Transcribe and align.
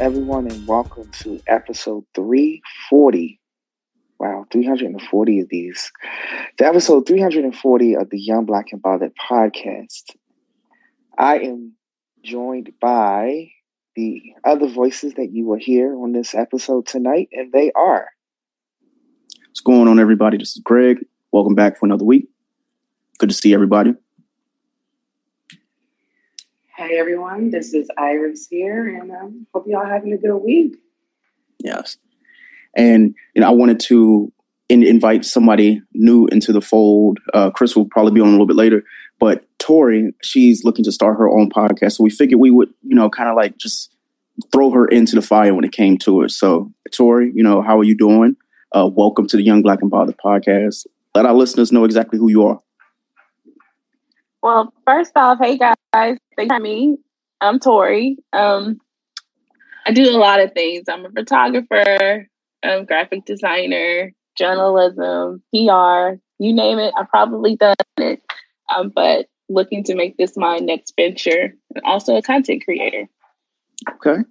everyone, 0.00 0.50
and 0.50 0.66
welcome 0.66 1.10
to 1.10 1.38
episode 1.46 2.02
340. 2.14 3.38
Wow, 4.18 4.46
340 4.50 5.40
of 5.40 5.48
these. 5.50 5.92
The 6.56 6.64
episode 6.64 7.06
340 7.06 7.96
of 7.96 8.08
the 8.08 8.18
Young 8.18 8.46
Black 8.46 8.68
and 8.72 8.80
Bothered 8.80 9.12
podcast. 9.30 10.16
I 11.18 11.40
am 11.40 11.74
joined 12.24 12.72
by 12.80 13.50
the 13.94 14.22
other 14.42 14.68
voices 14.68 15.12
that 15.14 15.32
you 15.32 15.44
will 15.44 15.58
hear 15.60 15.94
on 15.94 16.12
this 16.12 16.34
episode 16.34 16.86
tonight, 16.86 17.28
and 17.32 17.52
they 17.52 17.70
are. 17.72 18.08
What's 19.48 19.60
going 19.60 19.86
on, 19.86 20.00
everybody? 20.00 20.38
This 20.38 20.56
is 20.56 20.62
Greg. 20.64 21.04
Welcome 21.30 21.54
back 21.54 21.78
for 21.78 21.84
another 21.84 22.06
week. 22.06 22.30
Good 23.18 23.28
to 23.28 23.34
see 23.34 23.52
everybody. 23.52 23.94
Hey 26.80 26.96
everyone, 26.96 27.50
this 27.50 27.74
is 27.74 27.90
Iris 27.98 28.46
here, 28.48 28.88
and 28.88 29.10
um, 29.10 29.46
hope 29.52 29.66
y'all 29.66 29.84
having 29.84 30.14
a 30.14 30.16
good 30.16 30.34
week. 30.38 30.76
Yes, 31.58 31.98
and 32.74 33.14
you 33.34 33.42
know 33.42 33.48
I 33.48 33.50
wanted 33.50 33.80
to 33.80 34.32
in, 34.70 34.82
invite 34.82 35.26
somebody 35.26 35.82
new 35.92 36.26
into 36.28 36.54
the 36.54 36.62
fold. 36.62 37.18
Uh, 37.34 37.50
Chris 37.50 37.76
will 37.76 37.84
probably 37.84 38.12
be 38.12 38.22
on 38.22 38.28
a 38.28 38.30
little 38.30 38.46
bit 38.46 38.56
later, 38.56 38.82
but 39.18 39.44
Tori, 39.58 40.14
she's 40.22 40.64
looking 40.64 40.82
to 40.86 40.90
start 40.90 41.18
her 41.18 41.28
own 41.28 41.50
podcast, 41.50 41.96
so 41.96 42.04
we 42.04 42.08
figured 42.08 42.40
we 42.40 42.50
would, 42.50 42.72
you 42.82 42.94
know, 42.94 43.10
kind 43.10 43.28
of 43.28 43.36
like 43.36 43.58
just 43.58 43.94
throw 44.50 44.70
her 44.70 44.86
into 44.86 45.14
the 45.14 45.20
fire 45.20 45.54
when 45.54 45.64
it 45.66 45.72
came 45.72 45.98
to 45.98 46.22
it. 46.22 46.30
So, 46.30 46.72
Tori, 46.94 47.30
you 47.34 47.42
know, 47.42 47.60
how 47.60 47.78
are 47.78 47.84
you 47.84 47.94
doing? 47.94 48.36
Uh, 48.74 48.88
welcome 48.90 49.26
to 49.26 49.36
the 49.36 49.42
Young 49.42 49.60
Black 49.60 49.82
and 49.82 49.90
Bothered 49.90 50.16
podcast. 50.16 50.86
Let 51.14 51.26
our 51.26 51.34
listeners 51.34 51.72
know 51.72 51.84
exactly 51.84 52.18
who 52.18 52.30
you 52.30 52.46
are. 52.46 52.62
Well, 54.42 54.72
first 54.86 55.12
off, 55.16 55.38
hey 55.40 55.58
guys, 55.58 55.76
thanks 55.92 56.18
for 56.48 56.58
me. 56.58 56.96
I'm 57.42 57.58
Tori. 57.58 58.16
Um, 58.32 58.80
I 59.84 59.92
do 59.92 60.08
a 60.08 60.16
lot 60.16 60.40
of 60.40 60.52
things. 60.52 60.84
I'm 60.88 61.04
a 61.04 61.10
photographer, 61.10 62.26
um, 62.62 62.86
graphic 62.86 63.26
designer, 63.26 64.12
journalism, 64.38 65.42
PR, 65.52 66.16
you 66.38 66.54
name 66.54 66.78
it. 66.78 66.94
I've 66.98 67.10
probably 67.10 67.56
done 67.56 67.74
it. 67.98 68.22
Um, 68.74 68.90
but 68.94 69.26
looking 69.50 69.84
to 69.84 69.94
make 69.94 70.16
this 70.16 70.38
my 70.38 70.56
next 70.58 70.94
venture, 70.96 71.54
and 71.74 71.84
also 71.84 72.16
a 72.16 72.22
content 72.22 72.64
creator. 72.64 73.08
Okay. 73.96 74.22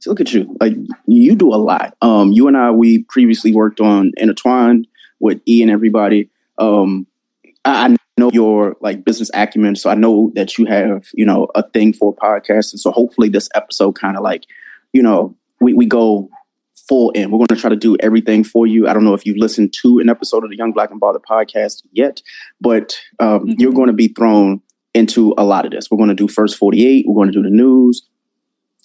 So 0.00 0.10
look 0.10 0.20
at 0.20 0.34
you. 0.34 0.54
Like 0.60 0.74
you 1.06 1.36
do 1.36 1.54
a 1.54 1.56
lot. 1.56 1.96
Um, 2.02 2.32
you 2.32 2.48
and 2.48 2.56
I, 2.56 2.70
we 2.70 3.04
previously 3.04 3.52
worked 3.52 3.80
on 3.80 4.12
Intertwined 4.18 4.88
with 5.20 5.40
E 5.48 5.62
and 5.62 5.70
everybody. 5.70 6.28
Um, 6.58 7.06
I, 7.64 7.96
know 8.18 8.30
your 8.32 8.76
like 8.80 9.04
business 9.04 9.30
acumen, 9.34 9.76
so 9.76 9.90
I 9.90 9.94
know 9.94 10.32
that 10.34 10.58
you 10.58 10.66
have 10.66 11.08
you 11.14 11.24
know 11.24 11.48
a 11.54 11.62
thing 11.70 11.92
for 11.92 12.14
podcasts, 12.14 12.72
and 12.72 12.80
so 12.80 12.90
hopefully 12.90 13.28
this 13.28 13.48
episode 13.54 13.92
kind 13.92 14.16
of 14.16 14.22
like 14.22 14.44
you 14.92 15.02
know 15.02 15.36
we 15.60 15.74
we 15.74 15.86
go 15.86 16.28
full 16.88 17.10
in. 17.12 17.30
We're 17.30 17.38
going 17.38 17.46
to 17.48 17.56
try 17.56 17.70
to 17.70 17.76
do 17.76 17.96
everything 18.00 18.44
for 18.44 18.66
you. 18.66 18.88
I 18.88 18.92
don't 18.92 19.04
know 19.04 19.14
if 19.14 19.24
you've 19.24 19.36
listened 19.36 19.72
to 19.82 19.98
an 19.98 20.08
episode 20.08 20.44
of 20.44 20.50
the 20.50 20.56
Young 20.56 20.72
Black 20.72 20.90
and 20.90 21.00
Bothered 21.00 21.22
podcast 21.22 21.82
yet, 21.92 22.22
but 22.60 22.98
um, 23.18 23.40
mm-hmm. 23.40 23.52
you're 23.58 23.72
going 23.72 23.86
to 23.86 23.92
be 23.92 24.08
thrown 24.08 24.60
into 24.94 25.34
a 25.38 25.44
lot 25.44 25.64
of 25.64 25.70
this. 25.70 25.90
We're 25.90 25.96
going 25.96 26.10
to 26.10 26.14
do 26.14 26.28
first 26.28 26.58
48. 26.58 27.06
We're 27.06 27.14
going 27.14 27.32
to 27.32 27.38
do 27.38 27.42
the 27.42 27.54
news. 27.54 28.02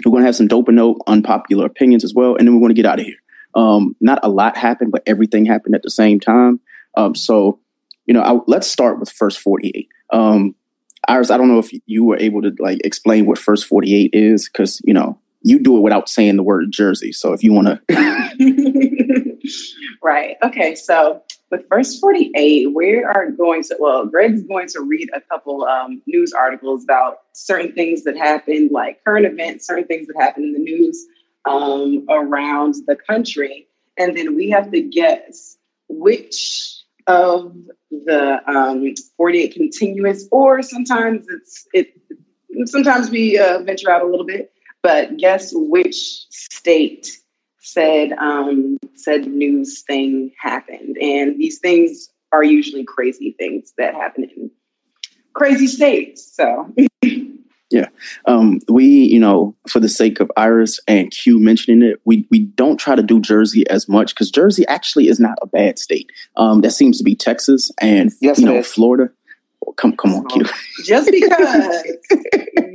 We're 0.06 0.12
going 0.12 0.22
to 0.22 0.28
have 0.28 0.36
some 0.36 0.48
dope 0.48 0.68
and 0.68 0.78
note 0.78 1.02
unpopular 1.08 1.66
opinions 1.66 2.04
as 2.04 2.14
well, 2.14 2.36
and 2.36 2.48
then 2.48 2.54
we're 2.54 2.62
going 2.62 2.76
to 2.76 2.82
get 2.82 2.86
out 2.86 3.00
of 3.00 3.06
here. 3.06 3.18
Um, 3.56 3.96
not 4.00 4.20
a 4.22 4.30
lot 4.30 4.56
happened, 4.56 4.92
but 4.92 5.04
everything 5.08 5.46
happened 5.46 5.74
at 5.74 5.82
the 5.82 5.90
same 5.90 6.20
time. 6.20 6.60
Um, 6.96 7.16
so 7.16 7.60
you 8.08 8.14
know, 8.14 8.22
I, 8.22 8.40
let's 8.48 8.68
start 8.68 9.00
with 9.00 9.12
first 9.12 9.40
48. 9.40 9.88
Um, 10.12 10.56
Iris, 11.08 11.30
I 11.30 11.38
don't 11.38 11.50
know 11.50 11.60
if 11.60 11.70
you 11.86 12.04
were 12.04 12.18
able 12.18 12.42
to 12.42 12.56
like 12.60 12.80
explain 12.84 13.26
what 13.26 13.38
first 13.38 13.66
48 13.66 14.10
is 14.14 14.50
because, 14.50 14.82
you 14.84 14.94
know, 14.94 15.20
you 15.42 15.60
do 15.60 15.78
it 15.78 15.82
without 15.82 16.10
saying 16.10 16.36
the 16.36 16.44
word 16.44 16.72
Jersey. 16.72 17.12
So 17.12 17.34
if 17.34 17.44
you 17.44 17.54
want 17.54 17.68
to. 17.68 19.38
right. 20.04 20.36
Okay. 20.44 20.76
So 20.76 21.22
with 21.52 21.68
first 21.70 22.02
48, 22.02 22.74
we 22.74 23.04
are 23.04 23.32
going 23.32 23.64
to, 23.64 23.78
well, 23.80 24.06
Greg's 24.06 24.44
going 24.44 24.68
to 24.70 24.82
read 24.82 25.10
a 25.14 25.22
couple 25.22 25.64
um, 25.66 26.02
news 26.08 26.34
articles 26.34 26.84
about 26.84 27.20
certain 27.34 27.72
things 27.74 28.04
that 28.04 28.18
happened, 28.18 28.72
like 28.72 29.04
current 29.06 29.26
events, 29.26 29.68
certain 29.68 29.86
things 29.86 30.08
that 30.08 30.16
happened 30.20 30.46
in 30.46 30.54
the 30.54 30.60
news 30.60 31.06
um, 31.46 32.06
around 32.10 32.76
the 32.88 32.96
country. 32.96 33.68
And 33.98 34.18
then 34.18 34.36
we 34.36 34.50
have 34.50 34.72
to 34.72 34.82
guess 34.82 35.58
which 35.88 36.77
of 37.08 37.56
the 37.90 38.40
um, 38.48 38.94
48 39.18 39.54
continuous, 39.54 40.28
or 40.32 40.62
sometimes 40.62 41.26
it's 41.30 41.68
it. 41.74 41.94
Sometimes 42.66 43.10
we 43.10 43.38
uh, 43.38 43.60
venture 43.60 43.92
out 43.92 44.02
a 44.02 44.06
little 44.08 44.26
bit, 44.26 44.52
but 44.84 45.18
guess 45.18 45.52
which 45.54 46.26
state 46.30 47.10
said 47.60 48.14
um, 48.14 48.78
said 48.96 49.28
news 49.28 49.84
thing 49.84 50.32
happened, 50.40 50.98
and 51.02 51.38
these 51.38 51.60
things 51.60 52.10
are 52.32 52.44
usually 52.44 52.84
crazy 52.84 53.36
things 53.40 53.74
that 53.78 53.94
happen 53.94 54.26
in 54.26 54.52
crazy 55.34 55.68
states. 55.68 56.36
So. 56.36 56.74
Yeah. 57.70 57.88
Um, 58.26 58.60
we, 58.70 58.86
you 58.86 59.20
know, 59.20 59.56
for 59.68 59.80
the 59.80 59.90
sake 59.90 60.20
of 60.20 60.32
Iris 60.38 60.80
and 60.88 61.12
Q 61.12 61.40
mentioning 61.40 61.88
it, 61.88 62.00
we, 62.06 62.26
we 62.32 62.40
don't 62.40 62.78
try 62.78 62.96
to 62.96 63.04
do 63.04 63.20
Jersey 63.20 63.68
as 63.70 63.90
much 63.90 64.16
because 64.16 64.32
Jersey 64.32 64.66
actually 64.68 65.10
is 65.10 65.20
not 65.20 65.38
a 65.42 65.48
bad 65.48 65.78
state. 65.78 66.10
Um, 66.38 66.62
that 66.62 66.72
seems 66.72 66.98
to 66.98 67.04
be 67.04 67.16
Texas 67.16 67.72
and, 67.82 68.12
yes, 68.22 68.40
you 68.40 68.46
know, 68.46 68.64
Florida. 68.64 69.12
Oh, 69.66 69.74
come, 69.74 69.98
come 69.98 70.14
on, 70.14 70.26
Q. 70.28 70.46
Just 70.86 71.12
because 71.12 71.84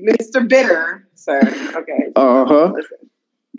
Mr. 0.05 0.47
Bitter, 0.47 1.07
sir. 1.15 1.41
Okay. 1.41 2.13
Uh 2.15 2.45
huh. 2.45 2.73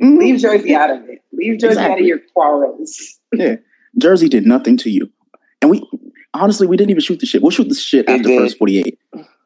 Mm-hmm. 0.02 0.18
Leave 0.18 0.40
Jersey 0.40 0.76
out 0.76 0.92
of 0.92 1.10
it. 1.10 1.24
Leave 1.32 1.60
Jersey 1.60 1.74
exactly. 1.74 1.94
out 1.94 2.00
of 2.00 2.06
your 2.06 2.20
quarrels. 2.34 3.20
yeah. 3.34 3.56
Jersey 3.98 4.28
did 4.28 4.46
nothing 4.46 4.78
to 4.78 4.90
you. 4.90 5.12
And 5.62 5.72
we, 5.72 5.88
honestly, 6.34 6.68
we 6.68 6.78
didn't 6.78 6.92
even 6.92 7.02
shoot 7.02 7.20
the 7.20 7.26
shit. 7.26 7.42
We'll 7.42 7.52
shoot 7.52 7.70
the 7.70 7.76
shit 7.76 8.10
after 8.10 8.28
first 8.28 8.58
48. 8.58 9.00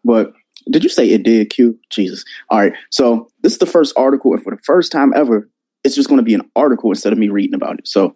But 0.03 0.33
did 0.69 0.83
you 0.83 0.89
say 0.89 1.09
it 1.09 1.23
did, 1.23 1.49
Q? 1.49 1.79
Jesus. 1.89 2.23
All 2.49 2.59
right. 2.59 2.73
So 2.91 3.29
this 3.41 3.53
is 3.53 3.59
the 3.59 3.65
first 3.65 3.93
article, 3.97 4.33
and 4.33 4.43
for 4.43 4.55
the 4.55 4.61
first 4.63 4.91
time 4.91 5.13
ever, 5.15 5.49
it's 5.83 5.95
just 5.95 6.09
going 6.09 6.19
to 6.19 6.23
be 6.23 6.33
an 6.33 6.49
article 6.55 6.89
instead 6.89 7.13
of 7.13 7.19
me 7.19 7.29
reading 7.29 7.53
about 7.53 7.79
it. 7.79 7.87
So, 7.87 8.15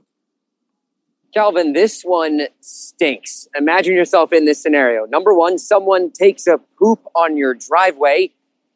Calvin, 1.34 1.73
this 1.73 2.01
one 2.03 2.41
stinks. 2.59 3.47
Imagine 3.57 3.95
yourself 3.95 4.34
in 4.34 4.45
this 4.45 4.62
scenario. 4.62 5.06
Number 5.06 5.34
one, 5.34 5.57
someone 5.57 6.12
takes 6.12 6.47
a 6.47 6.59
poop 6.78 7.00
on 7.16 7.38
your 7.38 7.53
driveway. 7.53 8.31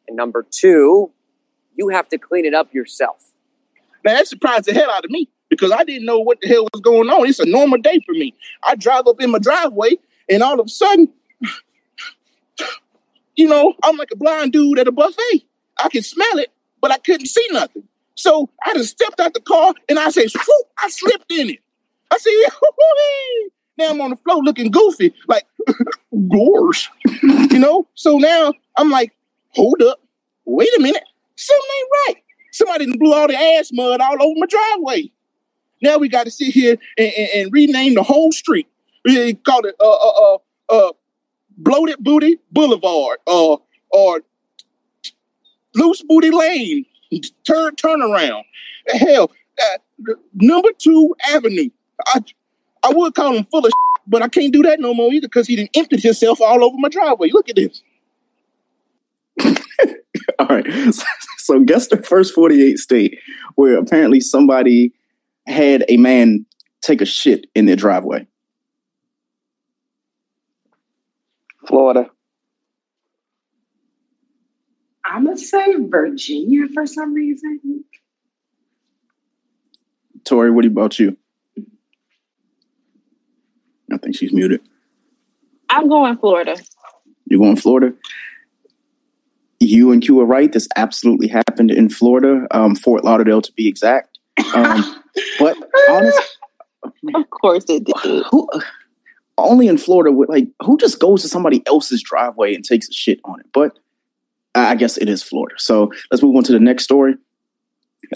And 0.08 0.16
number 0.16 0.46
two, 0.50 1.10
you 1.74 1.88
have 1.88 2.08
to 2.08 2.18
clean 2.18 2.44
it 2.46 2.54
up 2.54 2.72
yourself. 2.72 3.32
Man, 4.04 4.14
that 4.14 4.28
surprised 4.28 4.64
the 4.66 4.72
hell 4.72 4.90
out 4.90 5.04
of 5.04 5.10
me 5.10 5.28
because 5.48 5.72
I 5.72 5.84
didn't 5.84 6.06
know 6.06 6.18
what 6.18 6.40
the 6.40 6.48
hell 6.48 6.66
was 6.72 6.80
going 6.80 7.08
on. 7.10 7.28
It's 7.28 7.38
a 7.38 7.44
normal 7.44 7.78
day 7.78 8.00
for 8.06 8.12
me. 8.12 8.34
I 8.62 8.74
drive 8.76 9.06
up 9.06 9.20
in 9.20 9.30
my 9.30 9.38
driveway, 9.38 9.98
and 10.30 10.42
all 10.42 10.58
of 10.58 10.66
a 10.66 10.68
sudden, 10.70 11.08
you 13.36 13.48
know, 13.48 13.74
I'm 13.82 13.96
like 13.96 14.10
a 14.12 14.16
blind 14.16 14.52
dude 14.52 14.78
at 14.78 14.88
a 14.88 14.92
buffet. 14.92 15.46
I 15.78 15.88
can 15.88 16.02
smell 16.02 16.38
it, 16.38 16.50
but 16.80 16.90
I 16.90 16.98
couldn't 16.98 17.26
see 17.26 17.46
nothing. 17.52 17.84
So 18.14 18.48
I 18.64 18.72
just 18.72 18.90
stepped 18.90 19.20
out 19.20 19.34
the 19.34 19.40
car 19.40 19.74
and 19.88 19.98
I 19.98 20.10
said, 20.10 20.26
I 20.78 20.88
slipped 20.88 21.30
in 21.30 21.50
it. 21.50 21.58
I 22.10 22.18
said, 22.18 22.32
now 23.78 23.90
I'm 23.90 24.00
on 24.00 24.10
the 24.10 24.16
floor 24.16 24.42
looking 24.42 24.70
goofy, 24.70 25.14
like 25.28 25.44
gores, 26.28 26.88
you 27.22 27.58
know? 27.58 27.86
So 27.94 28.16
now 28.16 28.54
I'm 28.76 28.90
like, 28.90 29.12
hold 29.50 29.82
up, 29.82 30.00
wait 30.46 30.70
a 30.78 30.80
minute, 30.80 31.04
something 31.36 31.70
ain't 31.78 31.88
right. 32.06 32.22
Somebody 32.52 32.96
blew 32.96 33.12
all 33.12 33.28
the 33.28 33.36
ass 33.36 33.70
mud 33.72 34.00
all 34.00 34.22
over 34.22 34.34
my 34.38 34.46
driveway. 34.46 35.10
Now 35.82 35.98
we 35.98 36.08
got 36.08 36.24
to 36.24 36.30
sit 36.30 36.54
here 36.54 36.78
and, 36.96 37.12
and, 37.16 37.28
and, 37.34 37.52
rename 37.52 37.94
the 37.94 38.02
whole 38.02 38.32
street. 38.32 38.66
We 39.04 39.34
call 39.34 39.66
it 39.66 39.74
uh, 39.78 39.90
uh, 39.90 40.10
uh, 40.10 40.38
uh, 40.70 40.92
Bloated 41.56 41.96
Booty 42.00 42.38
Boulevard 42.52 43.18
or 43.26 43.60
or 43.90 44.22
Loose 45.74 46.02
Booty 46.02 46.30
Lane. 46.30 46.84
Turn 47.46 47.74
turnaround. 47.76 48.42
Hell, 48.88 49.30
uh, 49.60 50.14
number 50.34 50.70
two 50.78 51.14
Avenue. 51.28 51.70
I 52.06 52.22
I 52.82 52.92
would 52.92 53.14
call 53.14 53.34
him 53.34 53.44
full 53.50 53.60
of, 53.60 53.66
shit, 53.66 54.02
but 54.06 54.22
I 54.22 54.28
can't 54.28 54.52
do 54.52 54.62
that 54.62 54.80
no 54.80 54.94
more 54.94 55.12
either 55.12 55.28
because 55.28 55.46
he 55.46 55.56
didn't 55.56 55.76
emptied 55.76 56.02
himself 56.02 56.40
all 56.40 56.64
over 56.64 56.76
my 56.78 56.88
driveway. 56.88 57.30
Look 57.30 57.48
at 57.48 57.56
this. 57.56 57.82
all 60.38 60.46
right. 60.46 60.66
So 61.38 61.60
guess 61.60 61.88
the 61.88 62.02
first 62.02 62.34
48 62.34 62.78
state 62.78 63.18
where 63.54 63.78
apparently 63.78 64.20
somebody 64.20 64.92
had 65.46 65.84
a 65.88 65.96
man 65.96 66.44
take 66.82 67.00
a 67.00 67.06
shit 67.06 67.46
in 67.54 67.66
their 67.66 67.76
driveway. 67.76 68.26
Florida. 71.66 72.10
I'm 75.04 75.24
gonna 75.24 75.36
say 75.36 75.76
Virginia 75.78 76.66
for 76.74 76.86
some 76.86 77.14
reason. 77.14 77.84
Tori, 80.24 80.50
what 80.50 80.64
about 80.64 80.98
you? 80.98 81.16
I 83.92 83.98
think 83.98 84.16
she's 84.16 84.32
muted. 84.32 84.60
I'm 85.68 85.88
going 85.88 86.16
Florida. 86.18 86.56
You're 87.26 87.40
going 87.40 87.56
Florida? 87.56 87.94
You 89.60 89.92
and 89.92 90.02
Q 90.02 90.20
are 90.20 90.26
right. 90.26 90.52
This 90.52 90.68
absolutely 90.76 91.28
happened 91.28 91.70
in 91.70 91.88
Florida, 91.88 92.46
um, 92.50 92.74
Fort 92.74 93.04
Lauderdale 93.04 93.42
to 93.42 93.52
be 93.52 93.68
exact. 93.68 94.18
Um, 94.54 95.02
but 95.38 95.56
honestly, 95.88 96.24
Of 97.14 97.30
course 97.30 97.64
it 97.68 97.84
did. 97.84 98.24
who 98.30 98.48
only 99.38 99.68
in 99.68 99.78
Florida 99.78 100.16
like 100.28 100.48
who 100.64 100.78
just 100.78 100.98
goes 100.98 101.22
to 101.22 101.28
somebody 101.28 101.62
else's 101.66 102.02
driveway 102.02 102.54
and 102.54 102.64
takes 102.64 102.88
a 102.88 102.92
shit 102.92 103.20
on 103.24 103.40
it? 103.40 103.46
But 103.52 103.78
I 104.54 104.74
guess 104.74 104.96
it 104.96 105.08
is 105.08 105.22
Florida. 105.22 105.56
So 105.58 105.92
let's 106.10 106.22
move 106.22 106.36
on 106.36 106.44
to 106.44 106.52
the 106.52 106.60
next 106.60 106.84
story. 106.84 107.16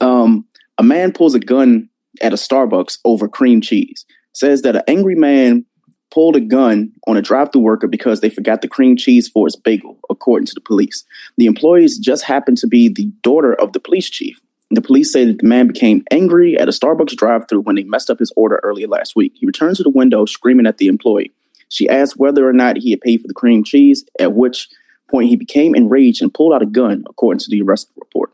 Um, 0.01 0.47
a 0.79 0.83
man 0.83 1.13
pulls 1.13 1.35
a 1.35 1.41
gun 1.41 1.89
at 2.23 2.33
a 2.33 2.37
Starbucks 2.37 2.99
over 3.05 3.29
cream 3.29 3.61
cheese. 3.61 4.07
Says 4.33 4.63
that 4.63 4.77
an 4.77 4.83
angry 4.87 5.15
man 5.15 5.67
pulled 6.11 6.37
a 6.37 6.41
gun 6.41 6.93
on 7.07 7.17
a 7.17 7.23
drive-through 7.23 7.61
worker 7.61 7.87
because 7.87 8.21
they 8.21 8.31
forgot 8.31 8.63
the 8.63 8.69
cream 8.69 8.97
cheese 8.97 9.29
for 9.29 9.47
his 9.47 9.57
bagel, 9.57 9.99
according 10.09 10.47
to 10.47 10.55
the 10.55 10.61
police. 10.61 11.05
The 11.37 11.47
employees 11.47 11.99
just 11.99 12.25
happened 12.25 12.59
to 12.59 12.67
be 12.67 12.89
the 12.89 13.07
daughter 13.23 13.55
of 13.55 13.73
the 13.73 13.81
police 13.81 14.09
chief. 14.09 14.41
The 14.73 14.83
police 14.83 15.13
say 15.13 15.25
that 15.25 15.39
the 15.39 15.47
man 15.47 15.67
became 15.67 16.05
angry 16.11 16.57
at 16.57 16.69
a 16.69 16.73
Starbucks 16.73 17.17
drive-through 17.17 17.63
when 17.63 17.75
they 17.77 17.83
messed 17.83 18.09
up 18.09 18.21
his 18.21 18.33
order 18.37 18.61
earlier 18.63 18.87
last 18.87 19.17
week. 19.17 19.33
He 19.35 19.47
returned 19.47 19.77
to 19.77 19.83
the 19.83 19.91
window 19.91 20.27
screaming 20.27 20.67
at 20.67 20.79
the 20.79 20.87
employee. 20.87 21.33
She 21.69 21.89
asked 21.89 22.17
whether 22.17 22.49
or 22.49 22.53
not 22.53 22.77
he 22.77 22.91
had 22.91 23.01
paid 23.01 23.21
for 23.21 23.29
the 23.29 23.35
cream 23.35 23.65
cheese, 23.65 24.05
at 24.19 24.33
which 24.35 24.69
point 25.11 25.29
he 25.29 25.37
became 25.37 25.75
enraged 25.75 26.23
and 26.23 26.33
pulled 26.33 26.53
out 26.53 26.63
a 26.63 26.67
gun, 26.67 27.05
according 27.09 27.41
to 27.41 27.51
the 27.51 27.63
arrest 27.63 27.91
report. 27.97 28.33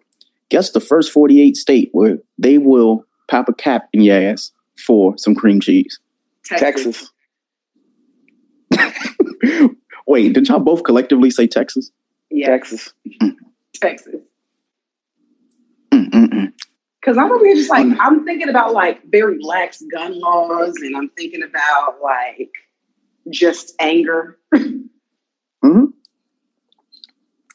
Guess 0.48 0.70
the 0.70 0.80
first 0.80 1.10
48 1.10 1.56
state 1.56 1.88
where 1.92 2.18
they 2.38 2.58
will 2.58 3.04
pop 3.28 3.48
a 3.48 3.54
cap 3.54 3.88
in 3.92 4.02
your 4.02 4.16
ass 4.16 4.52
for 4.76 5.16
some 5.18 5.34
cream 5.34 5.60
cheese. 5.60 5.98
Texas. 6.44 7.10
Wait, 10.06 10.32
did 10.32 10.48
y'all 10.48 10.60
both 10.60 10.84
collectively 10.84 11.30
say 11.30 11.46
Texas? 11.46 11.90
Yeah, 12.30 12.48
Texas. 12.48 12.92
Texas. 13.74 14.14
Because 17.00 17.18
I'm 17.18 17.30
over 17.30 17.44
here 17.44 17.54
just 17.54 17.70
like 17.70 17.86
I'm 18.00 18.24
thinking 18.24 18.48
about 18.48 18.72
like 18.72 19.00
very 19.10 19.38
lax 19.42 19.82
gun 19.92 20.18
laws, 20.18 20.74
and 20.82 20.96
I'm 20.96 21.08
thinking 21.10 21.42
about 21.42 21.96
like 22.02 22.50
just 23.30 23.74
anger. 23.80 24.38
Mhm. 25.64 25.92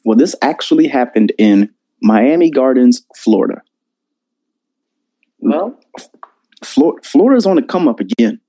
Well, 0.04 0.18
this 0.18 0.36
actually 0.42 0.88
happened 0.88 1.32
in 1.38 1.70
Miami 2.02 2.50
Gardens, 2.50 3.06
Florida. 3.16 3.62
Well, 5.40 5.80
Flor- 6.64 7.00
Florida's 7.04 7.46
on 7.46 7.56
the 7.56 7.62
come 7.62 7.88
up 7.88 8.00
again. 8.00 8.40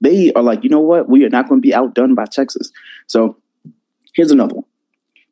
They 0.00 0.32
are 0.34 0.42
like, 0.42 0.64
you 0.64 0.70
know 0.70 0.80
what? 0.80 1.08
We 1.08 1.24
are 1.24 1.30
not 1.30 1.48
going 1.48 1.60
to 1.60 1.66
be 1.66 1.74
outdone 1.74 2.14
by 2.14 2.26
Texas. 2.26 2.70
So 3.06 3.36
here's 4.14 4.30
another 4.30 4.54
one. 4.56 4.64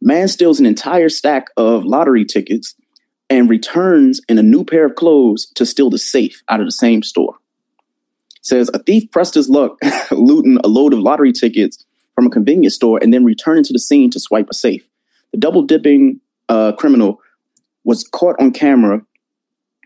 Man 0.01 0.29
steals 0.29 0.61
an 0.61 0.67
entire 0.67 1.09
stack 1.09 1.49
of 1.57 1.85
lottery 1.85 2.25
tickets 2.25 2.75
and 3.35 3.51
returns 3.51 4.21
in 4.29 4.39
a 4.39 4.43
new 4.43 4.65
pair 4.65 4.87
of 4.87 4.95
clothes 4.95 5.47
to 5.57 5.67
steal 5.67 5.91
the 5.91 5.99
safe 5.99 6.43
out 6.49 6.61
of 6.61 6.67
the 6.67 6.73
same 6.73 7.03
store. 7.03 7.35
Says 8.43 8.71
a 8.73 8.79
thief 8.79 9.11
pressed 9.11 9.35
his 9.35 9.49
luck 9.49 9.77
looting 10.13 10.59
a 10.63 10.69
load 10.69 10.93
of 10.93 11.01
lottery 11.01 11.33
tickets 11.33 11.85
from 12.15 12.27
a 12.27 12.31
convenience 12.31 12.77
store 12.77 13.01
and 13.03 13.13
then 13.13 13.25
returning 13.25 13.65
to 13.65 13.73
the 13.73 13.79
scene 13.81 14.09
to 14.11 14.21
swipe 14.21 14.49
a 14.51 14.55
safe. 14.55 14.89
The 15.33 15.39
double 15.39 15.63
dipping 15.63 16.21
uh, 16.49 16.73
criminal 16.73 17.21
was 17.83 18.05
caught 18.05 18.37
on 18.39 18.53
camera 18.53 19.03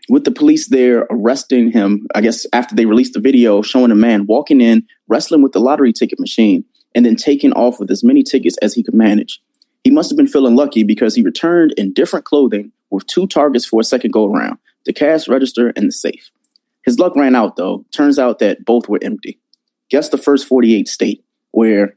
with 0.09 0.25
the 0.25 0.31
police 0.31 0.67
there 0.67 1.07
arresting 1.09 1.71
him, 1.71 2.07
I 2.13 2.21
guess 2.21 2.45
after 2.53 2.75
they 2.75 2.85
released 2.85 3.13
the 3.13 3.19
video 3.19 3.63
showing 3.63 3.91
a 3.91 3.95
man 3.95 4.27
walking 4.27 4.61
in, 4.61 4.85
wrestling 5.07 5.41
with 5.41 5.53
the 5.53 5.59
lottery 5.59 5.91
ticket 5.91 6.19
machine, 6.19 6.65
and 6.93 7.03
then 7.03 7.15
taking 7.15 7.51
off 7.53 7.79
with 7.79 7.89
as 7.89 8.03
many 8.03 8.21
tickets 8.21 8.57
as 8.57 8.75
he 8.75 8.83
could 8.83 8.93
manage. 8.93 9.41
He 9.83 9.89
must 9.89 10.11
have 10.11 10.17
been 10.17 10.27
feeling 10.27 10.55
lucky 10.55 10.83
because 10.83 11.15
he 11.15 11.23
returned 11.23 11.73
in 11.77 11.93
different 11.93 12.25
clothing 12.25 12.71
with 12.89 13.07
two 13.07 13.27
targets 13.27 13.65
for 13.65 13.81
a 13.81 13.83
second 13.83 14.11
go 14.11 14.31
around 14.31 14.57
the 14.85 14.93
cash 14.93 15.27
register 15.27 15.71
and 15.75 15.87
the 15.87 15.91
safe. 15.91 16.31
His 16.83 16.97
luck 16.99 17.15
ran 17.15 17.35
out 17.35 17.55
though. 17.57 17.85
Turns 17.91 18.17
out 18.17 18.39
that 18.39 18.65
both 18.65 18.87
were 18.87 18.99
empty. 19.01 19.39
Guess 19.89 20.09
the 20.09 20.17
first 20.17 20.47
48 20.47 20.87
state 20.87 21.23
where 21.51 21.95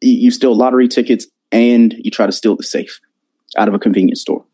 you 0.00 0.30
steal 0.30 0.56
lottery 0.56 0.88
tickets 0.88 1.26
and 1.52 1.94
you 1.98 2.10
try 2.10 2.26
to 2.26 2.32
steal 2.32 2.56
the 2.56 2.62
safe 2.62 3.00
out 3.56 3.68
of 3.68 3.74
a 3.74 3.78
convenience 3.78 4.20
store. 4.20 4.44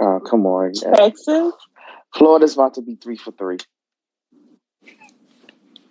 Oh, 0.00 0.20
come 0.28 0.46
on. 0.46 0.72
Texas. 0.72 1.52
Florida's 2.14 2.54
about 2.54 2.74
to 2.74 2.82
be 2.82 2.96
three 2.96 3.16
for 3.16 3.32
three. 3.32 3.58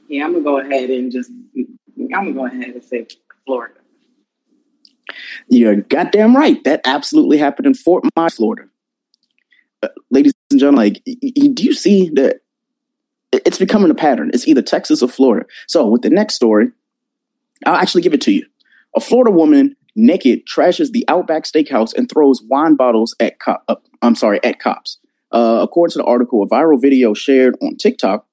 yeah, 0.07 0.25
I'm 0.25 0.33
gonna 0.33 0.43
go 0.43 0.59
ahead 0.59 0.89
and 0.89 1.11
just 1.11 1.31
I'm 1.97 2.09
gonna 2.09 2.33
go 2.33 2.45
ahead 2.45 2.75
and 2.75 2.83
say 2.83 3.07
Florida. 3.45 3.75
You're 5.47 5.77
goddamn 5.77 6.35
right. 6.35 6.63
That 6.63 6.81
absolutely 6.85 7.37
happened 7.37 7.67
in 7.67 7.73
Fort 7.73 8.03
Myers, 8.15 8.35
Florida. 8.35 8.63
Ladies 10.09 10.33
and 10.51 10.59
gentlemen, 10.59 10.85
like, 10.85 11.01
y- 11.07 11.15
y- 11.35 11.47
do 11.53 11.63
you 11.63 11.73
see 11.73 12.09
that 12.15 12.41
it's 13.31 13.57
becoming 13.57 13.91
a 13.91 13.95
pattern? 13.95 14.31
It's 14.33 14.47
either 14.47 14.61
Texas 14.61 15.01
or 15.01 15.07
Florida. 15.09 15.45
So, 15.67 15.87
with 15.87 16.01
the 16.01 16.09
next 16.09 16.35
story, 16.35 16.69
I'll 17.65 17.75
actually 17.75 18.01
give 18.01 18.13
it 18.13 18.21
to 18.21 18.31
you. 18.31 18.45
A 18.95 18.99
Florida 18.99 19.31
woman 19.31 19.75
naked 19.95 20.43
trashes 20.45 20.91
the 20.91 21.05
Outback 21.07 21.43
Steakhouse 21.43 21.93
and 21.95 22.09
throws 22.09 22.41
wine 22.43 22.75
bottles 22.75 23.15
at 23.19 23.39
cop. 23.39 23.63
Uh, 23.67 23.75
I'm 24.01 24.15
sorry, 24.15 24.43
at 24.43 24.59
cops. 24.59 24.97
Uh, 25.31 25.59
according 25.61 25.93
to 25.93 25.97
the 25.99 26.03
article, 26.05 26.43
a 26.43 26.47
viral 26.47 26.81
video 26.81 27.13
shared 27.13 27.55
on 27.61 27.77
TikTok 27.77 28.25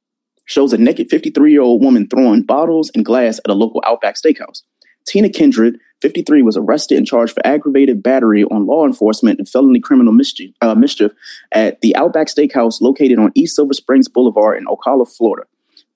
shows 0.47 0.73
a 0.73 0.79
naked 0.79 1.09
53 1.11 1.53
year 1.53 1.61
old 1.61 1.83
woman 1.83 2.09
throwing 2.09 2.43
bottles 2.43 2.91
and 2.95 3.05
glass 3.05 3.39
at 3.39 3.51
a 3.51 3.55
local 3.55 3.83
Outback 3.87 4.17
Steakhouse. 4.17 4.63
Tina 5.07 5.29
Kindred, 5.29 5.79
53, 6.01 6.43
was 6.43 6.57
arrested 6.57 6.97
and 6.99 7.07
charged 7.07 7.35
for 7.35 7.45
aggravated 7.47 8.03
battery 8.03 8.45
on 8.45 8.67
law 8.67 8.87
enforcement 8.87 9.39
and 9.39 9.49
felony 9.49 9.81
criminal 9.81 10.13
mischief, 10.13 10.53
uh, 10.61 10.75
mischief 10.75 11.13
at 11.53 11.81
the 11.81 11.95
Outback 11.97 12.29
Steakhouse 12.29 12.81
located 12.81 13.19
on 13.19 13.33
East 13.35 13.57
Silver 13.57 13.75
Springs 13.75 14.09
Boulevard 14.09 14.59
in 14.59 14.67
Ocala, 14.67 15.09
Florida. 15.09 15.47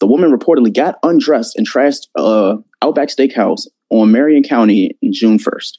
The 0.00 0.06
woman 0.06 0.36
reportedly 0.36 0.74
got 0.74 0.98
undressed 1.04 1.56
and 1.56 1.68
trashed 1.68 2.08
uh, 2.16 2.56
Outback 2.82 3.08
Steakhouse 3.08 3.68
on 3.90 4.10
Marion 4.10 4.42
County 4.42 4.96
June 5.10 5.38
1st. 5.38 5.78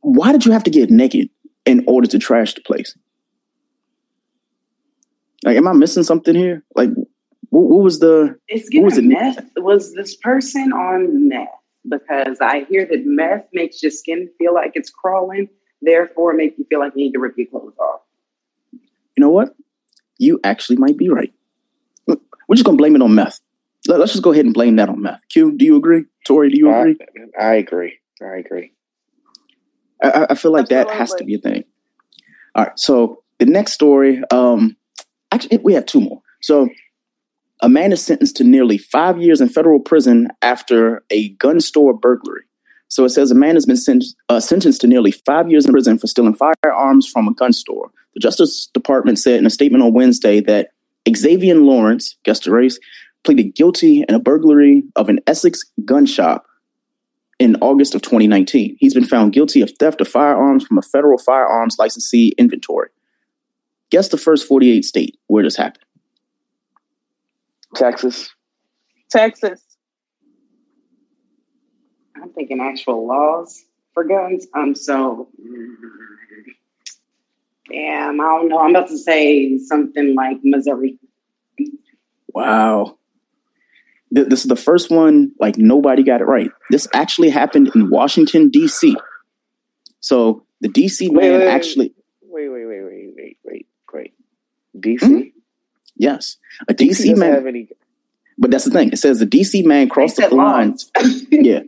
Why 0.00 0.32
did 0.32 0.44
you 0.44 0.52
have 0.52 0.64
to 0.64 0.70
get 0.70 0.90
naked 0.90 1.30
in 1.64 1.84
order 1.86 2.08
to 2.08 2.18
trash 2.18 2.54
the 2.54 2.60
place? 2.62 2.96
Like, 5.44 5.56
am 5.56 5.68
I 5.68 5.72
missing 5.72 6.02
something 6.02 6.34
here? 6.34 6.64
Like, 6.74 6.90
what, 7.50 7.62
what 7.68 7.82
was 7.84 8.00
the? 8.00 8.36
It's 8.48 8.68
What 8.72 8.84
was 8.84 8.98
it? 8.98 9.04
meth. 9.04 9.44
Was 9.56 9.94
this 9.94 10.16
person 10.16 10.72
on 10.72 11.28
meth? 11.28 11.48
Because 11.88 12.38
I 12.40 12.64
hear 12.68 12.84
that 12.86 13.02
meth 13.04 13.46
makes 13.52 13.82
your 13.82 13.90
skin 13.92 14.28
feel 14.38 14.54
like 14.54 14.72
it's 14.74 14.90
crawling, 14.90 15.48
therefore 15.82 16.34
make 16.34 16.58
you 16.58 16.64
feel 16.68 16.80
like 16.80 16.92
you 16.96 17.04
need 17.04 17.12
to 17.12 17.18
rip 17.18 17.34
your 17.36 17.46
clothes 17.46 17.76
off. 17.78 18.00
You 18.72 19.20
know 19.20 19.30
what? 19.30 19.54
You 20.18 20.40
actually 20.44 20.76
might 20.76 20.96
be 20.96 21.08
right. 21.08 21.32
We're 22.48 22.54
just 22.54 22.64
gonna 22.64 22.76
blame 22.76 22.94
it 22.96 23.02
on 23.02 23.14
meth. 23.14 23.40
Let, 23.88 24.00
us 24.00 24.12
just 24.12 24.22
go 24.22 24.32
ahead 24.32 24.44
and 24.44 24.54
blame 24.54 24.76
that 24.76 24.88
on 24.88 25.00
meth. 25.02 25.20
Q, 25.28 25.56
do 25.56 25.64
you 25.64 25.76
agree? 25.76 26.04
Tori, 26.26 26.50
do 26.50 26.58
you 26.58 26.70
I, 26.70 26.78
agree? 26.80 26.98
I 27.38 27.54
agree. 27.54 27.98
I 28.22 28.36
agree. 28.36 28.72
I, 30.02 30.10
I- 30.10 30.26
I 30.30 30.34
feel 30.34 30.52
like 30.52 30.68
that 30.68 30.90
has 30.90 31.14
to 31.14 31.24
be 31.24 31.34
a 31.34 31.38
thing. 31.38 31.64
All 32.54 32.64
right. 32.64 32.78
So 32.78 33.22
the 33.38 33.46
next 33.46 33.72
story, 33.72 34.22
um, 34.30 34.76
actually, 35.30 35.58
we 35.58 35.74
have 35.74 35.86
two 35.86 36.00
more. 36.00 36.22
So 36.42 36.68
a 37.60 37.68
man 37.68 37.92
is 37.92 38.04
sentenced 38.04 38.36
to 38.36 38.44
nearly 38.44 38.78
five 38.78 39.20
years 39.20 39.40
in 39.40 39.48
federal 39.48 39.80
prison 39.80 40.28
after 40.42 41.02
a 41.10 41.30
gun 41.30 41.60
store 41.60 41.94
burglary. 41.94 42.42
So 42.88 43.04
it 43.04 43.10
says 43.10 43.30
a 43.30 43.34
man 43.34 43.54
has 43.54 43.66
been 43.66 43.76
sent, 43.76 44.04
uh, 44.28 44.40
sentenced 44.40 44.80
to 44.82 44.86
nearly 44.86 45.10
five 45.10 45.50
years 45.50 45.66
in 45.66 45.72
prison 45.72 45.98
for 45.98 46.06
stealing 46.06 46.34
firearms 46.34 47.08
from 47.08 47.26
a 47.26 47.34
gun 47.34 47.52
store. 47.52 47.90
The 48.14 48.20
Justice 48.20 48.68
Department 48.72 49.18
said 49.18 49.38
in 49.38 49.46
a 49.46 49.50
statement 49.50 49.82
on 49.82 49.92
Wednesday 49.92 50.40
that 50.40 50.70
Xavier 51.14 51.56
Lawrence, 51.56 52.16
guess 52.24 52.40
the 52.40 52.50
race, 52.50 52.78
pleaded 53.24 53.54
guilty 53.54 54.04
in 54.08 54.14
a 54.14 54.20
burglary 54.20 54.84
of 54.94 55.08
an 55.08 55.20
Essex 55.26 55.64
gun 55.84 56.06
shop 56.06 56.46
in 57.38 57.56
August 57.60 57.94
of 57.94 58.02
2019. 58.02 58.76
He's 58.78 58.94
been 58.94 59.04
found 59.04 59.32
guilty 59.32 59.60
of 59.60 59.72
theft 59.78 60.00
of 60.00 60.08
firearms 60.08 60.64
from 60.64 60.78
a 60.78 60.82
federal 60.82 61.18
firearms 61.18 61.76
licensee 61.78 62.32
inventory. 62.38 62.88
Guess 63.90 64.08
the 64.08 64.16
first 64.16 64.46
48 64.46 64.84
state 64.84 65.18
where 65.26 65.42
this 65.42 65.56
happened. 65.56 65.85
Texas. 67.76 68.28
Texas. 69.10 69.62
I'm 72.20 72.30
thinking 72.30 72.60
actual 72.60 73.06
laws 73.06 73.64
for 73.94 74.04
guns. 74.04 74.46
Um, 74.54 74.74
so 74.74 75.28
damn, 77.70 78.20
I 78.20 78.24
don't 78.24 78.48
know. 78.48 78.58
I'm 78.58 78.70
about 78.70 78.88
to 78.88 78.98
say 78.98 79.58
something 79.58 80.14
like 80.14 80.38
Missouri. 80.42 80.98
Wow. 82.28 82.98
This 84.10 84.40
is 84.40 84.48
the 84.48 84.56
first 84.56 84.90
one, 84.90 85.32
like 85.40 85.58
nobody 85.58 86.02
got 86.02 86.20
it 86.20 86.24
right. 86.24 86.50
This 86.70 86.86
actually 86.94 87.28
happened 87.28 87.70
in 87.74 87.90
Washington, 87.90 88.50
D.C. 88.50 88.96
So 90.00 90.44
the 90.60 90.68
D.C. 90.68 91.08
Wait, 91.08 91.14
man 91.16 91.32
wait, 91.32 91.38
wait. 91.38 91.48
actually, 91.48 91.94
Wait, 92.22 92.48
wait, 92.48 92.66
wait, 92.66 92.82
wait, 92.82 93.12
wait, 93.16 93.38
wait, 93.44 93.66
wait. 93.92 94.14
DC. 94.78 95.00
Mhm. 95.00 95.32
Yes, 95.96 96.36
a 96.68 96.74
DC 96.74 96.88
D.C. 96.88 97.14
man. 97.14 97.46
any. 97.46 97.68
But 98.38 98.50
that's 98.50 98.64
the 98.64 98.70
thing. 98.70 98.90
It 98.92 98.98
says 98.98 99.18
the 99.18 99.26
D.C. 99.26 99.62
man 99.62 99.88
crossed 99.88 100.16
the 100.16 100.34
line. 100.34 100.76
Yeah. 101.30 101.60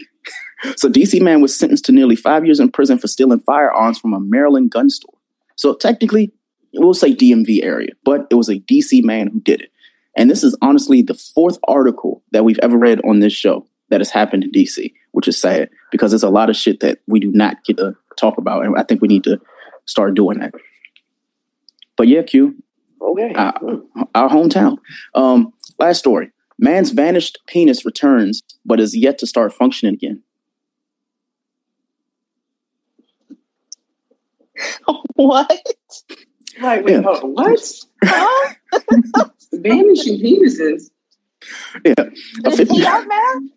So 0.76 0.88
DC 0.88 1.20
man 1.23 1.40
was 1.40 1.56
sentenced 1.56 1.85
to 1.85 1.92
nearly 1.92 2.16
five 2.16 2.44
years 2.44 2.58
in 2.58 2.70
prison 2.70 2.99
for 2.99 3.06
stealing 3.06 3.38
firearms 3.40 3.99
from 3.99 4.12
a 4.12 4.18
Maryland 4.18 4.70
gun 4.70 4.90
store. 4.90 5.14
So 5.54 5.75
technically, 5.75 6.32
we'll 6.75 6.94
say 6.94 7.14
DMV 7.14 7.62
area, 7.62 7.92
but 8.04 8.26
it 8.30 8.35
was 8.35 8.49
a 8.49 8.58
DC 8.58 9.04
man 9.04 9.28
who 9.28 9.40
did 9.40 9.62
it. 9.62 9.70
And 10.16 10.28
this 10.28 10.42
is 10.42 10.56
honestly 10.61 11.02
the 11.02 11.14
fourth 11.14 11.58
article 11.68 12.23
that 12.32 12.44
we've 12.44 12.58
ever 12.61 12.76
read 12.76 13.00
on 13.04 13.20
this 13.20 13.32
show 13.32 13.66
that 13.90 14.00
has 14.00 14.11
happened 14.11 14.44
in 14.44 14.50
DC, 14.50 14.92
which 15.12 15.28
is 15.28 15.38
sad 15.38 15.70
because 15.92 16.11
there's 16.11 16.25
a 16.25 16.30
lot 16.30 16.50
of 16.50 16.56
shit 16.56 16.80
that 16.80 16.99
we 17.06 17.20
do 17.20 17.30
not 17.30 17.62
get 17.64 17.76
to 17.76 17.94
talk 18.18 18.37
about. 18.37 18.64
And 18.64 18.76
I 18.76 18.82
think 18.82 19.00
we 19.00 19.08
need 19.08 19.25
to 19.25 19.40
start 19.87 20.14
doing 20.14 20.40
that. 20.40 20.54
But 21.97 22.08
yeah, 22.08 22.23
Q. 22.23 22.56
Okay. 23.09 23.33
Uh, 23.35 23.53
our 24.15 24.29
hometown. 24.29 24.79
Um, 25.15 25.53
last 25.79 25.99
story. 25.99 26.31
Man's 26.59 26.91
vanished 26.91 27.38
penis 27.47 27.85
returns, 27.85 28.43
but 28.65 28.81
is 28.81 28.97
yet 28.97 29.19
to 29.19 29.27
start 29.27 29.53
functioning 29.53 29.95
again. 29.95 30.23
what? 35.15 35.62
Like, 36.61 36.85
wait, 36.85 36.93
Yeah. 36.93 37.03
hold 37.03 37.35
what? 37.37 37.61
Huh? 38.05 38.55
Vanishing 39.53 40.21
penises. 40.21 40.91
Yeah. 41.85 41.95
A 42.45 42.49
Is 42.49 42.57
50 42.57 42.75
he 42.75 42.87
out 42.87 43.07
man? 43.07 43.50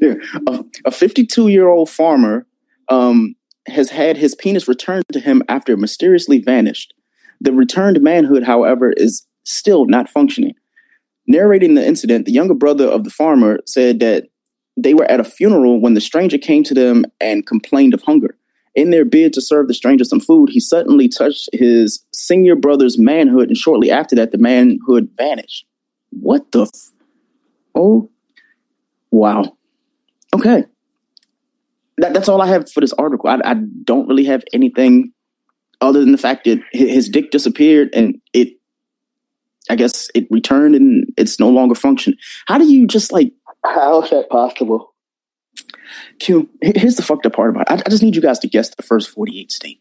Yeah. 0.00 0.14
A, 0.46 0.64
a 0.86 0.90
52 0.90 1.48
year 1.48 1.68
old 1.68 1.90
farmer 1.90 2.46
um, 2.88 3.34
has 3.66 3.90
had 3.90 4.16
his 4.16 4.34
penis 4.34 4.68
returned 4.68 5.04
to 5.12 5.20
him 5.20 5.42
after 5.48 5.76
mysteriously 5.76 6.38
vanished. 6.38 6.94
The 7.44 7.52
returned 7.52 8.00
manhood, 8.00 8.42
however, 8.42 8.90
is 8.96 9.26
still 9.44 9.84
not 9.84 10.08
functioning. 10.08 10.54
Narrating 11.26 11.74
the 11.74 11.86
incident, 11.86 12.24
the 12.24 12.32
younger 12.32 12.54
brother 12.54 12.86
of 12.86 13.04
the 13.04 13.10
farmer 13.10 13.58
said 13.66 14.00
that 14.00 14.28
they 14.78 14.94
were 14.94 15.04
at 15.10 15.20
a 15.20 15.24
funeral 15.24 15.78
when 15.78 15.92
the 15.92 16.00
stranger 16.00 16.38
came 16.38 16.64
to 16.64 16.72
them 16.72 17.04
and 17.20 17.46
complained 17.46 17.92
of 17.92 18.02
hunger. 18.02 18.38
In 18.74 18.90
their 18.90 19.04
bid 19.04 19.34
to 19.34 19.42
serve 19.42 19.68
the 19.68 19.74
stranger 19.74 20.04
some 20.04 20.20
food, 20.20 20.48
he 20.48 20.58
suddenly 20.58 21.06
touched 21.06 21.50
his 21.52 22.02
senior 22.14 22.56
brother's 22.56 22.98
manhood, 22.98 23.48
and 23.48 23.58
shortly 23.58 23.90
after 23.90 24.16
that, 24.16 24.32
the 24.32 24.38
manhood 24.38 25.10
vanished. 25.14 25.66
What 26.10 26.50
the? 26.50 26.62
F- 26.62 26.92
oh, 27.74 28.10
wow. 29.10 29.56
Okay. 30.34 30.64
That, 31.98 32.14
that's 32.14 32.28
all 32.28 32.40
I 32.40 32.46
have 32.46 32.72
for 32.72 32.80
this 32.80 32.94
article. 32.94 33.28
I, 33.28 33.38
I 33.44 33.54
don't 33.84 34.08
really 34.08 34.24
have 34.24 34.42
anything 34.54 35.12
other 35.80 36.00
than 36.00 36.12
the 36.12 36.18
fact 36.18 36.44
that 36.44 36.60
his 36.72 37.08
dick 37.08 37.30
disappeared 37.30 37.90
and 37.92 38.20
it, 38.32 38.54
I 39.70 39.76
guess 39.76 40.10
it 40.14 40.26
returned 40.30 40.74
and 40.74 41.06
it's 41.16 41.40
no 41.40 41.48
longer 41.48 41.74
functioning. 41.74 42.18
How 42.46 42.58
do 42.58 42.64
you 42.64 42.86
just 42.86 43.12
like 43.12 43.32
How 43.64 44.02
is 44.02 44.10
that 44.10 44.28
possible? 44.28 44.94
Q? 46.18 46.48
Here's 46.60 46.96
the 46.96 47.02
fucked 47.02 47.26
up 47.26 47.34
part 47.34 47.50
about 47.50 47.70
it. 47.70 47.72
I, 47.72 47.82
I 47.86 47.90
just 47.90 48.02
need 48.02 48.16
you 48.16 48.22
guys 48.22 48.38
to 48.40 48.48
guess 48.48 48.74
the 48.74 48.82
first 48.82 49.10
48 49.10 49.52
state. 49.52 49.80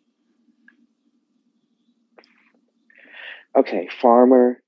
Okay, 3.56 3.88
farmer. 4.02 4.62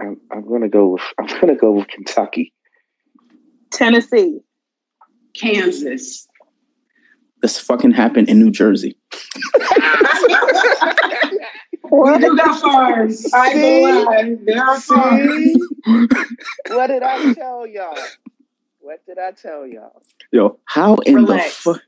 I'm, 0.00 0.20
I'm 0.30 0.46
gonna 0.48 0.68
go 0.68 0.88
with 0.88 1.02
I'm 1.18 1.26
gonna 1.40 1.54
go 1.54 1.72
with 1.72 1.88
Kentucky. 1.88 2.52
Tennessee. 3.70 4.40
Kansas. 5.34 6.28
This 7.42 7.58
fucking 7.58 7.92
happened 7.92 8.28
in 8.28 8.38
New 8.38 8.50
Jersey. 8.50 8.96
We 11.90 12.18
do 12.18 12.36
got 12.36 12.60
farms. 12.60 13.32
I 13.34 13.50
ain't 13.52 13.84
gonna 13.86 14.04
lie. 14.04 14.36
There 14.44 14.64
are 14.64 14.80
farms. 14.80 15.56
what 16.70 16.86
did 16.88 17.02
I 17.02 17.34
tell 17.34 17.66
y'all? 17.66 17.96
What 18.80 19.04
did 19.06 19.18
I 19.18 19.30
tell 19.32 19.66
y'all? 19.66 20.02
Yo, 20.32 20.58
how 20.64 20.96
in 21.06 21.16
Relax. 21.16 21.62
the 21.64 21.74
fuck? 21.74 21.82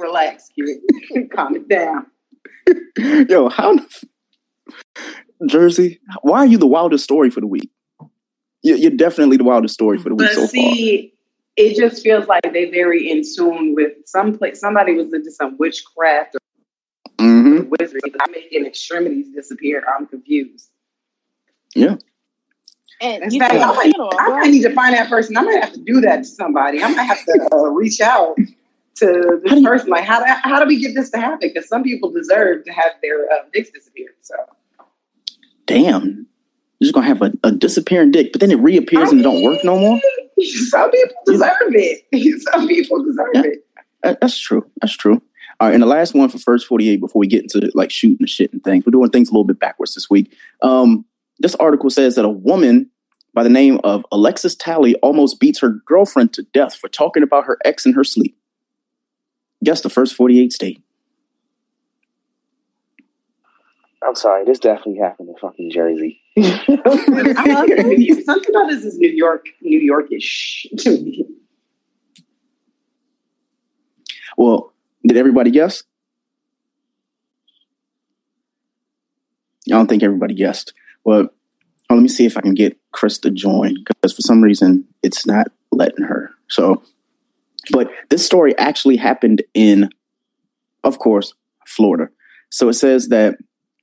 Relax, 0.00 0.48
kid. 0.56 1.30
Calm 1.34 1.56
it 1.56 1.68
down. 1.68 2.06
Yo, 3.28 3.48
how 3.48 3.74
the 3.76 3.82
f- 3.82 4.04
Jersey? 5.48 6.00
Why 6.22 6.38
are 6.38 6.46
you 6.46 6.58
the 6.58 6.66
wildest 6.66 7.04
story 7.04 7.30
for 7.30 7.40
the 7.40 7.46
week? 7.46 7.70
You're, 8.62 8.76
you're 8.76 8.90
definitely 8.92 9.36
the 9.36 9.44
wildest 9.44 9.74
story 9.74 9.98
for 9.98 10.08
the 10.08 10.14
week 10.14 10.28
But 10.28 10.34
so 10.34 10.46
far. 10.46 10.72
it 11.56 11.76
just 11.76 12.02
feels 12.02 12.26
like 12.28 12.44
they 12.52 12.70
very 12.70 13.10
in 13.10 13.22
tune 13.36 13.74
with 13.74 13.92
some 14.06 14.38
place. 14.38 14.60
Somebody 14.60 14.94
was 14.94 15.12
into 15.12 15.30
some 15.32 15.56
witchcraft 15.58 16.36
hmm 17.22 17.58
or 17.60 17.62
wizardry. 17.78 18.12
I'm 18.20 18.32
making 18.32 18.66
extremities 18.66 19.28
disappear. 19.34 19.84
I'm 19.98 20.06
confused. 20.06 20.68
Yeah. 21.74 21.96
And 23.00 23.24
In 23.32 23.38
fact, 23.40 23.52
said 23.54 23.62
I 23.62 23.72
a 23.72 23.74
might, 23.74 23.92
I 24.18 24.28
might 24.28 24.50
need 24.50 24.62
to 24.62 24.72
find 24.74 24.94
that 24.94 25.08
person. 25.08 25.36
I 25.36 25.42
might 25.42 25.62
have 25.64 25.72
to 25.72 25.80
do 25.80 26.00
that 26.02 26.18
to 26.18 26.24
somebody. 26.24 26.82
I 26.82 26.88
might 26.94 27.02
have 27.04 27.24
to 27.24 27.48
uh, 27.52 27.56
reach 27.70 28.00
out 28.00 28.36
to 28.96 29.06
How 29.06 29.36
this 29.38 29.52
do 29.52 29.60
you- 29.60 29.66
person. 29.66 29.88
Like, 29.88 30.04
how 30.04 30.20
do, 30.20 30.26
how 30.42 30.60
do 30.60 30.66
we 30.66 30.80
get 30.80 30.94
this 30.94 31.10
to 31.10 31.18
happen? 31.18 31.50
Because 31.52 31.68
some 31.68 31.82
people 31.82 32.10
deserve 32.10 32.64
to 32.64 32.72
have 32.72 32.92
their 33.02 33.24
uh, 33.32 33.44
dicks 33.52 33.70
disappear. 33.70 34.10
So 34.20 34.34
Damn. 35.66 36.26
You're 36.78 36.86
just 36.86 36.94
gonna 36.94 37.06
have 37.06 37.22
a, 37.22 37.32
a 37.44 37.52
disappearing 37.52 38.10
dick, 38.10 38.32
but 38.32 38.40
then 38.40 38.50
it 38.50 38.58
reappears 38.58 39.10
and 39.10 39.20
it 39.20 39.22
don't 39.22 39.42
work 39.42 39.62
no 39.64 39.78
more? 39.78 40.00
Some 40.68 40.90
people 40.90 41.14
deserve 41.26 41.50
it. 41.74 42.42
Some 42.52 42.66
people 42.66 43.04
deserve 43.04 43.28
Yeah. 43.34 43.42
it. 43.44 44.18
That's 44.20 44.36
true. 44.38 44.68
That's 44.80 44.96
true. 44.96 45.22
All 45.62 45.68
right, 45.68 45.74
and 45.74 45.82
the 45.82 45.86
last 45.86 46.12
one 46.12 46.28
for 46.28 46.40
first 46.40 46.66
48 46.66 46.96
before 46.96 47.20
we 47.20 47.28
get 47.28 47.42
into 47.42 47.70
like 47.76 47.92
shooting 47.92 48.16
the 48.18 48.26
shit 48.26 48.52
and 48.52 48.64
things. 48.64 48.84
We're 48.84 48.90
doing 48.90 49.10
things 49.10 49.28
a 49.28 49.32
little 49.32 49.44
bit 49.44 49.60
backwards 49.60 49.94
this 49.94 50.10
week. 50.10 50.36
Um, 50.60 51.04
this 51.38 51.54
article 51.54 51.88
says 51.88 52.16
that 52.16 52.24
a 52.24 52.28
woman 52.28 52.90
by 53.32 53.44
the 53.44 53.48
name 53.48 53.78
of 53.84 54.04
Alexis 54.10 54.56
Talley 54.56 54.96
almost 54.96 55.38
beats 55.38 55.60
her 55.60 55.70
girlfriend 55.86 56.32
to 56.32 56.42
death 56.42 56.74
for 56.74 56.88
talking 56.88 57.22
about 57.22 57.44
her 57.44 57.58
ex 57.64 57.86
in 57.86 57.92
her 57.92 58.02
sleep. 58.02 58.36
Guess 59.62 59.82
the 59.82 59.88
first 59.88 60.16
48 60.16 60.52
state. 60.52 60.82
I'm 64.04 64.16
sorry, 64.16 64.44
this 64.44 64.58
definitely 64.58 64.98
happened 64.98 65.28
in 65.28 65.36
fucking 65.36 65.70
Jersey. 65.70 66.20
I 66.38 66.42
like 66.42 67.70
it. 67.70 68.24
Something 68.26 68.50
about 68.52 68.68
this 68.68 68.84
is 68.84 68.98
New 68.98 69.12
York, 69.12 69.46
New 69.60 69.78
Yorkish 69.78 70.66
to 70.78 70.90
me. 70.90 71.24
Well, 74.36 74.71
did 75.12 75.18
everybody 75.18 75.50
guess? 75.50 75.84
I 79.68 79.76
don't 79.76 79.86
think 79.86 80.02
everybody 80.02 80.34
guessed. 80.34 80.72
Well, 81.04 81.28
oh, 81.90 81.94
let 81.94 82.02
me 82.02 82.08
see 82.08 82.26
if 82.26 82.36
I 82.36 82.40
can 82.40 82.54
get 82.54 82.76
Chris 82.92 83.18
to 83.18 83.30
join 83.30 83.76
because 83.84 84.14
for 84.14 84.22
some 84.22 84.42
reason 84.42 84.86
it's 85.02 85.26
not 85.26 85.48
letting 85.70 86.04
her. 86.04 86.30
So, 86.48 86.82
but 87.70 87.90
this 88.10 88.24
story 88.24 88.56
actually 88.58 88.96
happened 88.96 89.42
in, 89.54 89.90
of 90.82 90.98
course, 90.98 91.34
Florida. 91.66 92.08
So 92.50 92.68
it 92.68 92.74
says 92.74 93.08
that 93.08 93.36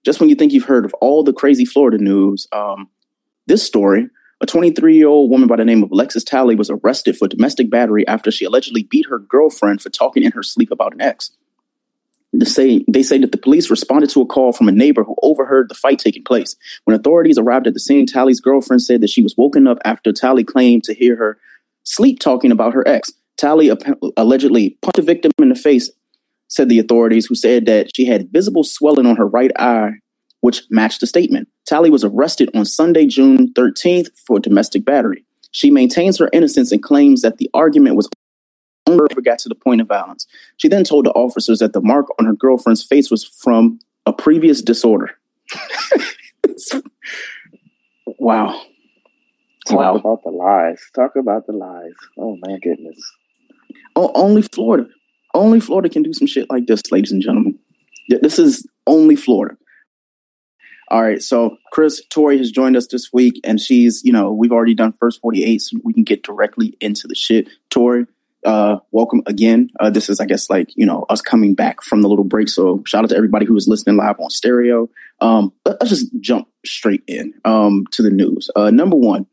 just 0.05 0.19
when 0.19 0.29
you 0.29 0.35
think 0.35 0.51
you've 0.51 0.65
heard 0.65 0.85
of 0.85 0.93
all 0.95 1.23
the 1.23 1.33
crazy 1.33 1.65
Florida 1.65 1.97
news, 1.97 2.47
um, 2.51 2.89
this 3.47 3.63
story 3.63 4.09
a 4.41 4.45
23 4.45 4.95
year 4.95 5.07
old 5.07 5.29
woman 5.29 5.47
by 5.47 5.57
the 5.57 5.65
name 5.65 5.83
of 5.83 5.91
Alexis 5.91 6.23
Talley 6.23 6.55
was 6.55 6.69
arrested 6.69 7.17
for 7.17 7.27
domestic 7.27 7.69
battery 7.69 8.07
after 8.07 8.31
she 8.31 8.45
allegedly 8.45 8.83
beat 8.83 9.07
her 9.09 9.19
girlfriend 9.19 9.81
for 9.81 9.89
talking 9.89 10.23
in 10.23 10.31
her 10.31 10.43
sleep 10.43 10.71
about 10.71 10.93
an 10.93 11.01
ex. 11.01 11.31
They 12.31 12.45
say, 12.45 12.85
they 12.87 13.01
say 13.01 13.17
that 13.17 13.31
the 13.31 13.39
police 13.39 13.71
responded 13.71 14.11
to 14.11 14.21
a 14.21 14.25
call 14.25 14.53
from 14.53 14.69
a 14.69 14.71
neighbor 14.71 15.03
who 15.03 15.15
overheard 15.23 15.67
the 15.67 15.75
fight 15.75 15.97
taking 15.97 16.23
place. 16.23 16.55
When 16.85 16.95
authorities 16.95 17.39
arrived 17.39 17.65
at 17.65 17.73
the 17.73 17.79
scene, 17.79 18.05
Talley's 18.05 18.39
girlfriend 18.39 18.83
said 18.83 19.01
that 19.01 19.09
she 19.09 19.23
was 19.23 19.35
woken 19.35 19.67
up 19.67 19.79
after 19.83 20.13
Talley 20.13 20.43
claimed 20.43 20.83
to 20.83 20.93
hear 20.93 21.15
her 21.15 21.39
sleep 21.83 22.19
talking 22.19 22.51
about 22.51 22.73
her 22.75 22.87
ex. 22.87 23.11
Talley 23.35 23.71
ap- 23.71 23.99
allegedly 24.15 24.77
punched 24.81 24.97
the 24.97 25.01
victim 25.01 25.31
in 25.39 25.49
the 25.49 25.55
face, 25.55 25.89
said 26.47 26.69
the 26.69 26.79
authorities, 26.79 27.25
who 27.25 27.35
said 27.35 27.65
that 27.65 27.95
she 27.95 28.05
had 28.05 28.31
visible 28.31 28.63
swelling 28.63 29.07
on 29.07 29.15
her 29.15 29.25
right 29.25 29.51
eye, 29.57 29.93
which 30.41 30.63
matched 30.69 31.01
the 31.01 31.07
statement. 31.07 31.47
Talley 31.65 31.89
was 31.89 32.03
arrested 32.03 32.49
on 32.55 32.65
Sunday, 32.65 33.05
June 33.07 33.53
13th 33.53 34.07
for 34.25 34.39
domestic 34.39 34.85
battery. 34.85 35.25
She 35.51 35.71
maintains 35.71 36.17
her 36.19 36.29
innocence 36.33 36.71
and 36.71 36.81
claims 36.83 37.21
that 37.21 37.37
the 37.37 37.49
argument 37.53 37.95
was 37.95 38.09
only 38.87 39.07
ever 39.11 39.21
got 39.21 39.39
to 39.39 39.49
the 39.49 39.55
point 39.55 39.81
of 39.81 39.87
violence. 39.87 40.27
She 40.57 40.67
then 40.67 40.83
told 40.83 41.05
the 41.05 41.11
officers 41.11 41.59
that 41.59 41.73
the 41.73 41.81
mark 41.81 42.07
on 42.19 42.25
her 42.25 42.33
girlfriend's 42.33 42.83
face 42.83 43.11
was 43.11 43.23
from 43.23 43.79
a 44.05 44.13
previous 44.13 44.61
disorder. 44.61 45.11
wow. 48.19 48.61
Talk 49.67 49.77
Wow. 49.77 49.95
about 49.95 50.23
the 50.23 50.31
lies. 50.31 50.81
Talk 50.95 51.15
about 51.15 51.45
the 51.47 51.53
lies. 51.53 51.93
Oh 52.17 52.37
my 52.41 52.57
goodness. 52.59 52.99
O- 53.95 54.11
only 54.15 54.41
Florida. 54.41 54.87
Only 55.33 55.59
Florida 55.59 55.89
can 55.89 56.03
do 56.03 56.13
some 56.13 56.27
shit 56.27 56.49
like 56.49 56.65
this, 56.67 56.81
ladies 56.91 57.11
and 57.11 57.21
gentlemen. 57.21 57.57
This 58.21 58.39
is 58.39 58.65
only 58.87 59.15
Florida. 59.15 59.55
All 60.89 61.01
right, 61.01 61.21
so 61.21 61.57
Chris 61.71 62.03
Tori 62.09 62.37
has 62.39 62.51
joined 62.51 62.75
us 62.75 62.87
this 62.87 63.13
week, 63.13 63.39
and 63.43 63.59
she's, 63.59 64.03
you 64.03 64.11
know, 64.11 64.31
we've 64.31 64.51
already 64.51 64.73
done 64.73 64.91
first 64.93 65.21
48, 65.21 65.61
so 65.61 65.77
we 65.83 65.93
can 65.93 66.03
get 66.03 66.23
directly 66.23 66.75
into 66.81 67.07
the 67.07 67.13
shit. 67.13 67.47
Tori, 67.69 68.07
uh, 68.43 68.77
welcome 68.91 69.21
again. 69.27 69.69
Uh, 69.79 69.91
this 69.91 70.09
is, 70.09 70.19
I 70.19 70.25
guess, 70.25 70.49
like, 70.49 70.75
you 70.75 70.87
know, 70.87 71.05
us 71.09 71.21
coming 71.21 71.53
back 71.53 71.83
from 71.83 72.01
the 72.01 72.09
little 72.09 72.25
break. 72.25 72.49
So 72.49 72.81
shout 72.87 73.03
out 73.03 73.11
to 73.11 73.15
everybody 73.15 73.45
who 73.45 73.55
is 73.55 73.67
listening 73.67 73.97
live 73.97 74.19
on 74.19 74.31
stereo. 74.31 74.89
Um, 75.21 75.53
let- 75.63 75.79
let's 75.79 75.91
just 75.91 76.07
jump 76.19 76.47
straight 76.65 77.03
in 77.05 77.35
um, 77.45 77.85
to 77.91 78.01
the 78.01 78.09
news. 78.09 78.49
Uh, 78.55 78.71
number 78.71 78.95
one, 78.95 79.27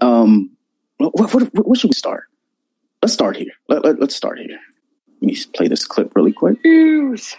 um, 0.00 0.50
what, 0.96 1.34
what, 1.34 1.42
what 1.52 1.78
should 1.78 1.90
we 1.90 1.94
start? 1.94 2.24
let's 3.04 3.12
start 3.12 3.36
here. 3.36 3.52
Let, 3.68 3.84
let, 3.84 4.00
let's 4.00 4.16
start 4.16 4.38
here. 4.38 4.58
Let 5.20 5.26
me 5.26 5.36
play 5.54 5.68
this 5.68 5.84
clip 5.84 6.16
really 6.16 6.32
quick. 6.32 6.56
News. 6.64 7.36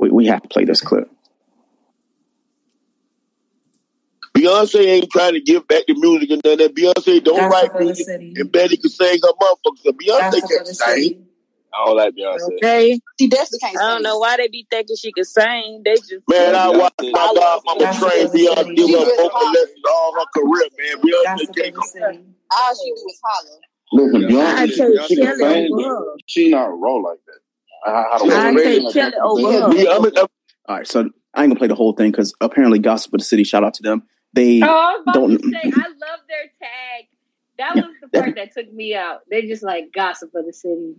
We, 0.00 0.10
we 0.10 0.26
have 0.26 0.42
to 0.42 0.48
play 0.48 0.64
this 0.64 0.80
clip. 0.80 1.08
Beyonce 4.38 4.86
ain't 4.86 5.10
trying 5.10 5.32
to 5.34 5.40
give 5.40 5.66
back 5.66 5.82
the 5.88 5.94
music 5.94 6.30
and 6.30 6.40
none 6.44 6.52
of 6.54 6.58
that. 6.60 6.74
Beyonce 6.74 7.24
don't 7.24 7.36
Gossip 7.36 7.50
write 7.50 7.72
the 7.78 7.84
music, 7.84 8.04
city. 8.06 8.34
and 8.36 8.52
Betty 8.52 8.76
can 8.76 8.90
sing 8.90 9.18
her 9.22 9.32
motherfuckers. 9.42 9.78
So 9.84 9.92
Beyonce 9.92 10.18
Gossip 10.30 10.50
can't 10.50 10.66
the 10.66 10.74
sing. 10.74 10.94
city. 10.94 11.18
I 11.74 11.84
don't 11.86 11.96
like 11.96 12.14
Beyonce. 12.14 12.52
Okay. 12.56 13.00
She 13.20 13.28
definitely 13.28 13.58
can't 13.58 13.76
I 13.82 13.92
don't 13.92 14.02
know 14.02 14.18
why 14.18 14.36
they 14.36 14.48
be 14.48 14.66
thinking 14.70 14.96
she 14.96 15.12
can 15.12 15.24
sing. 15.24 15.82
They 15.84 15.94
just 15.96 16.12
Man, 16.28 16.54
I 16.54 16.68
Beyonce. 16.68 16.78
watched 16.78 16.94
my 17.12 17.34
godmama 17.36 17.80
Gossip 17.80 18.08
train 18.10 18.26
for 18.26 18.32
the 18.32 18.38
Beyonce 18.38 18.56
city. 18.58 18.74
give 18.76 18.86
She 18.86 18.92
her 18.94 19.04
vocal 19.04 19.30
holler. 19.30 19.50
lessons 19.52 19.82
all 19.90 20.14
her 20.14 20.26
career, 20.40 20.68
man. 20.78 21.02
Beyonce 21.02 21.24
Gossip 21.24 21.56
can't 21.56 21.74
the 21.74 21.80
go. 21.80 21.86
city. 21.86 22.24
All 22.50 22.74
she 22.74 22.88
do 22.90 22.94
is 22.94 23.20
holler. 23.24 23.58
Listen, 23.92 24.24
I 24.24 24.66
Beyonce, 24.66 24.66
take 24.66 25.08
she 25.08 25.16
can 25.16 25.26
Kelly 25.26 25.38
sing, 25.38 25.70
but 25.76 26.20
she 26.26 26.50
not 26.50 26.66
roll 26.78 27.02
like 27.02 27.18
that. 27.26 27.90
I, 27.90 28.14
I 28.14 28.18
don't 28.18 28.30
I 28.30 28.52
know. 28.52 28.62
take 28.62 28.82
Like 28.84 28.94
Kelly 28.94 29.10
that. 29.12 29.20
over 29.20 29.40
Yeah, 29.40 29.60
her. 29.60 29.68
Beyonce- 29.68 29.96
I 29.96 29.98
mean, 30.02 30.12
I- 30.16 30.20
All 30.68 30.76
right, 30.76 30.86
so 30.86 31.00
I 31.34 31.42
ain't 31.42 31.50
gonna 31.50 31.58
play 31.58 31.68
the 31.68 31.74
whole 31.74 31.92
thing 31.92 32.10
because 32.10 32.34
apparently 32.40 32.78
Gossip 32.78 33.12
of 33.14 33.18
the 33.20 33.24
City, 33.24 33.44
shout 33.44 33.64
out 33.64 33.74
to 33.74 33.82
them. 33.82 34.02
They 34.38 34.60
Oh, 34.62 34.66
I 34.66 34.92
was 34.92 35.02
about 35.02 35.14
don't. 35.14 35.42
to 35.42 35.50
say, 35.50 35.58
I 35.64 35.88
love 35.88 36.20
their 36.28 36.44
tag. 36.60 37.08
That 37.58 37.74
Yeah, 37.76 37.82
was 37.86 37.96
the 38.00 38.08
part 38.08 38.36
that 38.36 38.52
took 38.54 38.72
me 38.72 38.94
out. 38.94 39.22
They 39.30 39.42
just 39.48 39.62
like 39.64 39.92
gossip 39.92 40.30
for 40.30 40.42
the 40.44 40.52
city. 40.52 40.94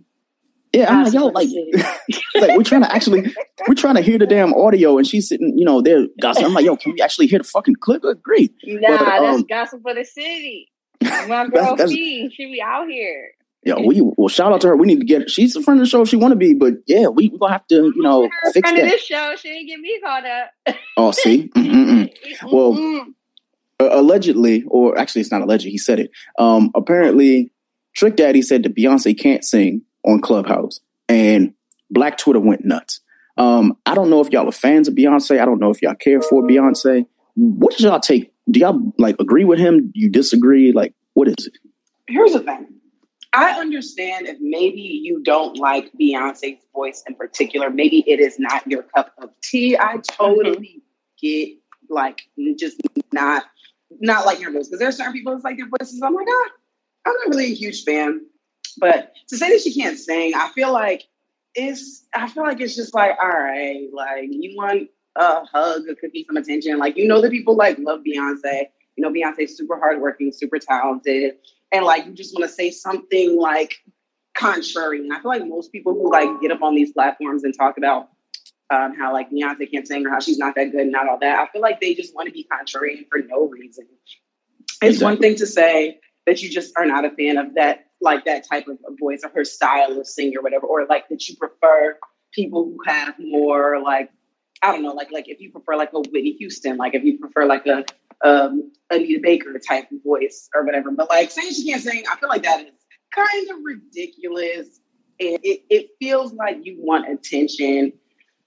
Yeah, 0.74 0.92
I'm 0.92 1.04
like, 1.04 1.12
yo, 1.14 1.26
like, 1.28 1.48
like 2.34 2.56
we're 2.56 2.62
trying 2.62 2.82
to 2.82 2.94
actually, 2.94 3.34
we're 3.66 3.74
trying 3.74 3.96
to 3.96 4.02
hear 4.02 4.18
the 4.18 4.26
damn 4.26 4.54
audio, 4.54 4.98
and 4.98 5.06
she's 5.06 5.26
sitting, 5.28 5.58
you 5.58 5.64
know, 5.64 5.80
there 5.80 6.06
gossiping. 6.20 6.46
I'm 6.46 6.54
like, 6.54 6.64
yo, 6.64 6.76
can 6.76 6.92
we 6.92 7.00
actually 7.00 7.26
hear 7.26 7.38
the 7.40 7.44
fucking 7.44 7.74
clip? 7.80 8.02
Good 8.02 8.22
grief. 8.22 8.50
Nah, 8.64 8.98
But, 8.98 9.20
that's 9.20 9.36
um, 9.38 9.42
gossip 9.48 9.82
for 9.82 9.94
the 9.94 10.04
city. 10.04 10.70
My 11.02 11.08
That's- 11.08 11.50
girl 11.50 11.76
that's- 11.76 11.90
Fee, 11.90 12.30
she 12.36 12.44
be 12.52 12.62
out 12.62 12.88
here. 12.88 13.30
Yeah, 13.64 13.74
we 13.78 14.00
well, 14.00 14.28
shout 14.28 14.52
out 14.54 14.60
to 14.62 14.68
her. 14.68 14.76
We 14.76 14.86
need 14.86 15.00
to 15.00 15.04
get. 15.04 15.28
She's 15.30 15.54
a 15.56 15.62
friend 15.62 15.80
of 15.80 15.84
the 15.86 15.90
show 15.90 16.00
if 16.02 16.08
she 16.08 16.16
want 16.16 16.32
to 16.32 16.36
be, 16.36 16.54
but 16.54 16.74
yeah, 16.86 17.08
we 17.08 17.28
we 17.28 17.36
gonna 17.38 17.52
have 17.52 17.66
to, 17.66 17.92
you 17.94 18.02
know, 18.02 18.26
fix 18.54 18.60
friend 18.60 18.78
of 18.78 18.84
that. 18.84 18.90
this 18.90 19.02
show, 19.02 19.34
she 19.36 19.48
didn't 19.50 19.66
get 19.66 19.80
me 19.80 20.00
caught 20.02 20.24
up. 20.24 20.76
Oh, 20.96 21.10
see, 21.10 21.48
Mm-mm-mm. 21.56 22.10
Well, 22.50 22.72
Mm-mm. 22.72 23.04
Uh, 23.80 23.88
allegedly, 23.92 24.62
or 24.68 24.98
actually, 24.98 25.22
it's 25.22 25.32
not 25.32 25.40
alleged. 25.40 25.64
He 25.64 25.78
said 25.78 25.98
it. 25.98 26.10
Um, 26.38 26.70
apparently, 26.74 27.50
Trick 27.96 28.14
Daddy 28.16 28.42
said 28.42 28.62
that 28.62 28.76
Beyonce 28.76 29.18
can't 29.18 29.44
sing 29.44 29.82
on 30.04 30.20
Clubhouse, 30.20 30.80
and 31.08 31.54
Black 31.90 32.18
Twitter 32.18 32.40
went 32.40 32.64
nuts. 32.64 33.00
Um, 33.38 33.78
I 33.86 33.94
don't 33.94 34.10
know 34.10 34.20
if 34.20 34.30
y'all 34.30 34.48
are 34.48 34.52
fans 34.52 34.86
of 34.86 34.94
Beyonce. 34.94 35.40
I 35.40 35.46
don't 35.46 35.60
know 35.60 35.70
if 35.70 35.80
y'all 35.80 35.94
care 35.94 36.20
for 36.20 36.42
Beyonce. 36.42 37.06
What 37.36 37.70
did 37.76 37.80
y'all 37.80 38.00
take? 38.00 38.32
Do 38.50 38.60
y'all 38.60 38.92
like 38.98 39.16
agree 39.18 39.44
with 39.44 39.58
him? 39.58 39.90
You 39.94 40.10
disagree? 40.10 40.72
Like, 40.72 40.94
what 41.14 41.28
is 41.28 41.46
it? 41.46 41.56
Here's 42.06 42.32
the 42.32 42.40
thing. 42.40 42.66
I 43.32 43.52
understand 43.52 44.26
if 44.26 44.38
maybe 44.40 44.80
you 44.80 45.22
don't 45.22 45.56
like 45.56 45.90
Beyonce's 45.98 46.62
voice 46.74 47.02
in 47.08 47.14
particular. 47.14 47.70
Maybe 47.70 48.04
it 48.06 48.20
is 48.20 48.38
not 48.38 48.66
your 48.66 48.82
cup 48.82 49.14
of 49.18 49.30
tea. 49.42 49.78
I 49.78 49.98
totally 50.10 50.82
get 51.22 51.56
like 51.88 52.22
just 52.58 52.80
not 53.12 53.44
not 54.00 54.26
like 54.26 54.40
your 54.40 54.50
voice 54.50 54.66
because 54.66 54.80
there 54.80 54.88
are 54.88 54.92
certain 54.92 55.12
people 55.12 55.32
that's 55.32 55.44
like 55.44 55.56
their 55.56 55.68
voices. 55.68 56.00
I'm 56.02 56.14
like, 56.14 56.26
ah, 56.28 56.50
I'm 57.06 57.14
not 57.14 57.28
really 57.28 57.52
a 57.52 57.54
huge 57.54 57.84
fan. 57.84 58.22
But 58.78 59.12
to 59.28 59.36
say 59.36 59.50
that 59.50 59.60
she 59.60 59.74
can't 59.74 59.98
sing, 59.98 60.32
I 60.34 60.50
feel 60.54 60.72
like 60.72 61.04
it's 61.54 62.06
I 62.14 62.28
feel 62.28 62.44
like 62.44 62.60
it's 62.60 62.76
just 62.76 62.94
like, 62.94 63.16
all 63.22 63.28
right, 63.28 63.88
like 63.92 64.28
you 64.30 64.56
want 64.56 64.88
a 65.16 65.44
hug, 65.44 65.88
a 65.88 65.94
cookie, 65.94 66.24
some 66.26 66.36
attention. 66.36 66.78
Like 66.78 66.96
you 66.96 67.06
know 67.06 67.20
the 67.20 67.30
people 67.30 67.56
like 67.56 67.78
love 67.78 68.00
Beyonce. 68.00 68.66
You 68.96 69.02
know 69.02 69.10
Beyonce's 69.10 69.56
super 69.56 69.78
hardworking, 69.78 70.32
super 70.32 70.58
talented, 70.58 71.34
and 71.72 71.84
like 71.84 72.06
you 72.06 72.12
just 72.12 72.34
want 72.34 72.48
to 72.48 72.54
say 72.54 72.70
something 72.70 73.36
like 73.36 73.74
contrary. 74.34 75.00
And 75.00 75.12
I 75.12 75.20
feel 75.20 75.30
like 75.30 75.46
most 75.46 75.72
people 75.72 75.94
who 75.94 76.10
like 76.10 76.28
get 76.40 76.50
up 76.50 76.62
on 76.62 76.74
these 76.74 76.92
platforms 76.92 77.44
and 77.44 77.54
talk 77.56 77.76
about 77.76 78.10
um, 78.70 78.94
how 78.96 79.12
like 79.12 79.30
Beyonce 79.30 79.70
can't 79.70 79.86
sing 79.86 80.06
or 80.06 80.10
how 80.10 80.20
she's 80.20 80.38
not 80.38 80.54
that 80.54 80.70
good 80.72 80.82
and 80.82 80.92
not 80.92 81.08
all 81.08 81.18
that, 81.20 81.38
I 81.38 81.50
feel 81.52 81.62
like 81.62 81.80
they 81.80 81.94
just 81.94 82.14
want 82.14 82.26
to 82.26 82.32
be 82.32 82.46
contrarian 82.50 83.06
for 83.08 83.18
no 83.18 83.48
reason. 83.48 83.86
It's 84.82 85.02
one 85.02 85.18
thing 85.18 85.36
to 85.36 85.46
say 85.46 85.98
that 86.26 86.42
you 86.42 86.50
just 86.50 86.72
are 86.78 86.86
not 86.86 87.04
a 87.04 87.10
fan 87.10 87.36
of 87.36 87.54
that, 87.54 87.86
like 88.00 88.24
that 88.24 88.48
type 88.48 88.66
of 88.68 88.78
voice 88.98 89.20
or 89.24 89.30
her 89.30 89.44
style 89.44 89.98
of 89.98 90.06
singing 90.06 90.36
or 90.36 90.42
whatever, 90.42 90.66
or 90.66 90.86
like 90.86 91.08
that 91.08 91.28
you 91.28 91.36
prefer 91.36 91.98
people 92.32 92.64
who 92.64 92.78
have 92.86 93.14
more 93.18 93.80
like 93.82 94.10
I 94.62 94.72
don't 94.72 94.82
know, 94.82 94.92
like 94.92 95.10
like 95.10 95.28
if 95.28 95.40
you 95.40 95.50
prefer 95.50 95.76
like 95.76 95.92
a 95.94 96.00
Whitney 96.00 96.32
Houston, 96.38 96.76
like 96.76 96.94
if 96.94 97.02
you 97.02 97.18
prefer 97.18 97.46
like 97.46 97.66
a 97.66 97.84
um, 98.22 98.70
Anita 98.90 99.20
Baker 99.22 99.58
type 99.66 99.90
of 99.90 100.02
voice 100.04 100.48
or 100.54 100.64
whatever. 100.64 100.90
But 100.90 101.08
like 101.08 101.30
saying 101.30 101.52
she 101.52 101.70
can't 101.70 101.82
sing, 101.82 102.04
I 102.10 102.16
feel 102.16 102.28
like 102.28 102.42
that 102.42 102.60
is 102.60 102.72
kind 103.14 103.50
of 103.50 103.56
ridiculous. 103.62 104.80
And 105.18 105.38
it, 105.42 105.62
it 105.70 105.90
feels 105.98 106.32
like 106.34 106.58
you 106.62 106.76
want 106.78 107.08
attention. 107.08 107.92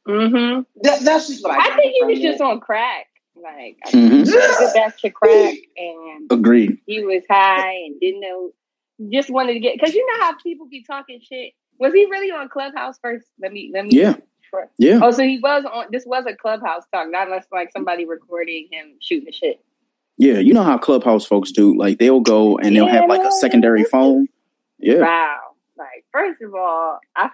Mm-hmm. 0.08 0.62
That, 0.84 1.02
that's 1.02 1.28
just 1.28 1.44
what 1.44 1.52
I. 1.54 1.64
I 1.64 1.68
got 1.70 1.78
think 1.78 1.96
he 2.00 2.06
was 2.06 2.20
it. 2.20 2.22
just 2.22 2.42
on 2.42 2.60
crack. 2.60 3.08
Like 3.36 3.78
I 3.86 3.90
Mhm. 3.90 3.92
think 3.92 4.14
he 4.14 4.24
did 4.26 4.74
that 4.76 4.94
to 5.00 5.10
crack, 5.10 5.56
and 5.78 6.32
Agreed. 6.32 6.78
he 6.86 7.04
was 7.04 7.24
high 7.30 7.74
and 7.86 8.00
didn't 8.00 8.22
know. 8.22 8.52
Just 9.10 9.30
wanted 9.32 9.54
to 9.54 9.60
get 9.60 9.76
because 9.80 9.94
you 9.96 10.06
know 10.06 10.26
how 10.26 10.36
people 10.36 10.68
be 10.68 10.84
talking 10.84 11.20
shit. 11.20 11.54
Was 11.80 11.94
he 11.94 12.06
really 12.06 12.32
on 12.32 12.48
Clubhouse 12.50 13.00
first? 13.02 13.26
Let 13.42 13.52
me 13.52 13.72
let 13.74 13.86
me. 13.86 13.92
Yeah. 13.94 14.16
Sure. 14.50 14.70
Yeah. 14.78 15.00
Oh, 15.02 15.10
so 15.12 15.24
he 15.24 15.40
was 15.40 15.66
on. 15.66 15.86
This 15.92 16.06
was 16.06 16.26
a 16.28 16.36
Clubhouse 16.36 16.84
talk, 16.94 17.10
not 17.10 17.28
unless 17.28 17.46
like 17.52 17.72
somebody 17.72 18.06
recording 18.06 18.68
him 18.72 18.94
shooting 19.00 19.26
the 19.26 19.32
shit. 19.32 19.64
Yeah. 20.18 20.38
You 20.38 20.54
know 20.54 20.62
how 20.64 20.78
Clubhouse 20.78 21.26
folks 21.26 21.52
do. 21.52 21.76
Like 21.76 21.98
they'll 21.98 22.20
go 22.20 22.58
and 22.60 22.76
they'll 22.76 22.86
have 22.88 23.10
like 23.10 23.24
a 23.24 23.32
secondary 23.32 23.84
phone. 23.84 24.28
Yeah. 24.78 25.00
Wow. 25.00 25.40
Like 25.76 26.06
first 26.12 26.42
of 26.44 26.54
all, 26.54 27.00
I 27.16 27.32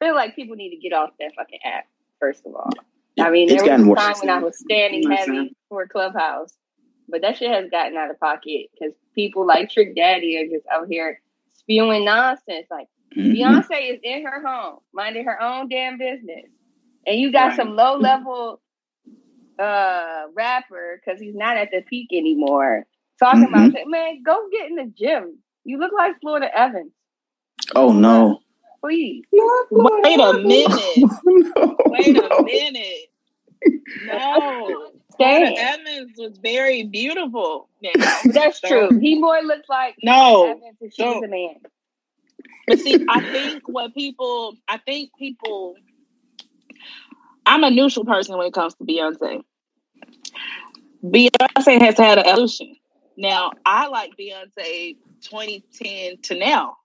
feel 0.00 0.14
like 0.14 0.36
people 0.36 0.54
need 0.54 0.70
to 0.70 0.76
get 0.76 0.92
off 0.92 1.10
that 1.18 1.32
fucking 1.36 1.58
app. 1.64 1.86
First 2.20 2.46
of 2.46 2.56
all, 2.56 2.72
I 3.20 3.30
mean, 3.30 3.48
It's 3.48 3.54
there 3.54 3.64
was 3.64 3.72
a 3.72 3.88
worse. 3.88 4.00
time 4.00 4.18
when 4.20 4.30
I 4.30 4.40
was 4.40 4.58
standing 4.58 5.10
Listen. 5.10 5.34
heavy 5.34 5.56
for 5.70 5.86
Clubhouse, 5.88 6.54
but 7.08 7.22
that 7.22 7.38
shit 7.38 7.50
has 7.52 7.70
gotten 7.70 7.98
out 7.98 8.10
of 8.12 8.20
pocket 8.20 8.68
because 8.74 8.94
people 9.14 9.46
like 9.46 9.70
Trick 9.70 9.96
Daddy 9.96 10.38
are 10.38 10.48
just 10.48 10.66
out 10.72 10.88
here 10.88 11.22
spewing 11.54 12.06
nonsense. 12.06 12.68
Like 12.70 12.88
Mhm. 13.16 13.32
Beyonce 13.34 13.94
is 13.94 14.00
in 14.04 14.24
her 14.26 14.46
home, 14.46 14.80
minding 14.94 15.26
her 15.26 15.42
own 15.42 15.68
damn 15.70 15.98
business, 15.98 16.46
and 17.06 17.20
you 17.20 17.32
got 17.32 17.48
Right. 17.48 17.56
some 17.56 17.76
low 17.76 17.96
level 17.98 18.62
uh 19.58 20.26
rapper 20.34 21.00
because 21.04 21.20
he's 21.20 21.36
not 21.36 21.56
at 21.58 21.70
the 21.72 21.82
peak 21.82 22.08
anymore. 22.12 22.86
Talking 23.20 23.48
about 23.48 23.72
that, 23.74 23.88
man, 23.88 24.22
go 24.24 24.48
get 24.52 24.68
in 24.70 24.76
the 24.76 24.86
gym. 24.86 25.38
You 25.64 25.78
look 25.78 25.92
like 25.92 26.20
Florida 26.20 26.50
Evans. 26.56 26.92
Oh 27.74 27.92
no. 27.92 28.40
Please. 28.82 29.24
Wait 29.32 30.20
a 30.20 30.32
minute. 30.38 30.80
no. 30.96 31.76
Wait 31.86 32.14
no. 32.14 32.26
a 32.28 32.42
minute. 32.42 33.08
No. 34.06 34.92
Damn. 35.18 35.54
Florida 35.54 35.60
Evans 35.60 36.12
was 36.16 36.38
very 36.38 36.84
beautiful. 36.84 37.68
Now. 37.82 37.90
That's 38.26 38.60
So- 38.60 38.68
true. 38.88 38.98
He 38.98 39.18
more 39.18 39.40
looks 39.42 39.68
like 39.68 39.96
No. 40.02 40.50
Evans 40.52 40.76
if 40.80 40.94
she 40.94 41.02
was 41.02 41.22
a 41.22 41.28
man. 41.28 41.56
But 42.66 42.78
see, 42.78 43.04
I 43.08 43.20
think 43.20 43.64
what 43.68 43.92
people, 43.94 44.54
I 44.68 44.78
think 44.78 45.10
people, 45.18 45.74
I'm 47.44 47.64
a 47.64 47.70
neutral 47.70 48.04
person 48.06 48.38
when 48.38 48.46
it 48.46 48.54
comes 48.54 48.74
to 48.76 48.84
Beyonce. 48.84 49.42
Beyonce 51.04 51.80
has 51.82 51.98
had 51.98 52.18
an 52.18 52.26
evolution. 52.26 52.76
Now, 53.16 53.50
I 53.66 53.88
like 53.88 54.12
Beyonce 54.18 54.96
2010 55.22 56.18
to 56.22 56.38
now. 56.38 56.76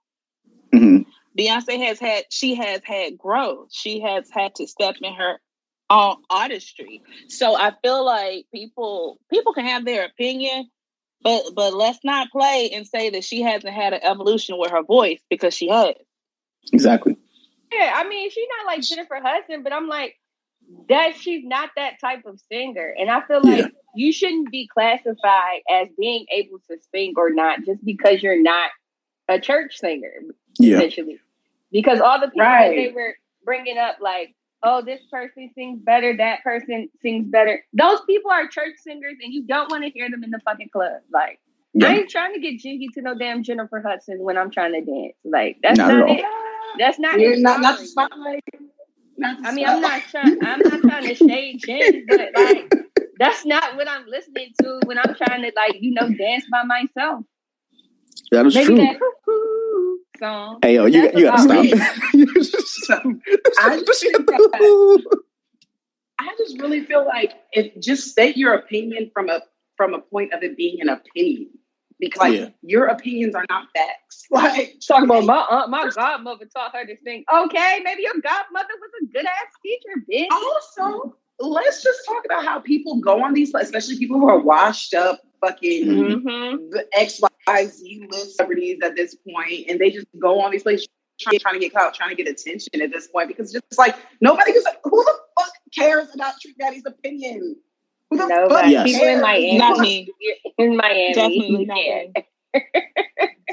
Mhm. 0.73 1.05
Beyonce 1.37 1.85
has 1.85 1.99
had, 1.99 2.25
she 2.29 2.55
has 2.55 2.81
had 2.83 3.17
growth. 3.17 3.69
She 3.71 3.99
has 4.01 4.29
had 4.31 4.55
to 4.55 4.67
step 4.67 4.95
in 5.01 5.13
her 5.13 5.39
own 5.89 6.17
artistry. 6.29 7.01
So 7.27 7.55
I 7.55 7.73
feel 7.83 8.05
like 8.05 8.45
people, 8.53 9.19
people 9.31 9.53
can 9.53 9.65
have 9.65 9.85
their 9.85 10.05
opinion, 10.05 10.69
but 11.21 11.43
but 11.55 11.73
let's 11.73 11.99
not 12.03 12.31
play 12.31 12.71
and 12.73 12.87
say 12.87 13.09
that 13.11 13.23
she 13.23 13.41
hasn't 13.41 13.73
had 13.73 13.93
an 13.93 14.01
evolution 14.03 14.57
with 14.57 14.71
her 14.71 14.83
voice 14.83 15.19
because 15.29 15.53
she 15.53 15.67
has. 15.69 15.95
Exactly. 16.71 17.17
Yeah, 17.71 17.93
I 17.95 18.07
mean, 18.07 18.29
she's 18.31 18.47
not 18.59 18.71
like 18.73 18.81
Jennifer 18.81 19.19
Hudson, 19.21 19.63
but 19.63 19.73
I'm 19.73 19.87
like, 19.87 20.15
that 20.89 21.13
she's 21.19 21.43
not 21.43 21.69
that 21.75 21.99
type 21.99 22.25
of 22.25 22.39
singer. 22.51 22.93
And 22.97 23.09
I 23.09 23.21
feel 23.27 23.41
like 23.43 23.65
Yeah. 23.65 23.67
you 23.95 24.11
shouldn't 24.11 24.51
be 24.51 24.67
classified 24.67 25.61
as 25.69 25.89
being 25.97 26.25
able 26.31 26.59
to 26.69 26.77
sing 26.93 27.13
or 27.17 27.29
not 27.31 27.65
just 27.65 27.83
because 27.83 28.23
you're 28.23 28.41
not 28.41 28.71
a 29.27 29.39
church 29.39 29.77
singer, 29.77 30.11
Yeah. 30.59 30.77
essentially. 30.77 31.19
Because 31.71 31.99
all 32.01 32.19
the 32.19 32.27
people 32.29 32.41
Right. 32.45 32.69
that 32.69 32.75
they 32.75 32.91
were 32.93 33.15
bringing 33.45 33.77
up, 33.77 33.97
like, 34.01 34.35
oh, 34.63 34.81
this 34.81 35.01
person 35.11 35.51
sings 35.55 35.81
better, 35.81 36.15
that 36.17 36.43
person 36.43 36.89
sings 37.01 37.27
better. 37.27 37.63
Those 37.73 38.01
people 38.07 38.31
are 38.31 38.47
church 38.47 38.75
singers, 38.77 39.15
and 39.21 39.33
you 39.33 39.43
don't 39.45 39.69
want 39.71 39.83
to 39.83 39.89
hear 39.89 40.09
them 40.09 40.23
in 40.23 40.31
the 40.31 40.39
fucking 40.45 40.69
club. 40.69 41.01
Like, 41.11 41.39
Yeah. 41.73 41.87
I 41.89 41.93
ain't 41.97 42.09
trying 42.09 42.33
to 42.33 42.39
get 42.39 42.59
jiggy 42.59 42.89
to 42.95 43.01
no 43.01 43.15
damn 43.15 43.43
Jennifer 43.43 43.81
Hudson 43.85 44.19
when 44.19 44.37
I'm 44.37 44.51
trying 44.51 44.73
to 44.73 44.81
dance. 44.81 45.15
Like, 45.25 45.57
that's 45.61 45.77
Not 45.77 45.91
not, 45.99 46.09
it. 46.09 46.25
That's 46.79 46.99
not 46.99 47.19
You're 47.19 47.37
not 47.37 47.61
not 47.61 47.79
the 47.79 47.85
spotlight. 47.85 48.43
Not 49.17 49.41
the 49.41 49.47
I 49.47 49.51
mean, 49.53 49.67
I'm 49.67 49.81
not 49.81 50.03
trying. 50.11 50.35
I'm 50.41 50.63
not 50.63 50.81
trying 50.83 51.05
to 51.07 51.15
shade 51.15 51.61
Jen, 51.65 52.07
but 52.07 52.29
like, 52.35 52.71
that's 53.19 53.45
not 53.45 53.75
what 53.77 53.89
I'm 53.89 54.07
listening 54.07 54.53
to 54.61 54.81
when 54.85 54.97
I'm 54.99 55.15
trying 55.15 55.43
to 55.43 55.51
like, 55.55 55.77
you 55.81 55.93
know, 55.93 56.09
dance 56.09 56.45
by 56.51 56.63
myself. 56.63 57.23
That 58.31 58.45
is 58.47 58.55
Maybe 58.55 58.67
true. 58.67 58.77
that. 58.77 58.97
Song. 60.19 60.59
Hey 60.61 60.75
yo, 60.75 60.85
you, 60.85 61.03
you 61.15 61.23
gotta 61.25 61.43
about 61.45 61.65
stop. 62.85 63.05
I 63.59 63.79
just 63.85 64.01
that 64.01 65.03
I 66.19 66.33
just 66.37 66.59
really 66.61 66.85
feel 66.85 67.05
like 67.05 67.33
if 67.51 67.79
just 67.81 68.09
state 68.09 68.37
your 68.37 68.53
opinion 68.53 69.11
from 69.13 69.29
a 69.29 69.41
from 69.77 69.93
a 69.93 69.99
point 69.99 70.33
of 70.33 70.43
it 70.43 70.55
being 70.57 70.79
an 70.81 70.89
opinion. 70.89 71.49
Because 71.99 72.19
like 72.19 72.33
Yeah. 72.33 72.49
your 72.61 72.87
opinions 72.87 73.35
are 73.35 73.45
not 73.49 73.67
facts. 73.75 74.25
Like 74.31 74.75
talking 74.85 75.05
about 75.05 75.23
my 75.25 75.45
aunt, 75.49 75.69
my 75.69 75.89
godmother 75.93 76.45
taught 76.45 76.75
her 76.75 76.85
to 76.85 76.95
sing. 77.03 77.23
Okay, 77.31 77.79
maybe 77.83 78.01
your 78.03 78.15
godmother 78.15 78.73
was 78.81 78.91
a 79.03 79.05
good 79.13 79.25
ass 79.25 79.53
teacher, 79.63 80.03
bitch. 80.11 80.27
also 80.31 81.15
let's 81.39 81.83
just 81.83 81.99
talk 82.07 82.23
about 82.25 82.43
how 82.45 82.59
people 82.59 82.99
go 83.01 83.21
on 83.23 83.33
these, 83.33 83.53
especially 83.53 83.97
people 83.97 84.19
who 84.19 84.29
are 84.29 84.39
washed 84.39 84.93
up, 84.93 85.19
fucking 85.41 85.85
Mm-hmm. 85.87 86.77
X, 86.93 87.19
Y, 87.21 87.27
Z 87.65 88.07
list 88.09 88.37
celebrities 88.37 88.79
at 88.83 88.95
this 88.95 89.15
point, 89.15 89.65
and 89.69 89.79
they 89.79 89.91
just 89.91 90.07
go 90.19 90.41
on 90.41 90.51
these 90.51 90.63
places 90.63 90.87
trying, 91.19 91.39
trying 91.39 91.53
to 91.55 91.59
get 91.59 91.71
clout, 91.71 91.93
trying 91.93 92.09
to 92.09 92.15
get 92.15 92.27
attention 92.27 92.81
at 92.81 92.91
this 92.91 93.07
point 93.07 93.27
because 93.27 93.53
it's 93.53 93.65
just 93.69 93.79
like 93.79 93.95
nobody 94.21 94.53
gives 94.53 94.65
a 94.65 94.71
who 94.83 95.03
the 95.03 95.13
fuck 95.37 95.51
cares 95.77 96.07
about 96.13 96.33
Trick 96.41 96.55
Daddy's 96.57 96.85
opinion? 96.85 97.55
Who 98.09 98.17
the 98.17 98.27
Nobody. 98.27 98.53
fuck 98.53 98.71
Yes. 98.71 98.85
People 98.85 99.01
in 99.01 99.13
cares? 99.13 99.21
Miami. 99.21 99.57
Not 99.57 99.79
me. 99.79 100.09
In 100.57 100.77
Miami. 100.77 101.13
Definitely 101.13 101.65
not 101.65 101.77
yeah. 101.77 102.03
me. 102.03 102.13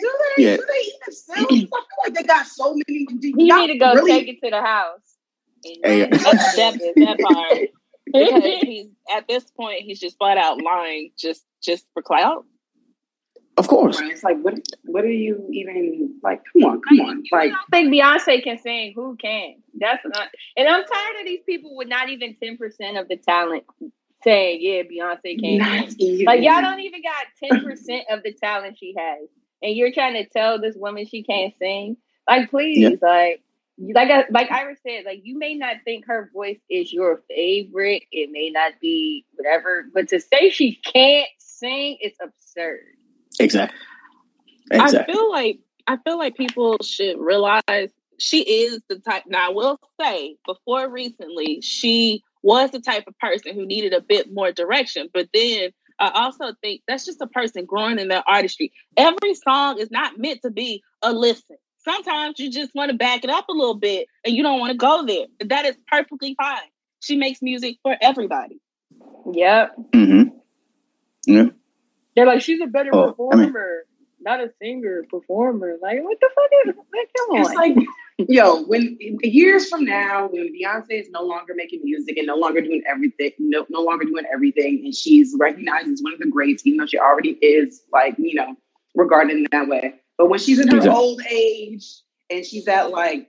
Do 0.03 0.19
they? 0.37 0.43
Yeah. 0.45 0.57
Do 0.57 0.67
they 0.69 0.79
even 0.79 1.13
still? 1.13 1.45
I 1.45 1.49
feel 1.49 1.69
like 2.05 2.15
they 2.15 2.23
got 2.23 2.47
so 2.47 2.75
many. 2.75 3.07
You 3.21 3.33
need 3.33 3.73
to 3.73 3.79
go 3.79 3.95
really, 3.95 4.13
take 4.13 4.29
it 4.29 4.41
to 4.45 4.51
the 4.51 4.61
house. 4.63 5.17
And 5.65 5.77
Hey, 5.85 6.07
That's 6.11 6.57
that, 6.57 6.79
that 6.97 7.19
part. 7.21 7.59
Because 8.07 8.43
he's 8.63 8.89
at 9.15 9.27
this 9.29 9.45
point, 9.51 9.81
he's 9.83 10.01
just 10.01 10.19
flat 10.19 10.39
out 10.39 10.63
lying 10.63 11.11
just 11.19 11.45
just 11.63 11.87
for 11.95 12.03
clout. 12.03 12.45
Of 13.63 13.69
course. 13.69 14.01
It's 14.01 14.25
like 14.25 14.41
what? 14.41 14.55
What 14.87 15.05
are 15.05 15.09
you 15.09 15.49
even 15.53 16.19
like? 16.21 16.43
Come 16.53 16.65
on, 16.65 16.81
come 16.83 17.01
on, 17.01 17.23
like. 17.31 17.53
I 17.53 17.55
don't 17.55 17.71
think 17.71 17.95
Beyonce 17.95 18.43
can 18.43 18.59
sing. 18.59 18.93
Who 18.97 19.15
can? 19.15 19.63
That's 19.79 20.05
not. 20.05 20.29
And 20.57 20.67
I'm 20.69 20.85
tired 20.85 21.21
of 21.21 21.27
these 21.27 21.45
people 21.47 21.77
with 21.77 21.87
not 21.87 22.09
even 22.09 22.35
ten 22.43 22.57
percent 22.57 22.97
of 22.99 23.07
the 23.07 23.17
talent 23.17 23.63
saying, 24.25 24.59
"Yeah, 24.63 24.83
Beyonce 24.83 25.39
can." 25.41 25.59
Not 25.59 25.93
sing." 25.93 26.25
Like 26.25 26.43
y'all 26.43 26.61
don't 26.61 26.81
even 26.81 27.03
got 27.03 27.27
ten 27.39 27.63
percent 27.65 28.07
of 28.11 28.25
the 28.25 28.33
talent 28.33 28.79
she 28.81 28.97
has, 28.99 29.29
and 29.63 29.77
you're 29.77 29.93
trying 29.93 30.15
to 30.15 30.29
tell 30.29 30.61
this 30.61 30.75
woman 30.75 31.07
she 31.07 31.23
can't 31.23 31.55
sing. 31.61 31.97
Like, 32.29 32.51
please, 32.51 32.79
Yeah. 32.79 32.89
like, 33.01 33.43
like 33.79 34.11
I, 34.11 34.25
like 34.31 34.51
Iris 34.51 34.81
said, 34.85 35.05
like 35.05 35.21
you 35.23 35.39
may 35.39 35.55
not 35.55 35.77
think 35.85 36.07
her 36.07 36.31
voice 36.35 36.59
is 36.69 36.93
your 36.93 37.23
favorite. 37.29 38.03
It 38.11 38.29
may 38.33 38.51
not 38.51 38.73
be 38.81 39.25
whatever, 39.35 39.85
but 39.95 40.09
to 40.09 40.19
say 40.19 40.51
she 40.51 40.75
can't 40.75 41.29
sing 41.39 41.99
is 42.03 42.15
absurd. 42.21 42.81
Exactly. 43.39 43.79
I 44.73 45.13
feel 45.13 45.31
like 45.31 45.59
I 45.87 45.97
feel 45.99 46.19
like 46.19 46.37
people 46.37 46.79
should 46.83 47.19
realize 47.19 47.91
she 48.19 48.43
is 48.43 48.81
the 48.89 48.99
type. 48.99 49.25
Now, 49.27 49.49
I 49.49 49.53
will 49.53 49.81
say, 50.01 50.37
before 50.47 50.89
recently, 50.89 51.61
she 51.61 52.23
was 52.43 52.71
the 52.71 52.81
type 52.81 53.05
of 53.07 53.19
person 53.19 53.55
who 53.55 53.67
needed 53.67 53.93
a 53.93 54.01
bit 54.01 54.33
more 54.33 54.53
direction. 54.53 55.09
But 55.13 55.29
then 55.35 55.71
I 55.99 56.11
also 56.11 56.55
think 56.63 56.83
that's 56.87 57.05
just 57.05 57.21
a 57.21 57.27
person 57.27 57.65
growing 57.65 57.99
in 57.99 58.09
their 58.09 58.23
artistry. 58.27 58.73
Every 58.97 59.35
song 59.35 59.79
is 59.79 59.91
not 59.91 60.19
meant 60.19 60.43
to 60.43 60.51
be 60.51 60.83
a 61.03 61.13
listen. 61.13 61.57
Sometimes 61.79 62.39
you 62.39 62.51
just 62.51 62.75
want 62.75 62.93
to 62.93 62.97
back 62.97 63.25
it 63.25 63.31
up 63.31 63.49
a 63.49 63.53
little 63.53 63.75
bit, 63.75 64.07
and 64.25 64.35
you 64.35 64.43
don't 64.43 64.61
want 64.61 64.71
to 64.71 64.77
go 64.77 65.05
there. 65.05 65.27
That 65.49 65.65
is 65.65 65.77
perfectly 65.91 66.37
fine. 66.41 66.59
She 67.01 67.17
makes 67.17 67.43
music 67.43 67.79
for 67.83 67.97
everybody. 68.01 68.61
Yep. 69.33 69.77
Mm-hmm. 69.93 70.39
Yeah. 71.27 71.47
They're 72.15 72.27
like, 72.27 72.43
she's 72.43 72.61
a 72.61 72.67
better 72.67 72.91
Oh, 72.93 72.99
I 73.01 73.37
mean- 73.37 73.47
performer, 73.49 73.87
not 74.21 74.41
a 74.41 74.53
singer, 74.61 75.05
performer. 75.11 75.79
Like, 75.83 76.03
what 76.03 76.19
the 76.21 76.29
fuck 76.35 76.51
is 76.67 76.77
like, 76.93 77.09
come 77.17 77.37
It's 77.39 77.49
on. 77.49 77.55
like, 77.57 78.29
yo, 78.29 78.63
when 78.65 78.97
years 79.23 79.69
from 79.69 79.85
now, 79.85 80.29
when 80.29 80.53
Beyonce 80.55 80.91
is 81.01 81.11
no 81.11 81.23
longer 81.23 81.55
making 81.57 81.81
music 81.83 82.17
and 82.19 82.27
no 82.27 82.37
longer 82.37 82.61
doing 82.61 82.83
everything, 82.87 83.33
no, 83.39 83.67
no 83.71 83.81
longer 83.81 84.05
doing 84.05 84.25
everything, 84.33 84.83
and 84.85 84.95
she's 84.95 85.35
recognized 85.39 85.89
as 85.89 86.03
one 86.03 86.13
of 86.13 86.21
the 86.21 86.27
greats, 86.29 86.65
even 86.67 86.79
though 86.79 86.87
she 86.87 86.99
already 86.99 87.31
is, 87.43 87.83
like, 87.93 88.15
you 88.19 88.35
know, 88.35 88.55
regarded 88.95 89.37
in 89.39 89.47
that 89.51 89.67
way. 89.69 89.95
But 90.19 90.29
when 90.29 90.39
she's 90.39 90.61
in 90.61 90.69
her 90.69 90.77
Exactly. 90.77 91.01
old 91.01 91.23
age 91.29 91.87
and 92.31 92.45
she's 92.45 92.69
at 92.69 92.91
like, 92.91 93.29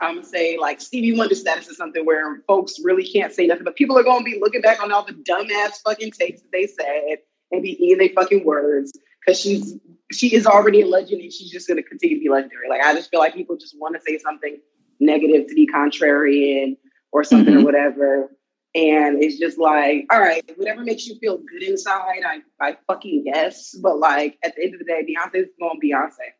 I'm 0.00 0.16
gonna 0.16 0.26
say 0.26 0.58
like 0.58 0.80
Stevie 0.80 1.16
Wonder 1.16 1.34
status 1.34 1.70
or 1.70 1.74
something 1.74 2.04
where 2.04 2.42
folks 2.46 2.76
really 2.84 3.04
can't 3.04 3.32
say 3.32 3.46
nothing, 3.46 3.64
but 3.64 3.76
people 3.76 3.96
are 3.98 4.02
gonna 4.04 4.24
be 4.24 4.38
looking 4.40 4.60
back 4.60 4.82
on 4.82 4.92
all 4.92 5.04
the 5.04 5.12
dumbass 5.12 5.80
fucking 5.84 6.10
takes 6.12 6.42
that 6.42 6.52
they 6.52 6.66
said 6.66 7.18
and 7.52 7.62
be 7.62 7.70
eating 7.82 7.98
their 7.98 8.08
fucking 8.14 8.44
words 8.44 8.92
because 9.24 9.40
she's 9.40 9.76
she 10.10 10.34
is 10.34 10.46
already 10.46 10.82
a 10.82 10.86
legend 10.86 11.22
and 11.22 11.32
she's 11.32 11.50
just 11.50 11.68
gonna 11.68 11.82
continue 11.82 12.16
to 12.16 12.20
be 12.22 12.28
legendary. 12.28 12.68
Like 12.68 12.82
I 12.82 12.92
just 12.94 13.10
feel 13.10 13.20
like 13.20 13.34
people 13.34 13.56
just 13.56 13.76
want 13.78 13.94
to 13.94 14.00
say 14.00 14.18
something 14.18 14.58
negative 15.00 15.46
to 15.48 15.54
be 15.54 15.66
contrarian 15.66 16.76
or 17.12 17.24
something 17.24 17.54
or 17.54 17.60
Mhm. 17.60 17.64
whatever. 17.64 18.34
And 18.74 19.22
it's 19.22 19.38
just 19.38 19.58
like, 19.58 20.06
all 20.10 20.18
right, 20.20 20.42
whatever 20.56 20.82
makes 20.82 21.06
you 21.06 21.16
feel 21.18 21.36
good 21.38 21.62
inside, 21.62 22.22
I, 22.26 22.40
I 22.60 22.76
fucking 22.86 23.24
guess. 23.24 23.74
But 23.82 23.98
like 23.98 24.38
at 24.44 24.54
the 24.56 24.64
end 24.64 24.74
of 24.74 24.78
the 24.80 24.86
day, 24.86 25.02
Beyonce's 25.04 25.50
going 25.60 25.78
Beyonce. 25.82 26.32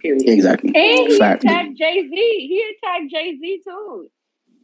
Period. 0.00 0.22
Exactly. 0.28 0.70
And 0.74 1.08
he 1.12 1.18
Fact. 1.18 1.44
attacked 1.44 1.76
Jay 1.76 2.08
Z. 2.08 2.14
He 2.14 2.64
attacked 2.78 3.10
Jay 3.10 3.36
Z 3.40 3.62
too. 3.66 4.08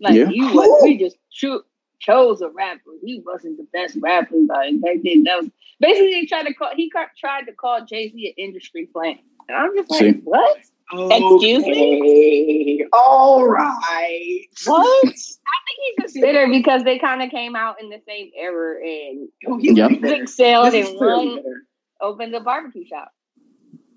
Like 0.00 0.14
Yeah. 0.14 0.28
you, 0.30 0.54
was, 0.54 0.82
we 0.84 0.96
just 0.98 1.16
cho- 1.30 1.62
chose 2.00 2.40
a 2.42 2.48
rapper. 2.50 2.90
He 3.02 3.22
wasn't 3.24 3.56
the 3.59 3.66
best 3.72 3.96
rapper. 4.00 4.37
Like 4.48 4.74
they 4.82 4.96
did. 4.98 5.24
That 5.26 5.42
was 5.42 5.50
basically 5.80 6.12
he 6.20 6.26
tried 6.26 6.44
to 6.44 6.54
call. 6.54 6.70
He 6.76 6.90
ca- 6.90 7.09
tried 7.18 7.44
to 7.46 7.52
call 7.52 7.85
Jay 7.85 8.11
Z 8.11 8.35
an 8.37 8.44
industry 8.44 8.87
plant. 8.92 9.20
And 9.48 9.56
I'm 9.56 9.74
just 9.76 9.90
like, 9.90 10.00
See. 10.00 10.11
what? 10.24 10.59
Oh, 10.92 11.37
Excuse 11.37 11.64
me? 11.64 12.85
All 12.92 13.46
right. 13.46 14.40
What? 14.66 14.85
I 15.48 15.59
think 15.66 15.78
he's 15.98 16.04
just 16.04 16.14
bitter 16.20 16.48
because 16.48 16.85
they 16.85 16.98
kind 16.98 17.22
of 17.22 17.30
came 17.30 17.56
out 17.56 17.80
in 17.82 17.88
the 17.90 18.00
same 18.06 18.30
era 18.38 18.76
and 18.82 19.28
Oh, 19.48 19.59
he's 19.59 19.76
Yep. 19.76 19.90
way 19.90 19.98
better. 19.98 20.16
Vic 20.18 20.28
sailed 20.28 20.66
This 20.72 20.87
is 20.87 20.90
and 20.90 20.98
one 21.00 21.37
better. 21.37 21.62
opened 22.00 22.35
a 22.35 22.40
barbecue 22.40 22.87
shop. 22.87 23.12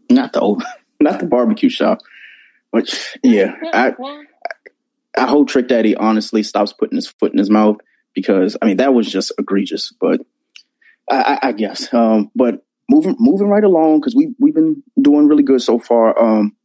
Not 0.10 0.34
the 0.34 0.40
old, 0.40 0.64
not 1.00 1.20
the 1.20 1.26
barbecue 1.28 1.70
shop. 1.70 2.00
which 2.72 3.18
yeah, 3.24 3.56
I 3.74 3.96
I 5.20 5.28
hope 5.28 5.48
Trick 5.48 5.68
Daddy 5.68 5.96
honestly 5.96 6.44
stops 6.44 6.74
putting 6.74 6.96
his 6.96 7.08
foot 7.08 7.32
in 7.32 7.38
his 7.38 7.50
mouth 7.50 7.78
because 8.14 8.58
I 8.62 8.66
mean 8.66 8.78
that 8.78 8.94
was 8.94 9.12
just 9.12 9.32
egregious. 9.38 9.94
But 10.00 10.22
I, 11.10 11.40
I, 11.42 11.48
I 11.50 11.52
guess. 11.52 11.94
Um, 11.94 12.32
but 12.36 12.64
moving 12.90 13.16
moving 13.20 13.48
right 13.48 13.64
along 13.64 14.00
because 14.00 14.16
we 14.16 14.34
we've 14.40 14.56
been 14.56 14.84
doing 15.02 15.28
really 15.28 15.44
good 15.44 15.62
so 15.62 15.80
far. 15.80 16.20
Um, 16.20 16.56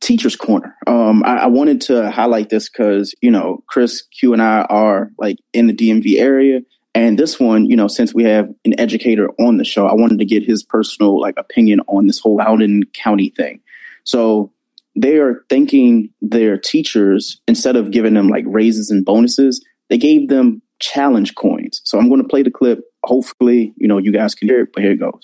Teachers 0.00 0.36
Corner. 0.36 0.76
Um, 0.86 1.22
I, 1.24 1.38
I 1.38 1.46
wanted 1.46 1.80
to 1.82 2.10
highlight 2.10 2.50
this 2.50 2.68
because 2.68 3.14
you 3.20 3.30
know 3.30 3.62
Chris 3.66 4.02
Q 4.02 4.32
and 4.32 4.42
I 4.42 4.62
are 4.62 5.10
like 5.18 5.38
in 5.52 5.66
the 5.66 5.74
DMV 5.74 6.18
area, 6.18 6.60
and 6.94 7.18
this 7.18 7.40
one, 7.40 7.66
you 7.66 7.76
know, 7.76 7.88
since 7.88 8.14
we 8.14 8.24
have 8.24 8.48
an 8.64 8.78
educator 8.78 9.30
on 9.40 9.56
the 9.56 9.64
show, 9.64 9.86
I 9.86 9.94
wanted 9.94 10.18
to 10.20 10.24
get 10.24 10.44
his 10.44 10.62
personal 10.62 11.20
like 11.20 11.34
opinion 11.38 11.80
on 11.88 12.06
this 12.06 12.18
whole 12.18 12.36
Loudoun 12.36 12.84
County 12.92 13.30
thing. 13.30 13.60
So 14.04 14.52
they 14.96 15.18
are 15.18 15.44
thanking 15.48 16.10
their 16.20 16.56
teachers 16.56 17.40
instead 17.48 17.76
of 17.76 17.90
giving 17.90 18.14
them 18.14 18.28
like 18.28 18.44
raises 18.46 18.90
and 18.90 19.04
bonuses, 19.04 19.64
they 19.88 19.98
gave 19.98 20.28
them 20.28 20.62
challenge 20.78 21.34
coins. 21.34 21.80
So 21.84 21.98
I'm 21.98 22.08
going 22.08 22.22
to 22.22 22.28
play 22.28 22.42
the 22.42 22.50
clip. 22.50 22.80
Hopefully, 23.04 23.74
you 23.76 23.88
know, 23.88 23.98
you 23.98 24.12
guys 24.12 24.34
can 24.34 24.48
hear 24.48 24.60
it, 24.60 24.70
but 24.72 24.82
here 24.82 24.92
it 24.92 25.00
goes. 25.00 25.20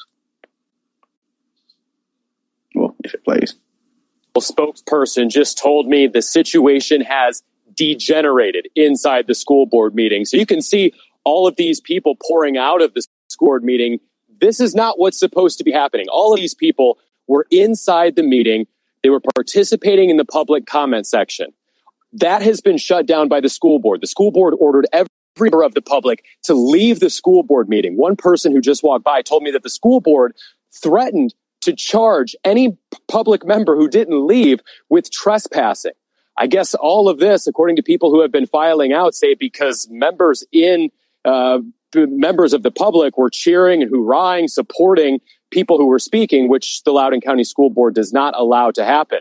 Well, 2.75 2.95
if 3.05 3.15
it 3.15 3.25
plays. 3.25 3.55
Well, 4.35 4.43
spokesperson 4.43 5.29
just 5.29 5.59
told 5.59 5.89
me 5.89 6.07
the 6.07 6.23
situation 6.23 7.01
has 7.01 7.43
degenerated 7.75 8.69
inside 8.77 9.27
the 9.27 9.35
school 9.35 9.67
board 9.67 9.95
meeting. 9.95 10.25
So 10.25 10.37
you 10.37 10.47
can 10.47 10.61
see 10.63 10.93
all 11.25 11.47
of 11.47 11.57
these 11.57 11.81
people 11.81 12.17
pouring 12.29 12.57
out 12.57 12.83
of 12.83 12.95
the 12.95 13.03
school 13.29 13.49
board 13.49 13.65
meeting. 13.65 13.99
This 14.41 14.61
is 14.61 14.75
not 14.75 14.99
what's 14.99 15.19
supposed 15.19 15.59
to 15.59 15.65
be 15.65 15.73
happening. 15.73 16.07
All 16.11 16.33
of 16.33 16.41
these 16.41 16.55
people 16.55 16.99
were 17.27 17.47
inside 17.51 18.17
the 18.17 18.23
meeting. 18.23 18.67
They 19.03 19.11
were 19.11 19.21
participating 19.35 20.11
in 20.11 20.17
the 20.17 20.25
public 20.25 20.67
comment 20.67 21.07
section. 21.07 21.53
That 22.13 22.43
has 22.43 22.61
been 22.61 22.77
shut 22.77 23.07
down 23.07 23.29
by 23.29 23.41
the 23.41 23.49
school 23.49 23.79
board. 23.79 24.01
The 24.01 24.07
school 24.07 24.31
board 24.31 24.55
ordered 24.59 24.87
every 24.93 25.09
member 25.39 25.63
of 25.63 25.75
the 25.75 25.83
public 25.83 26.25
to 26.45 26.55
leave 26.55 27.01
the 27.01 27.11
school 27.11 27.43
board 27.43 27.69
meeting. 27.69 27.97
One 27.97 28.17
person 28.17 28.53
who 28.53 28.61
just 28.61 28.83
walked 28.83 29.05
by 29.05 29.23
told 29.23 29.43
me 29.43 29.51
that 29.53 29.63
the 29.63 29.71
school 29.71 30.01
board 30.01 30.35
threatened 30.73 31.35
to 31.63 31.73
charge 31.73 32.35
any 32.45 32.77
public 33.09 33.45
member 33.45 33.77
who 33.77 33.89
didn't 33.89 34.27
leave 34.27 34.61
with 34.89 35.11
trespassing. 35.11 35.93
I 36.37 36.47
guess 36.47 36.75
all 36.75 37.09
of 37.09 37.19
this, 37.19 37.47
according 37.47 37.77
to 37.77 37.83
people 37.83 38.11
who 38.11 38.23
have 38.23 38.33
been 38.33 38.47
filing 38.47 38.93
out, 38.93 39.15
say 39.15 39.35
because 39.35 39.87
members 39.91 40.45
in 40.53 40.91
uh, 41.25 41.59
members 41.95 42.53
of 42.55 42.63
the 42.63 42.71
public 42.71 43.19
were 43.19 43.31
cheering 43.31 43.83
and 43.83 43.91
hoorahing, 43.91 44.49
supporting 44.49 45.21
people 45.51 45.79
who 45.79 45.87
were 45.87 45.99
speaking, 45.99 46.49
which 46.49 46.83
the 46.85 46.93
Loudoun 46.93 47.21
County 47.21 47.45
School 47.45 47.71
Board 47.71 47.95
does 47.95 48.13
not 48.13 48.35
allow 48.37 48.71
to 48.73 48.85
happen. 48.85 49.21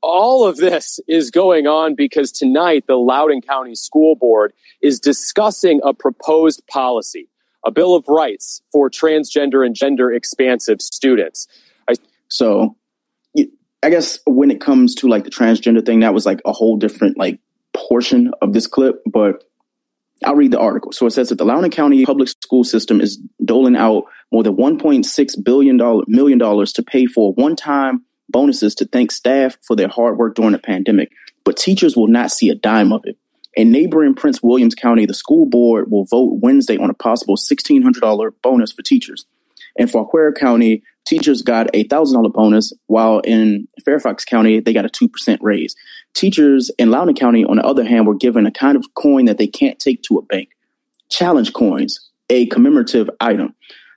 All 0.00 0.46
of 0.46 0.56
this 0.56 0.98
is 1.06 1.30
going 1.30 1.66
on 1.66 1.94
because 1.94 2.32
tonight 2.32 2.84
the 2.88 2.96
Loudoun 2.96 3.40
County 3.40 3.74
School 3.74 4.16
Board 4.16 4.52
is 4.82 4.98
discussing 4.98 5.80
a 5.84 5.94
proposed 5.94 6.66
policy, 6.66 7.28
a 7.64 7.70
Bill 7.70 7.94
of 7.94 8.08
Rights 8.08 8.62
for 8.72 8.90
transgender 8.90 9.64
and 9.64 9.74
gender 9.76 10.12
expansive 10.12 10.82
students. 10.82 11.46
So 12.28 12.76
I 13.84 13.90
guess 13.90 14.18
when 14.26 14.50
it 14.50 14.60
comes 14.60 14.94
to 14.96 15.08
like 15.08 15.24
the 15.24 15.30
transgender 15.30 15.84
thing, 15.84 16.00
that 16.00 16.14
was 16.14 16.26
like 16.26 16.40
a 16.44 16.52
whole 16.52 16.76
different 16.76 17.18
like 17.18 17.38
portion 17.72 18.32
of 18.40 18.52
this 18.52 18.66
clip, 18.66 19.02
but 19.06 19.44
I'll 20.24 20.36
read 20.36 20.52
the 20.52 20.58
article. 20.58 20.92
So 20.92 21.06
it 21.06 21.12
says 21.12 21.28
that 21.28 21.38
the 21.38 21.44
Loudoun 21.44 21.70
County 21.70 22.04
public 22.04 22.28
school 22.28 22.64
system 22.64 23.00
is 23.00 23.18
doling 23.44 23.76
out 23.76 24.04
more 24.30 24.42
than 24.42 24.56
$1.6 24.56 25.44
billion 25.44 25.76
million 26.08 26.38
dollars 26.38 26.72
to 26.74 26.82
pay 26.82 27.06
for 27.06 27.32
one-time 27.34 28.04
bonuses 28.28 28.74
to 28.76 28.86
thank 28.86 29.12
staff 29.12 29.56
for 29.62 29.76
their 29.76 29.88
hard 29.88 30.18
work 30.18 30.34
during 30.34 30.52
the 30.52 30.58
pandemic, 30.58 31.10
but 31.44 31.56
teachers 31.56 31.96
will 31.96 32.08
not 32.08 32.30
see 32.30 32.48
a 32.48 32.54
dime 32.54 32.92
of 32.92 33.02
it. 33.04 33.16
In 33.54 33.70
neighboring 33.70 34.14
Prince 34.14 34.42
Williams 34.42 34.74
County, 34.74 35.04
the 35.04 35.12
school 35.14 35.44
board 35.46 35.90
will 35.90 36.06
vote 36.06 36.38
Wednesday 36.40 36.78
on 36.78 36.88
a 36.88 36.94
possible 36.94 37.36
$1,600 37.36 38.32
bonus 38.42 38.72
for 38.72 38.82
teachers. 38.82 39.26
In 39.76 39.88
Fauquier 39.88 40.32
County, 40.32 40.82
teachers 41.04 41.42
got 41.42 41.68
a 41.74 41.84
$1,000 41.84 42.32
bonus, 42.32 42.72
while 42.86 43.20
in 43.20 43.68
Fairfax 43.84 44.24
County, 44.24 44.60
they 44.60 44.72
got 44.72 44.86
a 44.86 44.88
2% 44.88 45.38
raise. 45.42 45.74
Teachers 46.14 46.70
in 46.78 46.90
Loudoun 46.90 47.14
County, 47.14 47.44
on 47.44 47.56
the 47.56 47.64
other 47.64 47.84
hand, 47.84 48.06
were 48.06 48.14
given 48.14 48.46
a 48.46 48.50
kind 48.50 48.76
of 48.76 48.94
coin 48.94 49.24
that 49.24 49.38
they 49.38 49.46
can't 49.46 49.78
take 49.78 50.02
to 50.02 50.18
a 50.18 50.22
bank 50.22 50.50
challenge 51.12 51.52
coins, 51.52 52.10
a 52.30 52.46
commemorative 52.46 53.08
item. 53.20 53.54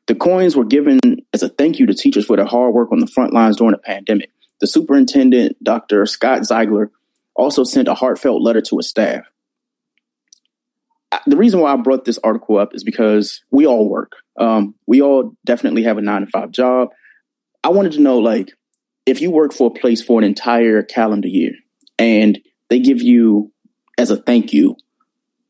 The 0.07 0.15
coins 0.15 0.55
were 0.55 0.65
given 0.65 0.99
as 1.33 1.41
a 1.41 1.49
thank 1.49 1.79
you 1.79 1.85
to 1.87 1.93
teachers 1.93 2.25
for 2.25 2.35
their 2.35 2.45
hard 2.45 2.73
work 2.73 2.91
on 2.91 2.99
the 2.99 3.07
front 3.07 3.33
lines 3.33 3.55
during 3.55 3.71
the 3.71 3.79
pandemic. 3.79 4.29
The 4.59 4.67
superintendent, 4.67 5.61
Dr. 5.63 6.05
Scott 6.05 6.45
Ziegler, 6.45 6.91
also 7.33 7.63
sent 7.63 7.87
a 7.87 7.95
heartfelt 7.95 8.41
letter 8.41 8.61
to 8.61 8.77
his 8.77 8.89
staff. 8.89 9.25
The 11.25 11.37
reason 11.37 11.61
why 11.61 11.73
I 11.73 11.77
brought 11.77 12.05
this 12.05 12.19
article 12.23 12.57
up 12.57 12.75
is 12.75 12.83
because 12.83 13.43
we 13.49 13.65
all 13.65 13.89
work. 13.89 14.11
Um, 14.37 14.75
we 14.85 15.01
all 15.01 15.33
definitely 15.45 15.83
have 15.83 15.97
a 15.97 16.01
nine 16.01 16.21
to 16.21 16.27
five 16.27 16.51
job. 16.51 16.89
I 17.63 17.69
wanted 17.69 17.93
to 17.93 18.01
know, 18.01 18.19
like, 18.19 18.51
if 19.05 19.21
you 19.21 19.31
work 19.31 19.53
for 19.53 19.67
a 19.67 19.79
place 19.79 20.03
for 20.03 20.19
an 20.19 20.25
entire 20.25 20.83
calendar 20.83 21.27
year 21.27 21.53
and 21.97 22.39
they 22.69 22.79
give 22.79 23.01
you, 23.01 23.51
as 23.97 24.11
a 24.11 24.17
thank 24.17 24.53
you, 24.53 24.75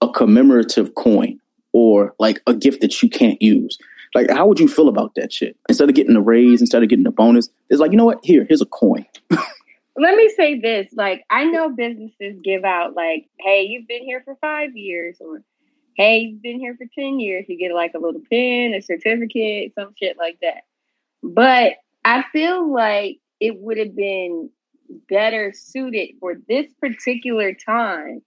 a 0.01 0.09
commemorative 0.09 0.95
coin 0.95 1.39
or 1.73 2.15
like 2.19 2.41
a 2.47 2.53
gift 2.53 2.81
that 2.81 3.01
you 3.01 3.09
can't 3.09 3.41
use, 3.41 3.77
like, 4.15 4.29
how 4.29 4.47
would 4.47 4.61
you 4.61 4.69
feel 4.69 4.87
about 4.87 5.13
that 5.15 5.33
shit? 5.33 5.57
Instead 5.67 5.89
of 5.89 5.95
getting 5.95 6.15
a 6.15 6.21
raise, 6.21 6.61
instead 6.61 6.81
of 6.81 6.87
getting 6.87 7.05
a 7.05 7.11
bonus, 7.11 7.49
it's 7.69 7.81
like, 7.81 7.91
you 7.91 7.97
know 7.97 8.05
what? 8.05 8.19
Here, 8.23 8.45
here's 8.47 8.61
a 8.61 8.65
coin. 8.65 9.05
Let 9.97 10.15
me 10.15 10.29
say 10.29 10.59
this: 10.59 10.91
like, 10.93 11.23
I 11.29 11.45
know 11.45 11.69
businesses 11.69 12.39
give 12.43 12.65
out 12.65 12.95
like, 12.95 13.27
"Hey, 13.39 13.63
you've 13.63 13.87
been 13.87 14.03
here 14.03 14.21
for 14.25 14.35
five 14.41 14.75
years," 14.75 15.17
or 15.21 15.41
"Hey, 15.95 16.19
you've 16.19 16.41
been 16.41 16.59
here 16.59 16.75
for 16.75 16.85
ten 16.93 17.19
years." 17.19 17.45
You 17.47 17.57
get 17.57 17.73
like 17.73 17.93
a 17.93 17.99
little 17.99 18.21
pin, 18.29 18.73
a 18.73 18.81
certificate, 18.81 19.73
some 19.73 19.93
shit 19.97 20.17
like 20.17 20.37
that. 20.41 20.63
But 21.23 21.75
I 22.03 22.25
feel 22.33 22.69
like 22.69 23.19
it 23.39 23.57
would 23.57 23.77
have 23.77 23.95
been 23.95 24.49
better 25.09 25.53
suited 25.55 26.15
for 26.19 26.35
this 26.47 26.67
particular 26.81 27.53
time 27.53 28.21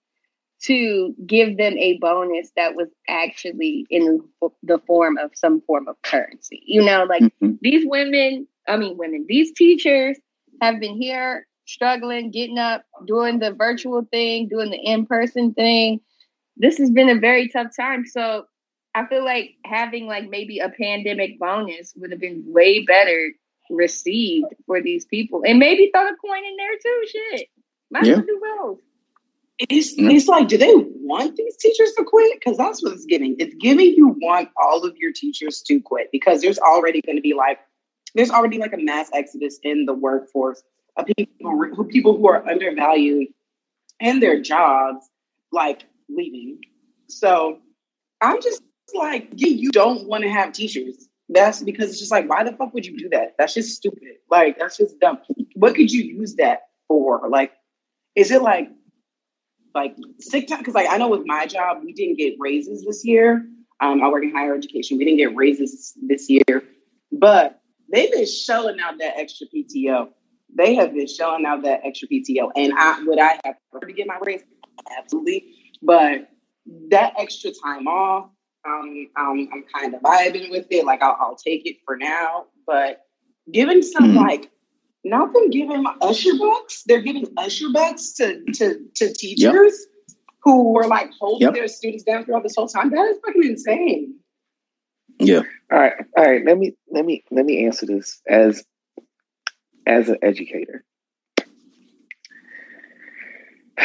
to 0.60 1.14
give 1.24 1.56
them 1.56 1.78
a 1.78 1.98
bonus 1.98 2.50
that 2.56 2.74
was 2.74 2.88
actually 3.08 3.86
in 3.90 4.20
the 4.62 4.78
form 4.86 5.16
of 5.16 5.30
some 5.34 5.60
form 5.62 5.86
of 5.86 6.00
currency. 6.02 6.62
You 6.66 6.84
know, 6.84 7.04
like 7.04 7.22
mm-hmm. 7.22 7.52
these 7.60 7.86
women, 7.86 8.46
I 8.66 8.76
mean, 8.76 8.96
women, 8.96 9.24
these 9.28 9.52
teachers 9.52 10.18
have 10.60 10.80
been 10.80 11.00
here 11.00 11.46
struggling, 11.66 12.30
getting 12.30 12.58
up, 12.58 12.84
doing 13.06 13.38
the 13.38 13.52
virtual 13.52 14.04
thing, 14.10 14.48
doing 14.48 14.70
the 14.70 14.78
in 14.78 15.06
person 15.06 15.54
thing. 15.54 16.00
This 16.56 16.78
has 16.78 16.90
been 16.90 17.08
a 17.08 17.20
very 17.20 17.48
tough 17.48 17.68
time. 17.78 18.04
So 18.04 18.46
I 18.94 19.06
feel 19.06 19.24
like 19.24 19.54
having 19.64 20.06
like 20.06 20.28
maybe 20.28 20.58
a 20.58 20.70
pandemic 20.70 21.38
bonus 21.38 21.92
would 21.96 22.10
have 22.10 22.20
been 22.20 22.42
way 22.46 22.84
better 22.84 23.30
received 23.70 24.54
for 24.66 24.80
these 24.82 25.04
people. 25.04 25.42
And 25.46 25.58
maybe 25.58 25.90
throw 25.94 26.06
a 26.06 26.16
coin 26.16 26.44
in 26.44 26.56
there 26.56 26.76
too. 26.82 27.04
Shit. 27.06 27.48
Might 27.90 28.04
yeah. 28.04 28.16
do 28.16 28.40
both. 28.58 28.78
It's 29.58 29.94
it's 29.98 30.28
like, 30.28 30.46
do 30.46 30.56
they 30.56 30.72
want 30.76 31.34
these 31.36 31.56
teachers 31.56 31.92
to 31.96 32.04
quit? 32.04 32.38
Because 32.38 32.56
that's 32.56 32.82
what 32.82 32.92
it's 32.92 33.06
giving. 33.06 33.34
It's 33.40 33.54
giving 33.60 33.92
you 33.94 34.16
want 34.20 34.50
all 34.56 34.84
of 34.84 34.96
your 34.98 35.12
teachers 35.12 35.62
to 35.62 35.80
quit 35.80 36.10
because 36.12 36.42
there's 36.42 36.58
already 36.58 37.00
going 37.02 37.16
to 37.16 37.22
be 37.22 37.34
like 37.34 37.58
there's 38.14 38.30
already 38.30 38.58
like 38.58 38.72
a 38.72 38.78
mass 38.78 39.10
exodus 39.12 39.58
in 39.62 39.84
the 39.84 39.94
workforce 39.94 40.62
of 40.96 41.06
people 41.06 41.50
who 41.74 41.84
people 41.84 42.16
who 42.16 42.28
are 42.28 42.48
undervalued 42.48 43.28
in 44.00 44.20
their 44.20 44.40
jobs, 44.40 45.08
like 45.50 45.84
leaving. 46.08 46.60
So 47.08 47.58
I'm 48.20 48.40
just 48.40 48.62
like, 48.94 49.28
yeah, 49.34 49.48
you 49.48 49.70
don't 49.70 50.06
want 50.08 50.24
to 50.24 50.30
have 50.30 50.52
teachers. 50.52 51.08
That's 51.28 51.62
because 51.62 51.90
it's 51.90 51.98
just 51.98 52.10
like, 52.10 52.28
why 52.28 52.42
the 52.42 52.52
fuck 52.52 52.72
would 52.72 52.86
you 52.86 52.98
do 52.98 53.08
that? 53.10 53.34
That's 53.38 53.54
just 53.54 53.76
stupid. 53.76 54.16
Like, 54.30 54.58
that's 54.58 54.78
just 54.78 54.98
dumb. 54.98 55.18
What 55.54 55.74
could 55.74 55.90
you 55.90 56.02
use 56.02 56.36
that 56.36 56.68
for? 56.86 57.28
Like, 57.28 57.52
is 58.14 58.30
it 58.30 58.42
like 58.42 58.70
like 59.74 59.96
sick 60.20 60.48
time 60.48 60.58
because 60.58 60.74
like 60.74 60.88
I 60.90 60.98
know 60.98 61.08
with 61.08 61.26
my 61.26 61.46
job 61.46 61.78
we 61.84 61.92
didn't 61.92 62.18
get 62.18 62.34
raises 62.38 62.84
this 62.84 63.04
year. 63.04 63.46
Um, 63.80 64.02
I 64.02 64.08
work 64.08 64.24
in 64.24 64.32
higher 64.32 64.54
education. 64.54 64.98
We 64.98 65.04
didn't 65.04 65.18
get 65.18 65.36
raises 65.36 65.96
this 66.02 66.28
year, 66.28 66.64
but 67.12 67.60
they've 67.92 68.10
been 68.10 68.26
shelling 68.26 68.80
out 68.80 68.98
that 68.98 69.14
extra 69.16 69.46
PTO. 69.46 70.08
They 70.56 70.74
have 70.74 70.94
been 70.94 71.06
shelling 71.06 71.46
out 71.46 71.62
that 71.62 71.82
extra 71.84 72.08
PTO, 72.08 72.50
and 72.56 72.72
I 72.76 73.02
would 73.04 73.20
I 73.20 73.38
have 73.44 73.54
preferred 73.70 73.86
to 73.86 73.92
get 73.92 74.08
my 74.08 74.18
raise 74.24 74.42
absolutely, 74.98 75.54
but 75.82 76.28
that 76.90 77.14
extra 77.18 77.52
time 77.52 77.86
off, 77.86 78.30
um, 78.66 79.08
um, 79.16 79.48
I'm 79.52 79.64
kind 79.74 79.94
of 79.94 80.02
vibing 80.02 80.50
with 80.50 80.66
it. 80.70 80.84
Like 80.84 81.02
I'll, 81.02 81.16
I'll 81.20 81.36
take 81.36 81.66
it 81.66 81.76
for 81.84 81.96
now, 81.96 82.46
but 82.66 83.02
giving 83.52 83.82
some 83.82 84.10
mm-hmm. 84.10 84.18
like 84.18 84.50
not 85.04 85.32
them 85.32 85.50
giving 85.50 85.84
usher 86.00 86.36
bucks. 86.38 86.82
They're 86.86 87.02
giving 87.02 87.26
usher 87.36 87.66
bucks 87.72 88.12
to 88.14 88.42
to 88.54 88.78
to 88.96 89.12
teachers 89.12 89.36
yep. 89.42 90.16
who 90.42 90.72
were 90.72 90.86
like 90.86 91.10
holding 91.18 91.46
yep. 91.46 91.54
their 91.54 91.68
students 91.68 92.04
down 92.04 92.24
throughout 92.24 92.42
this 92.42 92.56
whole 92.56 92.68
time. 92.68 92.90
That 92.90 93.08
is 93.08 93.18
fucking 93.24 93.44
insane. 93.44 94.14
Yeah. 95.20 95.42
All 95.72 95.78
right. 95.78 95.94
All 96.16 96.24
right. 96.24 96.44
Let 96.44 96.58
me 96.58 96.74
let 96.90 97.04
me 97.04 97.24
let 97.30 97.44
me 97.44 97.64
answer 97.66 97.86
this 97.86 98.20
as 98.28 98.64
as 99.86 100.08
an 100.08 100.18
educator. 100.22 100.84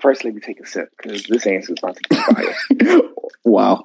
First, 0.00 0.24
let 0.24 0.34
me 0.34 0.40
take 0.40 0.60
a 0.60 0.66
sip 0.66 0.88
because 0.96 1.24
this 1.24 1.46
answer 1.46 1.74
is 1.74 1.78
about 1.82 1.96
to 1.96 2.02
get 2.08 2.24
fire. 2.24 2.54
wow. 3.44 3.82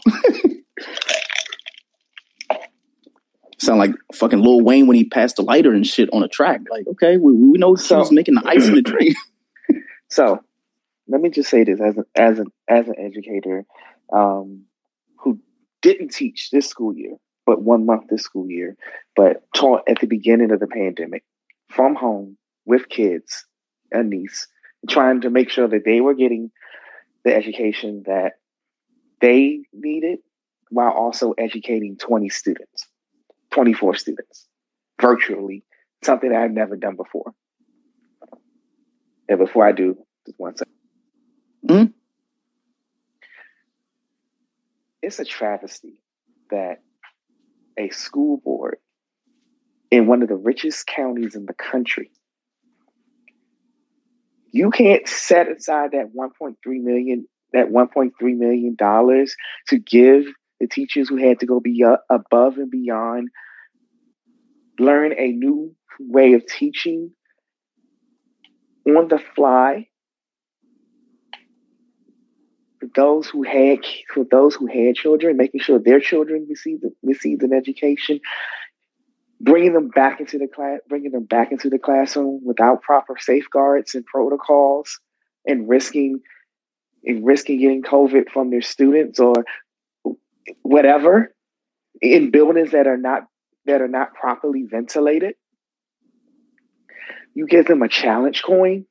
Sound 3.58 3.80
like 3.80 3.92
fucking 4.14 4.42
Lil 4.42 4.62
Wayne 4.62 4.88
when 4.88 4.98
he 4.98 5.06
passed 5.06 5.38
the 5.38 5.42
lighter 5.42 5.72
and 5.74 5.88
shit 5.88 6.10
on 6.12 6.24
a 6.24 6.28
track. 6.28 6.62
Like, 6.70 6.88
okay, 6.88 7.18
we, 7.18 7.34
we 7.34 7.58
know 7.58 7.76
so, 7.76 8.00
was 8.00 8.12
making 8.12 8.36
the 8.36 8.46
ice 8.46 8.68
in 8.68 8.76
the 8.76 8.82
drink. 8.82 9.16
so, 10.10 10.40
let 11.08 11.22
me 11.22 11.30
just 11.30 11.50
say 11.50 11.64
this 11.64 11.80
as 11.80 11.98
an 11.98 12.04
as 12.16 12.40
an 12.40 12.48
as 12.68 12.88
an 12.88 12.96
educator 13.00 13.66
um, 14.12 14.66
who 15.18 15.40
didn't 15.82 16.10
teach 16.10 16.50
this 16.52 16.68
school 16.68 16.94
year, 16.96 17.16
but 17.46 17.62
one 17.62 17.86
month 17.86 18.08
this 18.10 18.24
school 18.24 18.50
year, 18.50 18.76
but 19.16 19.44
taught 19.56 19.84
at 19.88 20.00
the 20.00 20.08
beginning 20.08 20.52
of 20.52 20.60
the 20.60 20.68
pandemic 20.68 21.24
from 21.70 21.96
home 21.96 22.38
with 22.66 22.90
kids, 22.90 23.46
a 23.92 24.04
niece, 24.04 24.48
trying 24.90 25.22
to 25.22 25.30
make 25.30 25.50
sure 25.50 25.68
that 25.68 25.86
they 25.86 26.02
were 26.02 26.14
getting 26.14 26.52
the 27.24 27.34
education 27.34 28.04
that 28.06 28.34
they 29.22 29.64
needed 29.74 30.20
while 30.70 30.92
also 30.92 31.34
educating 31.38 31.98
20 31.98 32.30
students. 32.30 32.88
24 33.52 33.96
students 33.96 34.48
virtually, 35.00 35.64
something 36.04 36.34
I've 36.34 36.52
never 36.52 36.76
done 36.76 36.96
before. 36.96 37.34
And 39.30 39.40
before 39.40 39.66
I 39.66 39.72
do, 39.72 39.98
just 40.26 40.40
one 40.40 40.56
second. 40.56 40.74
Mm-hmm. 41.68 41.92
It's 45.02 45.20
a 45.20 45.26
travesty 45.26 46.02
that 46.50 46.82
a 47.78 47.90
school 47.90 48.38
board 48.38 48.78
in 49.92 50.08
one 50.08 50.22
of 50.22 50.30
the 50.30 50.36
richest 50.36 50.88
counties 50.88 51.36
in 51.36 51.46
the 51.46 51.54
country, 51.54 52.12
you 54.52 54.70
can't 54.72 55.08
set 55.08 55.50
aside 55.50 55.92
that 55.92 56.12
1.3 56.16 56.56
million, 56.82 57.28
that 57.56 57.72
1.3 57.72 58.12
million 58.38 58.76
dollars 58.76 59.36
to 59.70 59.80
give 59.80 60.26
the 60.60 60.68
teachers 60.68 61.10
who 61.10 61.16
had 61.18 61.40
to 61.40 61.46
go 61.46 61.60
be 61.60 61.84
uh, 61.84 61.98
above 62.10 62.58
and 62.58 62.70
beyond 62.70 63.30
learn 64.78 65.14
a 65.18 65.32
new 65.32 65.74
way 66.00 66.34
of 66.34 66.46
teaching 66.46 67.12
on 68.86 69.08
the 69.08 69.20
fly. 69.36 69.88
For 72.80 72.90
those 72.94 73.28
who 73.28 73.44
had 73.44 73.80
for 74.14 74.26
those 74.30 74.54
who 74.54 74.68
had 74.68 74.96
children, 74.96 75.38
making 75.38 75.62
sure 75.62 75.80
their 75.80 76.02
children 76.02 76.46
received 76.50 76.84
received 77.04 77.42
an 77.44 77.54
education, 77.54 78.20
bringing 79.40 79.72
them 79.72 79.88
back 79.88 80.20
into 80.20 80.38
the 80.38 80.48
class, 80.48 80.80
bringing 80.90 81.12
them 81.12 81.24
back 81.24 81.54
into 81.54 81.70
the 81.70 81.80
classroom 81.80 82.42
without 82.44 82.82
proper 82.82 83.16
safeguards 83.18 83.96
and 83.96 84.06
protocols, 84.06 85.00
and 85.46 85.70
risking 85.70 86.20
risking 87.14 87.60
getting 87.60 87.84
COVID 87.84 88.30
from 88.32 88.50
their 88.50 88.62
students 88.62 89.20
or 89.20 89.36
whatever 90.64 91.34
in 92.02 92.32
buildings 92.32 92.72
that 92.72 92.88
are 92.88 92.98
not 92.98 93.24
that 93.66 93.82
are 93.82 93.88
not 93.88 94.14
properly 94.14 94.64
ventilated. 94.64 95.36
you 97.36 97.48
give 97.48 97.66
them 97.68 97.82
a 97.82 97.90
challenge 97.90 98.44
coin 98.44 98.86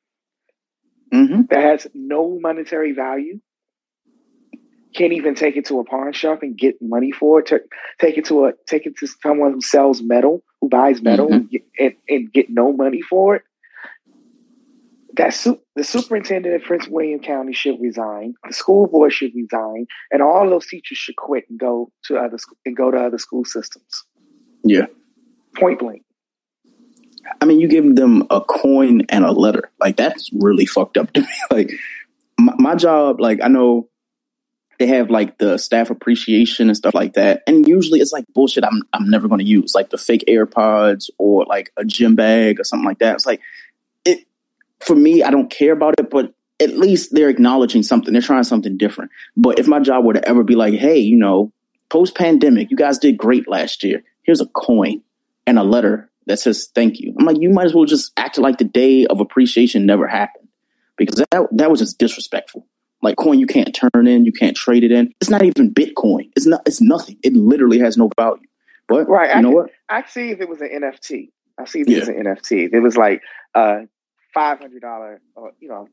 Mm-hmm. 1.12 1.42
that 1.50 1.62
has 1.62 1.86
no 1.94 2.38
monetary 2.40 2.92
value. 2.92 3.40
Can't 4.96 5.12
even 5.12 5.36
take 5.36 5.56
it 5.56 5.66
to 5.66 5.80
a 5.80 5.84
pawn 5.84 6.12
shop 6.12 6.42
and 6.42 6.58
get 6.58 6.76
money 6.82 7.12
for 7.12 7.40
it. 7.40 7.52
Take 8.00 8.18
it 8.18 8.24
to 8.26 8.46
a 8.46 8.52
take 8.66 8.86
it 8.86 8.96
to 8.98 9.06
someone 9.06 9.52
who 9.52 9.60
sells 9.60 10.02
metal, 10.02 10.42
who 10.60 10.68
buys 10.68 11.00
metal, 11.02 11.28
Mhm. 11.28 11.34
and, 11.34 11.50
get, 11.50 11.62
and, 11.78 11.94
and 12.08 12.32
get 12.32 12.50
no 12.50 12.72
money 12.72 13.00
for 13.00 13.36
it. 13.36 13.42
That 15.16 15.32
su- 15.34 15.60
the 15.76 15.84
superintendent 15.84 16.54
of 16.54 16.62
Prince 16.62 16.88
William 16.88 17.20
County 17.20 17.52
should 17.52 17.80
resign. 17.80 18.34
The 18.46 18.52
school 18.52 18.86
board 18.86 19.12
should 19.12 19.32
resign, 19.34 19.86
and 20.10 20.22
all 20.22 20.48
those 20.48 20.66
teachers 20.66 20.98
should 20.98 21.16
quit 21.16 21.44
and 21.48 21.58
go 21.58 21.92
to 22.06 22.16
other 22.16 22.38
sc- 22.38 22.56
and 22.64 22.76
go 22.76 22.90
to 22.90 22.98
other 22.98 23.18
school 23.18 23.44
systems. 23.44 24.04
Yeah. 24.64 24.86
Point 25.56 25.78
blank. 25.78 26.02
I 27.40 27.44
mean, 27.44 27.60
you 27.60 27.68
give 27.68 27.94
them 27.96 28.26
a 28.30 28.40
coin 28.40 29.02
and 29.08 29.24
a 29.24 29.32
letter. 29.32 29.70
Like 29.80 29.96
that's 29.96 30.30
really 30.32 30.66
fucked 30.66 30.96
up 30.96 31.12
to 31.12 31.20
me. 31.20 31.28
Like 31.50 31.70
my, 32.38 32.54
my 32.58 32.74
job, 32.74 33.20
like 33.20 33.40
I 33.42 33.48
know 33.48 33.88
they 34.78 34.86
have 34.88 35.10
like 35.10 35.38
the 35.38 35.56
staff 35.58 35.90
appreciation 35.90 36.68
and 36.68 36.76
stuff 36.76 36.94
like 36.94 37.14
that, 37.14 37.42
and 37.46 37.66
usually 37.66 38.00
it's 38.00 38.12
like 38.12 38.24
bullshit. 38.34 38.64
I'm 38.64 38.82
I'm 38.92 39.08
never 39.08 39.28
going 39.28 39.38
to 39.38 39.44
use 39.44 39.74
like 39.74 39.90
the 39.90 39.98
fake 39.98 40.24
AirPods 40.28 41.10
or 41.18 41.44
like 41.44 41.70
a 41.76 41.84
gym 41.84 42.16
bag 42.16 42.58
or 42.58 42.64
something 42.64 42.86
like 42.86 42.98
that. 42.98 43.14
It's 43.14 43.26
like 43.26 43.40
for 44.84 44.94
me. 44.96 45.22
I 45.22 45.30
don't 45.30 45.50
care 45.50 45.72
about 45.72 45.94
it, 45.98 46.10
but 46.10 46.32
at 46.60 46.76
least 46.76 47.14
they're 47.14 47.28
acknowledging 47.28 47.82
something. 47.82 48.12
They're 48.12 48.22
trying 48.22 48.44
something 48.44 48.76
different. 48.76 49.10
But 49.36 49.58
if 49.58 49.66
my 49.66 49.80
job 49.80 50.04
were 50.04 50.14
to 50.14 50.28
ever 50.28 50.44
be 50.44 50.54
like, 50.54 50.74
hey, 50.74 50.98
you 50.98 51.16
know, 51.16 51.52
post 51.90 52.14
pandemic, 52.14 52.70
you 52.70 52.76
guys 52.76 52.98
did 52.98 53.16
great 53.18 53.48
last 53.48 53.82
year. 53.82 54.02
Here's 54.22 54.40
a 54.40 54.46
coin 54.46 55.02
and 55.46 55.58
a 55.58 55.62
letter 55.64 56.10
that 56.26 56.38
says 56.38 56.70
thank 56.74 57.00
you. 57.00 57.14
I'm 57.18 57.26
like, 57.26 57.40
you 57.40 57.50
might 57.50 57.66
as 57.66 57.74
well 57.74 57.84
just 57.84 58.12
act 58.16 58.38
like 58.38 58.58
the 58.58 58.64
day 58.64 59.04
of 59.06 59.20
appreciation 59.20 59.84
never 59.84 60.06
happened 60.06 60.48
because 60.96 61.16
that 61.30 61.48
that 61.52 61.70
was 61.70 61.80
just 61.80 61.98
disrespectful. 61.98 62.66
Like 63.02 63.16
coin 63.16 63.38
you 63.38 63.46
can't 63.46 63.74
turn 63.74 64.06
in, 64.06 64.24
you 64.24 64.32
can't 64.32 64.56
trade 64.56 64.82
it 64.84 64.90
in. 64.92 65.12
It's 65.20 65.28
not 65.28 65.42
even 65.42 65.74
Bitcoin. 65.74 66.30
It's 66.36 66.46
not. 66.46 66.62
It's 66.64 66.80
nothing. 66.80 67.18
It 67.22 67.34
literally 67.34 67.78
has 67.80 67.98
no 67.98 68.08
value. 68.18 68.46
But 68.88 69.06
Right. 69.08 69.28
you 69.30 69.34
I 69.34 69.40
know 69.42 69.48
could- 69.50 69.56
what? 69.56 69.70
I 69.90 70.04
see 70.08 70.30
if 70.30 70.40
it 70.40 70.48
was 70.48 70.62
an 70.62 70.70
NFT. 70.70 71.30
I 71.58 71.66
see 71.66 71.80
if 71.82 71.88
it 71.88 71.98
was 72.00 72.08
an 72.08 72.14
NFT. 72.24 72.64
If 72.66 72.72
it 72.72 72.80
was 72.80 72.96
like 72.96 73.20
uh 73.54 73.80
five 74.34 74.58
hundred 74.58 74.82
dollar 74.82 75.20
or 75.34 75.52
you 75.60 75.68
know 75.68 75.88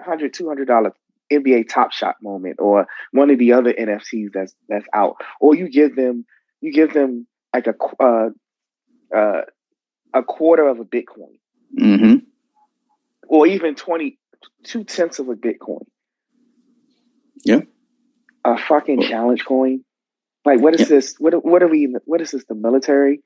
hundred 0.00 0.32
two 0.32 0.48
hundred 0.48 0.68
dollar 0.68 0.92
NBA 1.32 1.68
Top 1.68 1.92
Shot 1.92 2.16
moment 2.22 2.56
or 2.58 2.86
one 3.12 3.30
of 3.30 3.38
the 3.38 3.52
other 3.52 3.72
NFTs 3.72 4.28
that's 4.32 4.54
that's 4.68 4.86
out, 4.94 5.16
or 5.40 5.54
you 5.54 5.68
give 5.68 5.96
them 5.96 6.24
you 6.60 6.72
give 6.72 6.92
them 6.94 7.26
like 7.54 7.66
a 7.66 7.74
uh, 8.02 8.30
uh, 9.14 9.42
a 10.14 10.22
quarter 10.22 10.68
of 10.68 10.80
a 10.80 10.84
Bitcoin, 10.84 11.36
Mm-hmm. 11.78 12.16
or 13.28 13.46
even 13.46 13.74
twenty 13.74 14.18
two 14.64 14.84
tenths 14.84 15.18
of 15.18 15.28
a 15.28 15.34
Bitcoin. 15.34 15.84
Yeah. 17.44 17.60
A 18.44 18.56
fucking 18.58 19.02
challenge 19.02 19.44
coin. 19.44 19.84
Like 20.44 20.60
what 20.60 20.78
is 20.78 20.88
this? 20.88 21.16
What 21.18 21.44
what 21.44 21.62
are 21.62 21.68
we? 21.68 21.94
What 22.04 22.20
is 22.20 22.30
this? 22.32 22.44
The 22.48 22.54
military? 22.54 23.22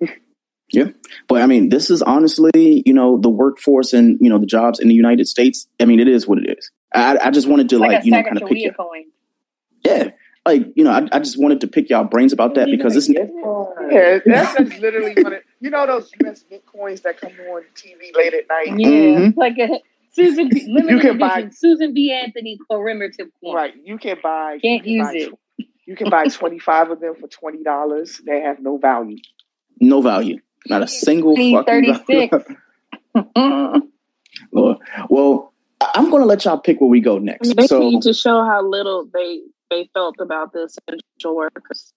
Yeah. 0.72 0.88
But 1.28 1.42
I 1.42 1.46
mean, 1.46 1.68
this 1.68 1.90
is 1.90 2.02
honestly, 2.02 2.82
you 2.86 2.92
know, 2.94 3.18
the 3.18 3.28
workforce 3.28 3.92
and, 3.92 4.18
you 4.20 4.28
know, 4.30 4.38
the 4.38 4.46
jobs 4.46 4.78
in 4.78 4.88
the 4.88 4.94
United 4.94 5.26
States. 5.26 5.66
I 5.80 5.84
mean, 5.84 5.98
it 6.00 6.08
is 6.08 6.26
what 6.28 6.38
it 6.38 6.58
is. 6.58 6.70
I, 6.94 7.18
I 7.22 7.30
just 7.30 7.48
wanted 7.48 7.68
to 7.70 7.78
like, 7.78 7.92
like, 7.92 8.04
you 8.04 8.12
know, 8.12 8.22
kind 8.22 8.40
of 8.40 8.48
pick 8.48 8.58
your, 8.58 8.72
coin. 8.74 9.04
yeah. 9.84 10.10
Like, 10.46 10.68
you 10.74 10.84
know, 10.84 10.90
I, 10.90 11.06
I 11.12 11.18
just 11.18 11.38
wanted 11.40 11.60
to 11.62 11.66
pick 11.68 11.90
y'all 11.90 12.04
brains 12.04 12.32
about 12.32 12.54
that 12.54 12.66
because 12.70 12.94
this, 12.94 13.08
Yeah, 13.08 14.18
that's 14.24 14.78
literally 14.78 15.14
what 15.22 15.32
it. 15.34 15.44
You 15.60 15.68
know 15.70 15.86
those 15.86 16.10
US 16.24 16.44
Bitcoins 16.50 17.02
that 17.02 17.20
come 17.20 17.32
on 17.52 17.62
TV 17.74 18.14
late 18.14 18.32
at 18.32 18.48
night. 18.48 18.78
Yeah, 18.78 18.88
Mhm. 18.88 19.36
like 19.36 19.58
a 19.58 19.80
Susan 20.12 20.48
B, 20.48 20.64
limited 20.68 20.90
You 20.94 21.00
can 21.00 21.18
buy- 21.18 21.48
Susan 21.50 21.92
B. 21.92 22.10
Anthony 22.12 22.58
commemorative 22.70 23.28
coin. 23.44 23.54
Right. 23.54 23.74
You 23.84 23.98
can 23.98 24.16
buy. 24.22 24.58
Can't 24.62 24.86
you 24.86 25.02
can 25.04 25.14
use 25.14 25.28
buy, 25.28 25.34
it. 25.58 25.66
You 25.86 25.96
can 25.96 26.08
buy 26.10 26.24
twenty 26.28 26.58
five 26.58 26.90
of 26.90 27.00
them 27.00 27.14
for 27.20 27.28
twenty 27.28 27.62
dollars. 27.62 28.20
They 28.24 28.40
have 28.40 28.60
no 28.60 28.78
value. 28.78 29.18
no 29.80 30.00
value, 30.00 30.38
not 30.68 30.82
a 30.82 30.88
single 30.88 31.34
fucking 31.36 31.64
value. 31.64 31.94
36. 31.94 32.52
Well, 34.52 34.80
well, 35.08 35.52
I- 35.80 35.90
I'm 35.94 36.10
going 36.10 36.22
to 36.22 36.26
let 36.26 36.44
y'all 36.44 36.58
pick 36.58 36.80
where 36.80 36.88
we 36.90 37.00
go 37.00 37.18
next. 37.18 37.54
they 37.56 37.66
So, 37.66 37.78
need 37.80 38.02
to 38.02 38.12
show 38.14 38.44
how 38.44 38.62
little 38.66 39.06
they 39.12 39.40
they 39.70 39.88
felt 39.94 40.16
about 40.20 40.52
the 40.52 40.64
essential 40.64 41.36
workers. 41.36 41.92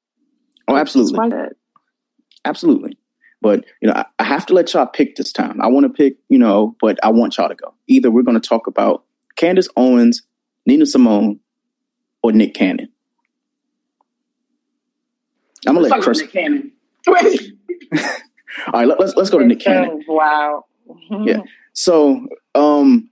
oh, 0.67 0.75
absolutely. 0.75 1.17
Why? 1.17 1.47
Absolutely. 2.45 2.97
But, 3.41 3.65
you 3.81 3.87
know, 3.87 3.93
I, 3.95 4.05
I 4.19 4.23
have 4.25 4.45
to 4.47 4.53
let 4.53 4.73
y'all 4.73 4.85
pick 4.85 5.15
this 5.15 5.31
time. 5.31 5.59
I 5.61 5.67
want 5.67 5.85
to 5.85 5.89
pick, 5.89 6.17
you 6.29 6.37
know, 6.37 6.75
but 6.81 6.99
I 7.03 7.09
want 7.09 7.37
y'all 7.37 7.49
to 7.49 7.55
go. 7.55 7.73
Either 7.87 8.11
we're 8.11 8.23
going 8.23 8.39
to 8.39 8.47
talk 8.47 8.67
about 8.67 9.03
Candace 9.35 9.69
Owens, 9.75 10.21
Nina 10.65 10.85
Simone, 10.85 11.39
or 12.21 12.31
Nick 12.31 12.53
Cannon. 12.53 12.89
I'm 15.65 15.75
going 15.75 15.89
to 15.89 15.95
let 15.95 16.03
Chris. 16.03 16.21
Cannon. 16.23 16.71
All 18.67 18.79
right, 18.79 18.87
let, 18.87 18.99
us 18.99 19.15
let's 19.15 19.29
go 19.29 19.39
to 19.39 19.45
Nick 19.45 19.59
Cannon. 19.59 20.03
Wow. 20.07 20.65
Yeah. 21.23 21.41
So, 21.75 22.27
um, 22.53 23.09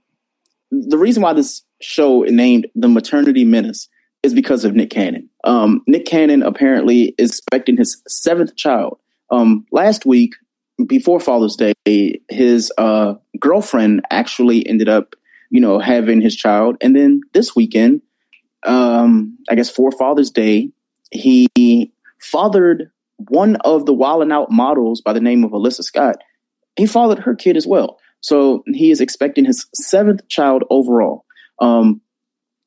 the 0.70 0.96
reason 0.96 1.20
why 1.20 1.32
this 1.32 1.64
show 1.80 2.22
is 2.22 2.30
named 2.30 2.68
The 2.76 2.86
Maternity 2.86 3.44
Menace 3.44 3.88
is 4.22 4.32
because 4.34 4.64
of 4.64 4.74
Nick 4.74 4.90
Cannon. 4.90 5.28
Um, 5.42 5.82
Nick 5.88 6.06
Cannon 6.06 6.42
apparently 6.42 7.14
is 7.18 7.30
expecting 7.30 7.76
his 7.76 8.00
seventh 8.06 8.54
child. 8.54 8.98
Um, 9.30 9.66
last 9.72 10.06
week, 10.06 10.34
before 10.86 11.20
Father's 11.20 11.56
Day, 11.56 12.20
his 12.28 12.72
uh, 12.78 13.14
girlfriend 13.38 14.02
actually 14.10 14.66
ended 14.66 14.88
up, 14.88 15.14
you 15.50 15.60
know, 15.60 15.78
having 15.78 16.20
his 16.20 16.36
child. 16.36 16.76
And 16.80 16.94
then 16.94 17.20
this 17.32 17.56
weekend, 17.56 18.02
um, 18.64 19.36
I 19.50 19.54
guess 19.54 19.70
for 19.70 19.90
Father's 19.90 20.30
Day, 20.30 20.70
he 21.10 21.92
fathered 22.20 22.90
one 23.28 23.56
of 23.56 23.86
the 23.86 23.94
Wildin' 23.94 24.32
Out 24.32 24.50
models 24.50 25.00
by 25.00 25.12
the 25.12 25.20
name 25.20 25.44
of 25.44 25.52
Alyssa 25.52 25.82
Scott. 25.82 26.16
He 26.76 26.86
fathered 26.86 27.20
her 27.20 27.34
kid 27.34 27.56
as 27.56 27.66
well. 27.66 27.98
So 28.20 28.62
he 28.66 28.90
is 28.90 29.00
expecting 29.00 29.44
his 29.44 29.66
seventh 29.74 30.26
child 30.28 30.64
overall. 30.70 31.24
Um, 31.58 32.00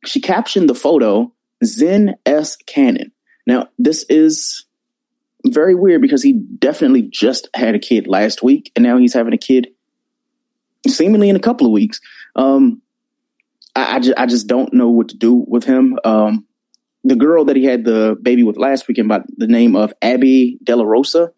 she 0.05 0.21
captioned 0.21 0.69
the 0.69 0.75
photo 0.75 1.33
Zen 1.63 2.15
S. 2.25 2.57
Cannon. 2.57 3.11
Now, 3.47 3.69
this 3.79 4.05
is 4.09 4.65
very 5.45 5.75
weird 5.75 6.01
because 6.01 6.23
he 6.23 6.33
definitely 6.33 7.03
just 7.03 7.47
had 7.55 7.75
a 7.75 7.79
kid 7.79 8.07
last 8.07 8.43
week, 8.43 8.71
and 8.75 8.83
now 8.83 8.97
he's 8.97 9.13
having 9.13 9.33
a 9.33 9.37
kid 9.37 9.67
seemingly 10.87 11.29
in 11.29 11.35
a 11.35 11.39
couple 11.39 11.67
of 11.67 11.73
weeks. 11.73 12.01
Um, 12.35 12.81
I, 13.75 13.95
I, 13.95 13.99
just, 13.99 14.17
I 14.17 14.25
just 14.25 14.47
don't 14.47 14.73
know 14.73 14.89
what 14.89 15.09
to 15.09 15.17
do 15.17 15.45
with 15.47 15.63
him. 15.63 15.97
Um, 16.03 16.45
the 17.05 17.15
girl 17.15 17.45
that 17.45 17.55
he 17.55 17.63
had 17.63 17.85
the 17.85 18.17
baby 18.21 18.43
with 18.43 18.57
last 18.57 18.87
weekend 18.87 19.07
by 19.07 19.21
the 19.37 19.47
name 19.47 19.75
of 19.75 19.93
Abby 20.01 20.57
De 20.63 20.75
La 20.75 20.83
Rosa, 20.83 21.31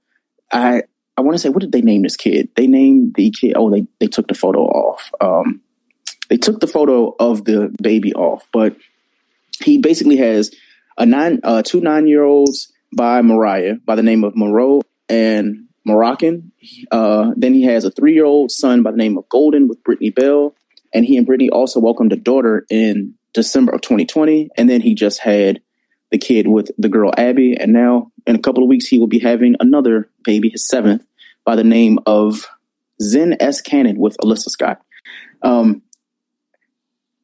I 0.51 0.83
I 1.17 1.21
want 1.21 1.35
to 1.35 1.39
say, 1.39 1.49
what 1.49 1.61
did 1.61 1.71
they 1.71 1.81
name 1.81 2.03
this 2.03 2.15
kid? 2.15 2.49
They 2.55 2.67
named 2.67 3.15
the 3.15 3.29
kid. 3.31 3.53
Oh, 3.55 3.69
they 3.69 3.85
they 3.99 4.07
took 4.07 4.27
the 4.27 4.33
photo 4.33 4.61
off. 4.61 5.11
Um, 5.19 5.61
they 6.29 6.37
took 6.37 6.61
the 6.61 6.67
photo 6.67 7.15
of 7.19 7.43
the 7.43 7.75
baby 7.81 8.13
off, 8.13 8.47
but 8.53 8.77
he 9.59 9.77
basically 9.77 10.17
has 10.17 10.51
a 10.97 11.05
nine, 11.05 11.41
uh, 11.43 11.63
two 11.63 11.81
nine 11.81 12.07
year 12.07 12.23
olds 12.23 12.71
by 12.95 13.21
Mariah 13.21 13.75
by 13.85 13.95
the 13.95 14.03
name 14.03 14.23
of 14.23 14.35
Monroe 14.35 14.81
and 15.09 15.67
Moroccan. 15.85 16.51
Uh, 16.91 17.31
then 17.35 17.53
he 17.53 17.63
has 17.63 17.83
a 17.83 17.91
three 17.91 18.13
year 18.13 18.25
old 18.25 18.51
son 18.51 18.83
by 18.83 18.91
the 18.91 18.97
name 18.97 19.17
of 19.17 19.27
Golden 19.27 19.67
with 19.67 19.83
Brittany 19.83 20.11
Bell, 20.11 20.55
and 20.93 21.03
he 21.03 21.17
and 21.17 21.25
Brittany 21.25 21.49
also 21.49 21.81
welcomed 21.81 22.13
a 22.13 22.17
daughter 22.17 22.65
in 22.69 23.15
December 23.33 23.73
of 23.73 23.81
2020, 23.81 24.49
and 24.57 24.69
then 24.69 24.81
he 24.81 24.95
just 24.95 25.19
had 25.19 25.61
the 26.11 26.17
kid 26.17 26.47
with 26.47 26.71
the 26.77 26.89
girl 26.89 27.11
Abby, 27.17 27.55
and 27.55 27.73
now 27.73 28.11
in 28.25 28.35
a 28.35 28.39
couple 28.39 28.63
of 28.63 28.69
weeks 28.69 28.87
he 28.87 28.99
will 28.99 29.07
be 29.07 29.19
having 29.19 29.55
another 29.59 30.09
baby, 30.23 30.49
his 30.49 30.67
seventh, 30.67 31.05
by 31.45 31.55
the 31.55 31.63
name 31.63 31.99
of 32.05 32.47
Zen 33.01 33.37
S. 33.39 33.61
Cannon 33.61 33.97
with 33.97 34.17
Alyssa 34.17 34.49
Scott. 34.49 34.81
Um, 35.41 35.81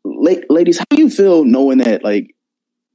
la- 0.04 0.34
ladies, 0.50 0.78
how 0.78 0.86
do 0.90 1.02
you 1.02 1.10
feel 1.10 1.46
knowing 1.46 1.80
that, 1.80 2.04
like, 2.04 2.36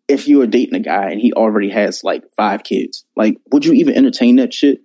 if 0.08 0.26
you 0.26 0.40
are 0.40 0.46
dating 0.46 0.74
a 0.74 0.80
guy 0.80 1.10
and 1.10 1.20
he 1.20 1.32
already 1.34 1.68
has 1.68 2.02
like 2.02 2.24
five 2.36 2.64
kids, 2.64 3.04
like, 3.14 3.36
would 3.52 3.64
you 3.64 3.74
even 3.74 3.94
entertain 3.94 4.36
that 4.36 4.54
shit? 4.54 4.80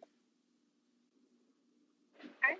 I 2.43 2.55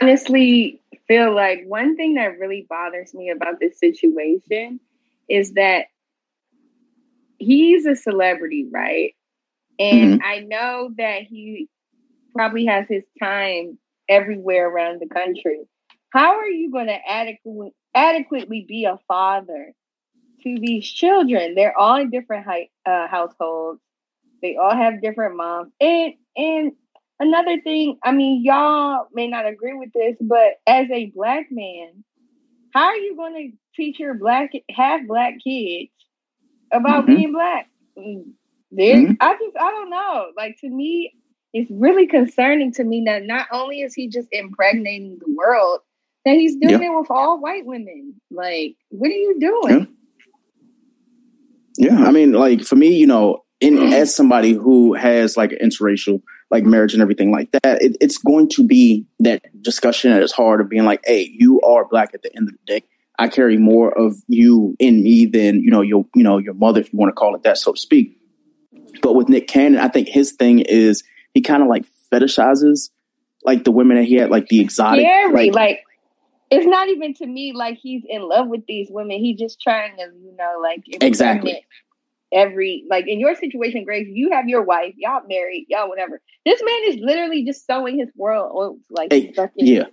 honestly 0.00 0.80
feel 1.06 1.34
like 1.34 1.64
one 1.66 1.96
thing 1.96 2.14
that 2.14 2.38
really 2.38 2.66
bothers 2.68 3.14
me 3.14 3.30
about 3.30 3.60
this 3.60 3.78
situation 3.78 4.80
is 5.28 5.52
that 5.52 5.86
he's 7.40 7.86
a 7.86 7.96
celebrity, 7.96 8.66
right? 8.70 9.14
And 9.80 10.20
I 10.22 10.40
know 10.40 10.90
that 10.98 11.22
he 11.22 11.68
probably 12.34 12.66
has 12.66 12.86
his 12.88 13.02
time 13.18 13.78
everywhere 14.08 14.68
around 14.68 15.00
the 15.00 15.08
country. 15.08 15.62
How 16.12 16.38
are 16.38 16.48
you 16.48 16.70
going 16.70 16.86
to 16.86 16.98
adequately 17.08 17.72
adequately 17.94 18.64
be 18.68 18.84
a 18.84 18.98
father 19.08 19.72
to 20.42 20.58
these 20.60 20.86
children? 20.86 21.54
They're 21.54 21.76
all 21.76 21.96
in 21.96 22.10
different 22.10 22.44
high, 22.44 22.68
uh, 22.86 23.08
households. 23.08 23.80
They 24.42 24.56
all 24.56 24.74
have 24.74 25.02
different 25.02 25.36
moms, 25.36 25.72
and 25.80 26.14
and 26.36 26.72
another 27.18 27.60
thing, 27.60 27.98
I 28.02 28.12
mean, 28.12 28.42
y'all 28.44 29.06
may 29.12 29.28
not 29.28 29.46
agree 29.46 29.74
with 29.74 29.92
this, 29.92 30.16
but 30.20 30.54
as 30.66 30.90
a 30.90 31.12
black 31.14 31.46
man, 31.50 32.04
how 32.72 32.86
are 32.86 32.96
you 32.96 33.16
going 33.16 33.34
to 33.34 33.56
teach 33.76 33.98
your 33.98 34.14
black 34.14 34.52
half 34.70 35.06
black 35.06 35.34
kids 35.44 35.90
about 36.72 37.04
Mhm. 37.04 37.06
being 37.06 37.32
black? 37.32 37.68
mm-hmm. 37.96 39.12
I 39.20 39.34
just 39.34 39.56
I 39.56 39.70
don't 39.70 39.90
know. 39.90 40.26
Like 40.36 40.56
to 40.60 40.68
me, 40.68 41.12
it's 41.52 41.70
really 41.70 42.06
concerning 42.06 42.72
to 42.74 42.84
me 42.84 43.02
that 43.06 43.24
not 43.24 43.46
only 43.52 43.80
is 43.80 43.94
he 43.94 44.08
just 44.08 44.28
impregnating 44.32 45.18
the 45.18 45.34
world, 45.34 45.80
that 46.24 46.34
he's 46.34 46.56
doing 46.56 46.82
it 46.82 46.98
with 46.98 47.10
all 47.10 47.40
white 47.40 47.66
women. 47.66 48.20
Like, 48.30 48.76
what 48.90 49.08
are 49.08 49.14
you 49.14 49.38
doing? 49.40 49.88
Yeah, 51.78 52.04
I 52.04 52.10
mean, 52.10 52.32
like 52.32 52.62
for 52.62 52.76
me, 52.76 52.94
you 52.94 53.06
know, 53.06 53.44
in 53.60 53.78
as 53.92 54.14
somebody 54.14 54.52
who 54.52 54.94
has 54.94 55.36
like 55.36 55.52
an 55.52 55.58
interracial 55.62 56.22
like 56.50 56.64
marriage 56.64 56.92
and 56.92 57.02
everything 57.02 57.30
like 57.30 57.50
that, 57.62 57.80
it, 57.82 57.96
it's 58.00 58.18
going 58.18 58.48
to 58.50 58.66
be 58.66 59.06
that 59.20 59.42
discussion 59.62 60.10
at 60.12 60.22
its 60.22 60.32
heart 60.32 60.60
of 60.60 60.68
being 60.68 60.84
like, 60.84 61.00
"Hey, 61.04 61.30
you 61.32 61.60
are 61.62 61.86
black 61.88 62.10
at 62.12 62.22
the 62.22 62.34
end 62.36 62.48
of 62.48 62.54
the 62.54 62.60
day. 62.66 62.84
I 63.20 63.28
carry 63.28 63.58
more 63.58 63.96
of 63.96 64.16
you 64.28 64.74
in 64.78 65.02
me 65.02 65.26
than 65.26 65.62
you 65.62 65.70
know 65.70 65.82
your 65.82 66.06
you 66.14 66.22
know 66.22 66.38
your 66.38 66.54
mother, 66.54 66.80
if 66.80 66.92
you 66.92 66.98
want 66.98 67.10
to 67.10 67.14
call 67.14 67.34
it 67.34 67.42
that, 67.42 67.58
so 67.58 67.72
to 67.72 67.80
speak." 67.80 68.16
But 69.02 69.14
with 69.14 69.28
Nick 69.28 69.46
Cannon, 69.46 69.80
I 69.80 69.88
think 69.88 70.08
his 70.08 70.32
thing 70.32 70.60
is 70.60 71.04
he 71.34 71.40
kind 71.40 71.62
of 71.62 71.68
like 71.68 71.84
fetishizes 72.12 72.90
like 73.44 73.64
the 73.64 73.70
women 73.70 73.96
that 73.96 74.04
he 74.04 74.16
had, 74.16 74.30
like 74.30 74.48
the 74.48 74.60
exotic, 74.60 75.04
Scary. 75.04 75.50
like, 75.50 75.54
Like, 75.54 75.84
it's 76.50 76.66
not 76.66 76.88
even 76.88 77.14
to 77.14 77.26
me 77.26 77.52
like 77.54 77.78
he's 77.80 78.02
in 78.08 78.22
love 78.22 78.48
with 78.48 78.66
these 78.66 78.88
women. 78.90 79.18
He's 79.18 79.38
just 79.38 79.60
trying 79.60 79.96
to, 79.96 80.02
you 80.02 80.34
know, 80.36 80.60
like 80.62 80.84
Exactly. 81.00 81.64
Every 82.32 82.84
like 82.88 83.06
in 83.08 83.18
your 83.18 83.34
situation, 83.34 83.84
Grace, 83.84 84.06
you 84.08 84.30
have 84.30 84.48
your 84.48 84.62
wife, 84.62 84.94
y'all 84.96 85.22
married, 85.28 85.66
y'all 85.68 85.88
whatever. 85.88 86.20
This 86.46 86.60
man 86.64 86.80
is 86.94 86.96
literally 87.00 87.44
just 87.44 87.66
sowing 87.66 87.98
his 87.98 88.08
world 88.14 88.78
like 88.88 89.12
Hey, 89.12 89.32
yeah. 89.56 89.86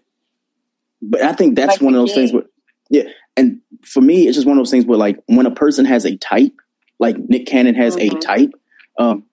But 1.01 1.21
I 1.21 1.33
think 1.33 1.55
that's 1.55 1.73
Like 1.73 1.81
one 1.81 1.93
of 1.93 2.01
those 2.01 2.13
things 2.13 2.33
where, 2.33 2.43
yeah. 2.89 3.03
And 3.35 3.59
for 3.83 4.01
me, 4.01 4.27
it's 4.27 4.35
just 4.35 4.47
one 4.47 4.57
of 4.57 4.61
those 4.61 4.71
things 4.71 4.85
where, 4.85 4.97
like, 4.97 5.19
when 5.27 5.45
a 5.45 5.51
person 5.51 5.85
has 5.85 6.05
a 6.05 6.17
type, 6.17 6.53
like 6.99 7.17
Nick 7.29 7.45
Cannon 7.45 7.75
has 7.75 7.95
a 7.95 8.09
Mhm. 8.09 8.19
type, 8.19 8.49
um, 8.97 9.23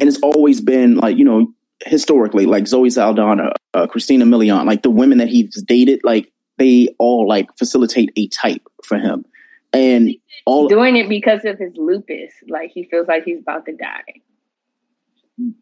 and 0.00 0.08
it's 0.08 0.18
always 0.20 0.60
been 0.60 0.96
like, 0.96 1.16
you 1.16 1.24
know, 1.24 1.52
historically, 1.84 2.46
like 2.46 2.66
Zoe 2.66 2.90
Saldana, 2.90 3.52
uh, 3.74 3.86
Christina 3.86 4.24
Milian, 4.24 4.66
like 4.66 4.82
the 4.82 4.90
women 4.90 5.18
that 5.18 5.28
he's 5.28 5.62
dated, 5.62 6.00
like 6.04 6.32
they 6.58 6.88
all 6.98 7.26
like 7.26 7.46
facilitate 7.56 8.10
a 8.16 8.28
type 8.28 8.62
for 8.84 8.98
him. 8.98 9.24
And 9.72 10.10
all 10.46 10.68
doing 10.68 10.96
it 10.96 11.08
because 11.08 11.44
of 11.44 11.58
his 11.58 11.72
lupus. 11.76 12.32
Like 12.48 12.70
he 12.72 12.84
feels 12.84 13.06
like 13.08 13.24
he's 13.24 13.40
about 13.40 13.66
to 13.66 13.72
die. 13.72 14.20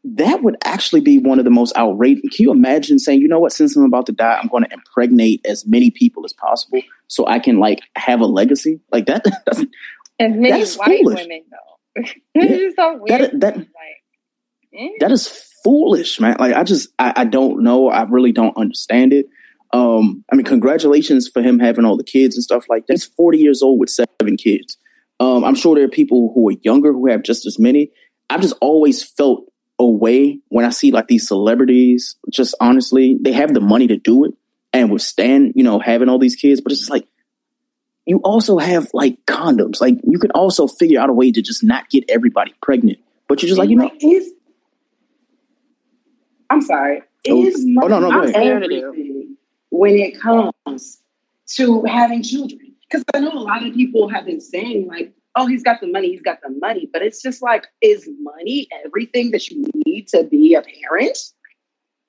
That 0.05 0.43
would 0.43 0.57
actually 0.64 1.01
be 1.01 1.18
one 1.18 1.39
of 1.39 1.45
the 1.45 1.51
most 1.51 1.76
outrageous. 1.76 2.22
Can 2.35 2.45
you 2.45 2.51
imagine 2.51 2.99
saying, 2.99 3.20
you 3.20 3.29
know 3.29 3.39
what, 3.39 3.53
since 3.53 3.76
I'm 3.76 3.85
about 3.85 4.07
to 4.07 4.12
die, 4.12 4.39
I'm 4.41 4.49
going 4.49 4.64
to 4.64 4.72
impregnate 4.72 5.41
as 5.45 5.66
many 5.66 5.91
people 5.91 6.24
as 6.24 6.33
possible 6.33 6.83
so 7.07 7.26
I 7.26 7.39
can 7.39 7.59
like 7.59 7.81
have 7.97 8.20
a 8.20 8.26
legacy? 8.26 8.81
Like 8.93 9.07
that, 9.07 9.24
that's, 9.47 9.61
As 9.61 9.66
many 10.18 10.51
That 10.51 10.61
is 10.61 10.76
white 10.76 11.01
foolish. 11.01 11.20
women 11.20 11.45
though. 11.51 12.03
it's 12.35 12.62
just 12.62 12.76
so 12.76 12.99
weird. 13.01 13.20
that, 13.20 13.41
that, 13.41 13.57
like, 13.57 13.66
eh? 14.74 14.89
that 15.01 15.12
is 15.12 15.29
foolish, 15.64 16.20
man. 16.20 16.37
Like 16.39 16.55
I 16.55 16.64
just, 16.64 16.89
I, 16.99 17.12
I 17.16 17.24
don't 17.24 17.62
know. 17.62 17.89
I 17.89 18.03
really 18.03 18.33
don't 18.33 18.57
understand 18.57 19.12
it. 19.12 19.26
Um, 19.72 20.24
I 20.33 20.37
mean, 20.37 20.47
congratulations 20.47 21.29
for 21.29 21.43
him 21.43 21.59
having 21.59 21.85
all 21.85 21.97
the 21.97 22.05
kids 22.05 22.37
and 22.37 22.43
stuff 22.43 22.64
like 22.68 22.87
that. 22.87 22.95
He's 22.95 23.05
40 23.05 23.39
years 23.39 23.62
old 23.62 23.79
with 23.79 23.91
seven 23.91 24.37
kids. 24.37 24.79
Um, 25.20 25.45
I'm 25.45 25.55
sure 25.55 25.74
there 25.74 25.85
are 25.85 25.89
people 25.89 26.33
who 26.35 26.49
are 26.49 26.57
younger 26.62 26.93
who 26.93 27.11
have 27.11 27.22
just 27.22 27.45
as 27.45 27.59
many. 27.59 27.91
I've 28.31 28.41
just 28.41 28.57
always 28.61 29.03
felt 29.03 29.48
a 29.79 29.87
way 29.87 30.41
when 30.49 30.64
I 30.64 30.70
see 30.70 30.91
like 30.91 31.07
these 31.07 31.26
celebrities, 31.29 32.16
just 32.31 32.55
honestly, 32.61 33.16
they 33.20 33.33
have 33.33 33.55
the 33.55 33.61
money 33.61 33.87
to 33.89 33.97
do 33.97 34.24
it 34.24 34.35
and 34.72 34.91
withstand, 34.91 35.53
you 35.57 35.62
know, 35.62 35.79
having 35.79 36.09
all 36.09 36.18
these 36.18 36.37
kids, 36.37 36.61
but 36.61 36.72
it's 36.72 36.81
just 36.81 36.91
like, 36.91 37.07
you 38.07 38.18
also 38.18 38.59
have 38.59 38.89
like 38.95 39.24
condoms. 39.26 39.81
Like 39.81 39.95
you 40.03 40.18
can 40.18 40.31
also 40.33 40.66
figure 40.66 41.01
out 41.01 41.11
a 41.11 41.12
way 41.12 41.31
to 41.31 41.43
just 41.43 41.62
not 41.62 41.91
get 41.91 42.05
everybody 42.09 42.55
pregnant. 42.62 42.99
But 43.29 43.43
you're 43.43 43.49
just 43.49 43.59
like, 43.59 43.68
you 43.68 43.76
know, 43.76 43.91
is 44.01 44.33
I'm 46.51 46.62
sorry. 46.62 47.03
Oh, 47.29 47.45
Is 47.45 47.66
oh, 47.83 47.87
no, 47.89 47.99
no, 48.01 48.11
go 48.11 48.22
ahead. 48.22 48.62
when 49.70 49.95
it 49.97 50.18
comes 50.20 51.03
to 51.57 51.83
having 51.85 52.22
children? 52.22 52.74
Because 52.83 53.05
I 53.12 53.20
know 53.20 53.33
a 53.33 53.41
lot 53.41 53.66
of 53.66 53.74
people 53.74 54.09
have 54.09 54.24
been 54.24 54.41
saying 54.41 54.87
like, 54.87 55.12
"Oh, 55.37 55.47
he's 55.47 55.62
got 55.62 55.81
the 55.81 55.87
money, 55.87 56.11
he's 56.11 56.22
got 56.22 56.41
the 56.43 56.51
money," 56.51 56.89
but 56.93 57.03
it's 57.03 57.22
just 57.22 57.43
like, 57.43 57.66
is 57.81 58.09
money 58.20 58.68
everything 58.85 59.31
that 59.33 59.49
you 59.49 59.64
need 59.87 60.09
to 60.09 60.24
be 60.24 60.55
a 60.55 60.62
parent? 60.62 61.18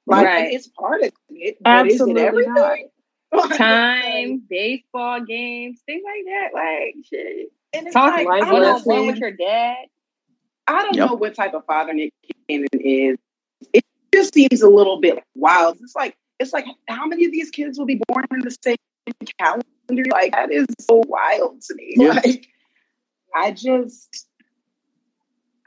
Like, 0.07 0.25
Right. 0.25 0.53
it's 0.53 0.67
part 0.67 1.03
of 1.03 1.11
it, 1.29 1.57
but 1.61 1.69
Absolutely 1.69 2.21
is 2.21 2.25
it 2.25 2.27
everything? 2.27 2.89
Like, 3.31 3.57
time, 3.59 4.41
baseball 4.49 5.21
games, 5.23 5.81
things 5.85 6.01
like 6.03 6.25
that. 6.25 6.49
Like 6.51 6.95
shit. 7.07 7.51
and 7.73 7.85
it's 7.85 7.93
Talk 7.93 8.15
like, 8.15 8.25
like 8.25 8.43
I 8.43 8.49
don't 8.49 8.61
know 8.63 8.79
one 8.85 9.05
with 9.05 9.17
your 9.17 9.29
dad. 9.29 9.75
I 10.67 10.81
don't 10.81 10.95
Yep. 10.95 11.09
know 11.09 11.15
what 11.15 11.35
type 11.35 11.53
of 11.53 11.63
father 11.65 11.93
Nick 11.93 12.11
Cannon 12.49 12.67
is. 12.73 13.17
It 13.71 13.83
just 14.11 14.33
seems 14.33 14.63
a 14.63 14.67
little 14.69 14.99
bit 14.99 15.23
wild. 15.35 15.77
It's 15.81 15.95
like 15.95 16.15
it's 16.39 16.53
like 16.53 16.65
how 16.87 17.05
many 17.05 17.25
of 17.25 17.31
these 17.31 17.51
kids 17.51 17.77
will 17.77 17.85
be 17.85 18.01
born 18.07 18.25
in 18.31 18.39
the 18.39 18.55
same 18.63 18.77
calendar? 19.37 20.03
Like 20.11 20.31
that 20.31 20.51
is 20.51 20.65
so 20.81 21.03
wild 21.07 21.61
to 21.61 21.75
me. 21.75 21.93
Yeah. 21.97 22.13
Like 22.13 22.47
I 23.35 23.51
just 23.51 24.27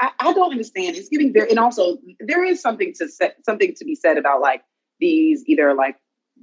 I, 0.00 0.10
I 0.20 0.32
don't 0.32 0.50
understand. 0.50 0.96
It's 0.96 1.08
getting 1.08 1.32
there, 1.32 1.46
and 1.48 1.58
also 1.58 1.98
there 2.20 2.44
is 2.44 2.60
something 2.60 2.92
to 2.98 3.08
say, 3.08 3.32
something 3.44 3.74
to 3.76 3.84
be 3.84 3.94
said 3.94 4.18
about 4.18 4.40
like 4.40 4.62
these 5.00 5.44
either 5.46 5.74
like 5.74 5.96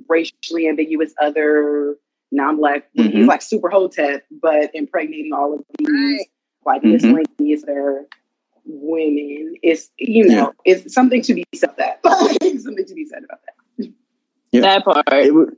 racially 0.08 0.68
ambiguous 0.68 1.14
other 1.22 1.96
non-black 2.32 2.88
Mhm. 2.96 3.12
he's 3.12 3.26
like 3.28 3.42
super 3.42 3.70
hotep 3.70 4.24
but 4.42 4.70
impregnating 4.76 5.34
all 5.34 5.56
of 5.56 5.66
these 5.80 5.90
Right. 5.90 6.26
like 6.66 6.84
Mhm. 6.84 6.92
miscellaneous 6.92 7.64
other 7.64 8.06
women 8.66 9.56
it's 9.64 9.90
you 9.98 10.26
know 10.26 10.54
it's 10.64 10.94
something 10.94 11.22
to 11.24 11.34
be 11.34 11.44
said 11.56 11.76
that 11.78 12.00
something 12.62 12.86
to 12.86 12.94
be 12.94 13.06
said 13.06 13.24
about 13.24 13.40
that 13.78 13.90
Yeah. 14.52 14.62
That 14.62 14.86
part. 14.86 15.06
it 15.12 15.34
would 15.34 15.56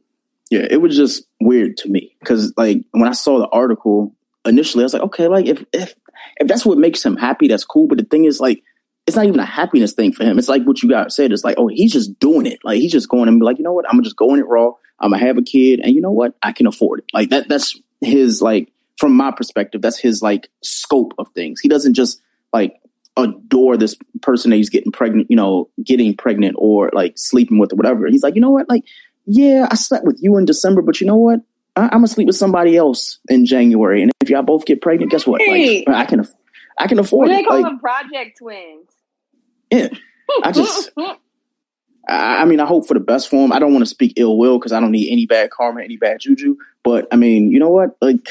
yeah 0.49 0.65
it 0.69 0.77
was 0.81 0.95
just 0.95 1.25
weird 1.41 1.75
to 1.77 1.89
me 1.89 2.15
because 2.19 2.53
like 2.55 2.81
when 2.91 3.07
i 3.09 3.11
saw 3.13 3.37
the 3.39 3.49
article 3.49 4.15
initially 4.45 4.83
i 4.83 4.85
was 4.85 4.93
like 4.93 5.03
okay 5.03 5.27
like 5.27 5.45
if 5.45 5.63
if 5.71 5.95
if 6.37 6.47
that's 6.47 6.65
what 6.65 6.77
makes 6.77 7.03
him 7.03 7.17
happy 7.17 7.47
that's 7.47 7.65
cool. 7.65 7.87
But 7.87 7.97
the 7.97 8.05
thing 8.05 8.25
is 8.25 8.39
like 8.39 8.63
it's 9.07 9.15
not 9.15 9.25
even 9.25 9.39
a 9.39 9.45
happiness 9.45 9.93
thing 9.93 10.13
for 10.13 10.23
him. 10.23 10.37
It's 10.37 10.49
like 10.49 10.63
what 10.63 10.81
you 10.83 10.89
guys 10.89 11.15
said. 11.15 11.31
It's 11.31 11.43
like 11.43 11.55
oh 11.57 11.67
he's 11.67 11.91
just 11.91 12.19
doing 12.19 12.45
it. 12.45 12.59
Like 12.63 12.79
he's 12.79 12.91
just 12.91 13.09
going 13.09 13.27
and 13.27 13.39
be 13.39 13.45
like 13.45 13.57
you 13.57 13.63
know 13.63 13.73
what? 13.73 13.85
I'm 13.85 13.93
gonna 13.93 14.03
just 14.03 14.17
go 14.17 14.33
in 14.33 14.39
it 14.39 14.47
raw. 14.47 14.71
I'm 14.99 15.11
gonna 15.11 15.25
have 15.25 15.37
a 15.37 15.43
kid. 15.43 15.79
And 15.81 15.93
you 15.93 16.01
know 16.01 16.11
what? 16.11 16.35
I 16.41 16.51
can 16.51 16.67
afford 16.67 16.99
it. 16.99 17.05
Like 17.13 17.29
that 17.29 17.47
that's 17.49 17.79
his 18.01 18.41
like 18.41 18.71
from 18.97 19.15
my 19.15 19.31
perspective 19.31 19.81
that's 19.81 19.97
his 19.99 20.21
like 20.21 20.49
scope 20.63 21.13
of 21.17 21.27
things. 21.29 21.59
He 21.59 21.69
doesn't 21.69 21.93
just 21.93 22.21
like 22.53 22.75
adore 23.17 23.75
this 23.77 23.95
person 24.21 24.51
that 24.51 24.57
he's 24.57 24.69
getting 24.69 24.91
pregnant 24.91 25.29
you 25.29 25.35
know 25.35 25.69
getting 25.83 26.15
pregnant 26.15 26.55
or 26.57 26.89
like 26.93 27.13
sleeping 27.17 27.57
with 27.57 27.73
or 27.73 27.75
whatever. 27.75 28.07
He's 28.07 28.23
like 28.23 28.35
you 28.35 28.41
know 28.41 28.51
what? 28.51 28.69
Like 28.69 28.83
yeah, 29.25 29.67
I 29.69 29.75
slept 29.75 30.05
with 30.05 30.17
you 30.21 30.37
in 30.37 30.45
December, 30.45 30.81
but 30.81 30.99
you 30.99 31.07
know 31.07 31.15
what? 31.15 31.41
I, 31.75 31.83
I'm 31.83 31.89
gonna 31.89 32.07
sleep 32.07 32.27
with 32.27 32.35
somebody 32.35 32.75
else 32.77 33.19
in 33.29 33.45
January, 33.45 34.01
and 34.01 34.11
if 34.21 34.29
y'all 34.29 34.41
both 34.43 34.65
get 34.65 34.81
pregnant, 34.81 35.11
guess 35.11 35.25
what? 35.27 35.41
Like, 35.47 35.83
I 35.87 36.05
can, 36.05 36.19
aff- 36.21 36.33
I 36.79 36.87
can 36.87 36.99
afford 36.99 37.27
do 37.27 37.33
they 37.33 37.39
it. 37.41 37.45
call 37.47 37.61
Like, 37.61 37.71
them? 37.71 37.79
Project 37.79 38.37
twins. 38.39 38.89
yeah, 39.71 39.87
I 40.43 40.51
just, 40.51 40.91
I, 40.97 42.41
I 42.41 42.45
mean, 42.45 42.59
I 42.59 42.65
hope 42.65 42.87
for 42.87 42.93
the 42.93 42.99
best 42.99 43.29
for 43.29 43.43
him. 43.45 43.51
I 43.53 43.59
don't 43.59 43.73
want 43.73 43.83
to 43.83 43.89
speak 43.89 44.13
ill 44.17 44.37
will 44.37 44.57
because 44.59 44.71
I 44.73 44.79
don't 44.79 44.91
need 44.91 45.11
any 45.11 45.25
bad 45.25 45.49
karma, 45.51 45.81
any 45.83 45.97
bad 45.97 46.19
juju. 46.19 46.55
But 46.83 47.07
I 47.11 47.15
mean, 47.15 47.51
you 47.51 47.59
know 47.59 47.69
what? 47.69 47.95
Like, 48.01 48.27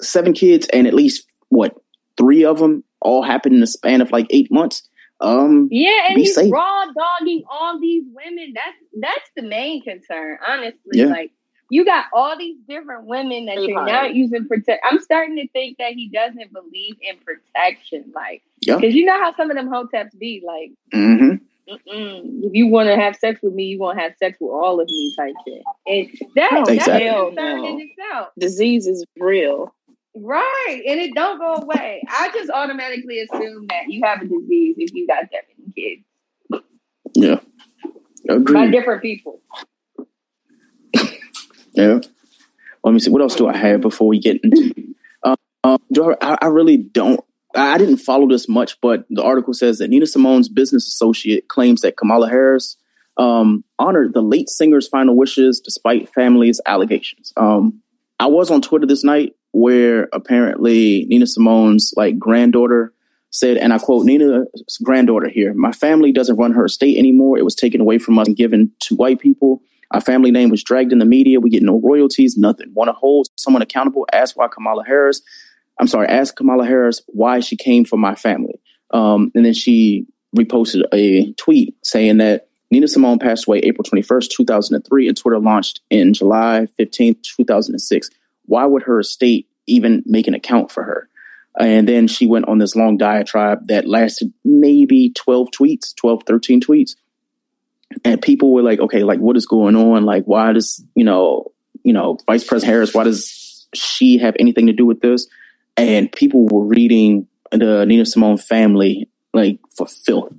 seven 0.00 0.32
kids, 0.32 0.66
and 0.72 0.86
at 0.86 0.94
least 0.94 1.26
what 1.48 1.76
three 2.16 2.44
of 2.44 2.58
them 2.58 2.84
all 3.00 3.22
happened 3.22 3.54
in 3.54 3.60
the 3.60 3.66
span 3.66 4.00
of 4.00 4.10
like 4.12 4.26
eight 4.30 4.50
months. 4.52 4.86
Um, 5.20 5.68
Yeah, 5.70 6.08
and 6.08 6.18
he's 6.18 6.34
safe. 6.34 6.50
raw 6.52 6.84
dogging 6.86 7.42
all 7.50 7.78
these 7.78 8.04
women. 8.14 8.52
That's 8.54 8.76
that's 9.00 9.30
the 9.36 9.42
main 9.42 9.82
concern, 9.82 10.38
honestly. 10.46 10.78
Yeah. 10.92 11.06
Like 11.06 11.32
you 11.70 11.84
got 11.84 12.06
all 12.12 12.36
these 12.36 12.56
different 12.68 13.06
women 13.06 13.46
that 13.46 13.62
you're 13.62 13.84
not 13.84 14.14
using 14.14 14.46
protect. 14.46 14.84
I'm 14.88 15.00
starting 15.00 15.36
to 15.36 15.48
think 15.48 15.78
that 15.78 15.92
he 15.92 16.08
doesn't 16.08 16.52
believe 16.52 16.96
in 17.00 17.16
protection, 17.18 18.12
like 18.14 18.42
yeah, 18.60 18.76
because 18.76 18.94
you 18.94 19.04
know 19.04 19.18
how 19.18 19.34
some 19.36 19.50
of 19.50 19.56
them 19.56 19.68
hoteps 19.68 20.18
be. 20.18 20.42
Like, 20.46 20.72
hmm 20.92 21.34
mm-mm, 21.68 22.44
if 22.44 22.52
you 22.54 22.66
want 22.66 22.88
to 22.88 22.96
have 22.96 23.16
sex 23.16 23.40
with 23.42 23.54
me, 23.54 23.64
you 23.64 23.78
want 23.78 23.98
to 23.98 24.02
have 24.02 24.14
sex 24.18 24.36
with 24.40 24.50
all 24.50 24.80
of 24.80 24.88
me, 24.88 25.14
type 25.16 25.34
shit. 25.46 25.62
And 25.86 26.08
that 26.36 26.50
Oh, 26.52 26.56
that's 26.66 26.70
Exactly. 26.70 27.06
a 27.06 27.10
hell 27.12 27.26
concern 27.28 27.62
no. 27.62 27.68
in 27.68 27.80
itself. 27.80 28.28
Disease 28.38 28.86
is 28.86 29.04
real. 29.18 29.74
Right. 30.16 30.82
And 30.86 31.00
it 31.00 31.14
don't 31.14 31.38
go 31.38 31.54
away. 31.62 32.02
I 32.08 32.30
just 32.34 32.50
automatically 32.50 33.20
assume 33.20 33.66
that 33.68 33.84
you 33.88 34.02
have 34.04 34.20
a 34.22 34.24
disease 34.26 34.74
if 34.78 34.92
you 34.92 35.06
got 35.06 35.24
that 35.30 35.44
many 35.56 35.72
kids 35.72 36.04
yeah, 37.14 37.40
by 38.26 38.68
different 38.68 39.02
people. 39.02 39.40
Yeah. 41.80 42.00
Let 42.84 42.92
me 42.92 43.00
see. 43.00 43.10
What 43.10 43.22
else 43.22 43.36
do 43.36 43.48
I 43.48 43.56
have 43.56 43.80
before 43.80 44.08
we 44.08 44.18
get 44.18 44.42
into? 44.42 44.94
Um, 45.62 45.78
do 45.92 46.14
I, 46.20 46.38
I 46.40 46.46
really 46.46 46.78
don't. 46.78 47.20
I 47.54 47.78
didn't 47.78 47.98
follow 47.98 48.28
this 48.28 48.48
much, 48.48 48.80
but 48.80 49.04
the 49.10 49.22
article 49.22 49.52
says 49.52 49.78
that 49.78 49.90
Nina 49.90 50.06
Simone's 50.06 50.48
business 50.48 50.86
associate 50.86 51.48
claims 51.48 51.80
that 51.80 51.96
Kamala 51.96 52.28
Harris 52.28 52.76
um, 53.16 53.64
honored 53.78 54.14
the 54.14 54.22
late 54.22 54.48
singer's 54.48 54.88
final 54.88 55.16
wishes 55.16 55.60
despite 55.60 56.08
family's 56.08 56.60
allegations. 56.64 57.32
Um, 57.36 57.82
I 58.18 58.26
was 58.26 58.50
on 58.50 58.62
Twitter 58.62 58.86
this 58.86 59.02
night 59.02 59.34
where 59.52 60.08
apparently 60.12 61.06
Nina 61.08 61.26
Simone's 61.26 61.92
like 61.96 62.18
granddaughter 62.18 62.92
said, 63.30 63.56
and 63.56 63.72
I 63.72 63.78
quote 63.78 64.06
Nina's 64.06 64.46
granddaughter 64.82 65.28
here, 65.28 65.52
my 65.54 65.72
family 65.72 66.12
doesn't 66.12 66.36
run 66.36 66.52
her 66.52 66.64
estate 66.64 66.98
anymore. 66.98 67.38
It 67.38 67.44
was 67.44 67.54
taken 67.54 67.80
away 67.80 67.98
from 67.98 68.18
us 68.18 68.28
and 68.28 68.36
given 68.36 68.72
to 68.80 68.94
white 68.94 69.18
people. 69.18 69.62
Our 69.90 70.00
family 70.00 70.30
name 70.30 70.50
was 70.50 70.62
dragged 70.62 70.92
in 70.92 70.98
the 70.98 71.04
media. 71.04 71.40
We 71.40 71.50
get 71.50 71.62
no 71.62 71.80
royalties, 71.80 72.36
nothing. 72.36 72.72
Want 72.72 72.88
to 72.88 72.92
hold 72.92 73.28
someone 73.36 73.62
accountable? 73.62 74.06
Ask 74.12 74.36
why 74.36 74.48
Kamala 74.48 74.84
Harris. 74.84 75.20
I'm 75.78 75.86
sorry, 75.86 76.08
ask 76.08 76.36
Kamala 76.36 76.66
Harris 76.66 77.02
why 77.06 77.40
she 77.40 77.56
came 77.56 77.84
for 77.84 77.96
my 77.96 78.14
family. 78.14 78.60
Um, 78.92 79.32
and 79.34 79.44
then 79.44 79.54
she 79.54 80.06
reposted 80.36 80.82
a 80.92 81.32
tweet 81.32 81.74
saying 81.82 82.18
that 82.18 82.48
Nina 82.70 82.86
Simone 82.86 83.18
passed 83.18 83.48
away 83.48 83.58
April 83.58 83.84
21st, 83.84 84.30
2003, 84.30 85.08
and 85.08 85.16
Twitter 85.16 85.40
launched 85.40 85.80
in 85.90 86.14
July 86.14 86.68
15th, 86.78 87.22
2006. 87.22 88.10
Why 88.46 88.64
would 88.64 88.84
her 88.84 89.00
estate 89.00 89.48
even 89.66 90.02
make 90.06 90.28
an 90.28 90.34
account 90.34 90.70
for 90.70 90.84
her? 90.84 91.08
And 91.58 91.88
then 91.88 92.06
she 92.06 92.26
went 92.26 92.46
on 92.46 92.58
this 92.58 92.76
long 92.76 92.96
diatribe 92.96 93.66
that 93.68 93.88
lasted 93.88 94.32
maybe 94.44 95.12
12 95.16 95.48
tweets, 95.50 95.94
12, 95.96 96.22
13 96.26 96.60
tweets. 96.60 96.94
And 98.04 98.22
people 98.22 98.52
were 98.52 98.62
like, 98.62 98.80
okay, 98.80 99.02
like 99.02 99.18
what 99.18 99.36
is 99.36 99.46
going 99.46 99.76
on? 99.76 100.04
Like, 100.04 100.24
why 100.24 100.52
does, 100.52 100.84
you 100.94 101.04
know, 101.04 101.52
you 101.82 101.92
know, 101.92 102.18
Vice 102.26 102.44
President 102.44 102.72
Harris, 102.72 102.94
why 102.94 103.04
does 103.04 103.66
she 103.74 104.18
have 104.18 104.36
anything 104.38 104.66
to 104.66 104.72
do 104.72 104.86
with 104.86 105.00
this? 105.00 105.26
And 105.76 106.10
people 106.12 106.46
were 106.46 106.64
reading 106.64 107.26
the 107.50 107.84
Nina 107.84 108.06
Simone 108.06 108.38
family 108.38 109.08
like 109.32 109.58
for 109.76 109.86
filth. 109.86 110.32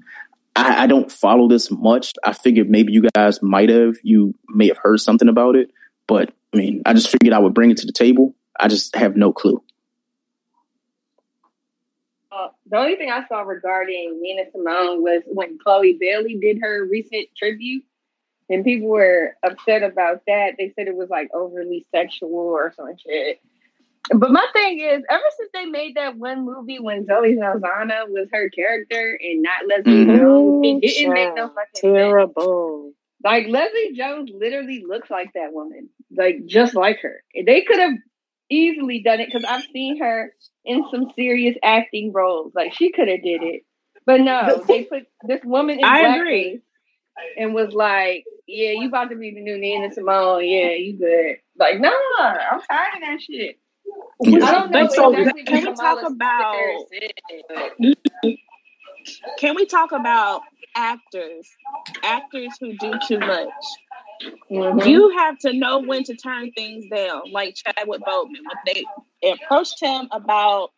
I, 0.56 0.84
I 0.84 0.88
don't 0.88 1.12
follow 1.12 1.48
this 1.48 1.72
much. 1.72 2.14
I 2.24 2.34
figured 2.34 2.70
maybe 2.70 2.94
you 2.94 3.04
guys 3.16 3.42
might 3.42 3.70
have, 3.70 3.96
you 4.04 4.36
may 4.48 4.68
have 4.68 4.78
heard 4.78 5.00
something 5.00 5.28
about 5.28 5.56
it, 5.56 5.72
but 6.08 6.34
I 6.54 6.58
mean, 6.58 6.82
I 6.86 6.94
just 6.94 7.10
figured 7.10 7.34
I 7.34 7.40
would 7.40 7.54
bring 7.54 7.72
it 7.72 7.78
to 7.78 7.86
the 7.86 7.94
table. 7.94 8.36
I 8.60 8.68
just 8.68 8.96
have 8.96 9.16
no 9.16 9.32
clue. 9.32 9.64
Uh, 12.32 12.50
the 12.72 12.78
only 12.78 12.96
thing 12.96 13.12
I 13.12 13.28
saw 13.28 13.42
regarding 13.42 14.20
Nina 14.22 14.44
Simone 14.52 15.04
was 15.04 15.24
when 15.28 15.60
Chloe 15.60 15.98
Bailey 16.00 16.38
did 16.42 16.60
her 16.62 16.88
recent 16.90 17.28
tribute, 17.38 17.84
and 18.50 18.64
people 18.64 18.90
were 18.90 19.36
upset 19.44 19.84
about 19.84 20.22
that. 20.28 20.56
They 20.58 20.74
said 20.76 20.88
it 20.88 20.96
was 20.96 21.10
like 21.10 21.30
overly 21.34 21.86
sexual 21.94 22.34
or 22.34 22.74
some 22.76 22.96
shit. 22.98 23.42
But 24.14 24.32
my 24.32 24.46
thing 24.54 24.80
is, 24.80 25.04
ever 25.10 25.24
since 25.38 25.52
they 25.54 25.66
made 25.66 25.96
that 25.96 26.18
one 26.18 26.46
movie 26.46 26.80
when 26.80 27.06
Zoe 27.06 27.36
Saldana 27.38 28.06
was 28.08 28.28
her 28.34 28.50
character 28.50 29.20
and 29.22 29.44
not 29.44 29.68
Leslie 29.68 30.06
Mm-hmm. 30.06 30.18
Jones, 30.18 30.66
it 30.84 30.96
didn't 30.96 31.14
make 31.14 31.36
no 31.36 31.50
fucking 31.50 31.76
sense. 31.76 31.82
Terrible. 31.82 32.94
Like 33.24 33.48
Leslie 33.48 33.94
Jones 33.96 34.32
literally 34.34 34.84
looks 34.88 35.10
like 35.12 35.34
that 35.34 35.54
woman, 35.54 35.90
like 36.16 36.46
just 36.46 36.74
like 36.74 37.00
her. 37.02 37.24
They 37.36 37.62
could 37.62 37.80
have 37.80 37.94
easily 38.52 39.02
done 39.02 39.20
it 39.20 39.28
because 39.32 39.46
I've 39.48 39.66
seen 39.74 40.00
her 40.00 40.34
in 40.66 40.86
some 40.92 41.12
serious 41.16 41.56
acting 41.64 42.12
roles. 42.14 42.54
Like 42.54 42.74
she 42.74 42.92
could 42.92 43.08
have 43.08 43.24
did 43.24 43.42
it, 43.44 43.64
but 44.06 44.22
no, 44.22 44.64
they 44.68 44.84
put 44.84 45.04
this 45.28 45.42
woman 45.44 45.80
in 45.80 45.86
I 45.86 46.04
blackface 46.04 46.20
agree. 46.20 46.62
and 47.38 47.54
was 47.54 47.74
like, 47.74 48.26
"Yeah, 48.48 48.72
you 48.72 48.88
about 48.88 49.10
to 49.10 49.16
be 49.16 49.34
the 49.34 49.42
new 49.42 49.58
Nina 49.58 49.92
Simone. 49.94 50.46
Yeah, 50.46 50.72
you 50.72 50.94
good." 50.98 51.38
Like, 51.58 51.80
nah, 51.80 51.90
I'm 51.90 52.62
tired 52.62 52.96
of 52.96 53.02
that 53.02 53.22
shit. 53.22 53.58
Yeah. 54.22 54.46
I 54.46 54.52
don't 54.52 54.72
know 54.72 54.84
But 54.84 54.94
so 54.94 55.14
exactly 55.14 55.44
can 55.44 55.66
we 55.66 55.74
talk 55.76 56.04
about 56.04 56.56
said, 56.92 58.36
can 59.40 59.56
we 59.56 59.66
talk 59.66 59.92
about 59.92 60.42
actors 60.76 61.48
actors 62.04 62.52
who 62.60 62.78
do 62.78 62.94
too 63.08 63.20
much 63.20 63.50
Mhm. 64.52 64.86
you 64.86 65.10
have 65.18 65.38
to 65.40 65.54
know 65.54 65.80
when 65.80 66.04
to 66.04 66.16
turn 66.16 66.52
things 66.52 66.86
down 66.88 67.32
like 67.32 67.56
chadwick 67.56 68.02
boseman 68.02 68.44
when 68.46 68.58
they 68.66 68.86
approached 69.30 69.82
him 69.82 70.08
about 70.12 70.72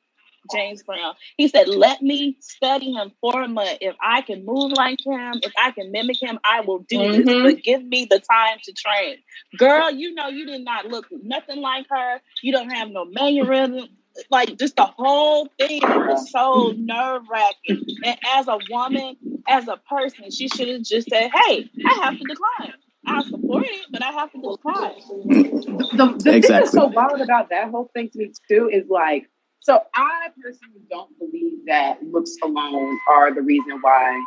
james 0.52 0.84
brown 0.84 1.14
he 1.38 1.48
said 1.48 1.68
let 1.70 2.02
me 2.02 2.36
study 2.42 2.92
him 2.92 3.12
for 3.22 3.42
a 3.42 3.48
month 3.48 3.78
if 3.82 3.96
i 4.02 4.22
can 4.22 4.46
move 4.46 4.72
like 4.74 5.00
him 5.06 5.40
if 5.42 5.54
i 5.64 5.72
can 5.72 5.92
mimic 5.92 6.22
him 6.22 6.38
i 6.46 6.62
will 6.62 6.80
do 6.80 7.10
this 7.10 7.26
Mhm. 7.26 7.44
but 7.44 7.64
give 7.64 7.84
me 7.84 8.06
the 8.10 8.20
time 8.20 8.58
to 8.64 8.74
train 8.74 9.18
girl 9.58 9.90
you 9.90 10.14
know 10.14 10.28
you 10.28 10.46
did 10.46 10.62
not 10.64 10.88
look 10.88 11.08
nothing 11.24 11.62
like 11.62 11.86
her 11.90 12.22
you 12.42 12.52
don't 12.52 12.70
have 12.72 12.90
no 12.90 13.06
mannerism 13.06 13.88
like 14.30 14.58
just 14.60 14.76
the 14.76 14.86
whole 14.86 15.48
thing 15.58 15.82
was 16.06 16.30
so 16.32 16.74
nerve 16.78 17.24
wracking. 17.32 17.82
And 18.04 18.18
as 18.36 18.48
a 18.48 18.60
woman, 18.70 19.16
as 19.48 19.68
a 19.68 19.78
person, 19.78 20.30
she 20.32 20.48
should 20.50 20.68
have 20.70 20.84
just 20.84 21.10
said, 21.10 21.32
"Hey, 21.34 21.70
I 21.86 22.00
have 22.04 22.18
to 22.20 22.26
decline. 22.26 22.74
I 23.06 23.24
support 23.24 23.66
it, 23.66 23.86
but 23.92 24.02
I 24.02 24.12
have 24.12 24.32
to 24.32 24.42
decline." 24.42 24.92
the, 25.28 25.90
the 25.94 26.20
thing 26.24 26.34
Exactly. 26.36 26.48
that's 26.60 26.72
so 26.72 26.88
wild 26.88 27.22
about 27.22 27.50
that 27.50 27.70
whole 27.70 27.90
thing 27.94 28.10
to 28.10 28.18
me 28.18 28.32
too 28.50 28.70
is 28.72 28.88
like, 28.90 29.30
so 29.60 29.82
I 29.96 30.30
personally 30.42 30.82
don't 30.90 31.18
believe 31.20 31.60
that 31.68 32.04
looks 32.04 32.36
alone 32.44 33.00
are 33.12 33.34
the 33.34 33.42
reason 33.42 33.80
why 33.82 34.24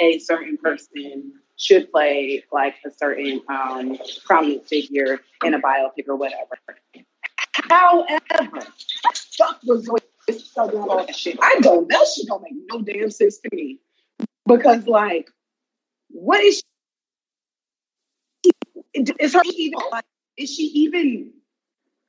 a 0.00 0.18
certain 0.18 0.56
person 0.58 1.32
should 1.56 1.90
play 1.90 2.44
like 2.52 2.76
a 2.86 2.90
certain 2.90 3.42
um, 3.48 3.98
prominent 4.24 4.66
figure 4.66 5.20
in 5.44 5.54
a 5.54 5.60
biopic 5.60 6.06
or 6.08 6.16
whatever. 6.16 6.58
However, 7.52 8.66
fuck 9.36 9.58
was 9.64 9.86
Zoe 9.86 9.98
so 10.36 10.70
doing 10.70 10.82
all 10.82 11.04
that 11.04 11.14
shit. 11.16 11.38
I 11.42 11.58
don't. 11.60 11.88
That 11.88 12.06
shit 12.14 12.26
don't 12.26 12.42
make 12.42 12.52
no 12.70 12.82
damn 12.82 13.10
sense 13.10 13.38
to 13.38 13.48
me 13.52 13.80
because 14.46 14.86
like, 14.86 15.30
what 16.10 16.40
is 16.40 16.56
she? 16.56 16.62
Is 18.94 19.34
her 19.34 19.42
even 19.56 19.78
like? 19.90 20.04
Is 20.36 20.54
she 20.54 20.62
even 20.64 21.32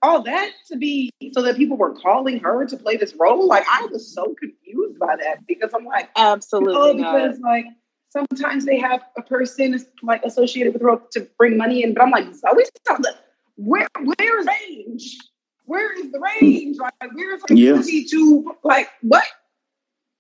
all 0.02 0.22
that 0.24 0.52
to 0.68 0.78
be 0.78 1.10
so 1.34 1.42
that 1.42 1.58
people 1.58 1.76
were 1.78 1.94
calling 1.96 2.40
her 2.40 2.66
to 2.66 2.78
play 2.78 2.96
this 2.96 3.14
role? 3.20 3.48
Like, 3.48 3.66
I 3.70 3.88
was 3.92 4.14
so 4.14 4.34
confused 4.40 5.00
by 5.00 5.16
that 5.16 5.46
because 5.48 5.72
I'm 5.74 5.86
like, 5.86 6.10
Absolutely 6.16 6.76
oh, 6.76 6.94
not. 6.94 7.14
because 7.16 7.40
like 7.40 7.66
sometimes 8.10 8.66
they 8.66 8.80
have 8.80 9.02
a 9.18 9.22
person 9.22 9.80
like 10.04 10.24
associated 10.24 10.74
with 10.74 10.82
the 10.82 10.86
role 10.88 11.02
to 11.12 11.28
bring 11.38 11.58
money 11.58 11.84
in, 11.84 11.94
but 11.94 12.04
I'm 12.04 12.12
like, 12.12 12.34
Zoe, 12.34 12.64
Saldana, 12.88 13.18
where 13.56 13.88
where 14.04 14.40
is 14.40 14.48
range? 14.48 15.18
Where 15.66 15.94
is 16.00 16.12
the 16.12 16.20
range? 16.20 16.78
Like, 16.80 16.94
where 17.14 17.36
is 17.36 17.42
her 17.48 17.56
Yeah. 17.56 17.72
ability 17.72 18.06
to 18.06 18.56
like 18.64 18.90
what? 19.02 19.26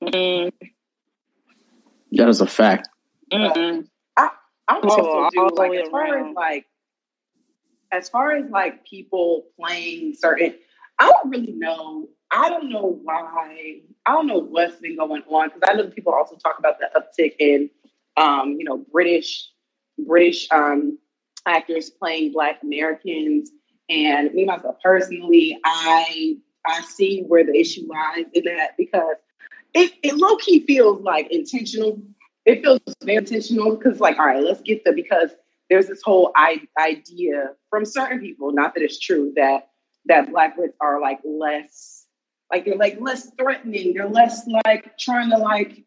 Mm, 0.03 0.51
That 2.11 2.29
is 2.29 2.41
a 2.41 2.47
fact. 2.47 2.89
mm-mm. 3.31 3.85
I'm 4.69 4.81
Oh, 4.83 4.89
also 4.89 5.29
do 5.31 5.49
the 5.49 5.53
like 5.55 5.73
as 5.73 5.89
far 5.89 6.17
as 6.29 6.35
like 6.35 6.65
as 7.91 8.09
far 8.09 8.31
as 8.31 8.49
like 8.49 8.85
people 8.85 9.47
playing 9.59 10.13
certain 10.13 10.55
I 10.99 11.09
don't 11.09 11.29
really 11.29 11.53
know. 11.53 12.09
I 12.31 12.49
don't 12.49 12.69
know 12.69 12.99
why. 13.03 13.79
I 14.05 14.11
don't 14.11 14.27
know 14.27 14.37
what's 14.37 14.75
been 14.75 14.97
going 14.97 15.23
on 15.23 15.49
because 15.49 15.61
I 15.67 15.73
know 15.73 15.87
people 15.87 16.13
also 16.13 16.35
talk 16.35 16.59
about 16.59 16.75
the 16.79 16.89
uptick 16.95 17.35
in 17.39 17.69
um, 18.17 18.57
you 18.59 18.65
know, 18.65 18.85
British 18.91 19.49
British 20.05 20.47
um 20.51 20.99
actors 21.45 21.89
playing 21.89 22.33
black 22.33 22.61
Americans. 22.63 23.51
And 23.89 24.33
me 24.33 24.45
myself 24.45 24.75
personally, 24.83 25.57
I 25.65 26.37
I 26.67 26.81
see 26.81 27.23
where 27.27 27.43
the 27.43 27.57
issue 27.57 27.87
lies 27.87 28.25
in 28.33 28.43
that 28.45 28.77
because 28.77 29.15
it, 29.73 29.93
it 30.03 30.15
low 30.15 30.35
key 30.37 30.65
feels 30.65 31.01
like 31.01 31.31
intentional. 31.31 31.99
It 32.49 32.63
feels 32.63 32.79
very 33.03 33.17
intentional 33.17 33.75
because, 33.75 33.99
like, 33.99 34.17
all 34.19 34.25
right, 34.25 34.43
let's 34.43 34.61
get 34.61 34.83
the 34.83 34.91
because 34.91 35.31
there's 35.69 35.87
this 35.87 36.01
whole 36.03 36.31
I, 36.35 36.61
idea 36.79 37.51
from 37.69 37.85
certain 37.85 38.19
people, 38.19 38.51
not 38.51 38.73
that 38.73 38.83
it's 38.83 38.99
true, 38.99 39.33
that 39.35 39.69
that 40.05 40.31
black 40.31 40.57
Brits 40.57 40.73
are 40.81 40.99
like 40.99 41.19
less, 41.23 42.05
like 42.51 42.65
they're 42.65 42.75
like 42.75 42.99
less 42.99 43.31
threatening. 43.37 43.93
They're 43.93 44.09
less 44.09 44.47
like 44.65 44.97
trying 44.97 45.29
to 45.29 45.37
like 45.37 45.85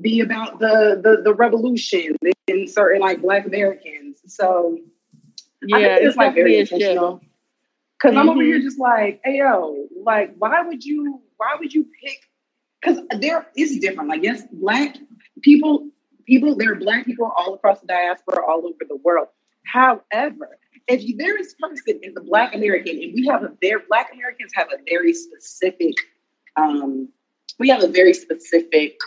be 0.00 0.20
about 0.20 0.60
the 0.60 1.00
the, 1.02 1.22
the 1.24 1.34
revolution 1.34 2.16
than 2.46 2.68
certain 2.68 3.00
like 3.00 3.20
black 3.20 3.46
Americans. 3.46 4.20
So 4.26 4.78
Yeah, 5.62 5.96
think 5.96 6.08
it's 6.08 6.16
like 6.16 6.34
very 6.34 6.52
definitely 6.52 6.60
a 6.60 6.66
shift. 6.66 6.72
intentional. 6.72 7.20
because 7.98 8.16
I'm 8.16 8.28
over 8.28 8.42
here 8.42 8.58
mm-hmm. 8.58 8.64
just 8.64 8.78
like, 8.78 9.20
hey 9.24 9.38
yo, 9.38 9.88
like 10.04 10.34
why 10.38 10.62
would 10.62 10.84
you 10.84 11.20
why 11.36 11.56
would 11.58 11.72
you 11.74 11.86
pick 12.02 12.18
because 12.80 13.00
there 13.18 13.48
is 13.56 13.78
different. 13.78 14.08
Like, 14.08 14.22
yes, 14.22 14.42
black 14.52 14.96
people, 15.42 15.88
people, 16.26 16.54
there 16.56 16.72
are 16.72 16.76
black 16.76 17.06
people 17.06 17.32
all 17.36 17.54
across 17.54 17.80
the 17.80 17.86
diaspora, 17.86 18.44
all 18.46 18.64
over 18.64 18.84
the 18.88 18.96
world. 18.96 19.28
However, 19.64 20.58
if 20.88 21.02
you, 21.06 21.16
there 21.16 21.38
is 21.38 21.54
person 21.60 22.00
is 22.02 22.14
a 22.16 22.20
black 22.20 22.54
American, 22.54 22.96
and 22.96 23.12
we 23.14 23.26
have 23.30 23.42
a 23.42 23.52
very 23.60 23.82
black 23.88 24.10
Americans 24.12 24.52
have 24.54 24.68
a 24.72 24.78
very 24.88 25.12
specific, 25.12 25.94
um, 26.56 27.08
we 27.58 27.68
have 27.68 27.82
a 27.82 27.88
very 27.88 28.14
specific, 28.14 28.98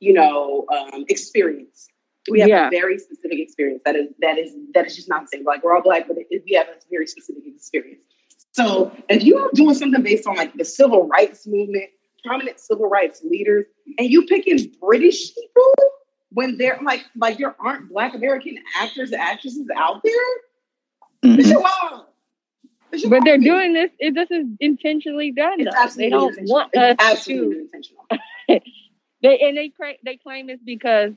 you 0.00 0.12
know, 0.12 0.66
um, 0.72 1.04
experience. 1.08 1.88
We 2.30 2.40
have 2.40 2.48
Yeah. 2.50 2.66
a 2.68 2.70
very 2.70 2.98
specific 2.98 3.38
experience 3.40 3.80
that 3.84 3.96
is 3.96 4.08
that 4.20 4.38
is 4.38 4.54
that 4.74 4.86
is 4.86 4.94
just 4.94 5.08
not 5.08 5.22
the 5.22 5.28
same. 5.28 5.44
Like 5.44 5.64
we're 5.64 5.74
all 5.74 5.82
black, 5.82 6.06
but 6.06 6.18
it, 6.18 6.42
we 6.46 6.52
have 6.52 6.68
a 6.68 6.76
very 6.90 7.06
specific 7.06 7.42
experience. 7.46 8.02
So 8.52 8.92
if 9.08 9.24
you 9.24 9.38
are 9.38 9.50
doing 9.54 9.74
something 9.74 10.02
based 10.02 10.26
on 10.26 10.36
like 10.36 10.52
the 10.54 10.64
civil 10.64 11.08
rights 11.08 11.46
movement, 11.46 11.90
prominent 12.24 12.60
civil 12.60 12.88
rights 12.88 13.22
leaders, 13.24 13.66
and 13.98 14.08
you 14.08 14.26
picking 14.26 14.72
British 14.80 15.34
people 15.34 15.74
when 16.32 16.56
they're 16.58 16.78
like 16.84 17.04
like 17.16 17.38
there 17.38 17.54
aren't 17.60 17.88
Black 17.90 18.14
American 18.14 18.58
actors 18.76 19.12
and 19.12 19.20
actresses 19.20 19.66
out 19.76 20.02
there. 20.02 20.12
This 21.22 21.46
Mhm. 21.46 21.48
shit 21.50 21.60
wild. 21.60 22.06
This 22.90 23.00
shit 23.02 23.10
But 23.10 23.24
they're 23.24 23.38
doing 23.38 23.72
this. 23.72 23.90
It, 23.98 24.14
this 24.14 24.30
is 24.30 24.46
intentionally 24.60 25.32
done. 25.32 25.58
They 25.58 25.70
absolutely 25.70 26.10
don't 26.10 26.28
intentional. 26.30 26.54
want 26.54 26.76
us 26.76 26.96
absolutely 26.98 27.66
to. 28.48 28.60
They 29.22 29.38
and 29.40 29.54
they 29.56 29.68
cra- 29.68 29.98
they 30.02 30.16
claim 30.16 30.48
it's 30.48 30.62
because 30.64 31.12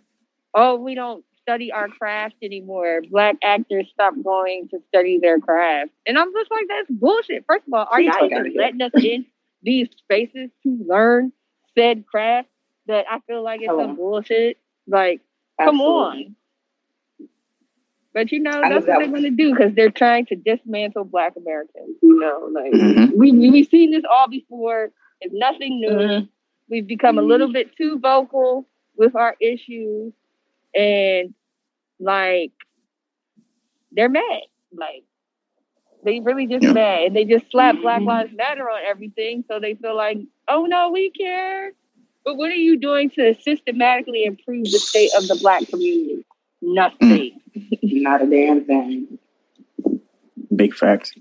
oh 0.54 0.76
we 0.76 0.94
don't 0.94 1.24
study 1.42 1.72
our 1.72 1.88
craft 1.88 2.36
anymore. 2.44 3.02
Black 3.10 3.38
actors 3.44 3.88
stop 3.94 4.14
going 4.24 4.68
to 4.72 4.80
study 4.90 5.20
their 5.20 5.40
craft, 5.40 5.92
and 6.06 6.18
I'm 6.18 6.34
just 6.34 6.52
like 6.52 6.66
that's 6.68 6.90
bullshit. 6.90 7.46
First 7.48 7.66
of 7.68 7.74
all, 7.74 7.88
are 7.90 8.02
y'all 8.02 8.26
even 8.26 8.54
letting 8.58 8.82
us 8.82 8.92
in 8.96 9.26
these 9.64 9.90
spaces 9.98 10.50
to 10.64 10.86
learn 10.88 11.32
said 11.78 12.06
craft? 12.06 12.50
That 12.88 13.06
I 13.10 13.20
feel 13.28 13.44
like 13.44 13.62
it's 13.62 13.70
Hello. 13.70 13.86
some 13.88 13.96
bullshit. 13.96 14.58
Like, 14.88 15.22
come 15.60 15.76
Absolutely. 15.80 16.26
on. 16.28 16.36
But 18.14 18.32
you 18.32 18.40
know 18.42 18.52
I 18.52 18.70
that's 18.70 18.82
what 18.82 18.86
that 18.88 19.00
they're 19.00 19.08
going 19.10 19.24
to 19.24 19.30
do 19.32 19.56
because 19.56 19.74
they're 19.76 19.90
trying 19.92 20.26
to 20.28 20.36
dismantle 20.36 21.06
Black 21.06 21.34
Americans. 21.38 21.98
You 22.02 22.20
know, 22.20 22.50
like 22.52 22.72
Mhm. 22.74 23.16
we 23.16 23.32
we've 23.32 23.68
seen 23.70 23.92
this 23.92 24.04
all 24.10 24.28
before. 24.30 24.92
It's 25.22 25.34
nothing 25.34 25.80
new. 25.82 25.90
Mhm. 25.90 26.30
We've 26.70 26.86
become 26.88 27.18
a 27.18 27.22
little 27.24 27.52
bit 27.52 27.76
too 27.76 28.00
vocal 28.00 28.68
with 28.98 29.16
our 29.16 29.36
issues, 29.40 30.14
and 30.76 31.34
like 32.00 32.52
they're 33.92 34.10
mad. 34.10 34.42
Like 34.72 35.04
they 36.04 36.20
really 36.20 36.48
just 36.48 36.64
Yeah. 36.64 36.74
mad, 36.74 37.04
and 37.08 37.16
they 37.16 37.26
just 37.26 37.50
slap 37.52 37.76
Black 37.82 38.02
Mhm. 38.02 38.08
Lives 38.08 38.34
Matter 38.36 38.70
on 38.70 38.82
everything. 38.86 39.44
So 39.50 39.60
they 39.60 39.76
feel 39.76 39.96
like, 39.96 40.18
oh 40.48 40.66
no, 40.66 40.92
we 40.92 41.10
care. 41.12 41.72
But 42.26 42.38
what 42.38 42.52
are 42.52 42.56
you 42.56 42.78
doing 42.78 43.10
to 43.12 43.36
systematically 43.42 44.24
improve 44.26 44.64
the 44.66 44.80
state 44.80 45.12
of 45.18 45.28
the 45.28 45.36
Black 45.42 45.68
community? 45.68 46.24
Nothing. 46.62 47.40
Not 47.82 48.22
a 48.22 48.26
damn 48.26 48.64
thing. 48.66 49.20
Big 50.56 50.74
facts. 50.74 51.14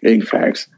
Big 0.00 0.24
facts. 0.24 0.68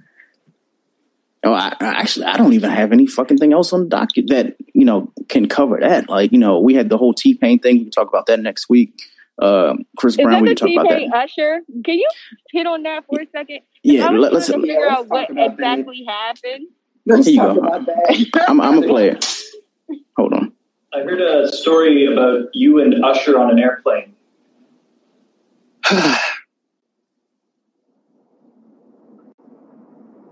Oh, 1.46 1.52
I, 1.52 1.74
I 1.80 1.86
actually 1.86 2.24
I 2.24 2.38
don't 2.38 2.54
even 2.54 2.70
have 2.70 2.92
any 2.92 3.06
fucking 3.06 3.36
thing 3.36 3.52
else 3.52 3.72
on 3.74 3.80
the 3.80 3.88
docket 3.88 4.28
that 4.28 4.56
you 4.72 4.86
know 4.86 5.12
can 5.28 5.46
cover 5.48 5.78
that. 5.80 6.08
Like 6.08 6.32
you 6.32 6.38
know, 6.38 6.58
we 6.60 6.74
had 6.74 6.88
the 6.88 6.96
whole 6.96 7.12
T 7.12 7.34
Pain 7.34 7.58
thing. 7.58 7.76
We 7.76 7.82
can 7.84 7.90
talk 7.90 8.08
about 8.08 8.26
that 8.26 8.40
next 8.40 8.68
week. 8.70 9.02
Um, 9.40 9.78
Chris 9.96 10.14
Is 10.14 10.22
Brown, 10.24 10.32
that 10.32 10.42
we 10.42 10.48
the 10.50 10.54
can 10.54 10.74
talk 10.74 10.86
about 10.86 11.00
that. 11.10 11.16
Usher? 11.24 11.60
Can 11.84 11.98
you 11.98 12.08
hit 12.52 12.66
on 12.66 12.82
that 12.84 13.04
for 13.06 13.20
a 13.20 13.26
second? 13.32 13.60
Yeah, 13.82 14.08
let, 14.10 14.32
let's. 14.32 14.46
trying 14.46 14.60
to 14.62 14.66
figure 14.66 14.80
Yeah, 14.82 14.88
let's 14.88 15.00
out 15.00 15.08
what 15.08 15.20
talk 15.22 15.30
about 15.30 15.56
that. 15.58 15.78
exactly 15.78 16.04
happened. 16.06 16.66
Let's 17.06 17.26
Here 17.26 17.34
you 17.34 18.30
go. 18.30 18.42
I'm, 18.48 18.60
I'm 18.60 18.74
gonna 18.74 18.86
play 18.86 19.08
it. 19.10 19.42
Hold 20.16 20.32
on. 20.34 20.52
I 20.94 21.00
heard 21.00 21.20
a 21.20 21.50
story 21.52 22.06
about 22.06 22.44
you 22.54 22.80
and 22.80 23.04
Usher 23.04 23.38
on 23.38 23.50
an 23.50 23.58
airplane. 23.58 24.14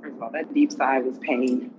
First 0.00 0.16
of 0.16 0.22
all, 0.22 0.30
that 0.32 0.52
deep 0.54 0.72
sigh 0.72 1.00
was 1.00 1.18
pain. 1.18 1.70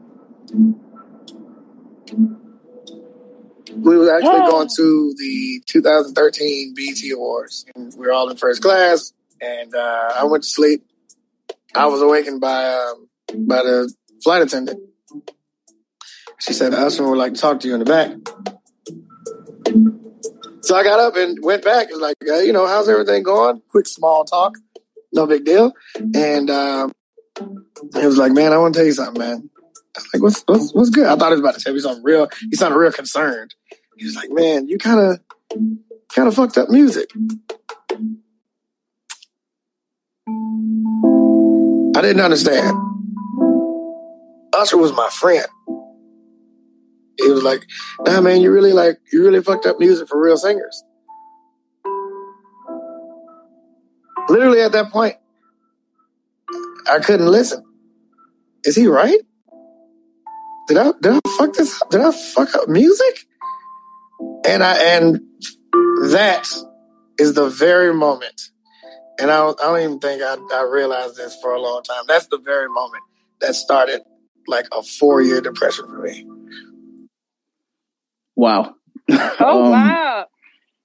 We 3.71 3.97
was 3.97 4.09
actually 4.09 4.41
Oh. 4.41 4.51
going 4.51 4.69
to 4.75 5.15
the 5.17 5.61
2013 5.67 6.73
BET 6.75 7.11
Awards. 7.13 7.65
And 7.75 7.93
we 7.97 8.05
were 8.07 8.11
all 8.13 8.29
in 8.29 8.37
first 8.37 8.61
class, 8.61 9.13
and 9.41 9.73
uh, 9.73 10.13
I 10.15 10.23
went 10.25 10.43
to 10.43 10.49
sleep. 10.49 10.83
I 11.75 11.87
was 11.87 12.01
awakened 12.01 12.41
by 12.41 12.65
um, 12.73 13.07
by 13.47 13.63
the 13.63 13.91
flight 14.23 14.41
attendant. 14.41 14.79
She 16.39 16.53
said, 16.53 16.73
"Usher 16.73 17.07
would 17.07 17.17
like 17.17 17.33
to 17.35 17.39
talk 17.39 17.61
to 17.61 17.67
you 17.67 17.73
in 17.73 17.79
the 17.79 17.85
back." 17.85 18.11
So 20.61 20.75
I 20.75 20.83
got 20.83 20.99
up 20.99 21.15
and 21.15 21.37
went 21.41 21.63
back. 21.63 21.89
It 21.89 21.93
was 21.93 22.01
like, 22.01 22.15
uh, 22.29 22.39
you 22.39 22.53
know, 22.53 22.65
how's 22.67 22.87
everything 22.87 23.23
going? 23.23 23.61
Quick 23.69 23.85
small 23.87 24.23
talk, 24.23 24.57
no 25.11 25.25
big 25.25 25.43
deal. 25.45 25.73
And 26.13 26.49
um, 26.49 26.91
he 27.39 28.05
was 28.05 28.17
like, 28.17 28.31
"Man, 28.33 28.53
I 28.53 28.57
want 28.57 28.73
to 28.73 28.79
tell 28.79 28.85
you 28.87 28.93
something, 28.93 29.19
man." 29.19 29.49
Like, 30.13 30.23
"What's 30.23 30.43
what's 30.47 30.73
what's 30.73 30.89
good?" 30.89 31.05
I 31.05 31.15
thought 31.15 31.29
he 31.29 31.33
was 31.33 31.39
about 31.41 31.55
to 31.55 31.63
tell 31.63 31.73
me 31.73 31.79
something 31.79 32.03
real. 32.03 32.29
He 32.49 32.55
sounded 32.55 32.77
real 32.77 32.91
concerned. 32.91 33.53
He 33.97 34.05
was 34.05 34.15
like, 34.15 34.29
"Man, 34.31 34.67
you 34.67 34.77
kind 34.77 34.99
of 34.99 35.19
kind 36.13 36.27
of 36.27 36.35
fucked 36.35 36.57
up 36.57 36.69
music." 36.69 37.11
I 41.95 42.01
didn't 42.01 42.21
understand. 42.21 42.75
Usher 44.53 44.77
was 44.77 44.93
my 44.93 45.09
friend. 45.09 45.45
He 47.21 47.29
was 47.29 47.43
like, 47.43 47.63
"Nah, 48.01 48.21
man, 48.21 48.41
you 48.41 48.51
really 48.51 48.73
like 48.73 48.99
you 49.11 49.23
really 49.23 49.41
fucked 49.41 49.65
up 49.65 49.79
music 49.79 50.07
for 50.07 50.19
real 50.21 50.37
singers." 50.37 50.83
Literally 54.29 54.61
at 54.61 54.71
that 54.71 54.91
point, 54.91 55.17
I 56.89 56.99
couldn't 56.99 57.27
listen. 57.27 57.63
Is 58.63 58.75
he 58.75 58.87
right? 58.87 59.19
Did 60.67 60.77
I 60.77 60.91
did 61.01 61.13
I 61.13 61.19
fuck 61.37 61.53
this? 61.53 61.81
up? 61.81 61.89
Did 61.89 62.01
I 62.01 62.11
fuck 62.11 62.55
up 62.55 62.69
music? 62.69 63.25
And 64.45 64.63
I 64.63 64.77
and 64.95 65.19
that 66.11 66.47
is 67.19 67.33
the 67.33 67.49
very 67.49 67.93
moment. 67.93 68.49
And 69.19 69.29
I 69.29 69.37
don't, 69.37 69.59
I 69.61 69.63
don't 69.65 69.79
even 69.81 69.99
think 69.99 70.21
I, 70.23 70.35
I 70.53 70.63
realized 70.63 71.17
this 71.17 71.37
for 71.41 71.53
a 71.53 71.61
long 71.61 71.83
time. 71.83 72.03
That's 72.07 72.27
the 72.27 72.39
very 72.39 72.67
moment 72.67 73.03
that 73.41 73.53
started 73.55 74.01
like 74.47 74.65
a 74.71 74.81
four 74.81 75.21
year 75.21 75.41
depression 75.41 75.85
for 75.85 76.01
me. 76.01 76.27
Wow. 78.35 78.75
Oh 79.09 79.35
Um, 79.39 79.71
wow! 79.71 80.25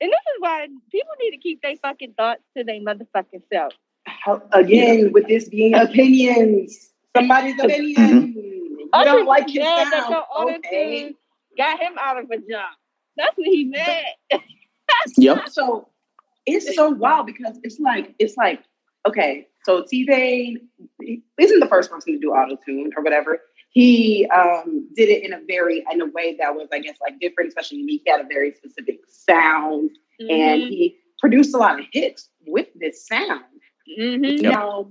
And 0.01 0.11
this 0.11 0.21
is 0.35 0.41
why 0.41 0.67
people 0.91 1.13
need 1.21 1.31
to 1.31 1.39
keep 1.39 1.63
their 1.63 1.77
fucking 1.77 2.15
thoughts 2.17 2.43
to 2.57 2.65
their 2.65 2.81
motherfucking 2.81 3.43
self. 3.53 3.73
Again, 4.53 5.13
with 5.13 5.29
this 5.29 5.49
being 5.49 5.75
opinions, 5.75 6.91
somebody's 7.17 7.59
opinion. 7.63 8.35
You 8.95 9.01
Usher 9.01 9.05
don't 9.05 9.27
like 9.27 9.49
his 9.49 9.59
mad 9.59 9.87
that 9.93 10.03
sound. 10.03 10.15
the 10.15 10.19
auto 10.19 10.55
Okay. 10.59 11.03
tune 11.05 11.15
got 11.57 11.81
him 11.81 11.93
out 12.01 12.19
of 12.19 12.31
a 12.31 12.37
job. 12.39 12.71
That's 13.17 13.37
what 13.37 13.47
he 13.47 13.65
mad. 13.65 14.41
Yep. 15.17 15.49
So 15.49 15.89
it's 16.47 16.75
so 16.75 16.91
wild 16.91 17.27
because 17.27 17.59
it's 17.63 17.79
like 17.79 18.15
it's 18.19 18.37
like 18.37 18.63
okay, 19.07 19.47
so 19.65 19.85
T 19.89 20.07
Pain 20.07 20.69
isn't 21.39 21.61
the 21.61 21.67
first 21.69 21.91
person 21.91 22.15
to 22.15 22.19
do 22.19 22.31
auto 22.33 22.57
tune 22.65 22.91
or 22.97 23.03
whatever. 23.03 23.41
He 23.71 24.27
um, 24.35 24.89
did 24.97 25.09
it 25.11 25.23
in 25.25 25.33
a 25.33 25.41
very 25.47 25.85
in 25.93 26.01
a 26.01 26.07
way 26.07 26.37
that 26.41 26.55
was 26.55 26.69
I 26.73 26.79
guess 26.79 26.97
like 27.01 27.21
different, 27.21 27.49
especially 27.49 27.79
unique. 27.79 28.03
He 28.05 28.11
had 28.11 28.21
a 28.21 28.29
very 28.29 28.53
specific 28.55 29.01
sound, 29.09 29.91
and 30.21 30.31
Mm-hmm. 30.31 30.69
he 30.69 30.97
produced 31.21 31.55
a 31.55 31.59
lot 31.59 31.79
of 31.79 31.87
hits 31.93 32.29
with 32.47 32.69
this 32.77 33.07
sound. 33.07 33.43
hmm 33.99 34.25
Yep. 34.25 34.53
Now, 34.53 34.91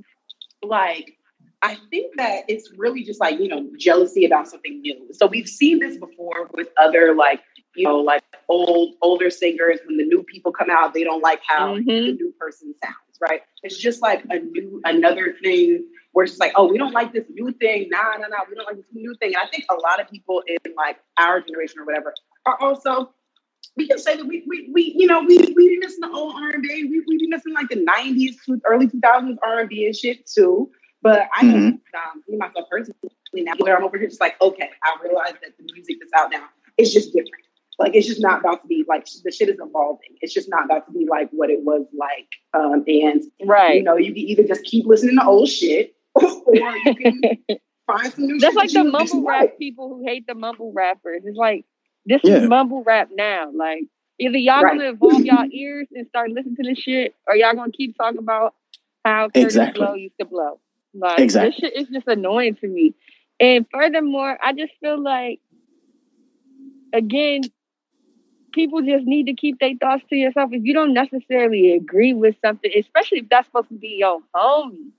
like, 0.61 1.16
I 1.61 1.75
think 1.89 2.15
that 2.17 2.43
it's 2.47 2.71
really 2.77 3.03
just 3.03 3.19
like, 3.19 3.39
you 3.39 3.47
know, 3.47 3.67
jealousy 3.77 4.25
about 4.25 4.47
something 4.47 4.79
new. 4.81 5.07
So 5.11 5.25
we've 5.25 5.47
seen 5.47 5.79
this 5.79 5.97
before 5.97 6.49
with 6.53 6.67
other, 6.77 7.15
like, 7.15 7.41
you 7.75 7.83
know, 7.85 7.97
like 7.97 8.23
old, 8.47 8.95
older 9.01 9.29
singers. 9.29 9.79
When 9.87 9.97
the 9.97 10.05
new 10.05 10.23
people 10.23 10.51
come 10.51 10.69
out, 10.69 10.93
they 10.93 11.03
don't 11.03 11.21
like 11.23 11.41
how 11.47 11.73
the 11.75 11.81
Mhm. 11.81 12.15
new 12.19 12.33
person 12.39 12.75
sounds, 12.83 13.17
right? 13.21 13.41
It's 13.63 13.77
just 13.77 14.01
like 14.01 14.23
a 14.29 14.39
new, 14.39 14.81
another 14.85 15.35
thing 15.41 15.87
where 16.11 16.23
it's 16.25 16.33
just 16.33 16.39
like, 16.41 16.53
oh, 16.55 16.67
we 16.71 16.77
don't 16.77 16.93
like 16.93 17.11
this 17.11 17.25
new 17.29 17.51
thing. 17.53 17.87
Nah, 17.89 18.17
nah, 18.17 18.27
nah, 18.27 18.37
we 18.49 18.55
don't 18.55 18.65
like 18.65 18.77
this 18.77 18.85
new 18.93 19.15
thing. 19.19 19.29
And 19.35 19.37
I 19.43 19.47
think 19.49 19.65
a 19.69 19.75
lot 19.75 19.99
of 19.99 20.09
people 20.09 20.43
in 20.47 20.73
like 20.75 20.97
our 21.17 21.41
generation 21.41 21.79
or 21.79 21.85
whatever 21.85 22.13
are 22.45 22.57
also 22.61 23.13
we 23.75 23.87
can 23.87 23.99
say 23.99 24.15
that 24.17 24.25
we, 24.25 24.43
we, 24.47 24.69
we 24.73 24.95
you 24.97 25.07
know, 25.07 25.21
we, 25.21 25.37
we 25.37 25.69
be 25.69 25.77
missing 25.77 26.01
the 26.01 26.09
old 26.11 26.33
R&B. 26.35 26.85
We, 26.85 27.03
we 27.07 27.17
be 27.19 27.27
missing 27.27 27.53
like 27.53 27.69
the 27.69 27.75
90s 27.85 28.35
to 28.45 28.59
early 28.65 28.87
2000s 28.87 29.37
R&B 29.43 29.85
and 29.85 29.95
shit 29.95 30.25
too. 30.27 30.71
But 31.07 31.29
I 31.33 31.43
know, 31.45 31.53
Mhm. 31.57 31.71
um, 31.95 32.23
me 32.27 32.37
myself 32.37 32.67
personally, 32.69 32.99
now 33.35 33.53
where 33.59 33.77
I'm 33.77 33.83
over 33.85 33.97
here, 33.97 34.09
just 34.09 34.19
like, 34.19 34.35
okay, 34.41 34.69
I 34.83 34.97
realize 35.01 35.35
that 35.41 35.57
the 35.57 35.63
music 35.73 35.97
that's 36.01 36.11
out 36.13 36.31
now 36.31 36.49
is 36.77 36.93
just 36.93 37.13
different. 37.13 37.45
Like, 37.79 37.95
it's 37.95 38.07
just 38.07 38.21
not 38.21 38.41
about 38.41 38.61
to 38.63 38.67
be 38.67 38.83
like, 38.89 39.07
the 39.23 39.31
shit 39.31 39.47
is 39.47 39.57
evolving. 39.61 40.17
It's 40.21 40.33
just 40.33 40.49
not 40.49 40.65
about 40.65 40.85
to 40.87 40.91
be 40.91 41.05
like 41.09 41.29
what 41.31 41.49
it 41.49 41.61
was 41.63 41.85
like. 41.97 42.27
Um, 42.53 42.83
and, 42.87 43.23
you 43.77 43.83
know, 43.83 43.95
you 43.95 44.13
can 44.13 44.17
either 44.17 44.43
just 44.43 44.65
keep 44.65 44.85
listening 44.85 45.15
to 45.17 45.25
old 45.25 45.47
shit 45.47 45.95
or 46.15 46.55
you 46.55 46.95
can 46.95 47.21
find 47.87 48.11
some 48.13 48.25
new 48.27 48.39
That's 48.39 48.53
shit 48.55 48.63
like 48.63 48.71
that 48.73 48.83
the 48.83 48.91
mumble 48.91 49.23
rap 49.23 49.41
like. 49.43 49.57
people 49.59 49.89
who 49.89 50.05
hate 50.05 50.27
the 50.27 50.35
mumble 50.35 50.73
rappers. 50.73 51.23
It's 51.25 51.37
like 51.37 51.63
this 52.05 52.21
Yeah. 52.25 52.37
is 52.37 52.49
mumble 52.49 52.83
rap 52.83 53.11
now. 53.15 53.49
Like 53.53 53.83
either 54.19 54.37
y'all 54.37 54.63
Right. 54.63 54.77
gonna 54.77 54.89
evolve 54.89 55.23
y'all 55.23 55.45
ears 55.51 55.87
and 55.93 56.05
start 56.09 56.31
listening 56.31 56.57
to 56.57 56.63
this 56.63 56.79
shit, 56.79 57.15
or 57.27 57.35
y'all 57.37 57.55
gonna 57.55 57.71
keep 57.71 57.97
talking 57.97 58.19
about 58.19 58.55
how 59.05 59.29
Kurtis 59.29 59.43
Exactly. 59.43 59.79
Blow 59.85 59.93
used 59.93 60.17
to 60.19 60.25
blow. 60.25 60.59
Like 60.93 61.19
Exactly. 61.19 61.49
this 61.51 61.59
shit 61.59 61.75
is 61.81 61.87
just 61.89 62.07
annoying 62.07 62.55
to 62.55 62.67
me. 62.67 62.95
And 63.39 63.65
furthermore, 63.71 64.37
I 64.43 64.53
just 64.53 64.73
feel 64.81 65.01
like 65.01 65.39
again, 66.93 67.41
people 68.53 68.81
just 68.81 69.05
need 69.05 69.25
to 69.27 69.33
keep 69.33 69.59
their 69.59 69.75
thoughts 69.79 70.03
to 70.09 70.15
yourself. 70.15 70.51
If 70.51 70.63
you 70.63 70.73
don't 70.73 70.93
necessarily 70.93 71.73
agree 71.73 72.13
with 72.13 72.35
something, 72.43 72.71
especially 72.77 73.19
if 73.19 73.29
that's 73.29 73.47
supposed 73.47 73.69
to 73.69 73.75
be 73.75 73.97
your 73.99 74.19
homie, 74.35 74.91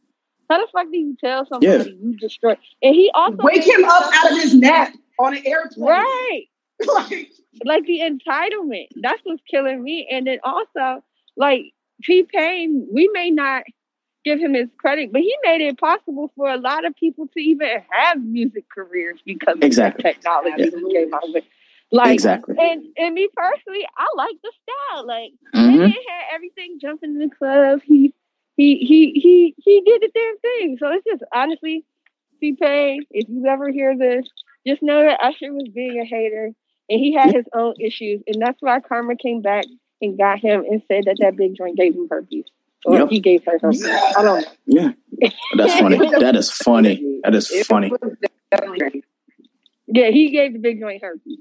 How 0.48 0.58
the 0.64 0.68
fuck 0.72 0.86
do 0.90 0.96
you 0.98 1.16
tell 1.22 1.46
somebody 1.46 1.98
you 2.00 2.16
destroy? 2.16 2.56
And 2.82 2.94
he 2.94 3.10
also 3.14 3.38
Wake 3.40 3.66
him 3.66 3.84
up 3.84 4.10
out 4.14 4.32
of 4.32 4.38
his 4.38 4.54
nap 4.54 4.94
on 5.18 5.36
an 5.36 5.42
airplane. 5.44 5.88
Right. 5.88 6.44
like, 6.86 7.28
like 7.64 7.84
the 7.86 8.00
entitlement. 8.00 8.86
That's 9.02 9.20
what's 9.24 9.42
killing 9.50 9.82
me. 9.82 10.06
And 10.10 10.26
then 10.28 10.38
also, 10.44 11.02
like 11.36 11.72
T 12.04 12.22
Pain, 12.22 12.86
we 12.92 13.10
may 13.12 13.30
not 13.30 13.64
give 14.28 14.40
him 14.40 14.54
his 14.54 14.68
credit, 14.78 15.12
but 15.12 15.22
he 15.22 15.34
made 15.44 15.62
it 15.62 15.78
possible 15.78 16.32
for 16.36 16.48
a 16.50 16.58
lot 16.58 16.84
of 16.84 16.94
people 16.96 17.28
to 17.28 17.40
even 17.40 17.68
have 17.90 18.22
music 18.22 18.66
careers 18.74 19.20
because 19.24 19.54
of 19.54 19.62
Exactly. 19.62 20.02
the 20.02 20.08
technology 20.10 20.70
that 20.70 20.90
came 20.92 21.14
out 21.14 21.28
of 21.28 21.36
it. 21.36 21.44
Like 21.92 22.12
Exactly. 22.12 22.56
and 22.58 22.84
and 22.96 23.14
me 23.14 23.28
personally, 23.34 23.86
I 23.96 24.06
like 24.16 24.36
the 24.42 24.52
style. 24.62 25.06
Like 25.06 25.32
Mhm. 25.54 25.86
he 25.86 25.96
had 26.08 26.34
everything 26.34 26.78
jumping 26.80 27.12
in 27.12 27.18
the 27.18 27.34
club. 27.36 27.80
He 27.84 28.14
he 28.56 28.76
he 28.78 29.12
he 29.20 29.54
he 29.58 29.82
did 29.82 30.02
the 30.02 30.10
damn 30.14 30.38
thing. 30.38 30.76
So 30.80 30.88
it's 30.92 31.04
just 31.06 31.24
honestly, 31.34 31.84
T 32.40 32.54
Pain, 32.60 33.06
if 33.10 33.28
you 33.28 33.46
ever 33.46 33.70
hear 33.70 33.96
this, 33.96 34.26
just 34.66 34.82
know 34.82 35.02
that 35.04 35.20
Usher 35.22 35.52
was 35.52 35.68
being 35.74 36.00
a 36.00 36.04
hater 36.06 36.52
and 36.90 37.00
he 37.00 37.14
had 37.14 37.34
his 37.34 37.46
own 37.54 37.74
issues, 37.80 38.22
and 38.26 38.42
that's 38.42 38.60
why 38.60 38.80
Karma 38.80 39.16
came 39.16 39.42
back 39.42 39.66
and 40.02 40.18
got 40.18 40.40
him 40.40 40.64
and 40.70 40.82
said 40.88 41.06
that 41.06 41.18
that 41.20 41.36
big 41.36 41.56
joint 41.56 41.76
gave 41.78 41.94
him 41.94 42.08
herpes, 42.10 42.46
or 42.84 42.98
Yep. 43.00 43.08
he 43.10 43.20
gave 43.20 43.44
her 43.44 43.58
herpes. 43.60 43.84
I 43.84 44.22
don't 44.22 44.40
know. 44.40 44.46
Yeah. 44.66 45.28
That's 45.56 45.74
funny. 45.78 45.98
That 45.98 46.36
is 46.36 46.50
funny. 46.50 47.20
That 47.24 47.34
is 47.34 47.48
funny. 47.66 47.90
Yeah, 49.86 50.10
he 50.10 50.30
gave 50.30 50.52
the 50.52 50.58
big 50.58 50.80
joint 50.80 51.02
herpes. 51.02 51.38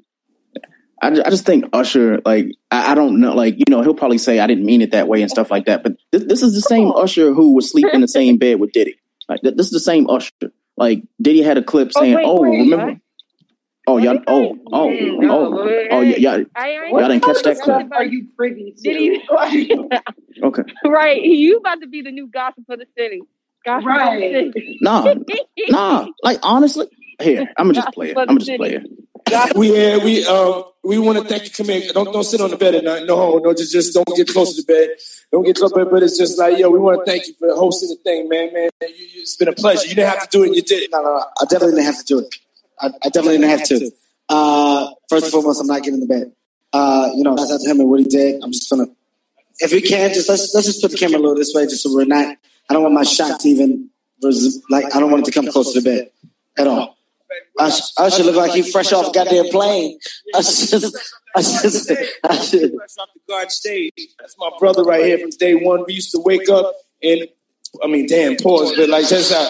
I 0.99 1.11
just, 1.11 1.27
I 1.27 1.29
just 1.29 1.45
think 1.45 1.65
Usher, 1.73 2.21
like, 2.25 2.47
I, 2.71 2.93
I 2.93 2.95
don't 2.95 3.19
know, 3.19 3.35
like, 3.35 3.55
you 3.59 3.65
know, 3.69 3.83
he'll 3.83 3.93
probably 3.93 4.17
say 4.17 4.39
I 4.39 4.47
didn't 4.47 4.65
mean 4.65 4.81
it 4.81 4.91
that 4.91 5.07
way 5.07 5.21
and 5.21 5.29
stuff 5.29 5.51
like 5.51 5.65
that. 5.65 5.83
But 5.83 5.97
this, 6.11 6.23
this 6.25 6.41
is 6.41 6.55
the 6.55 6.61
same 6.61 6.91
Usher 6.91 7.33
who 7.33 7.53
was 7.53 7.69
sleeping 7.69 7.91
in 7.93 8.01
the 8.01 8.07
same 8.19 8.37
bed 8.37 8.59
with 8.59 8.71
Diddy. 8.71 8.95
Like, 9.29 9.41
th- 9.41 9.55
this 9.55 9.67
is 9.67 9.73
the 9.73 9.79
same 9.79 10.09
Usher. 10.09 10.31
Like, 10.75 11.03
Diddy 11.21 11.43
had 11.43 11.57
a 11.59 11.63
clip 11.63 11.91
Oh, 11.95 12.01
saying, 12.01 12.15
wait, 12.15 12.25
"Oh, 12.25 12.41
wait, 12.41 12.57
remember? 12.61 12.99
What? 13.87 13.93
Oh, 13.93 13.97
y'all, 13.97 14.19
oh, 14.27 14.57
oh, 14.73 14.89
oh, 15.23 15.87
oh, 15.91 16.01
yeah, 16.01 16.17
y'all, 16.17 16.45
I 16.55 16.69
ain't 16.69 16.91
y'all 16.91 17.07
didn't 17.07 17.23
catch 17.23 17.43
that 17.43 17.59
clip. 17.59 17.91
are 17.93 18.03
you 18.03 18.27
privy 18.35 18.73
to? 18.75 18.81
Did 18.83 18.97
he? 18.97 19.89
Okay, 20.43 20.61
right, 20.85 21.19
you 21.19 21.57
about 21.57 21.81
to 21.81 21.87
be 21.87 22.03
the 22.03 22.11
new 22.11 22.27
gossip 22.27 22.63
for 22.67 22.77
the 22.77 22.85
city. 22.95 23.21
Gossip 23.65 23.87
Right. 23.87 24.19
the 24.19 24.51
city. 24.53 24.77
nah, 24.81 25.15
nah. 25.69 26.07
Like, 26.21 26.39
honestly, 26.43 26.85
here, 27.19 27.47
I'm 27.57 27.65
gonna 27.65 27.73
just 27.73 27.91
play 27.91 28.11
it. 28.11 28.17
I'm 28.17 28.27
gonna 28.27 28.39
just 28.39 28.55
play 28.57 28.75
it. 28.75 28.83
We 29.55 29.93
uh, 29.93 29.99
we 30.05 30.25
um 30.25 30.63
we 30.83 30.99
want 30.99 31.17
to 31.17 31.23
thank 31.25 31.45
you. 31.45 31.49
Come 31.49 31.69
in. 31.71 31.91
Don't 31.91 32.13
don't 32.13 32.23
sit 32.23 32.39
on 32.39 32.51
the 32.51 32.55
bed 32.55 32.75
at 32.75 32.83
night. 32.83 33.05
No, 33.05 33.39
no, 33.39 33.53
just 33.53 33.73
just 33.73 33.93
don't 33.93 34.07
get 34.15 34.27
close 34.27 34.55
to 34.55 34.61
the 34.61 34.65
bed. 34.71 34.95
Don't 35.31 35.43
get 35.43 35.55
close 35.57 35.71
to 35.71 35.79
the 35.79 35.85
bed. 35.85 35.91
But 35.91 36.03
it's 36.03 36.17
just 36.17 36.37
like 36.37 36.57
yo, 36.57 36.69
we 36.69 36.79
want 36.79 37.03
to 37.03 37.11
thank 37.11 37.27
you 37.27 37.33
for 37.39 37.53
hosting 37.55 37.89
the 37.89 37.95
thing, 38.03 38.29
man. 38.29 38.53
Man, 38.53 38.69
you, 38.81 38.87
you, 38.89 39.21
it's 39.21 39.35
been 39.35 39.47
a 39.49 39.53
pleasure. 39.53 39.87
You 39.87 39.95
didn't 39.95 40.09
have 40.11 40.29
to 40.29 40.37
do 40.37 40.43
it. 40.43 40.55
You 40.55 40.61
did 40.61 40.83
it. 40.83 40.91
No, 40.91 41.01
no, 41.01 41.17
no. 41.17 41.19
I 41.41 41.45
definitely 41.45 41.75
didn't 41.77 41.85
have 41.87 41.97
to 41.97 42.05
do 42.05 42.19
it. 42.19 42.35
I, 42.79 42.87
I 42.87 43.09
definitely 43.09 43.37
didn't 43.39 43.59
have 43.59 43.67
to. 43.69 43.91
Uh, 44.29 44.89
first 45.09 45.25
and 45.25 45.31
foremost, 45.31 45.61
I'm 45.61 45.67
not 45.67 45.83
getting 45.83 45.99
the 45.99 46.05
bed. 46.05 46.31
Uh, 46.73 47.11
you 47.15 47.23
know, 47.23 47.35
that's 47.35 47.51
out 47.51 47.61
to 47.61 47.69
him 47.69 47.79
and 47.79 47.89
what 47.89 47.99
he 47.99 48.05
did. 48.05 48.43
I'm 48.43 48.51
just 48.51 48.69
gonna, 48.69 48.87
if 49.59 49.71
we 49.71 49.81
can, 49.81 50.13
just 50.13 50.29
let's 50.29 50.53
let's 50.53 50.67
just 50.67 50.81
put 50.81 50.91
the 50.91 50.97
camera 50.97 51.19
a 51.19 51.21
little 51.21 51.35
this 51.35 51.53
way, 51.53 51.63
just 51.63 51.83
so 51.83 51.93
we're 51.93 52.05
not. 52.05 52.37
I 52.69 52.73
don't 52.73 52.83
want 52.83 52.93
my 52.93 53.03
shot 53.03 53.39
to 53.39 53.49
even 53.49 53.89
like. 54.69 54.93
I 54.95 54.99
don't 54.99 55.09
want 55.09 55.27
it 55.27 55.31
to 55.31 55.39
come 55.39 55.49
close 55.51 55.73
to 55.73 55.81
the 55.81 55.89
bed 55.89 56.11
at 56.57 56.67
all. 56.67 56.97
I, 57.59 57.71
I 57.97 58.09
should 58.09 58.25
look 58.25 58.35
like 58.35 58.51
he 58.51 58.61
fresh 58.61 58.93
off 58.93 59.13
goddamn 59.13 59.49
plane. 59.49 59.99
I 60.35 60.41
should, 60.41 60.83
I 61.35 61.41
should, 61.41 61.97
I 62.23 62.35
should. 62.37 62.75
Fresh 62.75 62.97
off 62.99 63.09
the 63.13 63.19
guard 63.27 63.51
stage. 63.51 63.93
That's 64.19 64.35
my 64.37 64.51
brother 64.59 64.83
right 64.83 65.03
here 65.03 65.17
from 65.19 65.29
day 65.31 65.55
one. 65.55 65.83
We 65.87 65.95
used 65.95 66.11
to 66.11 66.19
wake 66.19 66.49
up 66.49 66.73
and 67.01 67.27
I 67.83 67.87
mean, 67.87 68.07
damn, 68.07 68.35
pause, 68.37 68.73
but 68.75 68.89
like 68.89 69.07
just 69.07 69.31
uh, 69.31 69.49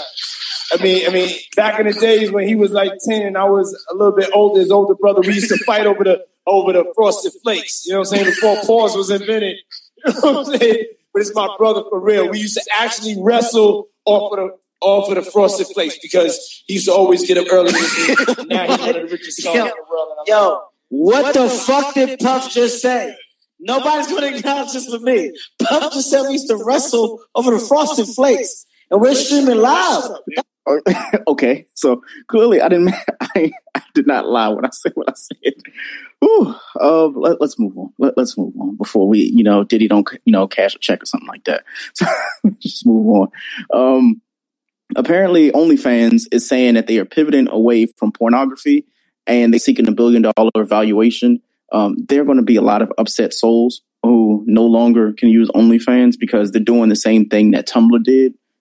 I 0.74 0.82
mean, 0.82 1.08
I 1.08 1.12
mean, 1.12 1.30
back 1.56 1.80
in 1.80 1.88
the 1.88 1.94
days 1.94 2.32
when 2.32 2.48
he 2.48 2.56
was 2.56 2.72
like 2.72 2.92
ten 3.08 3.22
and 3.24 3.38
I 3.38 3.46
was 3.46 3.74
a 3.92 3.96
little 3.96 4.16
bit 4.16 4.30
older, 4.34 4.60
his 4.60 4.72
older 4.72 4.96
brother, 4.96 5.22
we 5.22 5.34
used 5.34 5.50
to 5.50 5.64
fight 5.66 5.86
over 5.86 6.04
the 6.04 6.26
over 6.46 6.74
the 6.74 6.92
frosted 6.96 7.34
flakes. 7.44 7.86
You 7.86 7.94
know 7.94 8.00
what 8.00 8.12
I'm 8.12 8.18
saying? 8.18 8.26
Before 8.26 8.56
pause 8.66 8.96
was 8.96 9.10
invented. 9.10 9.58
You 10.06 10.14
know 10.14 10.34
what 10.34 10.54
I'm 10.54 10.60
saying? 10.60 10.86
But 11.12 11.22
it's 11.22 11.34
my 11.34 11.50
brother 11.58 11.82
for 11.90 12.00
real. 12.00 12.30
We 12.30 12.40
used 12.40 12.54
to 12.54 12.64
actually 12.80 13.16
wrestle 13.20 13.88
off 14.06 14.32
of 14.32 14.38
the 14.38 14.58
off 14.80 15.10
of 15.10 15.16
the 15.16 15.32
frosted 15.32 15.68
flakes 15.68 15.98
because 16.02 16.64
he 16.68 16.76
used 16.76 16.86
to 16.86 16.94
always 16.94 17.28
get 17.28 17.38
up 17.38 17.48
early. 17.52 17.72
now 18.46 18.68
he's 18.68 18.80
one 18.80 18.90
of 18.90 18.96
the 18.96 19.08
richest 19.12 19.42
songs 19.42 19.58
in 19.58 19.66
the 19.66 19.74
world. 19.90 20.10
Yo, 20.28 20.62
what 20.90 21.34
the 21.34 21.50
fuck 21.50 21.96
did 21.96 22.20
Puff 22.20 22.52
just 22.52 22.82
say? 22.82 23.16
Nobody's 23.60 24.08
gonna 24.08 24.28
acknowledge 24.28 24.72
this 24.74 24.86
for 24.86 25.00
me. 25.00 25.34
Puff 25.62 25.94
just 25.94 26.10
said 26.12 26.24
we 26.28 26.34
used 26.34 26.48
to 26.50 26.64
wrestle 26.64 27.22
over 27.34 27.52
the 27.52 27.60
frosted 27.60 28.08
flakes, 28.08 28.66
and 28.92 29.02
we're 29.02 29.16
streaming 29.16 29.58
live. 29.58 30.12
okay, 31.28 31.66
so 31.74 32.02
clearly 32.28 32.62
I 32.62 32.70
didn't. 32.70 32.94
I, 33.22 33.52
I 33.76 33.82
did 33.94 34.08
not 34.08 34.28
lie 34.28 34.50
when 34.50 34.66
I 34.66 34.70
said 34.72 34.92
what 34.96 35.10
I 35.10 35.14
said. 35.16 35.54
Whew, 36.20 36.56
uh, 36.80 37.08
let, 37.08 37.42
us 37.42 37.58
move 37.60 37.78
on. 37.78 37.94
Let, 37.98 38.18
us 38.18 38.38
move 38.38 38.54
on 38.60 38.76
before 38.76 39.08
we, 39.08 39.20
you 39.20 39.44
know, 39.44 39.64
Diddy 39.64 39.88
don't, 39.88 40.08
you 40.26 40.32
know, 40.32 40.48
cash 40.48 40.76
a 40.76 40.80
check 40.80 41.04
or 41.04 41.06
something 41.06 41.28
like 41.28 41.44
that. 41.46 41.64
So 41.94 42.06
just 42.60 42.86
move 42.86 43.08
on. 43.08 43.28
Um, 43.74 44.22
apparently, 44.96 45.52
OnlyFans 45.52 46.28
is 46.32 46.48
saying 46.48 46.76
that 46.76 46.88
they 46.88 46.98
are 46.98 47.06
pivoting 47.06 47.48
away 47.50 47.86
from 47.86 48.12
pornography 48.12 48.86
and 49.26 49.54
they're 49.54 49.60
seeking 49.60 49.88
a 49.88 49.92
billion 49.92 50.24
dollar 50.24 50.66
valuation. 50.66 51.42
Um, 51.72 51.98
there 52.08 52.22
are 52.22 52.26
going 52.26 52.38
to 52.38 52.44
be 52.44 52.56
a 52.56 52.62
lot 52.62 52.82
of 52.82 52.92
upset 52.98 53.34
souls 53.34 53.82
who 54.04 54.44
no 54.48 54.66
longer 54.66 55.14
can 55.14 55.30
use 55.30 55.50
OnlyFans 55.50 56.18
because 56.18 56.52
they're 56.52 56.62
doing 56.62 56.90
the 56.90 56.96
same 56.96 57.28
thing 57.28 57.52
that 57.52 57.68
Tumblr 57.68 58.02
did 58.04 58.34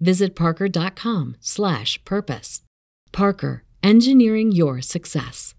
visit 0.00 0.34
parker.com/purpose. 0.36 2.62
Parker, 3.12 3.64
engineering 3.82 4.52
your 4.52 4.80
success. 4.80 5.54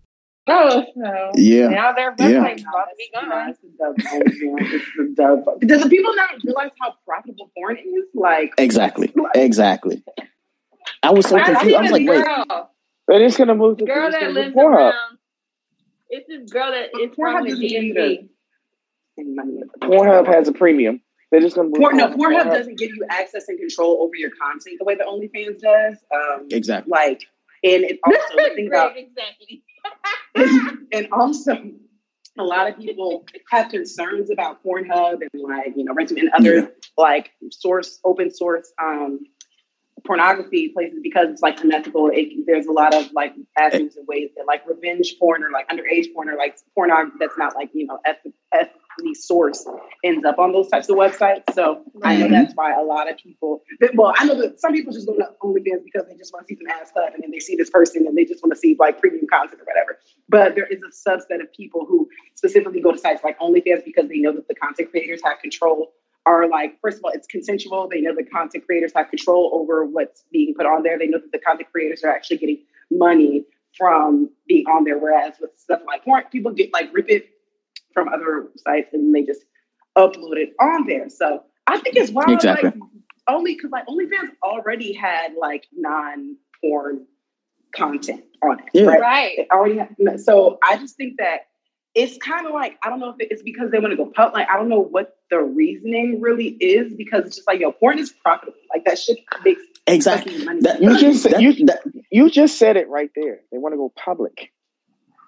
Oh, 0.47 0.83
so 0.95 1.31
Yeah. 1.35 1.67
now 1.69 1.91
their 1.93 2.15
Yeah. 2.17 2.43
website's 2.43 2.63
about 2.63 2.87
to 2.89 2.95
be 2.97 3.11
gone. 3.13 3.53
Does 5.59 5.83
the 5.83 5.89
people 5.89 6.15
not 6.15 6.29
realize 6.43 6.71
how 6.79 6.95
profitable 7.05 7.51
porn 7.55 7.77
is? 7.77 8.05
Like, 8.15 8.53
exactly, 8.57 9.13
exactly. 9.35 10.03
I 11.03 11.11
was 11.11 11.27
so 11.27 11.37
I 11.37 11.43
confused. 11.43 11.75
I 11.75 11.81
was 11.81 11.91
like, 11.91 11.99
seen 11.99 12.09
wait, 12.09 12.17
this 12.17 12.25
girl, 13.37 13.45
gonna 13.45 13.53
move 13.55 13.77
to 13.77 13.85
girl 13.85 14.09
that 14.11 14.31
lives 14.33 14.53
to 14.53 14.59
Pornhub. 14.59 14.75
around. 14.75 15.17
It's 16.09 16.27
this 16.27 16.49
girl 16.51 16.71
that 16.71 16.85
is 16.99 17.11
Pornhub 17.11 17.15
from 17.15 17.43
the 17.43 17.49
doesn't 17.51 17.67
give 17.67 17.83
you 17.83 17.93
the 17.93 18.27
DMV. 19.19 19.63
Pornhub 19.83 20.25
has 20.33 20.47
a 20.47 20.51
premium. 20.51 21.01
They're 21.32 21.41
just 21.41 21.55
gonna 21.55 21.69
move 21.69 21.80
Porn, 21.80 21.97
no. 21.97 22.09
Pornhub 22.09 22.45
doesn't 22.45 22.77
give 22.77 22.89
you 22.89 23.05
access 23.09 23.47
and 23.47 23.59
control 23.59 24.01
over 24.01 24.15
your 24.15 24.32
content 24.32 24.77
the 24.80 24.86
way 24.86 24.95
that 24.95 25.05
OnlyFans 25.05 25.59
does. 25.59 25.97
Um, 26.13 26.47
exactly. 26.49 26.91
like, 26.91 27.23
and 27.63 27.84
it 27.84 27.99
also 28.05 28.55
the 28.55 28.67
about 28.67 28.93
exactly. 28.97 29.63
and 30.91 31.07
also 31.11 31.71
a 32.38 32.43
lot 32.43 32.69
of 32.69 32.77
people 32.77 33.25
have 33.51 33.69
concerns 33.69 34.32
about 34.32 34.63
Pornhub 34.63 35.19
and 35.21 35.43
like 35.43 35.73
you 35.75 35.84
know 35.84 35.93
renting 35.93 36.19
and 36.19 36.30
other 36.34 36.73
like 36.97 37.32
source 37.51 37.99
open 38.03 38.34
source 38.34 38.71
um 38.82 39.19
pornography 40.05 40.69
places 40.69 40.99
because 41.03 41.27
it's 41.30 41.41
like 41.41 41.59
unethical. 41.61 42.09
It, 42.11 42.45
there's 42.45 42.65
a 42.65 42.71
lot 42.71 42.93
of 42.93 43.11
like 43.11 43.34
avenues 43.57 43.95
and 43.95 44.07
ways 44.07 44.30
that 44.38 44.45
like 44.47 44.67
revenge 44.67 45.15
porn 45.19 45.43
or 45.43 45.51
like 45.51 45.69
underage 45.69 46.13
porn 46.13 46.30
or 46.30 46.38
like 46.38 46.57
pornography 46.73 47.17
that's 47.19 47.38
not 47.38 47.55
like 47.55 47.69
you 47.73 47.86
know 47.86 47.99
eth- 48.05 48.71
ethically 48.99 49.13
sourced 49.15 49.65
ends 50.03 50.25
up 50.25 50.39
on 50.39 50.51
those 50.51 50.67
types 50.69 50.89
of 50.89 50.95
websites. 50.95 51.43
So 51.53 51.83
I 52.03 52.15
know 52.17 52.27
that's 52.29 52.53
why 52.55 52.73
a 52.79 52.83
lot 52.83 53.09
of 53.09 53.17
people. 53.17 53.63
that- 53.79 53.95
Well, 53.95 54.13
I 54.17 54.25
know 54.25 54.35
that 54.41 54.59
some 54.59 54.73
people 54.73 54.93
just 54.93 55.07
go 55.07 55.15
to 55.15 55.29
OnlyFans 55.41 55.83
because 55.83 56.07
they 56.07 56.15
just 56.15 56.33
want 56.33 56.47
to 56.47 56.53
see 56.55 56.59
some 56.59 56.67
ass 56.79 56.89
stuff 56.89 57.11
and 57.13 57.23
then 57.23 57.31
they 57.31 57.39
see 57.39 57.55
this 57.55 57.69
person 57.69 58.05
and 58.07 58.17
they 58.17 58.25
just 58.25 58.43
want 58.43 58.53
to 58.53 58.59
see 58.59 58.75
like 58.79 58.99
premium 58.99 59.25
content 59.27 59.61
or 59.61 59.65
whatever. 59.65 59.97
But 60.27 60.55
there 60.55 60.65
is 60.67 60.79
a 60.83 61.09
subset 61.09 61.41
of 61.41 61.51
people 61.53 61.85
who 61.85 62.07
specifically 62.35 62.81
go 62.81 62.91
to 62.91 62.97
sites 62.97 63.23
like 63.23 63.39
OnlyFans 63.39 63.83
because 63.85 64.07
they 64.09 64.17
know 64.19 64.31
that 64.33 64.47
the 64.47 64.55
content 64.55 64.91
creators 64.91 65.21
have 65.23 65.39
control 65.39 65.91
are 66.25 66.47
like, 66.47 66.79
first 66.81 66.97
of 66.97 67.03
all, 67.05 67.11
it's 67.11 67.27
consensual. 67.27 67.87
They 67.89 68.01
know 68.01 68.13
the 68.15 68.23
content 68.23 68.65
creators 68.65 68.91
have 68.95 69.09
control 69.09 69.51
over 69.53 69.85
what's 69.85 70.23
being 70.31 70.53
put 70.55 70.65
on 70.65 70.83
there. 70.83 70.97
They 70.99 71.07
know 71.07 71.17
that 71.19 71.31
the 71.31 71.39
content 71.39 71.69
creators 71.71 72.03
are 72.03 72.09
actually 72.11 72.37
getting 72.37 72.59
money 72.91 73.45
from 73.77 74.29
being 74.47 74.65
on 74.67 74.83
there. 74.83 74.97
Whereas 74.97 75.35
with 75.39 75.51
stuff 75.57 75.81
like 75.87 76.03
porn, 76.03 76.23
people 76.31 76.51
get 76.51 76.71
like 76.73 76.93
rip 76.93 77.09
it 77.09 77.29
from 78.03 78.13
other 78.13 78.49
sites 78.57 78.89
and 78.93 79.13
they 79.13 79.23
just 79.23 79.41
upload 79.97 80.37
it 80.37 80.53
on 80.59 80.85
there. 80.87 81.09
So 81.09 81.43
I 81.67 81.79
think 81.79 81.95
it's 81.95 82.11
wild. 82.11 82.29
Exactly. 82.29 82.69
Like, 82.71 82.79
only 83.27 83.55
because 83.55 83.71
like 83.71 83.85
OnlyFans 83.87 84.29
already 84.43 84.93
had 84.93 85.33
like 85.39 85.65
non 85.75 86.35
porn 86.61 87.05
content 87.75 88.23
on 88.41 88.59
it, 88.59 88.65
Yeah. 88.73 88.85
right? 88.85 88.99
Right. 89.01 89.37
It 89.39 89.47
already 89.51 89.77
had, 89.77 90.19
so 90.19 90.57
I 90.63 90.77
just 90.77 90.95
think 90.97 91.17
that 91.19 91.41
it's 91.95 92.17
kind 92.17 92.47
of 92.47 92.53
like 92.53 92.77
I 92.83 92.89
don't 92.89 92.99
know 92.99 93.09
if 93.09 93.15
it's 93.19 93.41
because 93.43 93.71
they 93.71 93.79
want 93.79 93.91
to 93.91 93.97
go 93.97 94.05
public. 94.07 94.33
Like 94.35 94.49
I 94.49 94.57
don't 94.57 94.69
know 94.69 94.79
what 94.81 95.15
the 95.29 95.39
reasoning 95.39 96.21
really 96.21 96.47
is 96.47 96.93
because 96.95 97.25
it's 97.25 97.35
just 97.37 97.47
like 97.47 97.59
yo, 97.59 97.71
porn 97.71 97.99
is 97.99 98.11
profitable. 98.11 98.57
Like 98.73 98.85
that 98.85 98.97
shit 98.97 99.19
makes 99.43 99.61
Exactly. 99.87 100.43
money. 100.45 100.61
That- 100.61 100.81
You 100.81 100.97
just 100.97 101.23
that- 101.29 101.41
you, 101.41 101.53
that- 101.65 101.81
you 102.11 102.29
just 102.29 102.57
said 102.57 102.77
it 102.77 102.87
right 102.89 103.09
there. 103.15 103.41
They 103.51 103.57
want 103.57 103.73
to 103.73 103.77
go 103.77 103.91
public. 103.95 104.51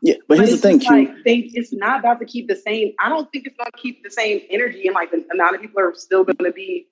Yeah, 0.02 0.16
but 0.28 0.38
here's 0.38 0.52
the 0.52 0.58
thing, 0.58 0.80
Q. 0.80 0.90
like 0.90 1.24
they, 1.26 1.38
it's 1.54 1.72
not 1.74 2.00
about 2.00 2.20
to 2.20 2.26
keep 2.26 2.48
the 2.48 2.56
same. 2.56 2.94
I 3.00 3.10
don't 3.10 3.32
think 3.32 3.46
it's 3.48 3.56
going 3.56 3.70
to 3.72 3.78
keep 3.78 4.04
the 4.04 4.10
same 4.12 4.42
energy, 4.50 4.88
and 4.88 4.96
like 4.96 5.12
the 5.12 5.24
amount 5.32 5.56
of 5.56 5.62
people 5.62 5.82
are 5.82 5.94
still 5.96 6.24
going 6.24 6.38
to 6.38 6.52
be, 6.52 6.88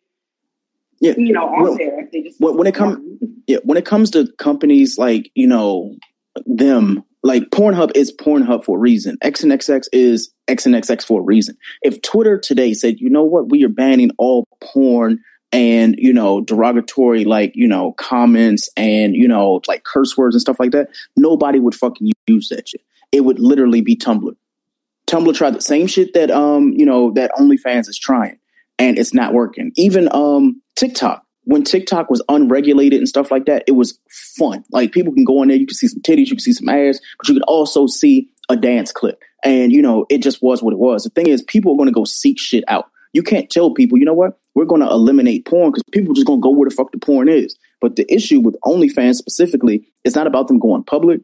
Yeah. 0.99 1.13
you 1.17 1.33
know, 1.33 1.47
on 1.47 1.63
Well, 1.63 1.77
there. 1.77 2.03
If 2.03 2.11
they 2.11 2.21
just 2.21 2.39
when, 2.39 2.57
when 2.57 2.67
it 2.67 2.75
comes 2.75 2.99
yeah, 3.47 3.57
when 3.63 3.77
it 3.77 3.85
comes 3.85 4.11
to 4.11 4.31
companies 4.37 4.97
like 4.97 5.31
you 5.35 5.47
know 5.47 5.95
them 6.45 7.03
like 7.23 7.43
Pornhub 7.49 7.91
is 7.95 8.13
Pornhub 8.15 8.63
for 8.63 8.77
a 8.77 8.79
reason. 8.79 9.17
X 9.21 9.43
and 9.43 9.51
XX 9.51 9.87
is 9.91 10.31
X 10.47 10.65
and 10.65 10.75
XX 10.75 11.03
for 11.03 11.19
a 11.19 11.23
reason. 11.23 11.57
If 11.81 12.01
Twitter 12.01 12.37
today 12.39 12.73
said, 12.73 12.99
you 12.99 13.09
know 13.09 13.23
what, 13.23 13.49
we 13.49 13.63
are 13.65 13.69
banning 13.69 14.11
all 14.17 14.47
porn 14.61 15.19
and 15.51 15.95
you 15.97 16.13
know 16.13 16.41
derogatory 16.41 17.25
like 17.25 17.51
you 17.55 17.67
know 17.67 17.93
comments 17.93 18.69
and 18.77 19.15
you 19.15 19.27
know 19.27 19.59
like 19.67 19.83
curse 19.83 20.15
words 20.15 20.35
and 20.35 20.41
stuff 20.41 20.59
like 20.59 20.71
that, 20.71 20.89
nobody 21.17 21.59
would 21.59 21.73
fucking 21.75 22.11
use 22.27 22.49
that 22.49 22.69
shit. 22.69 22.81
It 23.11 23.21
would 23.21 23.39
literally 23.39 23.81
be 23.81 23.95
Tumblr. 23.95 24.35
Tumblr 25.07 25.35
tried 25.35 25.55
the 25.55 25.61
same 25.61 25.87
shit 25.87 26.13
that 26.13 26.29
um 26.29 26.73
you 26.75 26.85
know 26.85 27.11
that 27.11 27.31
OnlyFans 27.31 27.89
is 27.89 27.97
trying, 27.97 28.37
and 28.77 28.99
it's 28.99 29.13
not 29.13 29.33
working. 29.33 29.71
Even 29.75 30.07
um 30.13 30.61
TikTok 30.75 31.23
when 31.49 31.63
TikTok 31.63 32.11
was 32.11 32.21
unregulated 32.29 32.99
and 32.99 33.09
stuff 33.09 33.31
like 33.31 33.45
that, 33.45 33.63
it 33.65 33.71
was 33.71 33.97
fun. 34.37 34.63
Like 34.71 34.91
people 34.91 35.11
can 35.11 35.25
go 35.25 35.41
in 35.41 35.47
there, 35.47 35.57
you 35.57 35.65
can 35.65 35.73
see 35.73 35.87
some 35.87 36.01
titties, 36.03 36.27
you 36.27 36.35
can 36.35 36.41
see 36.41 36.53
some 36.53 36.69
ass, 36.69 36.99
but 37.17 37.27
you 37.27 37.33
can 37.33 37.41
also 37.43 37.87
see 37.87 38.29
a 38.49 38.55
dance 38.55 38.91
clip. 38.91 39.23
And 39.43 39.71
you 39.71 39.81
know, 39.81 40.05
it 40.09 40.21
just 40.21 40.43
was 40.43 40.61
what 40.61 40.73
it 40.73 40.79
was. 40.79 41.05
The 41.05 41.09
thing 41.09 41.27
is, 41.27 41.41
people 41.41 41.73
are 41.73 41.85
to 41.85 41.91
go 41.91 42.03
seek 42.03 42.39
shit 42.39 42.63
out. 42.67 42.91
You 43.13 43.23
can't 43.23 43.49
tell 43.49 43.73
people, 43.73 43.97
you 43.97 44.05
know 44.05 44.13
what? 44.13 44.37
We're 44.53 44.65
to 44.65 44.75
eliminate 44.75 45.45
porn 45.45 45.71
because 45.71 45.81
people 45.91 46.11
are 46.11 46.15
just 46.15 46.27
to 46.27 46.39
go 46.39 46.51
where 46.51 46.69
the 46.69 46.75
fuck 46.75 46.91
the 46.91 46.99
porn 46.99 47.27
is. 47.27 47.57
But 47.81 47.95
the 47.95 48.05
issue 48.13 48.41
with 48.41 48.55
OnlyFans 48.63 49.15
specifically 49.15 49.87
is 50.03 50.15
not 50.15 50.27
about 50.27 50.49
them 50.49 50.59
going 50.59 50.83
public. 50.83 51.21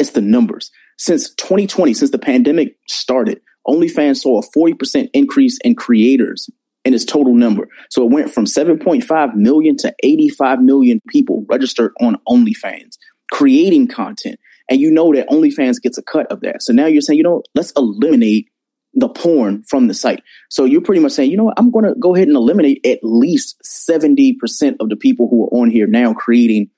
It's 0.00 0.10
the 0.10 0.20
numbers. 0.20 0.72
Since 0.98 1.30
2020, 1.34 1.94
since 1.94 2.10
the 2.10 2.18
pandemic 2.18 2.76
started, 2.88 3.40
OnlyFans 3.66 4.18
saw 4.18 4.40
a 4.40 4.58
40% 4.58 5.10
increase 5.12 5.58
in 5.64 5.74
creators 5.74 6.50
in 6.84 6.94
its 6.94 7.04
total 7.04 7.34
number. 7.34 7.68
So 7.90 8.04
it 8.04 8.10
went 8.10 8.32
from 8.32 8.46
7.5 8.46 9.34
million 9.34 9.76
to 9.78 9.94
85 10.02 10.60
million 10.62 11.00
people 11.08 11.44
registered 11.48 11.92
on 12.00 12.16
OnlyFans 12.28 12.96
creating 13.30 13.88
content. 13.88 14.38
And 14.70 14.80
you 14.80 14.90
know 14.90 15.12
that 15.14 15.28
OnlyFans 15.28 15.80
gets 15.80 15.98
a 15.98 16.02
cut 16.02 16.26
of 16.28 16.40
that. 16.40 16.62
So 16.62 16.72
now 16.72 16.86
you're 16.86 17.02
saying, 17.02 17.18
you 17.18 17.22
know, 17.22 17.42
let's 17.54 17.72
eliminate 17.76 18.48
the 18.94 19.08
porn 19.08 19.62
from 19.64 19.86
the 19.86 19.94
site. 19.94 20.22
So 20.50 20.64
you're 20.64 20.82
pretty 20.82 21.00
much 21.00 21.12
saying, 21.12 21.30
you 21.30 21.36
know 21.36 21.44
what, 21.44 21.58
I'm 21.58 21.70
going 21.70 21.84
to 21.84 21.94
go 21.94 22.14
ahead 22.14 22.28
and 22.28 22.36
eliminate 22.36 22.84
at 22.86 22.98
least 23.02 23.60
70% 23.64 24.76
of 24.80 24.88
the 24.88 24.96
people 24.96 25.28
who 25.28 25.44
are 25.44 25.60
on 25.60 25.70
here 25.70 25.86
now 25.86 26.14
creating, 26.14 26.70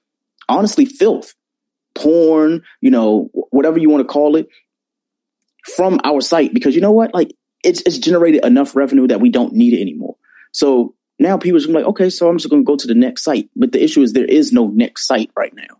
honestly, 0.49 0.85
filth, 0.85 1.35
porn, 2.01 2.63
you 2.81 2.91
know, 2.91 3.29
whatever 3.51 3.79
you 3.79 3.91
want 3.91 4.01
to 4.07 4.13
call 4.13 4.37
it, 4.37 4.49
from 5.77 6.01
our 6.05 6.21
site. 6.21 6.55
Because 6.55 6.75
you 6.75 6.81
know 6.81 6.93
what? 6.93 7.13
Like, 7.15 7.35
it's, 7.63 7.83
it's 7.83 7.99
generated 7.99 8.45
enough 8.45 8.75
revenue 8.75 9.07
that 9.09 9.21
we 9.21 9.29
don't 9.29 9.53
need 9.53 9.75
it 9.75 9.81
anymore. 9.81 10.17
So 10.53 10.95
now 11.19 11.37
people 11.37 11.57
are 11.57 11.61
just 11.61 11.69
gonna 11.69 11.81
be 11.81 11.85
like, 11.85 11.91
okay, 11.91 12.11
so 12.11 12.29
I'm 12.29 12.39
just 12.39 12.49
going 12.51 12.63
to 12.63 12.67
go 12.67 12.77
to 12.77 12.87
the 12.87 12.95
next 12.95 13.23
site. 13.23 13.51
But 13.55 13.73
the 13.73 13.83
issue 13.83 14.01
is 14.03 14.13
there 14.13 14.25
is 14.25 14.53
no 14.53 14.69
next 14.69 15.07
site 15.07 15.31
right 15.37 15.55
now. 15.55 15.77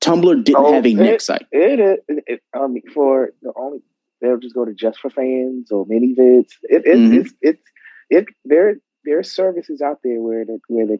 Tumblr 0.00 0.44
didn't 0.44 0.56
Oh, 0.64 0.72
have 0.74 0.84
a 0.84 0.90
it- 0.90 0.94
next 0.96 1.24
site. 1.26 1.46
It 1.50 1.80
is. 1.80 1.98
It, 2.08 2.24
it, 2.26 2.40
um, 2.54 2.76
for 2.92 3.30
the 3.40 3.52
only 3.56 3.78
they'll 4.20 4.38
just 4.38 4.54
go 4.54 4.64
to 4.66 4.74
just 4.74 4.98
for 5.00 5.08
fans 5.10 5.70
or 5.72 5.86
MiniVids. 5.86 6.50
It, 6.64 6.82
it, 6.86 6.96
Mhm. 6.98 7.20
It's 7.20 7.34
it's 7.40 7.62
it. 8.10 8.26
There 8.44 8.76
there 9.06 9.18
are 9.18 9.22
services 9.22 9.80
out 9.80 10.00
there 10.04 10.20
where 10.20 10.44
the 10.44 10.58
where 10.68 10.86
the 10.86 10.98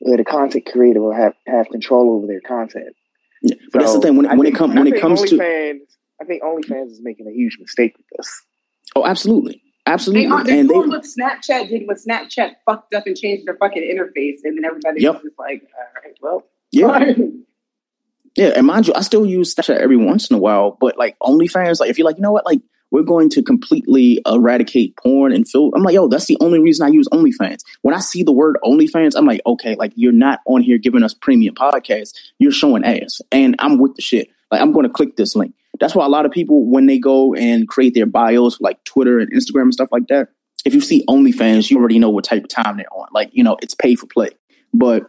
where 0.00 0.16
the 0.16 0.24
content 0.24 0.64
creator 0.66 1.00
will 1.02 1.14
have 1.14 1.34
have 1.46 1.68
control 1.68 2.14
over 2.16 2.26
their 2.26 2.40
content. 2.40 2.96
But 3.42 3.80
that's 3.80 3.92
the 3.94 4.00
thing 4.00 4.16
when, 4.16 4.26
I 4.26 4.34
when 4.34 4.40
it 4.46 4.50
think- 4.50 4.56
comes 4.58 4.72
I 4.74 4.78
when 4.78 4.86
it 4.86 4.90
think 4.92 5.02
comes 5.02 5.22
to 5.22 5.36
OnlyFans, 5.36 5.80
I 6.20 6.24
think 6.24 6.42
OnlyFans 6.42 6.90
is 6.92 7.00
making 7.02 7.26
a 7.28 7.32
huge 7.32 7.58
mistake 7.60 7.96
with 7.96 8.06
this. 8.16 8.42
oh, 8.96 9.04
absolutely, 9.06 9.62
absolutely, 9.86 10.26
They 10.26 10.30
are 10.32 10.44
they're 10.44 10.58
and 10.60 10.70
they 10.70 10.74
doing 10.74 10.88
what 10.88 11.04
Snapchat 11.04 11.68
did 11.68 11.86
when 11.86 11.96
Snapchat 11.96 12.52
fucked 12.64 12.94
up 12.94 13.06
and 13.06 13.16
changed 13.16 13.46
their 13.46 13.56
fucking 13.56 13.82
interface, 13.82 14.38
and 14.44 14.56
then 14.56 14.64
everybody 14.64 15.02
Yep. 15.02 15.14
was 15.14 15.22
just 15.24 15.38
like, 15.38 15.62
all 15.76 16.02
right, 16.04 16.16
well, 16.22 16.46
yeah. 16.72 17.12
Yeah, 18.36 18.52
and 18.54 18.66
mind 18.66 18.86
you, 18.86 18.92
I 18.94 19.00
still 19.00 19.24
use 19.24 19.54
Snapchat 19.54 19.78
every 19.78 19.96
once 19.96 20.30
in 20.30 20.36
a 20.36 20.38
while, 20.38 20.76
but 20.78 20.98
like 20.98 21.18
OnlyFans, 21.20 21.80
like 21.80 21.88
if 21.88 21.96
you're 21.96 22.04
like, 22.04 22.16
you 22.16 22.22
know 22.22 22.32
what, 22.32 22.44
like 22.44 22.60
we're 22.90 23.02
going 23.02 23.28
to 23.30 23.42
completely 23.42 24.20
eradicate 24.26 24.96
porn 24.96 25.32
and 25.32 25.48
film, 25.48 25.72
I'm 25.74 25.82
like, 25.82 25.94
yo, 25.94 26.08
that's 26.08 26.26
the 26.26 26.36
only 26.40 26.60
reason 26.60 26.86
I 26.86 26.90
use 26.90 27.08
OnlyFans. 27.08 27.60
When 27.82 27.94
I 27.94 28.00
see 28.00 28.22
the 28.22 28.32
word 28.32 28.56
OnlyFans, 28.64 29.12
I'm 29.16 29.26
like, 29.26 29.40
okay, 29.46 29.74
like 29.76 29.92
you're 29.96 30.12
not 30.12 30.40
on 30.46 30.62
here 30.62 30.78
giving 30.78 31.02
us 31.02 31.14
premium 31.14 31.54
podcasts, 31.54 32.12
you're 32.38 32.52
showing 32.52 32.84
ass, 32.84 33.20
and 33.32 33.56
I'm 33.58 33.78
with 33.78 33.94
the 33.96 34.02
shit. 34.02 34.28
Like 34.50 34.60
I'm 34.60 34.72
going 34.72 34.86
to 34.86 34.92
click 34.92 35.16
this 35.16 35.34
link. 35.34 35.54
That's 35.80 35.94
why 35.94 36.06
a 36.06 36.08
lot 36.08 36.24
of 36.24 36.32
people, 36.32 36.64
when 36.64 36.86
they 36.86 36.98
go 36.98 37.34
and 37.34 37.68
create 37.68 37.94
their 37.94 38.06
bios, 38.06 38.60
like 38.60 38.82
Twitter 38.84 39.18
and 39.18 39.30
Instagram 39.32 39.62
and 39.62 39.74
stuff 39.74 39.90
like 39.92 40.06
that, 40.08 40.28
if 40.64 40.72
you 40.72 40.80
see 40.80 41.04
OnlyFans, 41.08 41.70
you 41.70 41.78
already 41.78 41.98
know 41.98 42.10
what 42.10 42.24
type 42.24 42.44
of 42.44 42.48
time 42.48 42.76
they're 42.76 42.92
on. 42.92 43.08
Like, 43.12 43.30
you 43.32 43.44
know, 43.44 43.56
it's 43.60 43.74
pay 43.74 43.94
for 43.94 44.06
play. 44.06 44.30
But 44.72 45.04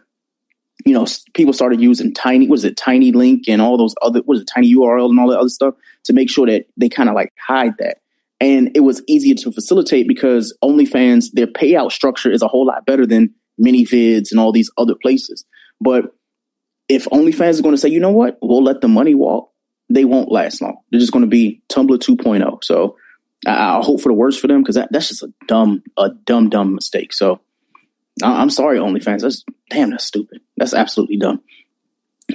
you 0.84 0.92
know, 0.94 1.06
people 1.34 1.52
started 1.52 1.80
using 1.80 2.14
tiny, 2.14 2.46
what 2.46 2.58
is 2.58 2.64
it, 2.64 2.76
tiny 2.76 3.12
link 3.12 3.48
and 3.48 3.60
all 3.60 3.76
those 3.76 3.94
other, 4.00 4.20
what 4.20 4.36
is 4.36 4.42
it, 4.42 4.50
tiny 4.52 4.72
URL 4.74 5.10
and 5.10 5.18
all 5.18 5.28
that 5.28 5.38
other 5.38 5.48
stuff 5.48 5.74
to 6.08 6.12
make 6.12 6.28
sure 6.28 6.46
that 6.46 6.64
they 6.76 6.88
kind 6.88 7.08
of 7.08 7.14
like 7.14 7.32
hide 7.46 7.72
that. 7.78 7.98
And 8.40 8.70
it 8.74 8.80
was 8.80 9.02
easier 9.08 9.34
to 9.36 9.52
facilitate 9.52 10.06
because 10.06 10.56
OnlyFans, 10.62 11.26
their 11.32 11.46
payout 11.46 11.92
structure 11.92 12.30
is 12.30 12.42
a 12.42 12.48
whole 12.48 12.66
lot 12.66 12.84
better 12.86 13.06
than 13.06 13.34
MiniVids 13.60 14.30
and 14.30 14.38
all 14.38 14.52
these 14.52 14.70
other 14.76 14.94
places. 15.00 15.44
But 15.80 16.06
if 16.88 17.06
OnlyFans 17.06 17.50
is 17.50 17.60
going 17.60 17.74
to 17.74 17.80
say, 17.80 17.88
you 17.88 18.00
know 18.00 18.10
what, 18.12 18.38
we'll 18.42 18.62
let 18.62 18.80
the 18.80 18.88
money 18.88 19.14
walk, 19.14 19.50
they 19.90 20.04
won't 20.04 20.30
last 20.30 20.60
long. 20.60 20.76
They're 20.90 21.00
just 21.00 21.12
going 21.12 21.24
to 21.24 21.30
be 21.30 21.62
Tumblr 21.68 21.98
2.0. 21.98 22.64
So 22.64 22.96
I, 23.46 23.78
I 23.78 23.82
hope 23.82 24.00
for 24.00 24.08
the 24.10 24.14
worst 24.14 24.40
for 24.40 24.46
them 24.46 24.62
because 24.62 24.76
that, 24.76 24.88
that's 24.92 25.08
just 25.08 25.22
a 25.22 25.32
dumb, 25.46 25.82
a 25.96 26.10
dumb, 26.24 26.48
dumb 26.48 26.74
mistake. 26.74 27.12
So 27.12 27.40
I- 28.22 28.40
I'm 28.40 28.50
sorry, 28.50 28.78
OnlyFans. 28.78 29.22
That's 29.22 29.44
damn, 29.70 29.90
that's 29.90 30.04
stupid. 30.04 30.40
That's 30.56 30.74
absolutely 30.74 31.16
dumb. 31.18 31.40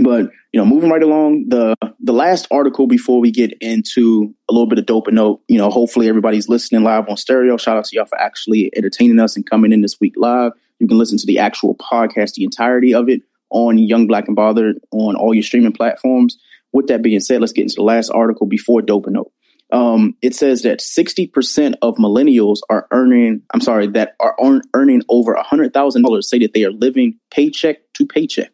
But 0.02 0.32
you 0.52 0.60
know, 0.60 0.66
moving 0.66 0.90
right 0.90 1.04
along, 1.04 1.50
the 1.50 1.76
the 2.00 2.14
last 2.14 2.48
article 2.50 2.88
before 2.88 3.20
we 3.20 3.32
get 3.32 3.54
into 3.62 4.34
a 4.50 4.54
little 4.54 4.68
bit 4.68 4.80
of 4.80 4.86
dope 4.86 5.08
and 5.08 5.16
note, 5.16 5.42
you 5.48 5.58
know, 5.58 5.70
hopefully 5.70 6.10
everybody's 6.10 6.50
listening 6.50 6.84
live 6.84 7.08
on 7.08 7.18
stereo. 7.18 7.58
Shout 7.58 7.78
out 7.78 7.86
to 7.86 7.96
y'all 7.96 8.06
for 8.06 8.20
actually 8.20 8.72
entertaining 8.76 9.20
us 9.20 9.36
and 9.36 9.48
coming 9.48 9.72
in 9.72 9.82
this 9.82 10.00
week 10.00 10.14
live. 10.18 10.54
You 10.80 10.88
can 10.88 10.98
listen 10.98 11.18
to 11.20 11.28
the 11.28 11.40
actual 11.40 11.76
podcast, 11.76 12.34
the 12.34 12.44
entirety 12.44 12.94
of 12.94 13.08
it, 13.08 13.22
on 13.52 13.78
Young 13.78 14.08
Black 14.08 14.28
and 14.28 14.36
Bothered 14.36 14.80
on 14.92 15.16
all 15.16 15.34
your 15.34 15.44
streaming 15.44 15.74
platforms. 15.74 16.38
With 16.72 16.88
that 16.88 17.04
being 17.04 17.20
said, 17.20 17.40
let's 17.40 17.54
get 17.54 17.64
into 17.64 17.76
the 17.76 17.84
last 17.84 18.10
article 18.10 18.48
before 18.48 18.82
dope 18.82 19.06
and 19.06 19.14
note. 19.14 19.32
Um, 19.72 20.16
it 20.22 20.36
says 20.36 20.64
that 20.64 20.80
60% 20.80 21.76
of 21.82 21.96
millennials 21.96 22.60
are 22.70 22.88
earning, 22.92 23.42
I'm 23.54 23.62
sorry, 23.62 23.88
that 23.88 24.16
are 24.20 24.36
earn, 24.44 24.62
earning 24.74 25.04
over 25.10 25.36
$100,000 25.36 26.24
say 26.24 26.40
that 26.40 26.54
they 26.54 26.64
are 26.64 26.72
living 26.72 27.20
paycheck 27.32 27.78
to 27.94 28.06
paycheck. 28.06 28.52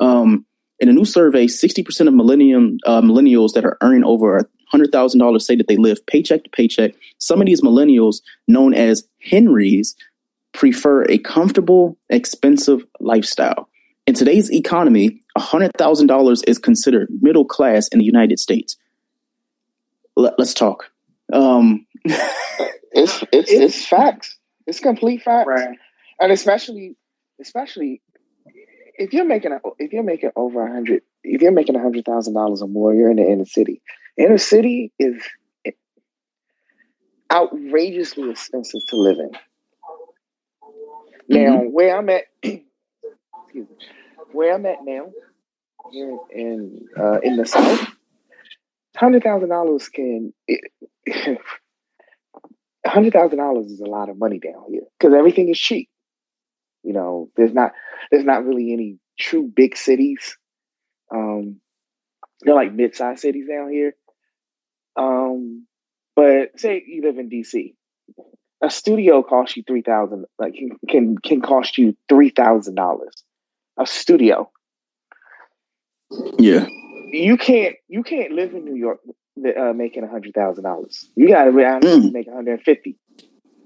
Um, 0.00 0.46
in 0.78 0.88
a 0.88 0.92
new 0.92 1.04
survey, 1.04 1.46
60% 1.46 2.08
of 2.08 2.14
millennium, 2.14 2.78
uh, 2.86 3.00
millennials 3.00 3.52
that 3.54 3.64
are 3.64 3.78
earning 3.80 4.04
over 4.04 4.48
$100,000 4.72 5.42
say 5.42 5.56
that 5.56 5.68
they 5.68 5.76
live 5.76 6.04
paycheck 6.06 6.44
to 6.44 6.50
paycheck. 6.50 6.94
Some 7.18 7.40
of 7.40 7.46
these 7.46 7.62
millennials, 7.62 8.16
known 8.46 8.74
as 8.74 9.08
Henrys, 9.22 9.94
prefer 10.52 11.04
a 11.04 11.18
comfortable, 11.18 11.96
expensive 12.10 12.84
lifestyle. 13.00 13.68
In 14.06 14.14
today's 14.14 14.52
economy, 14.52 15.20
$100,000 15.38 16.48
is 16.48 16.58
considered 16.58 17.08
middle 17.20 17.44
class 17.44 17.88
in 17.88 17.98
the 17.98 18.04
United 18.04 18.38
States. 18.38 18.76
Let, 20.16 20.38
us 20.38 20.54
talk. 20.54 20.90
Um, 21.32 21.86
It's 22.96 23.22
it's 23.30 23.50
it's 23.50 23.86
facts. 23.86 24.38
It's 24.66 24.80
complete 24.80 25.22
facts. 25.22 25.46
Right. 25.46 25.76
And 26.18 26.32
especially 26.32 26.96
especially 27.38 28.00
if 28.98 29.12
you're 29.12 29.24
making 29.24 29.52
a, 29.52 29.60
if 29.78 29.92
you're 29.92 30.02
making 30.02 30.30
over 30.36 30.66
a 30.66 30.72
hundred 30.72 31.02
if 31.22 31.42
you're 31.42 31.52
making 31.52 31.76
a 31.76 31.80
hundred 31.80 32.04
thousand 32.04 32.34
dollars 32.34 32.62
or 32.62 32.68
more, 32.68 32.94
you're 32.94 33.10
in 33.10 33.16
the 33.16 33.24
inner 33.24 33.44
city. 33.44 33.82
Inner 34.16 34.38
city 34.38 34.92
is 34.98 35.22
outrageously 37.32 38.30
expensive 38.30 38.80
to 38.88 38.96
live 38.96 39.18
in. 39.18 39.30
Now, 41.28 41.58
where 41.58 41.96
I'm 41.96 42.08
at, 42.08 42.24
where 44.32 44.54
I'm 44.54 44.66
at 44.66 44.84
now, 44.84 45.10
here 45.90 46.16
in 46.30 46.86
uh, 46.98 47.20
in 47.22 47.36
the 47.36 47.46
south, 47.46 47.88
hundred 48.96 49.22
thousand 49.22 49.48
dollars 49.48 49.88
can 49.88 50.32
hundred 52.86 53.12
thousand 53.12 53.38
dollars 53.38 53.66
is 53.66 53.80
a 53.80 53.86
lot 53.86 54.08
of 54.08 54.18
money 54.18 54.38
down 54.38 54.64
here 54.70 54.82
because 54.98 55.14
everything 55.14 55.48
is 55.48 55.58
cheap. 55.58 55.88
You 56.86 56.92
know, 56.92 57.30
there's 57.36 57.52
not 57.52 57.72
there's 58.12 58.24
not 58.24 58.44
really 58.46 58.72
any 58.72 58.98
true 59.18 59.50
big 59.54 59.76
cities. 59.76 60.38
Um, 61.12 61.60
they're 62.42 62.54
like 62.54 62.72
mid-sized 62.72 63.20
cities 63.20 63.48
down 63.48 63.70
here. 63.72 63.96
Um, 64.96 65.66
but 66.14 66.58
say 66.60 66.82
you 66.86 67.02
live 67.02 67.18
in 67.18 67.28
DC, 67.28 67.74
a 68.62 68.70
studio 68.70 69.22
costs 69.24 69.56
you 69.56 69.64
three 69.66 69.82
thousand. 69.82 70.26
Like 70.38 70.54
can 70.88 71.16
can, 71.18 71.40
cost 71.42 71.76
you 71.76 71.96
three 72.08 72.30
thousand 72.30 72.76
dollars. 72.76 73.12
A 73.78 73.84
studio. 73.86 74.50
Yeah. 76.38 76.66
You 77.10 77.36
can't 77.36 77.74
you 77.88 78.02
can't 78.04 78.32
live 78.32 78.54
in 78.54 78.64
New 78.64 78.76
York 78.76 79.00
uh, 79.58 79.72
making 79.72 80.04
a 80.04 80.08
hundred 80.08 80.34
thousand 80.34 80.64
dollars. 80.64 81.10
You 81.16 81.28
got 81.28 81.44
to 81.44 81.50
Mm. 81.50 82.12
make 82.12 82.26
one 82.26 82.36
hundred 82.36 82.52
and 82.52 82.62
fifty, 82.62 82.96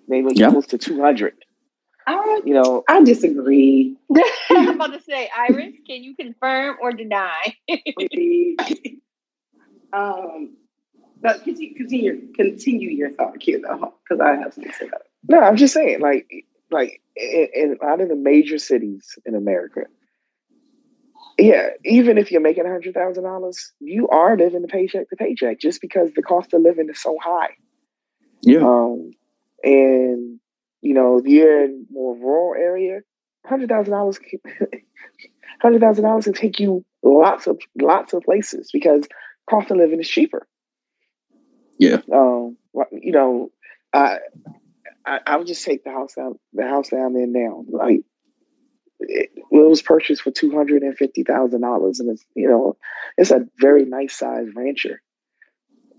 maybe 0.08 0.28
Yeah. 0.34 0.50
close 0.50 0.66
to 0.68 0.78
two 0.78 1.00
hundred. 1.00 1.34
I, 2.06 2.40
You 2.44 2.54
know, 2.54 2.82
I 2.88 3.02
disagree. 3.02 3.96
I'm 4.50 4.68
about 4.68 4.92
to 4.92 5.02
say, 5.02 5.30
Iris, 5.36 5.74
can 5.86 6.02
you 6.02 6.14
confirm 6.16 6.76
or 6.80 6.92
deny? 6.92 7.54
um, 9.92 10.56
but 11.20 11.44
continue, 11.44 11.74
continue, 11.74 12.32
continue 12.34 12.90
your 12.90 13.10
thought, 13.10 13.38
Q, 13.40 13.60
though, 13.60 13.94
because 14.02 14.20
I 14.20 14.36
have 14.36 14.54
something 14.54 14.72
to 14.72 14.78
say 14.78 14.86
about 14.86 15.02
it. 15.02 15.06
No, 15.28 15.40
I'm 15.40 15.56
just 15.56 15.74
saying, 15.74 16.00
like, 16.00 16.46
like 16.70 17.02
in, 17.16 17.48
in 17.54 17.78
a 17.80 17.84
lot 17.84 18.00
of 18.00 18.08
the 18.08 18.16
major 18.16 18.58
cities 18.58 19.18
in 19.26 19.34
America, 19.34 19.82
yeah, 21.38 21.68
even 21.84 22.18
if 22.18 22.30
you're 22.30 22.40
making 22.40 22.66
a 22.66 22.70
hundred 22.70 22.94
thousand 22.94 23.24
dollars, 23.24 23.72
you 23.80 24.08
are 24.08 24.36
living 24.36 24.62
the 24.62 24.68
paycheck 24.68 25.08
to 25.10 25.16
paycheck 25.16 25.58
just 25.58 25.80
because 25.80 26.10
the 26.14 26.22
cost 26.22 26.52
of 26.52 26.62
living 26.62 26.88
is 26.90 27.00
so 27.00 27.16
high. 27.22 27.50
Yeah. 28.42 28.60
Um, 28.60 29.12
and 29.62 30.40
you 30.82 30.94
know, 30.94 31.20
you're 31.24 31.64
in 31.64 31.86
more 31.90 32.16
rural 32.16 32.54
area, 32.54 33.00
hundred 33.44 33.68
thousand 33.68 33.92
dollars, 33.92 34.18
hundred 35.60 35.80
thousand 35.80 36.04
dollars 36.04 36.24
can 36.24 36.32
take 36.32 36.58
you 36.60 36.84
lots 37.02 37.46
of 37.46 37.58
lots 37.80 38.12
of 38.12 38.22
places 38.22 38.70
because 38.72 39.06
cost 39.48 39.70
of 39.70 39.76
living 39.76 40.00
is 40.00 40.08
cheaper. 40.08 40.46
Yeah. 41.78 41.98
Um, 42.12 42.56
you 42.92 43.12
know, 43.12 43.50
I, 43.92 44.18
I 45.06 45.20
I 45.26 45.36
would 45.36 45.46
just 45.46 45.64
take 45.64 45.84
the 45.84 45.90
house 45.90 46.16
out 46.18 46.38
the 46.52 46.66
house 46.66 46.90
that 46.90 46.96
I'm 46.96 47.16
in 47.16 47.32
now. 47.32 47.64
Like 47.68 48.00
it, 49.00 49.30
it 49.34 49.44
was 49.50 49.82
purchased 49.82 50.22
for 50.22 50.30
two 50.30 50.50
hundred 50.50 50.82
and 50.82 50.96
fifty 50.96 51.22
thousand 51.22 51.62
dollars, 51.62 52.00
and 52.00 52.10
it's 52.10 52.24
you 52.34 52.48
know 52.48 52.76
it's 53.16 53.30
a 53.30 53.46
very 53.58 53.84
nice 53.84 54.16
sized 54.16 54.54
rancher. 54.54 55.02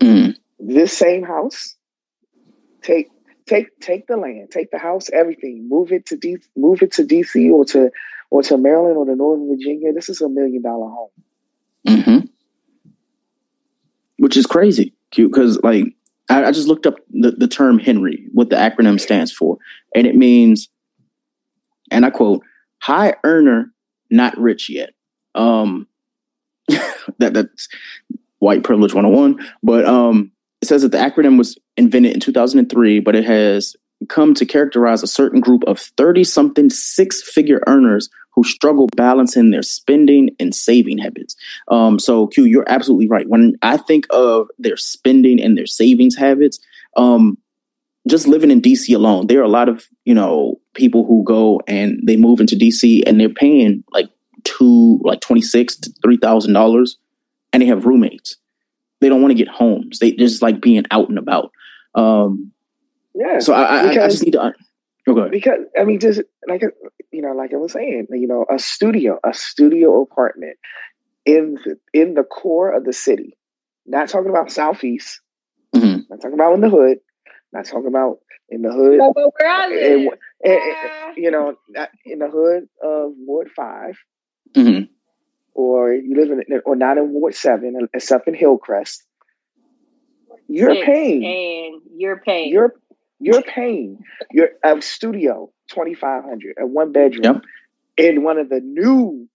Mm. 0.00 0.36
This 0.58 0.96
same 0.96 1.24
house, 1.24 1.76
take 2.82 3.08
take 3.52 3.80
take 3.80 4.06
the 4.06 4.16
land, 4.16 4.50
take 4.50 4.70
the 4.70 4.78
house, 4.78 5.10
everything, 5.10 5.68
move 5.68 5.92
it 5.92 6.06
to 6.06 6.16
D, 6.16 6.38
move 6.56 6.82
it 6.82 6.92
to 6.92 7.04
DC 7.04 7.50
or 7.50 7.64
to 7.66 7.90
or 8.30 8.42
to 8.42 8.56
Maryland 8.56 8.96
or 8.96 9.04
to 9.04 9.14
Northern 9.14 9.48
Virginia. 9.48 9.92
This 9.92 10.08
is 10.08 10.20
a 10.20 10.28
million 10.28 10.62
dollar 10.62 10.90
home. 10.90 11.10
hmm 11.86 12.26
Which 14.18 14.36
is 14.36 14.46
crazy, 14.46 14.94
cute 15.10 15.32
because 15.32 15.60
like 15.62 15.84
I, 16.30 16.46
I 16.46 16.52
just 16.52 16.68
looked 16.68 16.86
up 16.86 16.96
the, 17.10 17.32
the 17.32 17.48
term 17.48 17.78
Henry, 17.78 18.26
what 18.32 18.50
the 18.50 18.56
acronym 18.56 18.98
stands 18.98 19.32
for, 19.32 19.58
and 19.94 20.06
it 20.06 20.16
means, 20.16 20.68
and 21.90 22.06
I 22.06 22.10
quote, 22.10 22.42
"high 22.80 23.14
earner, 23.22 23.72
not 24.10 24.36
rich 24.38 24.70
yet." 24.70 24.94
Um, 25.34 25.88
that 27.18 27.34
that's 27.34 27.68
white 28.38 28.64
privilege 28.64 28.92
101 28.92 29.38
but 29.62 29.84
um 29.84 30.32
it 30.60 30.66
says 30.66 30.82
that 30.82 30.90
the 30.90 30.98
acronym 30.98 31.38
was 31.38 31.56
invented 31.76 32.12
in 32.12 32.20
2003 32.20 33.00
but 33.00 33.14
it 33.14 33.24
has 33.24 33.76
come 34.08 34.34
to 34.34 34.44
characterize 34.44 35.02
a 35.02 35.06
certain 35.06 35.40
group 35.40 35.62
of 35.66 35.78
30 35.78 36.24
something 36.24 36.70
six 36.70 37.22
figure 37.22 37.62
earners 37.66 38.08
who 38.34 38.42
struggle 38.44 38.88
balancing 38.96 39.50
their 39.50 39.62
spending 39.62 40.30
and 40.40 40.54
saving 40.54 40.98
habits 40.98 41.36
um 41.68 41.98
so 41.98 42.26
q 42.26 42.44
you're 42.44 42.68
absolutely 42.68 43.08
right 43.08 43.28
when 43.28 43.54
i 43.62 43.76
think 43.76 44.06
of 44.10 44.48
their 44.58 44.76
spending 44.76 45.40
and 45.40 45.56
their 45.56 45.66
savings 45.66 46.16
habits 46.16 46.58
um 46.96 47.38
just 48.08 48.26
living 48.26 48.50
in 48.50 48.60
DC 48.60 48.94
alone, 48.94 49.26
there 49.26 49.40
are 49.40 49.44
a 49.44 49.48
lot 49.48 49.68
of, 49.68 49.86
you 50.04 50.14
know, 50.14 50.60
people 50.74 51.04
who 51.04 51.22
go 51.24 51.60
and 51.66 52.00
they 52.04 52.16
move 52.16 52.40
into 52.40 52.56
DC 52.56 53.02
and 53.06 53.20
they're 53.20 53.28
paying 53.28 53.84
like 53.92 54.10
two, 54.44 55.00
like 55.04 55.20
twenty 55.20 55.42
six 55.42 55.76
to 55.76 55.92
three 56.02 56.16
thousand 56.16 56.52
dollars, 56.52 56.98
and 57.52 57.62
they 57.62 57.66
have 57.66 57.84
roommates. 57.84 58.36
They 59.00 59.08
don't 59.08 59.20
want 59.20 59.32
to 59.32 59.38
get 59.38 59.48
homes. 59.48 59.98
They 59.98 60.12
just 60.12 60.42
like 60.42 60.60
being 60.60 60.84
out 60.90 61.08
and 61.08 61.18
about. 61.18 61.52
Um, 61.94 62.52
Yeah. 63.14 63.38
so 63.40 63.52
I, 63.54 63.62
I, 63.62 63.88
I 63.90 63.94
just 64.08 64.22
need 64.24 64.32
to. 64.32 64.52
Oh, 65.08 65.14
go 65.14 65.28
because 65.28 65.58
I 65.78 65.84
mean, 65.84 65.98
just 65.98 66.22
like 66.48 66.62
you 67.10 67.22
know, 67.22 67.32
like 67.32 67.52
I 67.52 67.56
was 67.56 67.72
saying, 67.72 68.06
you 68.10 68.28
know, 68.28 68.46
a 68.52 68.58
studio, 68.58 69.18
a 69.24 69.34
studio 69.34 70.00
apartment 70.02 70.56
in 71.26 71.56
the, 71.64 71.76
in 71.92 72.14
the 72.14 72.22
core 72.22 72.72
of 72.72 72.84
the 72.84 72.92
city. 72.92 73.36
Not 73.84 74.08
talking 74.08 74.30
about 74.30 74.52
southeast. 74.52 75.20
Mhm. 75.74 76.04
Not 76.08 76.20
talking 76.20 76.34
about 76.34 76.54
in 76.54 76.60
the 76.60 76.70
hood. 76.70 76.98
Not 77.52 77.64
talking 77.64 77.88
about 77.88 78.18
in 78.48 78.62
the 78.62 78.70
hood. 78.72 78.98
No, 78.98 79.12
but 79.12 79.30
where 79.40 79.50
I 79.50 79.64
and- 79.64 80.04
live, 80.04 80.12
and- 80.44 80.52
and, 80.60 81.16
you 81.16 81.30
know, 81.32 81.56
in 82.06 82.18
the 82.20 82.28
hood 82.30 82.68
of 82.82 83.12
Ward 83.26 83.50
Five, 83.56 83.96
Mhm. 84.56 84.88
or 85.54 85.92
you 85.92 86.14
live 86.14 86.30
in 86.30 86.60
or 86.64 86.76
not 86.76 86.96
in 86.98 87.12
Ward 87.12 87.34
Seven, 87.34 87.88
it's 87.92 88.12
up 88.12 88.28
in 88.28 88.34
Hillcrest. 88.34 89.04
You're 90.52 90.74
six, 90.74 90.86
paying. 90.86 91.24
and 91.24 91.82
you're 91.96 92.18
paying. 92.20 92.50
You're 92.52 92.74
you're 93.20 93.42
paying 93.42 94.02
your 94.32 94.50
a 94.64 94.80
studio 94.82 95.50
twenty 95.70 95.94
five 95.94 96.24
hundred, 96.24 96.56
a 96.60 96.66
one 96.66 96.92
bedroom 96.92 97.42
in 97.96 98.22
one 98.22 98.38
of 98.38 98.48
the 98.48 98.60
new 98.60 99.28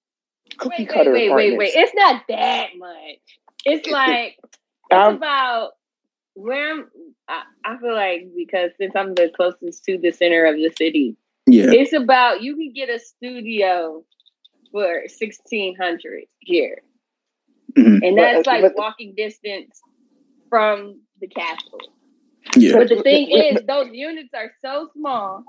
cookie 0.58 0.84
wait, 0.84 0.90
cutter 0.90 1.12
wait, 1.14 1.30
wait, 1.32 1.54
apartments. 1.54 1.58
wait. 1.76 1.84
It's 1.84 1.94
not 1.96 2.22
that 2.30 2.68
much. 2.78 3.20
It's 3.66 3.88
like 3.92 4.38
it's 4.44 4.58
Um, 4.92 5.16
about 5.16 5.72
where 6.34 6.72
I'm. 6.72 6.88
I, 7.30 7.44
I 7.66 7.78
feel 7.80 7.94
like 7.94 8.28
because 8.38 8.72
since 8.80 8.94
I'm 8.96 9.14
the 9.14 9.30
closest 9.36 9.84
to 9.86 9.98
the 9.98 10.12
center 10.12 10.46
of 10.46 10.56
the 10.56 10.72
city, 10.78 11.18
Yeah. 11.46 11.72
it's 11.72 11.92
about 11.94 12.42
you 12.42 12.56
can 12.56 12.72
get 12.74 12.90
a 12.90 13.00
studio 13.00 14.04
for 14.72 15.04
sixteen 15.08 15.76
hundred 15.76 16.24
here, 16.40 16.82
Mhm. 17.78 18.00
and 18.06 18.16
But- 18.16 18.22
that's 18.22 18.48
like 18.48 18.62
but- 18.62 18.76
walking 18.78 19.14
distance 19.16 19.82
from 20.50 21.02
the 21.22 21.28
castle. 21.28 21.80
Yeah. 22.56 22.74
But 22.78 22.90
the 22.90 23.02
thing 23.02 23.30
is, 23.30 23.62
those 23.68 23.90
units 23.92 24.30
are 24.34 24.52
so 24.64 24.90
small 24.96 25.44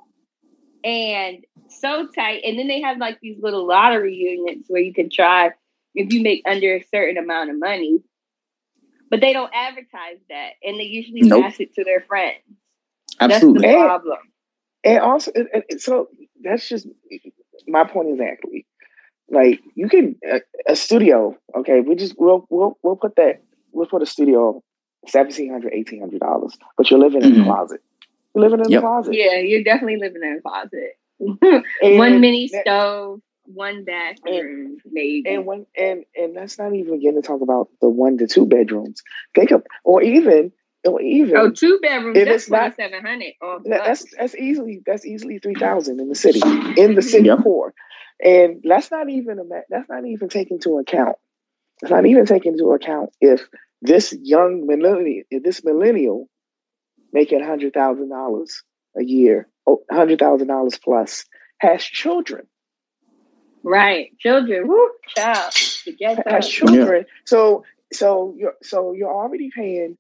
and 0.85 1.45
so 1.69 2.07
tight. 2.15 2.43
And 2.45 2.59
then 2.59 2.69
they 2.69 2.81
have 2.81 2.99
like 2.99 3.19
these 3.21 3.37
little 3.41 3.67
lottery 3.67 4.15
units 4.15 4.69
where 4.69 4.83
you 4.83 4.93
can 4.93 5.09
try 5.11 5.51
if 5.95 6.13
you 6.13 6.23
make 6.23 6.43
under 6.47 6.75
a 6.77 6.85
certain 6.93 7.17
amount 7.17 7.51
of 7.51 7.59
money. 7.59 8.01
But 9.11 9.21
they 9.21 9.33
don't 9.33 9.51
advertise 9.55 10.19
that. 10.29 10.51
And 10.63 10.79
they 10.79 10.85
usually 10.85 11.21
Nope. 11.23 11.45
pass 11.45 11.61
it 11.61 11.75
to 11.75 11.85
their 11.85 12.01
friends. 12.01 12.43
Absolutely. 13.21 13.63
That's 13.63 13.73
the 13.75 13.79
And- 13.79 13.87
problem. 13.87 14.19
And 14.85 14.99
also, 15.01 15.33
and- 15.35 15.65
and 15.71 15.81
so 15.81 16.09
that's 16.43 16.69
just 16.69 16.87
my 17.67 17.85
point 17.85 18.11
exactly. 18.11 18.67
Like 19.31 19.61
you 19.75 19.89
can 19.89 20.17
a, 20.25 20.41
a 20.69 20.77
studio, 20.77 21.37
okay? 21.57 21.81
We 21.81 21.95
just 21.97 22.15
we'll 22.19 22.47
we'll 22.49 22.79
we'll 22.83 22.97
put 22.97 23.17
that 23.17 23.43
we'll 23.73 23.87
put 23.87 24.03
a 24.03 24.07
studio 24.07 24.63
seventeen 25.09 25.51
hundred, 25.51 25.73
eighteen 25.75 26.01
hundred 26.01 26.21
dollars, 26.21 26.57
$1,800, 26.57 26.67
but 26.77 26.91
you're 26.91 27.01
living 27.01 27.23
in 27.25 27.33
Mhm. 27.35 27.41
a 27.43 27.45
closet. 27.45 27.81
You're 28.35 28.45
living 28.49 28.61
in 28.65 28.71
Yep. 28.71 28.79
a 28.79 28.83
closet. 28.87 29.15
Yeah, 29.15 29.37
you're 29.39 29.65
definitely 29.65 29.97
living 29.99 30.23
in 30.23 30.37
a 30.39 30.41
closet. 30.41 30.97
One 31.99 32.21
mini 32.21 32.49
that- 32.53 32.63
stove, 32.63 33.21
one 33.45 33.85
bathroom, 33.85 34.77
maybe. 34.93 35.25
and 35.29 35.47
when 35.47 35.67
and 35.77 36.05
and 36.17 36.37
that's 36.37 36.59
not 36.59 36.75
even 36.75 37.01
getting 37.01 37.21
to 37.21 37.27
talk 37.27 37.41
about 37.41 37.69
the 37.81 37.89
one 37.89 38.19
to 38.19 38.27
two 38.27 38.47
bedrooms. 38.47 39.03
Think 39.35 39.51
of 39.51 39.65
or 39.85 40.03
even 40.03 40.53
or 40.87 41.01
even 41.01 41.37
oh, 41.37 41.51
two 41.51 41.79
bedrooms, 41.83 42.17
if 42.19 42.27
that's 42.27 42.43
it's 42.45 42.51
not- 42.51 42.75
twenty 42.77 42.93
seven 42.93 43.07
hundred. 43.07 43.33
That- 43.71 43.85
That's 43.87 44.05
that's 44.17 44.35
easily 44.37 44.83
that's 44.87 45.07
easily 45.07 45.39
three 45.39 45.55
thousand 45.55 45.99
in 45.99 46.09
the 46.09 46.15
city 46.15 46.41
in 46.77 46.95
the 46.95 47.03
city 47.03 47.27
Yep. 47.27 47.43
core, 47.43 47.73
and 48.23 48.61
that's 48.63 48.91
not 48.91 49.09
even 49.09 49.39
a 49.39 49.45
that's 49.71 49.89
not 49.89 50.05
even 50.07 50.29
taken 50.29 50.57
into 50.57 50.79
account. 50.79 51.17
It's 51.83 51.91
not 51.91 52.05
even 52.07 52.27
taken 52.27 52.53
into 52.53 52.71
account 52.73 53.11
if 53.21 53.49
this 53.83 54.15
young 54.23 54.67
millennial, 54.67 55.25
this 55.31 55.65
millennial, 55.65 56.29
making 57.13 57.43
hundred 57.43 57.75
thousand 57.75 58.11
dollars 58.11 58.63
a 58.97 59.05
year, 59.05 59.49
oh, 59.67 59.83
hundred 59.91 60.19
thousand 60.19 60.49
dollars 60.49 60.79
plus, 60.79 61.25
has 61.59 61.83
children, 61.85 62.47
right. 63.63 64.11
Children, 64.19 64.67
woo, 64.69 64.91
child. 65.17 65.53
Has 66.27 66.49
children. 66.49 67.07
So 67.25 67.65
so 67.93 68.35
you're 68.37 68.55
so 68.63 68.93
you're 68.93 69.15
already 69.15 69.51
paying, 69.55 69.97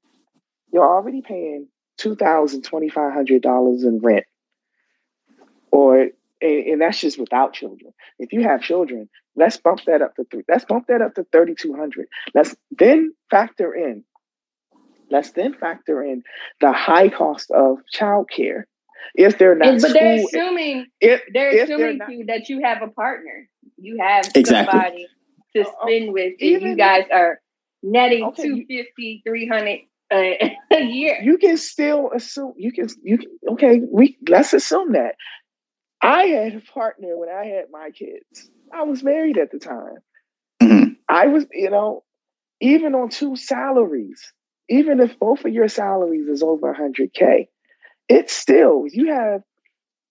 you're 0.72 0.89
already 0.89 1.22
paying 1.22 1.68
two 1.97 2.16
thousand 2.16 2.62
twenty 2.62 2.89
five 2.89 3.12
hundred 3.12 3.43
dollars 3.43 3.85
in 3.85 3.99
rent, 3.99 4.26
or 5.70 6.09
and, 6.41 6.66
and 6.66 6.80
that's 6.80 7.01
just 7.01 7.18
without 7.18 7.53
children. 7.55 7.93
If 8.18 8.32
you 8.32 8.43
have 8.43 8.62
children, 8.62 9.09
let's 9.36 9.57
bump 9.57 9.80
that 9.86 10.03
up 10.03 10.14
to 10.16 10.24
three. 10.30 10.43
Let's 10.49 10.64
bump 10.64 10.86
that 10.89 11.03
up 11.03 11.14
to 11.14 11.24
thirty 11.32 11.55
two 11.55 11.74
hundred. 11.74 12.07
Let's 12.34 12.55
then 12.70 13.12
factor 13.30 13.74
in. 13.74 14.05
Let's 15.11 15.30
then 15.32 15.55
factor 15.55 16.03
in 16.03 16.22
the 16.61 16.72
high 16.72 17.09
cost 17.09 17.51
of 17.51 17.78
childcare. 17.95 18.64
if 19.14 19.39
they're 19.39 19.55
not 19.55 19.68
And- 19.68 19.80
but 19.80 19.93
they're 19.93 20.16
assuming 20.16 20.86
if 21.01 21.22
they're 21.32 21.51
if 21.51 21.68
they're 21.68 21.76
assuming 21.76 21.99
not- 21.99 22.26
that 22.26 22.49
you 22.49 22.61
have 22.62 22.82
a 22.82 22.89
partner. 22.89 23.49
You 23.78 23.97
have 24.01 24.26
Exactly. 24.34 24.72
somebody 24.72 25.07
to 25.57 25.64
spend 25.64 26.12
with. 26.12 26.32
and 26.41 26.43
even 26.43 26.62
you 26.66 26.72
if- 26.72 26.78
guys 26.78 27.05
are 27.12 27.41
netting 27.82 28.24
Okay, 28.24 28.43
two 28.43 28.57
you- 28.57 28.66
fifty, 28.66 29.22
three 29.26 29.47
hundred 29.47 29.80
uh, 30.11 30.49
a 30.76 30.82
year. 30.82 31.18
you 31.22 31.39
can 31.39 31.57
still 31.57 32.11
assume 32.14 32.53
you 32.57 32.72
can 32.72 32.89
you 33.03 33.18
can 33.18 33.30
okay 33.53 33.80
we 33.91 34.18
let's 34.28 34.53
assume 34.53 34.93
that 34.93 35.14
i 36.03 36.24
had 36.24 36.55
a 36.55 36.61
partner 36.72 37.16
when 37.18 37.28
i 37.28 37.44
had 37.46 37.66
my 37.72 37.90
kids 37.90 38.51
i 38.72 38.82
was 38.82 39.03
married 39.03 39.38
at 39.38 39.51
the 39.53 39.59
time 39.59 39.96
Mhm. 40.62 40.96
i 41.09 41.26
was 41.28 41.46
you 41.53 41.70
know 41.70 42.05
even 42.61 42.94
on 42.94 43.11
two 43.11 43.36
salaries 43.36 44.32
even 44.68 45.01
if 45.01 45.18
both 45.18 45.44
of 45.44 45.53
your 45.53 45.68
salaries 45.68 46.28
is 46.28 46.42
over 46.42 46.74
100k 46.74 47.49
it's 48.09 48.32
still 48.34 48.84
you 48.90 49.12
have 49.12 49.42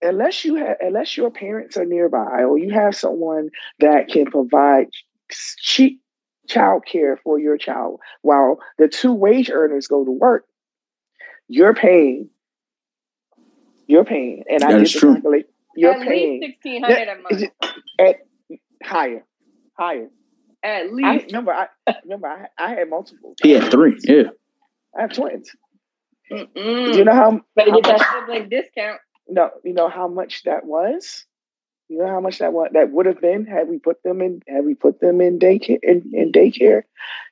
unless 0.01 0.45
you 0.45 0.55
have 0.55 0.77
unless 0.81 1.17
your 1.17 1.31
parents 1.31 1.77
are 1.77 1.85
nearby 1.85 2.43
or 2.43 2.57
you 2.59 2.71
have 2.71 2.95
someone 2.95 3.49
that 3.79 4.07
can 4.09 4.25
provide 4.25 4.87
cheap 5.59 6.01
child 6.47 6.85
care 6.85 7.17
for 7.17 7.39
your 7.39 7.57
child 7.57 7.99
while 8.21 8.59
the 8.79 8.87
two 8.87 9.13
wage 9.13 9.49
earners 9.51 9.87
go 9.87 10.05
to 10.05 10.11
work 10.11 10.45
you're 11.49 11.73
paying 11.75 12.29
you're 13.87 14.05
paying 14.05 14.43
and 14.49 14.63
i 14.63 14.69
That 14.73 14.79
did 14.79 14.87
the 14.93 14.99
true. 14.99 15.13
Calculate 15.81 15.81
you're 15.81 15.93
At 15.93 16.07
paying 16.07 16.41
least 16.41 16.51
sixteen 16.53 16.83
hundred 16.83 17.07
a 17.07 17.21
month. 17.21 17.43
at 17.99 18.15
higher 18.83 19.23
higher 19.77 20.09
At 20.63 20.83
I 20.85 20.89
least. 20.89 21.25
remember 21.27 21.53
I 21.53 21.67
remember 22.03 22.27
I, 22.27 22.47
I 22.57 22.69
had 22.75 22.89
multiple 22.89 23.33
He 23.41 23.51
had 23.51 23.71
three. 23.71 23.97
Yeah. 24.03 24.29
I 24.97 25.01
have 25.01 25.13
twins 25.13 25.51
Mm-mm. 26.31 26.91
do 26.91 26.97
you 26.97 27.05
know 27.05 27.13
how, 27.13 27.39
Better 27.55 27.71
how 27.71 27.81
get 27.81 27.97
that 27.99 28.07
sibling 28.25 28.49
discount. 28.49 28.99
no 29.29 29.49
you 29.63 29.73
know 29.73 29.87
how 29.89 30.07
much 30.07 30.43
that 30.43 30.65
was 30.65 31.25
you 31.87 31.99
know 31.99 32.07
how 32.07 32.19
much 32.19 32.39
that 32.39 32.51
was 32.51 32.69
that 32.73 32.91
would 32.91 33.05
have 33.05 33.21
been 33.21 33.45
had 33.45 33.69
we 33.69 33.77
put 33.79 34.03
them 34.03 34.21
in 34.21 34.41
had 34.47 34.65
we 34.65 34.73
put 34.75 34.99
them 34.99 35.21
in 35.21 35.39
daycare 35.39 35.79
in, 35.81 36.11
in 36.13 36.31
daycare 36.33 36.83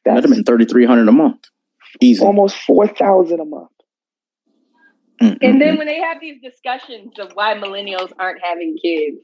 That'd 0.05 0.23
have 0.23 0.31
been 0.33 0.43
thirty 0.45 0.63
three 0.65 0.85
hundred 0.85 1.09
a 1.09 1.11
month. 1.11 1.43
Easy. 1.99 2.23
almost 2.23 2.55
four 2.57 2.87
thousand 2.87 3.39
a 3.41 3.45
month 3.45 3.69
Mm, 5.25 5.37
And 5.41 5.61
then 5.61 5.77
when 5.77 5.87
they 5.87 5.99
have 5.99 6.19
these 6.21 6.41
discussions 6.41 7.17
of 7.19 7.31
why 7.33 7.53
millennials 7.55 8.11
aren't 8.19 8.41
having 8.43 8.77
kids, 8.81 9.19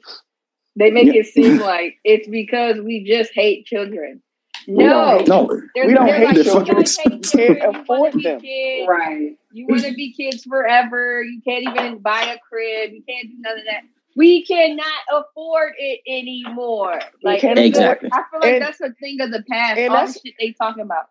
they 0.76 0.90
make 0.92 1.08
Yeah. 1.08 1.22
it 1.22 1.28
seem 1.28 1.58
like 1.60 1.98
it's 2.04 2.28
because 2.28 2.80
we 2.80 3.04
just 3.04 3.32
hate 3.34 3.66
children. 3.66 4.22
We 4.68 4.84
don't 4.84 4.90
No, 4.90 5.18
hate 5.18 5.28
No. 5.28 5.88
We 5.88 5.94
don't 5.94 6.08
hate 6.08 6.24
like, 6.26 6.36
They're 6.36 6.44
children. 6.44 6.68
you 6.68 6.74
fucking 6.74 6.76
guys 6.76 6.98
hate 6.98 7.06
expensive. 7.14 7.32
children. 7.40 7.58
Can't 7.62 7.76
afford 7.78 8.12
to 8.12 8.18
be 8.18 8.24
them. 8.24 8.40
kids. 8.42 8.88
Right. 8.88 9.38
You 9.52 9.66
want 9.68 9.84
to 9.84 9.94
be 9.94 10.14
kids 10.14 10.44
forever. 10.44 11.24
You 11.24 11.42
can't 11.42 11.64
even 11.64 11.98
buy 12.00 12.22
a 12.24 12.38
crib. 12.40 12.92
You 12.94 13.02
can't 13.08 13.28
do 13.28 13.36
none 13.40 13.58
of 13.60 13.66
that. 13.66 13.82
We 14.16 14.46
cannot 14.46 14.86
afford 15.12 15.74
it 15.80 16.02
anymore. 16.08 17.00
Like 17.24 17.42
can't 17.42 17.58
it's 17.58 17.78
a- 17.78 17.82
Exactly. 17.82 18.10
I 18.14 18.24
feel 18.30 18.40
like 18.42 18.54
And- 18.54 18.62
that's 18.62 18.82
a 18.82 18.92
thing 19.02 19.20
of 19.22 19.32
the 19.32 19.44
past. 19.50 19.80
and 19.80 19.94
All 19.94 20.06
the 20.06 20.14
shit 20.14 20.34
they 20.40 20.52
talking 20.54 20.84
about. 20.84 21.06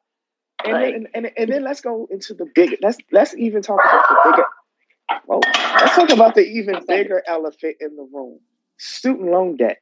And, 0.64 0.72
Like- 0.74 0.93
then, 0.93 1.07
and, 1.14 1.32
and 1.36 1.51
then 1.53 1.62
let's 1.64 1.80
go 1.80 2.07
into 2.11 2.34
the 2.34 2.47
big. 2.55 2.76
Let's 2.82 2.99
let's 3.11 3.34
even 3.36 3.62
talk 3.62 3.80
about 3.82 4.05
the 4.09 4.30
bigger. 4.30 4.45
Well, 5.26 5.40
let's 5.44 5.94
talk 5.94 6.11
about 6.11 6.34
the 6.34 6.42
even 6.42 6.76
bigger 6.86 7.22
elephant 7.26 7.76
in 7.80 7.96
the 7.96 8.08
room: 8.12 8.40
student 8.78 9.30
loan 9.30 9.56
debt. 9.56 9.78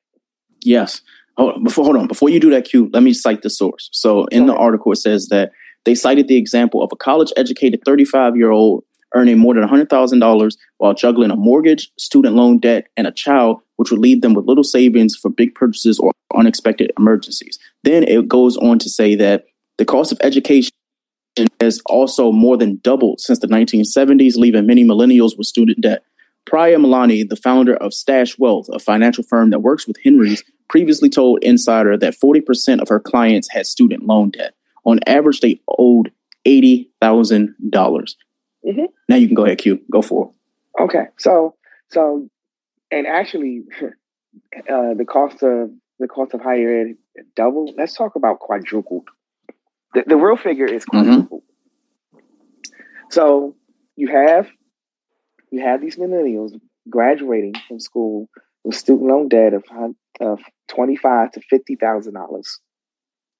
Yes. 0.62 1.00
Hold 1.36 1.54
on, 1.54 1.64
before 1.64 1.84
hold 1.84 1.96
on. 1.96 2.08
Before 2.08 2.28
you 2.28 2.40
do 2.40 2.50
that, 2.50 2.64
Q, 2.64 2.90
let 2.92 3.02
me 3.04 3.12
cite 3.12 3.42
the 3.42 3.50
source. 3.50 3.88
So 3.92 4.24
in 4.26 4.46
the 4.46 4.54
article, 4.54 4.90
it 4.90 4.96
says 4.96 5.28
that 5.28 5.52
they 5.84 5.94
cited 5.94 6.26
the 6.26 6.36
example 6.36 6.82
of 6.82 6.90
a 6.92 6.96
college 6.96 7.32
educated 7.36 7.84
35 7.84 8.36
year 8.36 8.50
old 8.50 8.84
earning 9.14 9.38
more 9.38 9.54
than 9.54 9.66
$100,000 9.66 10.56
while 10.78 10.94
juggling 10.94 11.30
a 11.30 11.36
mortgage, 11.36 11.90
student 11.98 12.34
loan 12.34 12.58
debt, 12.58 12.88
and 12.96 13.06
a 13.06 13.12
child, 13.12 13.60
which 13.76 13.90
would 13.90 14.00
leave 14.00 14.20
them 14.20 14.34
with 14.34 14.46
little 14.46 14.64
savings 14.64 15.16
for 15.16 15.30
big 15.30 15.54
purchases 15.54 15.98
or 15.98 16.12
unexpected 16.34 16.92
emergencies. 16.98 17.58
Then 17.84 18.02
it 18.02 18.28
goes 18.28 18.56
on 18.58 18.78
to 18.80 18.90
say 18.90 19.14
that 19.14 19.46
the 19.78 19.84
cost 19.84 20.12
of 20.12 20.18
education 20.22 20.72
has 21.60 21.80
also 21.86 22.32
more 22.32 22.56
than 22.56 22.76
doubled 22.82 23.20
since 23.20 23.38
the 23.38 23.46
1970s, 23.46 24.36
leaving 24.36 24.66
many 24.66 24.84
millennials 24.84 25.36
with 25.36 25.46
student 25.46 25.80
debt. 25.80 26.02
Priya 26.46 26.78
Malani, 26.78 27.28
the 27.28 27.36
founder 27.36 27.76
of 27.76 27.92
Stash 27.92 28.38
Wealth, 28.38 28.68
a 28.72 28.78
financial 28.78 29.22
firm 29.24 29.50
that 29.50 29.60
works 29.60 29.86
with 29.86 29.96
Henry's, 30.02 30.42
previously 30.68 31.10
told 31.10 31.42
Insider 31.42 31.96
that 31.98 32.14
40% 32.14 32.80
of 32.80 32.88
her 32.88 33.00
clients 33.00 33.48
had 33.50 33.66
student 33.66 34.04
loan 34.06 34.30
debt. 34.30 34.54
On 34.84 34.98
average, 35.06 35.40
they 35.40 35.60
owed 35.78 36.12
$80,000. 36.46 37.54
dollars 37.70 38.16
Mhm. 38.66 38.88
Now 39.08 39.16
you 39.16 39.26
can 39.26 39.34
go 39.34 39.44
ahead, 39.44 39.58
Q. 39.58 39.80
Go 39.90 40.02
for 40.02 40.30
it. 40.78 40.82
Okay, 40.82 41.06
so 41.16 41.54
so, 41.90 42.28
and 42.90 43.06
actually, 43.06 43.62
uh, 43.82 44.94
the 44.94 45.04
cost 45.06 45.42
of 45.42 45.70
the 45.98 46.08
cost 46.08 46.34
of 46.34 46.40
higher 46.40 46.80
ed 46.80 46.96
doubled. 47.34 47.74
Let's 47.76 47.94
talk 47.94 48.16
about 48.16 48.40
quadrupled. 48.40 49.08
The, 49.98 50.04
the 50.06 50.16
real 50.16 50.36
figure 50.36 50.66
is 50.66 50.84
quadrupled. 50.84 51.42
Mm-hmm. 51.42 53.08
So 53.10 53.56
you 53.96 54.08
have 54.08 54.48
you 55.50 55.62
have 55.62 55.80
these 55.80 55.96
millennials 55.96 56.52
graduating 56.88 57.54
from 57.66 57.80
school 57.80 58.28
with 58.62 58.76
student 58.76 59.08
loan 59.08 59.28
debt 59.28 59.54
of 59.54 59.64
of 60.20 60.40
twenty 60.68 60.94
five 60.94 61.32
to 61.32 61.40
fifty 61.40 61.74
thousand 61.74 62.14
dollars. 62.14 62.60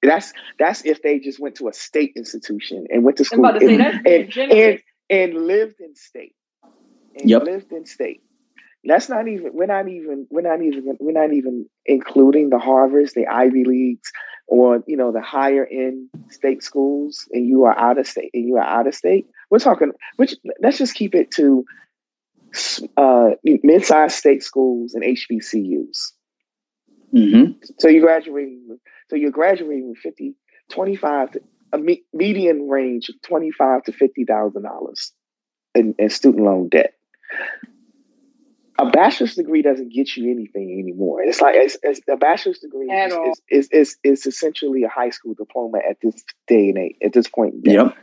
That's 0.01 0.33
that's 0.57 0.83
if 0.85 1.01
they 1.01 1.19
just 1.19 1.39
went 1.39 1.55
to 1.55 1.69
a 1.69 1.73
state 1.73 2.11
institution 2.17 2.87
and 2.89 3.05
went 3.05 3.17
to 3.17 3.25
school 3.25 3.53
to 3.53 3.65
and, 3.65 3.79
that's 3.79 3.97
and, 4.05 4.51
and, 4.51 4.79
and 5.09 5.47
lived 5.47 5.79
in 5.79 5.95
state. 5.95 6.35
And 7.19 7.29
Yep. 7.29 7.43
lived 7.43 7.71
in 7.71 7.85
state. 7.85 8.21
That's 8.83 9.09
not 9.09 9.27
even 9.27 9.51
we're 9.53 9.65
not 9.65 9.87
even 9.87 10.25
we're 10.29 10.41
not 10.41 10.61
even 10.61 10.97
we're 10.99 11.11
not 11.11 11.33
even 11.33 11.65
including 11.85 12.49
the 12.49 12.57
Harvards, 12.57 13.13
the 13.13 13.27
Ivy 13.27 13.65
Leagues, 13.65 14.11
or 14.47 14.83
you 14.87 14.95
know, 14.95 15.11
the 15.11 15.21
higher 15.21 15.65
end 15.65 16.09
state 16.29 16.63
schools, 16.63 17.27
and 17.31 17.45
you 17.45 17.65
are 17.65 17.77
out 17.77 17.97
of 17.97 18.07
state 18.07 18.31
and 18.33 18.47
you 18.47 18.55
are 18.55 18.65
out 18.65 18.87
of 18.87 18.95
state. 18.95 19.27
We're 19.49 19.59
talking 19.59 19.91
which 20.15 20.35
let's 20.61 20.77
just 20.77 20.95
keep 20.95 21.13
it 21.13 21.31
to 21.31 21.65
uh 22.97 23.31
mid-sized 23.43 24.15
state 24.15 24.43
schools 24.43 24.93
and 24.93 25.03
HBCUs. 25.03 26.11
Mm-hmm. 27.13 27.51
So 27.79 27.89
you're 27.89 28.05
graduating 28.05 28.79
so 29.09 29.15
you're 29.15 29.31
graduating 29.31 29.89
with 29.89 29.97
50, 29.97 30.35
25 30.69 31.31
to 31.31 31.41
a 31.73 31.77
me- 31.77 32.03
median 32.13 32.67
range 32.67 33.09
of 33.09 33.21
25 33.23 33.83
to 33.83 33.91
$50,000 33.91 35.11
in, 35.75 35.95
in 35.97 36.09
student 36.09 36.43
loan 36.43 36.69
debt. 36.69 36.93
A 38.79 38.89
bachelor's 38.89 39.35
degree 39.35 39.61
doesn't 39.61 39.91
get 39.91 40.15
you 40.15 40.31
anything 40.31 40.79
anymore. 40.79 41.21
It's 41.21 41.41
like 41.41 41.55
it's, 41.55 41.77
it's, 41.83 41.99
a 42.09 42.15
bachelor's 42.15 42.59
degree 42.59 42.89
At 42.89 43.11
is, 43.11 43.13
is, 43.13 43.41
is, 43.49 43.69
is, 43.71 43.97
is 44.03 44.25
essentially 44.25 44.83
a 44.83 44.89
high 44.89 45.09
school 45.09 45.33
diploma 45.33 45.79
at 45.89 45.97
this 46.01 46.23
day 46.47 46.69
and 46.69 46.77
age, 46.77 46.95
at 47.03 47.11
this 47.11 47.27
point. 47.27 47.55
in 47.55 47.61
day. 47.61 47.73
Yep. 47.73 47.97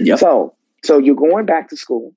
Yep. 0.00 0.18
So, 0.18 0.54
so 0.84 0.98
you're 0.98 1.14
going 1.14 1.46
back 1.46 1.68
to 1.70 1.76
school. 1.76 2.14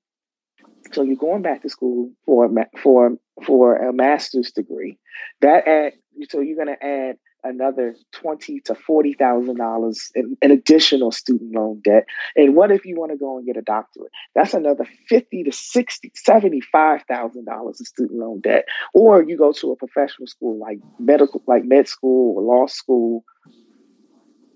So 0.92 1.02
you're 1.02 1.16
going 1.16 1.42
back 1.42 1.62
to 1.62 1.68
school 1.68 2.10
for 2.26 2.46
a 2.46 2.78
for 2.78 3.16
for 3.46 3.76
a 3.76 3.92
master's 3.92 4.50
degree. 4.50 4.98
That 5.40 5.66
add 5.66 5.92
so 6.28 6.40
you're 6.40 6.56
going 6.56 6.76
to 6.76 6.84
add 6.84 7.16
another 7.44 7.94
twenty 8.12 8.60
to 8.60 8.74
forty 8.74 9.12
thousand 9.14 9.56
dollars 9.56 10.10
in, 10.14 10.36
in 10.42 10.50
additional 10.50 11.10
student 11.12 11.52
loan 11.54 11.80
debt. 11.84 12.06
And 12.36 12.54
what 12.54 12.70
if 12.70 12.84
you 12.84 12.96
want 12.98 13.12
to 13.12 13.18
go 13.18 13.36
and 13.38 13.46
get 13.46 13.56
a 13.56 13.62
doctorate? 13.62 14.12
That's 14.34 14.54
another 14.54 14.86
fifty 15.08 15.42
to 15.44 15.52
sixty, 15.52 16.12
seventy-five 16.14 17.02
thousand 17.08 17.44
dollars 17.46 17.80
in 17.80 17.86
student 17.86 18.18
loan 18.20 18.40
debt. 18.40 18.66
Or 18.94 19.22
you 19.22 19.36
go 19.36 19.52
to 19.52 19.72
a 19.72 19.76
professional 19.76 20.26
school 20.26 20.58
like 20.58 20.78
medical, 20.98 21.42
like 21.46 21.64
med 21.64 21.88
school 21.88 22.36
or 22.38 22.42
law 22.42 22.66
school. 22.66 23.24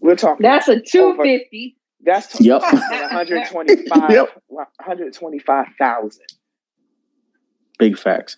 We're 0.01 0.17
talking 0.17 0.45
That's 0.45 0.69
a 0.69 0.81
two 0.81 1.17
fifty. 1.23 1.77
that's 2.05 2.41
Yep. 2.41 2.63
125 2.63 4.11
Yep. 4.11 4.43
125,000. 4.49 6.23
Big 7.79 7.99
facts. 7.99 8.37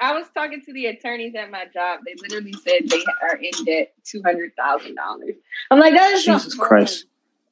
I 0.00 0.12
was 0.12 0.26
talking 0.34 0.60
to 0.62 0.72
the 0.72 0.86
attorneys 0.86 1.34
at 1.34 1.50
my 1.50 1.64
job. 1.72 2.00
They 2.04 2.14
literally 2.20 2.52
said 2.52 2.88
they 2.88 3.02
are 3.22 3.36
in 3.36 3.64
debt 3.64 3.92
two 4.04 4.22
hundred 4.24 4.52
thousand 4.56 4.96
dollars. 4.96 5.34
I'm 5.70 5.78
like, 5.78 5.94
that 5.94 6.12
is 6.12 6.24
Jesus 6.24 6.54
Christ. 6.54 7.06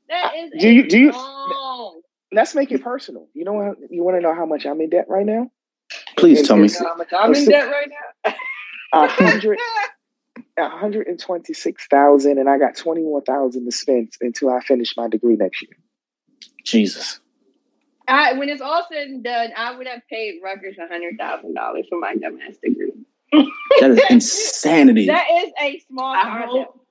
That 0.09 0.32
is 0.36 0.51
Do 0.60 0.69
you- 0.69 0.89
do 0.89 0.98
you- 0.98 1.12
loan. 1.12 2.02
Let's 2.32 2.55
make 2.55 2.73
it 2.73 2.82
personal. 2.82 3.28
You 3.35 3.44
know 3.44 3.52
what? 3.52 3.77
You 3.90 4.02
want 4.02 4.16
to 4.16 4.20
know 4.23 4.35
how 4.35 4.47
much 4.47 4.64
I'm 4.66 4.81
in 4.81 4.89
debt 4.90 5.06
right 5.09 5.27
now? 5.27 5.51
Please 6.16 6.39
And- 6.39 6.47
tell 6.48 6.56
me. 6.56 6.62
and- 6.62 6.73
You 6.73 6.86
how 6.86 6.97
much 6.97 7.09
I'm 7.12 7.35
in 7.35 7.44
debt 7.44 7.70
right 7.70 7.90
now. 8.24 8.35
A 8.94 9.06
hundred, 9.09 9.59
a 10.59 10.69
hundred 10.69 11.06
and 11.06 11.19
twenty-six 11.19 11.86
thousand, 11.89 12.39
and 12.39 12.48
I 12.48 12.59
got 12.59 12.77
twenty-one 12.77 13.23
thousand 13.23 13.64
to 13.64 13.73
spend 13.73 14.12
until 14.20 14.51
I 14.51 14.60
finish 14.60 14.94
my 14.97 15.09
degree 15.09 15.36
next 15.36 15.62
year. 15.62 15.77
Jesus. 16.64 17.20
I, 18.09 18.33
when 18.35 18.49
it's 18.49 18.61
all 18.62 18.87
said 18.91 19.09
and 19.09 19.23
done, 19.24 19.51
I 19.57 19.77
would 19.77 19.87
have 19.87 20.03
paid 20.11 20.41
Rutgers 20.43 20.77
hundred 20.79 21.16
thousand 21.19 21.55
dollars 21.55 21.87
for 21.89 21.99
my 21.99 22.15
dumbass 22.15 22.61
degree. 22.62 22.93
That 23.81 23.91
is 23.91 24.01
insanity. 24.11 25.07
That 25.07 25.27
is 25.31 25.53
a 25.61 25.79
small 25.89 26.12
I 26.15 26.45
hope, 26.47 26.87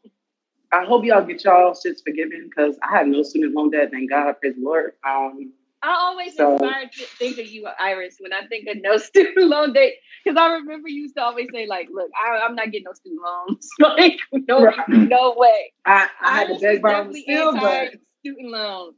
I 0.72 0.86
hope 0.86 1.06
y'all 1.06 1.26
get 1.26 1.44
y'all 1.44 1.74
shits 1.74 2.02
forgiven 2.04 2.50
because 2.50 2.78
I 2.82 2.98
have 2.98 3.08
no 3.08 3.24
student 3.24 3.54
loan 3.54 3.72
debt. 3.72 3.90
Thank 3.92 4.10
God, 4.10 4.34
praise 4.40 4.56
the 4.56 4.62
Lord. 4.62 4.94
Um, 5.08 5.54
I 5.84 5.94
always 6.00 6.36
So- 6.36 6.54
inspired 6.54 6.92
to 6.94 7.06
think 7.06 7.38
of 7.40 7.48
you, 7.48 7.68
Iris, 7.80 8.18
when 8.20 8.34
I 8.34 8.46
think 8.48 8.68
of 8.68 8.78
no 8.82 8.98
student 8.98 9.38
loan 9.48 9.74
debt. 9.74 9.94
Because 10.24 10.38
I 10.38 10.54
remember 10.54 10.88
you 10.88 11.02
used 11.02 11.16
to 11.16 11.24
always 11.24 11.48
say, 11.52 11.66
like, 11.66 11.88
look, 11.92 12.10
I, 12.16 12.38
I'm 12.46 12.56
not 12.56 12.68
getting 12.72 12.84
no 12.86 12.94
student 12.94 13.22
loans. 13.24 13.68
like, 13.80 14.20
no, 14.48 14.64
Right. 14.64 14.88
no 14.88 15.34
way. 15.36 15.74
I, 15.86 16.08
I 16.22 16.38
had 16.38 16.48
to 16.48 16.52
Iris 16.54 16.62
beg 16.62 16.76
is 16.76 16.82
borrow 16.82 16.94
definitely 16.98 17.22
still, 17.24 17.54
but 17.54 17.64
anti-student 17.64 18.50
loan. 18.52 18.94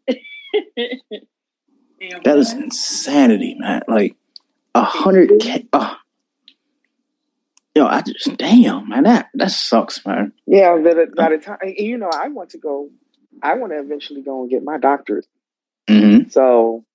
That 2.23 2.38
is 2.38 2.53
insanity, 2.53 3.55
man. 3.59 3.81
Like 3.88 4.15
a 4.75 4.84
hundred 4.84 5.31
k. 5.39 5.67
Uh, 5.73 5.95
yo, 7.75 7.85
I 7.85 8.01
just 8.01 8.38
damn 8.38 8.89
man. 8.89 9.03
That 9.03 9.30
that 9.35 9.51
sucks, 9.51 10.05
man. 10.05 10.34
Yeah, 10.45 10.77
but 10.84 11.15
by 11.15 11.30
the 11.30 11.38
time 11.38 11.57
you 11.63 11.97
know, 11.97 12.09
I 12.13 12.27
want 12.30 12.51
to 12.51 12.57
go. 12.57 12.89
I 13.41 13.55
want 13.55 13.73
to 13.73 13.80
eventually 13.80 14.21
go 14.21 14.41
and 14.41 14.49
get 14.49 14.63
my 14.63 14.77
doctorate. 14.77 15.25
Mm-hmm. 15.88 16.30
So 16.30 16.85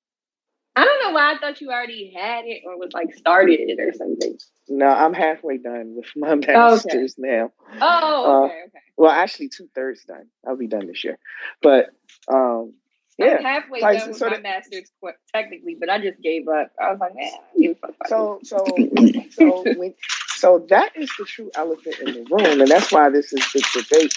I 0.77 0.85
don't 0.85 1.03
know 1.03 1.13
why 1.15 1.35
I 1.35 1.39
thought 1.39 1.61
you 1.61 1.71
already 1.71 2.13
had 2.17 2.45
it 2.47 2.63
or 2.65 2.79
was 2.79 2.93
like 2.93 3.13
started 3.15 3.59
it 3.61 3.79
or 3.81 3.93
something. 3.93 4.39
no, 4.69 4.87
I'm 4.87 5.13
halfway 5.13 5.59
done 5.59 5.95
with 5.97 6.07
my 6.17 6.29
Oh, 6.31 6.33
okay. 6.39 6.53
master's 6.55 7.17
now. 7.19 7.51
Oh, 7.81 8.43
Uh, 8.43 8.47
okay, 8.47 8.63
okay. 8.69 8.79
Well, 8.97 9.11
actually, 9.11 9.49
two 9.49 9.69
thirds 9.75 10.05
done. 10.05 10.27
I'll 10.47 10.57
be 10.57 10.69
done 10.69 10.87
this 10.87 11.03
year. 11.05 11.19
But 11.61 11.91
um, 12.29 12.75
yeah, 13.19 13.37
I'm 13.39 13.45
halfway 13.45 13.81
Like, 13.81 13.99
done 13.99 14.09
with 14.11 14.19
so 14.19 14.27
my 14.27 14.35
that- 14.37 14.43
master's 14.43 14.91
technically, 15.35 15.77
but 15.79 15.91
I 15.91 15.99
just 15.99 16.21
gave 16.23 16.47
up. 16.49 16.71
I 16.81 16.91
was 16.93 17.01
like, 17.01 17.15
man, 17.15 17.31
I 17.33 17.61
give 17.61 17.77
a 17.83 17.87
fuck 17.89 18.07
So 18.09 18.41
so 18.45 18.65
so 19.31 19.65
when, 19.77 19.95
so 20.37 20.67
that 20.71 20.93
is 20.97 21.11
the 21.19 21.25
true 21.25 21.51
elephant 21.55 21.97
in 22.01 22.15
the 22.15 22.27
room, 22.31 22.61
and 22.61 22.69
that's 22.71 22.93
why 22.93 23.11
this 23.11 23.33
is 23.33 23.45
the 23.53 23.83
debate 23.83 24.17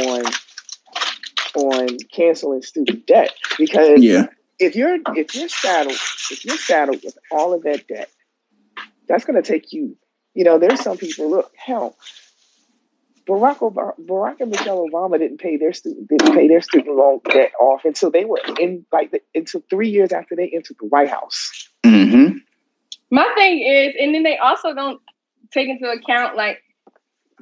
on 0.00 0.32
on 1.54 1.98
canceling 2.12 2.62
student 2.62 3.06
debt 3.06 3.30
because 3.58 4.02
Yeah. 4.02 4.26
if 4.58 4.74
you're 4.74 4.98
if 5.14 5.34
you're 5.34 5.48
saddled 5.48 5.98
if 6.30 6.44
you're 6.44 6.56
saddled 6.56 7.02
with 7.04 7.16
all 7.30 7.52
of 7.52 7.62
that 7.64 7.86
debt, 7.88 8.08
that's 9.08 9.24
going 9.24 9.40
to 9.40 9.48
take 9.48 9.72
you. 9.72 9.96
You 10.34 10.44
know, 10.44 10.58
there's 10.58 10.80
some 10.80 10.96
people. 10.96 11.28
Look, 11.30 11.52
hell, 11.56 11.94
Barack 13.26 13.58
Obama, 13.58 13.92
Barack 14.00 14.40
and 14.40 14.50
Michelle 14.50 14.88
Obama 14.88 15.18
didn't 15.18 15.38
pay 15.38 15.56
their 15.56 15.72
student 15.72 16.08
didn't 16.08 16.34
pay 16.34 16.48
their 16.48 16.60
student 16.60 16.96
loan 16.96 17.20
debt 17.30 17.52
off 17.60 17.84
until 17.84 18.10
they 18.10 18.24
were 18.24 18.40
in 18.58 18.84
like 18.92 19.12
the, 19.12 19.20
until 19.34 19.62
three 19.70 19.88
years 19.88 20.12
after 20.12 20.34
they 20.34 20.48
entered 20.48 20.76
the 20.80 20.86
White 20.86 21.08
House. 21.08 21.68
Mm-hmm. 21.84 22.38
My 23.10 23.30
thing 23.36 23.60
is, 23.60 23.94
and 24.00 24.14
then 24.14 24.22
they 24.22 24.38
also 24.38 24.74
don't 24.74 25.00
take 25.52 25.68
into 25.68 25.88
account 25.88 26.36
like 26.36 26.62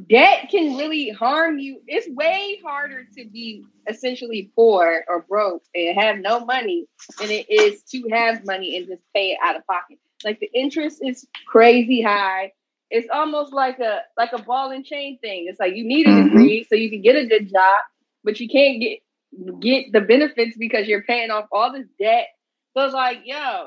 debt 0.08 0.48
can 0.50 0.76
really 0.76 1.10
harm 1.10 1.58
you. 1.58 1.80
It's 1.86 2.08
way 2.08 2.60
harder 2.64 3.06
to 3.16 3.24
be 3.26 3.64
essentially 3.88 4.50
poor 4.54 5.04
or 5.08 5.22
broke 5.28 5.62
and 5.74 5.98
have 5.98 6.18
no 6.18 6.44
money 6.44 6.86
than 7.18 7.30
it 7.30 7.50
is 7.50 7.82
to 7.92 8.08
have 8.10 8.44
money 8.44 8.76
and 8.76 8.86
just 8.86 9.02
pay 9.14 9.32
it 9.32 9.38
out 9.44 9.56
of 9.56 9.66
pocket. 9.66 9.98
Like 10.24 10.40
the 10.40 10.50
interest 10.52 11.00
is 11.02 11.26
crazy 11.46 12.02
high. 12.02 12.52
It's 12.90 13.08
almost 13.12 13.52
like 13.52 13.78
a 13.78 14.00
like 14.16 14.32
a 14.32 14.42
ball 14.42 14.72
and 14.72 14.84
chain 14.84 15.18
thing. 15.20 15.46
It's 15.48 15.60
like 15.60 15.76
you 15.76 15.84
need 15.86 16.06
a 16.06 16.10
mm-hmm. 16.10 16.24
degree 16.24 16.66
so 16.68 16.74
you 16.74 16.90
can 16.90 17.02
get 17.02 17.14
a 17.14 17.26
good 17.26 17.48
job, 17.50 17.78
but 18.24 18.40
you 18.40 18.48
can't 18.48 18.80
get 18.80 18.98
get 19.60 19.92
the 19.92 20.00
benefits 20.00 20.56
because 20.58 20.88
you're 20.88 21.04
paying 21.04 21.30
off 21.30 21.46
all 21.52 21.72
this 21.72 21.86
debt. 21.98 22.26
So 22.76 22.84
it's 22.84 22.94
like, 22.94 23.20
yo, 23.24 23.66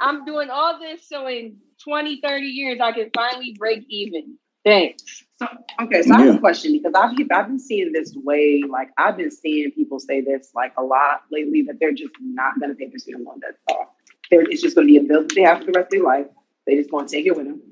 I'm 0.00 0.24
doing 0.24 0.50
all 0.50 0.80
this 0.80 1.08
so 1.08 1.28
in 1.28 1.58
20, 1.84 2.20
30 2.20 2.46
years 2.46 2.80
I 2.82 2.92
can 2.92 3.10
finally 3.14 3.54
break 3.56 3.84
even. 3.88 4.36
Thanks. 4.64 5.24
So, 5.38 5.46
okay, 5.82 6.02
so 6.02 6.14
I 6.14 6.22
have 6.22 6.34
a 6.34 6.38
question 6.38 6.72
because 6.72 6.92
I've 6.94 7.16
I've 7.32 7.46
been 7.46 7.58
seeing 7.58 7.92
this 7.92 8.14
way. 8.14 8.62
Like 8.68 8.90
I've 8.98 9.16
been 9.16 9.30
seeing 9.30 9.70
people 9.70 10.00
say 10.00 10.20
this 10.20 10.50
like 10.54 10.74
a 10.76 10.82
lot 10.82 11.22
lately 11.30 11.62
that 11.62 11.76
they're 11.80 11.94
just 11.94 12.12
not 12.20 12.58
going 12.60 12.70
to 12.70 12.76
pay 12.76 12.88
their 12.88 12.98
student 12.98 13.24
loan 13.24 13.40
debt 13.40 13.54
off. 13.70 13.88
They're, 14.30 14.42
it's 14.42 14.60
just 14.60 14.74
going 14.74 14.86
to 14.86 14.92
be 14.92 14.98
a 14.98 15.02
bill 15.02 15.22
that 15.22 15.34
they 15.34 15.42
have 15.42 15.60
for 15.60 15.66
the 15.66 15.72
rest 15.72 15.86
of 15.86 15.90
their 15.92 16.02
life. 16.02 16.26
They 16.66 16.76
just 16.76 16.90
going 16.90 17.06
to 17.06 17.12
take 17.12 17.26
it 17.26 17.36
with 17.36 17.46
them 17.46 17.62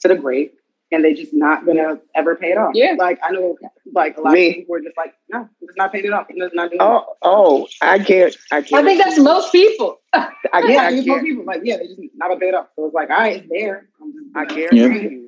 to 0.00 0.08
the 0.08 0.14
grave, 0.14 0.50
and 0.90 1.04
they 1.04 1.14
just 1.14 1.32
not 1.34 1.64
going 1.64 1.76
to 1.76 2.00
ever 2.14 2.34
pay 2.36 2.50
it 2.52 2.58
off. 2.58 2.72
Yeah. 2.74 2.94
like 2.98 3.18
I 3.22 3.30
know, 3.32 3.56
like 3.92 4.16
a 4.16 4.20
lot 4.20 4.32
Me. 4.32 4.48
of 4.48 4.54
people 4.56 4.76
are 4.76 4.80
just 4.80 4.96
like, 4.96 5.14
no, 5.28 5.40
I'm 5.40 5.48
not 5.76 5.92
paying 5.92 6.06
it 6.06 6.12
off. 6.12 6.26
I'm 6.30 6.36
not 6.54 6.70
doing 6.70 6.80
Oh, 6.80 7.14
oh, 7.22 7.68
I 7.82 7.98
get, 7.98 8.36
I 8.50 8.60
get. 8.62 8.72
I 8.78 8.84
think 8.84 9.02
that's 9.02 9.18
most 9.18 9.52
people. 9.52 9.98
I, 10.12 10.28
it. 10.28 10.52
get, 10.52 10.70
Yeah, 10.70 10.80
I, 10.82 10.86
I 10.86 10.90
think 10.90 11.06
most 11.06 11.24
people 11.24 11.44
like, 11.44 11.60
yeah, 11.64 11.76
they 11.76 11.86
just 11.86 12.00
not 12.16 12.28
gonna 12.28 12.40
pay 12.40 12.48
it 12.48 12.54
off. 12.54 12.68
So 12.76 12.86
it's 12.86 12.94
like, 12.94 13.10
all 13.10 13.16
right, 13.18 13.36
it's 13.38 13.48
there. 13.50 13.88
I'm 14.00 14.12
just, 14.12 14.56
guarantee 14.56 14.78
Yeah. 14.78 14.86
you. 15.10 15.24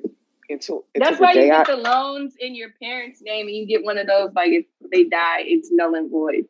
Until, 0.49 0.83
until 0.95 1.09
That's 1.09 1.21
why 1.21 1.29
you 1.31 1.41
day 1.41 1.51
I, 1.51 1.63
get 1.63 1.67
the 1.67 1.77
loans 1.77 2.33
in 2.37 2.55
your 2.55 2.71
parents' 2.81 3.21
name 3.21 3.47
and 3.47 3.55
you 3.55 3.65
get 3.65 3.85
one 3.85 3.97
of 3.97 4.05
those 4.07 4.31
like 4.35 4.49
if 4.51 4.65
they 4.91 5.05
die, 5.05 5.43
it's 5.45 5.69
null 5.71 5.95
and 5.95 6.11
void. 6.11 6.45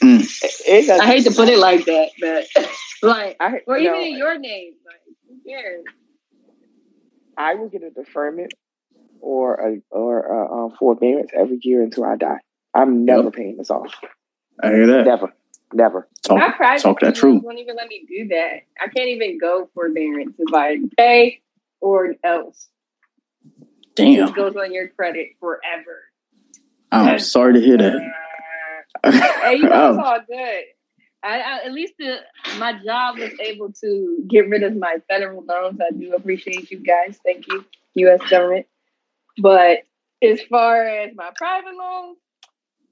Mm. 0.00 0.20
it 0.66 0.86
doesn't- 0.86 1.00
I 1.00 1.06
hate 1.06 1.24
to 1.24 1.32
put 1.32 1.48
it 1.48 1.58
like 1.58 1.84
that, 1.86 2.10
but 2.20 2.46
like 3.02 3.36
I, 3.40 3.62
or 3.66 3.78
even 3.78 3.92
no, 3.94 4.00
in 4.00 4.16
your 4.16 4.38
name, 4.38 4.74
like 4.86 5.00
who 5.28 5.50
cares? 5.50 5.84
I 7.40 7.54
will 7.54 7.68
get 7.70 7.82
a 7.82 7.90
deferment 7.90 8.52
or 9.20 9.54
a 9.54 9.80
or 9.90 10.20
a 10.20 10.64
um, 10.66 10.76
forbearance 10.78 11.30
every 11.34 11.58
year 11.62 11.82
until 11.82 12.04
I 12.04 12.16
die. 12.16 12.40
I'm 12.74 13.04
never 13.06 13.30
paying 13.30 13.56
this 13.56 13.70
off. 13.70 13.94
I 14.62 14.68
hear 14.68 14.86
that. 14.86 15.06
Never, 15.06 15.32
never. 15.72 16.08
Talk, 16.22 16.38
My 16.38 16.52
private 16.54 16.82
talk 16.82 17.00
that 17.00 17.16
students 17.16 17.20
truth. 17.20 17.42
won't 17.42 17.58
even 17.58 17.76
let 17.76 17.88
me 17.88 18.04
do 18.06 18.28
that. 18.28 18.60
I 18.80 18.88
can't 18.94 19.08
even 19.08 19.38
go 19.38 19.70
forbearance. 19.74 20.34
if 20.38 20.54
I 20.54 20.76
pay 20.98 21.40
or 21.80 22.14
else. 22.22 22.68
Damn. 23.94 24.28
It 24.28 24.34
goes 24.34 24.54
on 24.56 24.72
your 24.72 24.88
credit 24.88 25.30
forever. 25.40 26.02
I'm 26.92 27.18
sorry 27.20 27.54
to 27.54 27.60
hear 27.60 27.78
that. 27.78 28.00
Hey, 29.04 29.56
you 29.56 29.62
know, 29.62 29.94
it's 29.94 29.98
all 30.04 30.18
good. 30.28 30.62
I, 31.22 31.40
I, 31.40 31.64
at 31.66 31.72
least 31.72 31.94
the, 31.98 32.16
my 32.58 32.72
job 32.84 33.18
was 33.18 33.32
able 33.40 33.72
to 33.80 34.24
get 34.28 34.48
rid 34.48 34.62
of 34.62 34.74
my 34.76 34.96
federal 35.08 35.44
loans. 35.44 35.78
I 35.80 35.90
do 35.94 36.14
appreciate 36.14 36.70
you 36.70 36.78
guys. 36.78 37.18
Thank 37.24 37.46
you, 37.48 37.64
U.S. 37.94 38.20
government. 38.30 38.66
But 39.38 39.80
as 40.22 40.40
far 40.42 40.82
as 40.86 41.14
my 41.14 41.30
private 41.36 41.74
loans, 41.74 42.18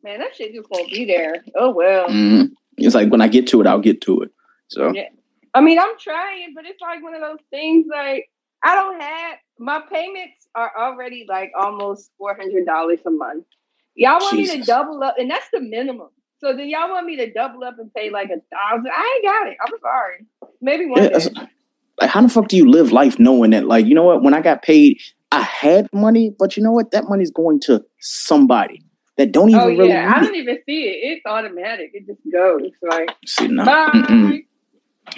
man, 0.02 0.20
that 0.20 0.36
shit 0.36 0.54
just 0.54 0.68
won't 0.70 0.90
be 0.90 1.04
there. 1.04 1.42
Oh 1.54 1.70
well. 1.70 2.08
Mhm. 2.08 2.50
It's 2.76 2.94
like 2.94 3.10
when 3.10 3.20
I 3.20 3.28
get 3.28 3.46
to 3.48 3.60
it, 3.60 3.66
I'll 3.66 3.80
get 3.80 4.00
to 4.02 4.22
it. 4.22 4.30
So 4.68 4.92
Yeah. 4.92 5.08
I 5.54 5.60
mean, 5.60 5.78
I'm 5.78 5.98
trying, 5.98 6.52
but 6.54 6.66
it's 6.66 6.80
like 6.80 7.02
one 7.02 7.14
of 7.14 7.20
those 7.20 7.40
things. 7.50 7.86
Like 7.90 8.30
I 8.62 8.74
don't 8.74 9.00
have 9.00 9.38
my 9.58 9.82
payments 9.90 10.46
are 10.54 10.72
already 10.78 11.26
like 11.28 11.52
almost 11.58 12.10
four 12.18 12.34
hundred 12.34 12.66
dollars 12.66 13.00
a 13.06 13.10
month. 13.10 13.44
Y'all 13.94 14.20
want 14.20 14.36
me 14.36 14.46
to 14.46 14.62
double 14.64 15.02
up, 15.02 15.16
and 15.18 15.30
that's 15.30 15.48
the 15.52 15.60
minimum. 15.60 16.10
So 16.40 16.56
then 16.56 16.68
y'all 16.68 16.88
want 16.90 17.06
me 17.06 17.16
to 17.16 17.32
double 17.32 17.64
up 17.64 17.78
and 17.78 17.92
pay 17.92 18.10
like 18.10 18.28
a 18.28 18.38
thousand? 18.54 18.90
I 18.94 19.14
ain't 19.16 19.24
got 19.24 19.48
it. 19.48 19.56
I'm 19.60 19.72
sorry. 19.80 20.26
Maybe 20.60 20.86
one 20.86 21.02
Yeah, 21.02 21.18
day. 21.18 21.28
like, 22.00 22.10
how 22.10 22.22
the 22.22 22.28
fuck 22.28 22.48
do 22.48 22.56
you 22.56 22.70
live 22.70 22.92
life 22.92 23.18
knowing 23.18 23.50
that, 23.50 23.66
like, 23.66 23.86
you 23.86 23.94
know 23.94 24.04
what? 24.04 24.22
When 24.22 24.34
I 24.34 24.40
got 24.40 24.62
paid, 24.62 24.98
I 25.32 25.42
had 25.42 25.88
money, 25.92 26.32
but 26.38 26.56
you 26.56 26.62
know 26.62 26.72
what? 26.72 26.90
That 26.92 27.08
money's 27.08 27.30
going 27.30 27.60
to 27.62 27.84
somebody 28.00 28.82
that 29.16 29.32
don't 29.32 29.50
even 29.50 29.60
Oh 29.62 29.66
really 29.68 29.88
yeah, 29.88 30.12
I 30.14 30.20
don't 30.20 30.34
it. 30.34 30.38
even 30.38 30.58
see 30.64 30.84
it. 30.84 30.98
It's 31.02 31.26
automatic. 31.26 31.90
It 31.92 32.06
just 32.06 32.20
goes 32.32 32.70
like 32.82 33.10
See, 33.26 33.48
nah. 33.48 33.64
bye. 33.64 33.90
Mm-mm. 33.94 34.40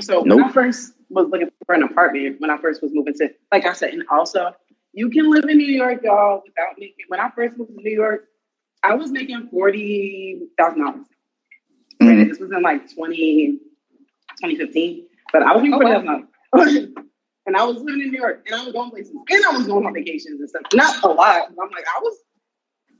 So 0.01 0.23
when 0.23 0.43
I 0.43 0.51
first 0.53 0.95
was 1.11 1.27
looking 1.29 1.51
for 1.67 1.75
an 1.75 1.83
apartment, 1.83 2.41
when 2.41 2.51
I 2.51 2.57
first 2.59 2.83
was 2.83 2.93
moving 2.95 3.15
to, 3.15 3.29
like 3.53 3.67
I 3.67 3.73
said, 3.73 3.93
and 3.93 4.03
also 4.11 4.53
you 4.93 5.11
can 5.11 5.31
live 5.31 5.45
in 5.49 5.59
New 5.59 5.67
York, 5.67 6.01
y'all, 6.03 6.43
without 6.47 6.79
making. 6.79 7.05
When 7.09 7.21
I 7.21 7.31
first 7.31 7.57
moved 7.59 7.73
to 7.77 7.83
New 7.83 7.91
York, 7.95 8.25
I 8.83 8.95
was 8.95 9.11
making 9.11 9.49
forty 9.51 10.41
thousand 10.59 10.81
dollars. 10.85 11.07
Mm-hmm. 12.03 12.29
This 12.29 12.39
was 12.39 12.51
in 12.51 12.63
like 12.63 12.93
20, 12.95 13.59
2015, 14.41 15.07
but 15.33 15.43
I 15.43 15.53
was 15.53 15.63
making 15.63 15.75
Oh, 15.75 15.79
forty 15.81 15.87
wow. 15.95 16.03
thousand 16.03 16.29
dollars. 16.87 16.89
And 17.47 17.57
I 17.57 17.65
was 17.65 17.79
living 17.79 18.03
in 18.03 18.11
New 18.13 18.19
York, 18.21 18.47
and 18.47 18.55
I 18.55 18.65
was 18.65 18.73
going 18.75 18.91
places, 18.91 19.11
and 19.13 19.45
I 19.47 19.57
was 19.57 19.67
going 19.67 19.85
on 19.85 19.95
vacations 19.95 20.39
and 20.39 20.49
stuff. 20.49 20.63
Not 20.75 21.03
a 21.03 21.09
lot. 21.09 21.47
I'm 21.49 21.71
like, 21.71 21.85
I 21.87 22.01
was, 22.01 22.17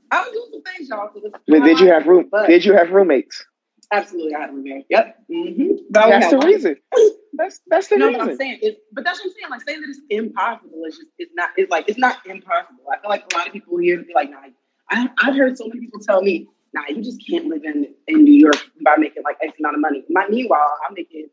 I 0.09 0.19
was 0.21 0.31
doing 0.31 0.47
some 0.51 0.61
things, 0.63 0.89
y'all. 0.89 1.09
So 1.13 1.19
this- 1.21 1.31
But 1.47 1.63
did 1.63 1.79
you 1.79 1.87
have 1.87 2.05
room? 2.07 2.27
But- 2.29 2.47
Did 2.47 2.65
you 2.65 2.73
have 2.73 2.89
roommates? 2.89 3.45
Absolutely, 3.93 4.33
I 4.35 4.41
had 4.41 4.49
roommates. 4.53 4.87
Yep. 4.89 5.15
Mm-hmm. 5.31 5.67
That's 5.91 6.31
the 6.31 6.39
reason. 6.39 6.75
That's 7.33 7.61
that's 7.67 7.87
the 7.87 7.97
no, 7.97 8.07
reason. 8.07 8.19
but 8.25 8.29
I'm 8.31 8.37
saying 8.37 8.59
it, 8.61 8.79
but 8.91 9.05
that's 9.05 9.19
what 9.19 9.27
I'm 9.27 9.31
saying. 9.31 9.49
Like 9.51 9.61
saying 9.61 9.81
that 9.81 9.89
it's 9.89 10.01
impossible 10.09 10.83
is 10.85 10.97
just 10.97 11.07
it's 11.17 11.31
not. 11.33 11.51
It's 11.55 11.71
like 11.71 11.87
it's 11.87 11.97
not 11.99 12.17
impossible. 12.25 12.83
I 12.91 12.99
feel 12.99 13.09
like 13.09 13.23
a 13.33 13.37
lot 13.37 13.47
of 13.47 13.53
people 13.53 13.77
here 13.77 13.99
be 14.03 14.13
like, 14.13 14.29
nah. 14.31 14.39
I 14.91 15.09
I've 15.21 15.35
heard 15.35 15.57
so 15.57 15.67
many 15.67 15.79
people 15.81 15.99
tell 15.99 16.21
me, 16.21 16.47
nah, 16.73 16.83
you 16.89 17.01
just 17.01 17.25
can't 17.27 17.47
live 17.47 17.63
in 17.63 17.93
in 18.07 18.23
New 18.23 18.33
York 18.33 18.57
by 18.83 18.95
making 18.97 19.23
like 19.23 19.37
X 19.41 19.53
amount 19.59 19.75
of 19.75 19.81
money. 19.81 20.03
My 20.09 20.27
meanwhile, 20.29 20.77
I'm 20.87 20.93
making 20.95 21.29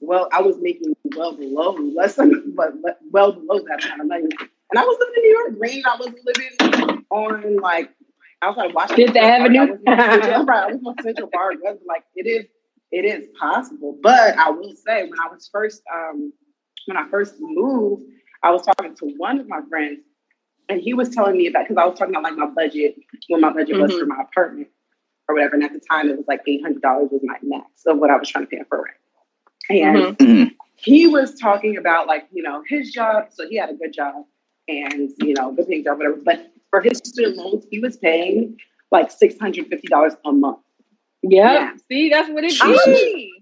well, 0.00 0.28
I 0.32 0.42
was 0.42 0.56
making 0.60 0.94
well 1.16 1.36
below 1.36 1.72
less 1.72 2.14
than 2.14 2.54
but 2.54 2.72
well 3.10 3.32
below 3.32 3.60
that 3.68 3.84
amount 3.84 4.00
of 4.02 4.06
money. 4.06 4.28
And 4.70 4.78
I 4.78 4.82
was 4.82 4.96
living 5.00 5.14
in 5.16 5.22
New 5.22 5.38
York. 5.38 5.58
Green, 5.58 5.82
I 5.86 5.96
was 5.96 6.14
living 6.24 7.04
on 7.10 7.56
like 7.56 7.90
I 8.40 8.48
was 8.48 8.56
like 8.56 8.74
Washington 8.74 9.06
Fifth 9.08 9.16
Avenue. 9.16 9.78
I 9.86 10.16
was 10.18 10.18
on 10.18 10.22
Central, 10.22 10.50
I 10.50 10.66
was 10.66 10.80
on 10.86 10.94
Central 11.02 11.30
Park. 11.32 11.54
Like 11.86 12.04
it 12.14 12.26
is, 12.26 12.46
it 12.92 13.04
is 13.04 13.28
possible. 13.38 13.98
But 14.00 14.38
I 14.38 14.50
will 14.50 14.74
say, 14.76 15.04
when 15.04 15.18
I 15.18 15.32
was 15.32 15.48
first, 15.52 15.82
um, 15.92 16.32
when 16.86 16.96
I 16.96 17.08
first 17.08 17.34
moved, 17.40 18.04
I 18.42 18.50
was 18.50 18.62
talking 18.62 18.94
to 18.96 19.06
one 19.16 19.40
of 19.40 19.48
my 19.48 19.60
friends, 19.68 20.00
and 20.68 20.80
he 20.80 20.94
was 20.94 21.10
telling 21.10 21.36
me 21.36 21.46
about 21.46 21.64
because 21.68 21.80
I 21.80 21.86
was 21.86 21.98
talking 21.98 22.14
about 22.14 22.24
like 22.24 22.36
my 22.36 22.46
budget, 22.46 22.96
what 23.28 23.40
my 23.40 23.52
budget 23.52 23.78
was 23.80 23.92
Mhm. 23.92 24.00
for 24.00 24.06
my 24.06 24.20
apartment 24.22 24.68
or 25.28 25.34
whatever. 25.34 25.54
And 25.54 25.64
at 25.64 25.72
the 25.72 25.80
time, 25.80 26.08
it 26.10 26.16
was 26.16 26.26
like 26.28 26.42
eight 26.46 26.62
hundred 26.62 26.82
dollars 26.82 27.10
was 27.10 27.22
my 27.24 27.36
max 27.42 27.86
of 27.86 27.98
what 27.98 28.10
I 28.10 28.16
was 28.16 28.28
trying 28.28 28.46
to 28.46 28.50
pay 28.50 28.62
for 28.68 28.82
rent. 28.84 28.96
and 29.70 30.16
Mhm. 30.18 30.54
he 30.76 31.06
was 31.06 31.38
talking 31.38 31.76
about 31.76 32.06
like 32.06 32.26
you 32.32 32.42
know 32.42 32.62
his 32.68 32.90
job. 32.92 33.28
So 33.32 33.48
he 33.48 33.56
had 33.56 33.70
a 33.70 33.74
good 33.74 33.92
job 33.92 34.24
and 34.68 35.10
you 35.18 35.34
know 35.34 35.52
good 35.52 35.68
paying 35.68 35.84
job, 35.84 35.98
whatever. 35.98 36.16
But 36.16 36.50
for 36.70 36.80
his 36.80 36.98
student 36.98 37.36
loans, 37.36 37.66
he 37.70 37.78
was 37.80 37.96
paying 37.98 38.58
like 38.90 39.10
six 39.10 39.38
hundred 39.38 39.66
fifty 39.68 39.88
dollars 39.88 40.14
a 40.24 40.32
month. 40.32 40.58
Yeah. 41.22 41.76
See, 41.88 42.08
that's 42.10 42.30
what 42.30 42.44
it 42.44 42.52
Jesus. 42.52 43.37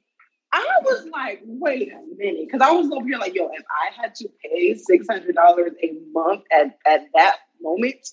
Be. 0.62 0.68
I 0.68 0.80
was 0.84 1.06
like, 1.12 1.40
wait 1.44 1.92
a 1.92 2.00
minute, 2.16 2.46
because 2.46 2.60
I 2.60 2.70
was 2.70 2.90
over 2.90 3.06
here 3.06 3.18
like, 3.18 3.34
yo, 3.34 3.48
if 3.52 3.64
I 3.70 4.00
had 4.00 4.14
to 4.16 4.28
pay 4.42 4.74
six 4.74 5.06
hundred 5.08 5.34
dollars 5.34 5.72
a 5.82 5.94
month 6.12 6.42
at 6.52 6.78
at 6.86 7.06
that 7.14 7.36
moment, 7.60 8.08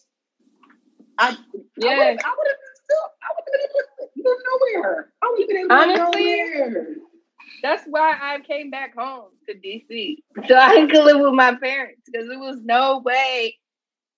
I 1.18 1.30
Yes. 1.30 1.40
I 1.78 1.98
would 1.98 2.04
I 2.04 2.36
would 2.38 2.48
have 2.48 2.60
been 2.60 2.76
still 2.84 3.06
I 3.22 3.30
would 3.34 3.44
have 3.46 3.52
been 3.52 3.62
able 3.70 3.80
to 4.08 4.24
go 4.24 4.82
nowhere. 4.82 5.14
I 5.22 5.30
would 5.32 5.40
have 5.40 5.48
been 5.48 5.58
able 5.58 5.70
to 5.70 5.76
Honestly, 5.76 6.24
go 6.24 6.70
nowhere. 6.70 6.96
That's 7.62 7.84
why 7.86 8.18
I 8.22 8.40
came 8.42 8.70
back 8.72 8.96
home 8.96 9.30
to 9.48 9.56
DC 9.56 10.18
so 10.48 10.56
I 10.58 10.86
could 10.88 11.04
live 11.06 11.22
with 11.22 11.34
my 11.34 11.56
parents 11.56 12.02
because 12.06 12.28
there 12.28 12.40
was 12.40 12.62
no 12.64 13.00
way 13.00 13.58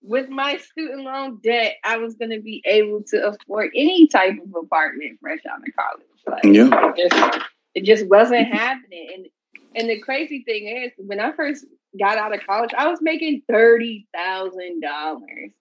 with 0.02 0.30
my 0.30 0.58
student 0.58 1.02
loan 1.04 1.40
debt 1.44 1.76
I 1.84 1.98
was 1.98 2.16
going 2.16 2.32
to 2.32 2.40
be 2.42 2.62
able 2.66 3.04
to 3.08 3.28
afford 3.28 3.72
any 3.76 4.08
type 4.08 4.34
of 4.34 4.64
apartment 4.64 5.20
fresh 5.20 5.40
out 5.52 5.60
of 5.60 5.66
college. 5.76 6.44
Like, 6.44 6.44
Yeah. 6.56 7.40
It 7.76 7.84
just, 7.84 8.08
wasn't 8.08 8.48
happening. 8.48 9.10
And 9.16 9.28
and 9.76 9.90
the 9.90 10.00
crazy 10.00 10.44
thing 10.46 10.68
is, 10.68 10.92
when 10.98 11.20
I 11.20 11.34
first 11.34 11.66
got 12.00 12.18
out 12.18 12.34
of 12.34 12.46
college, 12.48 12.72
I 12.78 12.88
was 12.88 13.00
making 13.02 13.44
thirty 13.50 14.08
thousand 14.16 14.82
dollars. 14.82 15.52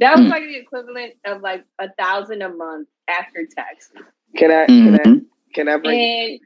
That 0.00 0.16
was 0.16 0.26
Mm. 0.26 0.30
like 0.30 0.44
the 0.44 0.56
equivalent 0.56 1.14
of 1.26 1.42
like 1.42 1.64
a 1.78 1.90
thousand 1.98 2.42
a 2.42 2.48
month 2.48 2.88
after 3.08 3.46
taxes. 3.46 4.02
Can 4.36 4.50
I? 4.50 4.66
Can 4.66 4.94
I? 4.94 4.98
Mhm. 4.98 5.24
Can 5.54 5.68
I 5.68 5.76
bring? 5.76 6.00
And 6.00 6.40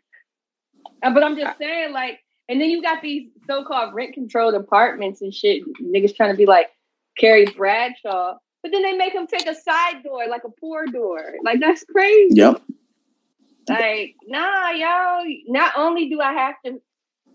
uh, 1.03 1.15
but 1.15 1.23
I'm 1.25 1.37
just 1.37 1.59
saying, 1.59 1.93
like, 1.93 2.21
and 2.49 2.61
then 2.61 2.71
you 2.71 2.81
got 2.83 3.03
these 3.03 3.29
so-called 3.47 3.95
rent-controlled 3.95 4.55
apartments 4.55 5.21
and 5.23 5.35
shit. 5.35 5.63
Niggas 5.83 6.15
trying 6.17 6.31
to 6.31 6.37
be 6.37 6.47
like 6.47 6.71
Carrie 7.19 7.47
Bradshaw, 7.57 8.37
but 8.63 8.73
then 8.73 8.83
they 8.83 8.93
make 8.97 9.13
them 9.13 9.27
take 9.27 9.47
a 9.47 9.55
side 9.55 10.03
door, 10.05 10.27
like 10.29 10.45
a 10.45 10.51
poor 10.61 10.87
door. 10.87 11.35
Like 11.45 11.61
that's 11.61 11.85
crazy. 11.85 12.35
Yep. 12.37 12.63
Like, 13.69 14.17
nah, 14.27 14.71
yo. 14.71 15.25
Not 15.47 15.73
only 15.77 16.09
do 16.09 16.21
I 16.21 16.33
have 16.33 16.55
to 16.67 16.81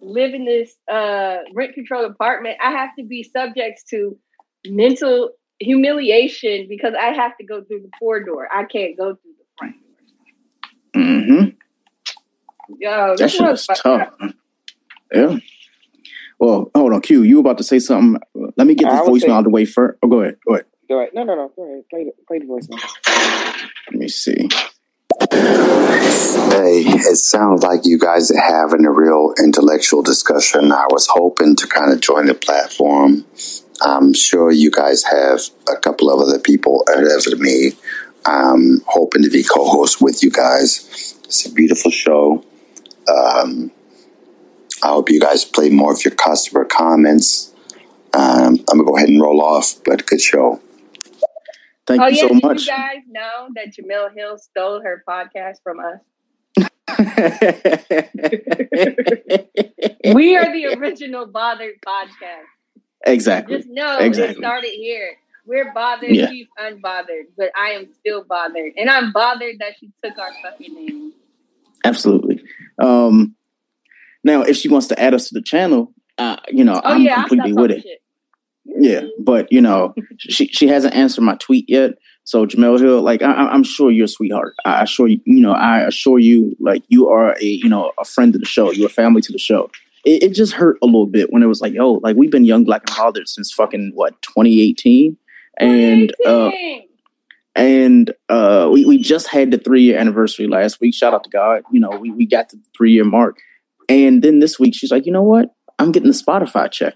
live 0.02 0.34
in 0.34 0.46
this 0.46 0.76
uh 0.92 1.38
rent-controlled 1.54 2.12
apartment, 2.12 2.58
I 2.62 2.72
have 2.72 2.90
to 3.00 3.06
be 3.06 3.24
subject 3.24 3.84
to 3.90 4.18
mental 4.68 5.32
humiliation 5.60 6.68
because 6.70 6.94
I 7.00 7.14
have 7.14 7.38
to 7.38 7.46
go 7.46 7.64
through 7.64 7.82
the 7.82 7.90
poor 8.00 8.24
door. 8.24 8.48
I 8.54 8.64
can't 8.66 8.98
go 8.98 9.16
through 9.16 9.34
the 9.38 9.46
front. 9.58 9.76
Door. 10.94 11.04
Mm 11.04 11.26
hmm 11.26 11.50
Yo, 12.80 13.10
That 13.12 13.18
this 13.18 13.32
shit 13.34 13.42
was 13.42 13.62
is 13.62 13.68
tough. 13.68 13.86
up. 13.86 14.20
Yeah. 15.14 15.38
Well, 16.40 16.70
hold 16.76 16.94
on, 16.94 17.02
Q. 17.02 17.24
You 17.24 17.40
about 17.40 17.58
to 17.58 17.64
say 17.64 17.80
something. 17.80 18.22
Let 18.58 18.68
me 18.68 18.76
get 18.76 18.90
this 18.90 19.00
I 19.00 19.02
was 19.04 19.24
voicemail 19.24 19.30
out 19.32 19.38
of 19.40 19.44
the 19.46 19.50
way 19.50 19.66
first. 19.66 19.98
Oh, 20.04 20.08
go 20.08 20.22
ahead. 20.22 20.38
Go 20.46 20.56
ahead. 20.56 20.66
Go 20.88 21.00
ahead. 21.00 21.10
No, 21.14 21.24
no, 21.24 21.36
no. 21.36 21.52
Go 21.56 21.64
ahead. 21.64 21.84
Play 21.90 22.04
the 22.06 22.12
play 22.28 22.40
the 22.40 22.46
voicemail. 22.46 22.80
Let 23.92 24.00
me 24.00 24.08
see. 24.08 24.50
Hey, 25.20 26.84
it 26.86 27.18
sounds 27.18 27.64
like 27.64 27.86
you 27.86 27.98
guys 27.98 28.30
are 28.30 28.40
having 28.40 28.86
a 28.86 28.92
real 28.92 29.34
intellectual 29.44 30.04
discussion. 30.04 30.72
I 30.72 30.86
was 30.92 31.08
hoping 31.08 31.56
to 31.56 31.68
kind 31.68 31.92
of 31.92 32.02
join 32.02 32.28
the 32.28 32.36
platform. 32.36 33.26
I'm 33.82 34.14
sure 34.14 34.52
you 34.52 34.70
guys 34.70 35.04
have 35.06 35.42
a 35.68 35.76
couple 35.76 36.12
of 36.12 36.20
other 36.20 36.38
people 36.38 36.84
ahead 36.88 37.26
of 37.34 37.40
me. 37.40 37.72
I'm 38.26 38.82
hoping 38.86 39.24
to 39.24 39.30
be 39.30 39.44
co-host 39.44 40.02
with 40.02 40.22
you 40.22 40.30
guys. 40.30 41.16
It's 41.24 41.48
a 41.48 41.52
beautiful 41.52 41.90
show. 41.90 42.46
Um, 43.08 43.72
I 44.84 44.90
hope 44.90 45.10
you 45.10 45.20
guys 45.20 45.46
play 45.46 45.70
more 45.70 45.94
of 45.94 46.06
your 46.06 46.14
customer 46.14 46.64
comments. 46.66 47.54
Um, 48.14 48.60
I'm 48.70 48.78
gonna 48.78 48.84
go 48.84 48.98
ahead 48.98 49.10
and 49.10 49.22
roll 49.22 49.42
off, 49.42 49.84
but 49.84 50.06
good 50.06 50.22
show. 50.22 50.62
Thank 51.88 52.02
oh 52.02 52.08
you 52.08 52.16
yeah, 52.16 52.22
so 52.22 52.28
did 52.30 52.44
much. 52.44 52.62
you 52.66 52.68
guys 52.68 53.02
know 53.10 53.48
that 53.56 53.74
Jemele 53.74 54.14
Hill 54.16 54.38
stole 54.38 54.82
her 54.82 55.04
podcast 55.08 55.58
from 55.64 55.80
us? 55.80 56.00
we 60.14 60.36
are 60.38 60.52
the 60.52 60.76
original 60.78 61.26
bothered 61.28 61.76
podcast. 61.86 62.46
exactly. 63.06 63.58
Just 63.58 63.70
know 63.70 64.00
it 64.00 64.06
Exactly. 64.06 64.36
started 64.42 64.72
here. 64.72 65.18
We're 65.46 65.72
bothered, 65.74 66.14
Yeah. 66.14 66.30
she's 66.30 66.48
unbothered, 66.60 67.28
but 67.38 67.52
I 67.56 67.70
am 67.72 67.88
still 68.00 68.24
bothered, 68.24 68.74
and 68.76 68.90
I'm 68.90 69.12
bothered 69.14 69.60
that 69.60 69.74
she 69.80 69.92
took 70.04 70.18
our 70.20 70.32
fucking 70.44 70.74
name. 70.74 71.14
Absolutely. 71.86 72.42
Um, 72.80 73.36
now, 74.24 74.42
if 74.42 74.58
she 74.58 74.68
wants 74.68 74.88
to 74.88 75.00
add 75.00 75.14
us 75.14 75.30
to 75.30 75.36
the 75.36 75.42
channel, 75.42 75.94
uh, 76.18 76.36
you 76.50 76.66
know, 76.66 76.82
Oh 76.84 76.94
I'm 76.94 77.02
yeah, 77.02 77.24
completely 77.24 77.54
with 77.54 77.72
it. 77.72 77.84
shit. 77.84 78.02
Yeah, 78.76 79.02
but 79.20 79.52
you 79.52 79.62
know, 79.62 79.96
she 80.18 80.48
she 80.48 80.68
hasn't 80.68 80.94
answered 80.94 81.24
my 81.24 81.36
tweet 81.36 81.66
yet. 81.68 81.96
So 82.24 82.46
Jemele 82.46 82.80
Hill, 82.80 83.02
like 83.02 83.22
I, 83.22 83.32
I'm 83.32 83.64
sure 83.64 83.90
you're 83.90 84.06
a 84.06 84.10
sweetheart. 84.10 84.54
I 84.66 84.84
assure 84.84 85.08
you, 85.08 85.22
you 85.26 85.42
know, 85.42 85.54
I 85.54 85.80
assure 85.80 86.20
you, 86.20 86.56
like 86.60 86.84
you 86.90 87.08
are 87.08 87.36
a 87.40 87.46
you 87.46 87.70
know 87.70 87.94
a 88.00 88.06
friend 88.06 88.36
of 88.36 88.42
the 88.42 88.48
show. 88.48 88.72
You're 88.72 88.88
a 88.88 88.90
family 88.90 89.22
to 89.22 89.32
the 89.32 89.38
show. 89.38 89.72
It, 90.04 90.24
it 90.24 90.34
just 90.34 90.54
hurt 90.54 90.78
a 90.82 90.86
little 90.86 91.06
bit 91.06 91.32
when 91.32 91.42
it 91.42 91.48
was 91.48 91.62
like, 91.62 91.74
yo, 91.74 91.94
like 92.04 92.18
we've 92.18 92.32
been 92.32 92.46
young, 92.46 92.66
black, 92.66 92.84
and 92.88 92.96
bothered 92.98 93.30
since 93.30 93.52
fucking 93.54 93.92
what 93.96 94.22
2018, 94.24 95.16
and 95.60 96.14
uh, 96.26 96.52
and 97.56 98.14
uh, 98.28 98.70
we 98.72 98.84
we 98.84 98.98
just 98.98 99.28
had 99.28 99.52
the 99.52 99.58
three 99.58 99.84
year 99.84 99.98
anniversary 99.98 100.48
last 100.48 100.82
week. 100.82 100.94
Shout 100.94 101.14
out 101.14 101.24
to 101.24 101.30
God, 101.30 101.64
you 101.72 101.80
know, 101.80 101.92
we 101.92 102.12
we 102.12 102.26
got 102.26 102.50
the 102.50 102.60
three 102.76 102.92
year 102.92 103.06
mark, 103.06 103.38
and 103.88 104.22
then 104.22 104.40
this 104.40 104.60
week 104.60 104.76
she's 104.76 104.92
like, 104.92 105.06
you 105.06 105.14
know 105.14 105.24
what, 105.24 105.56
I'm 105.80 105.94
getting 105.94 106.12
the 106.12 106.18
Spotify 106.18 106.70
check. 106.70 106.96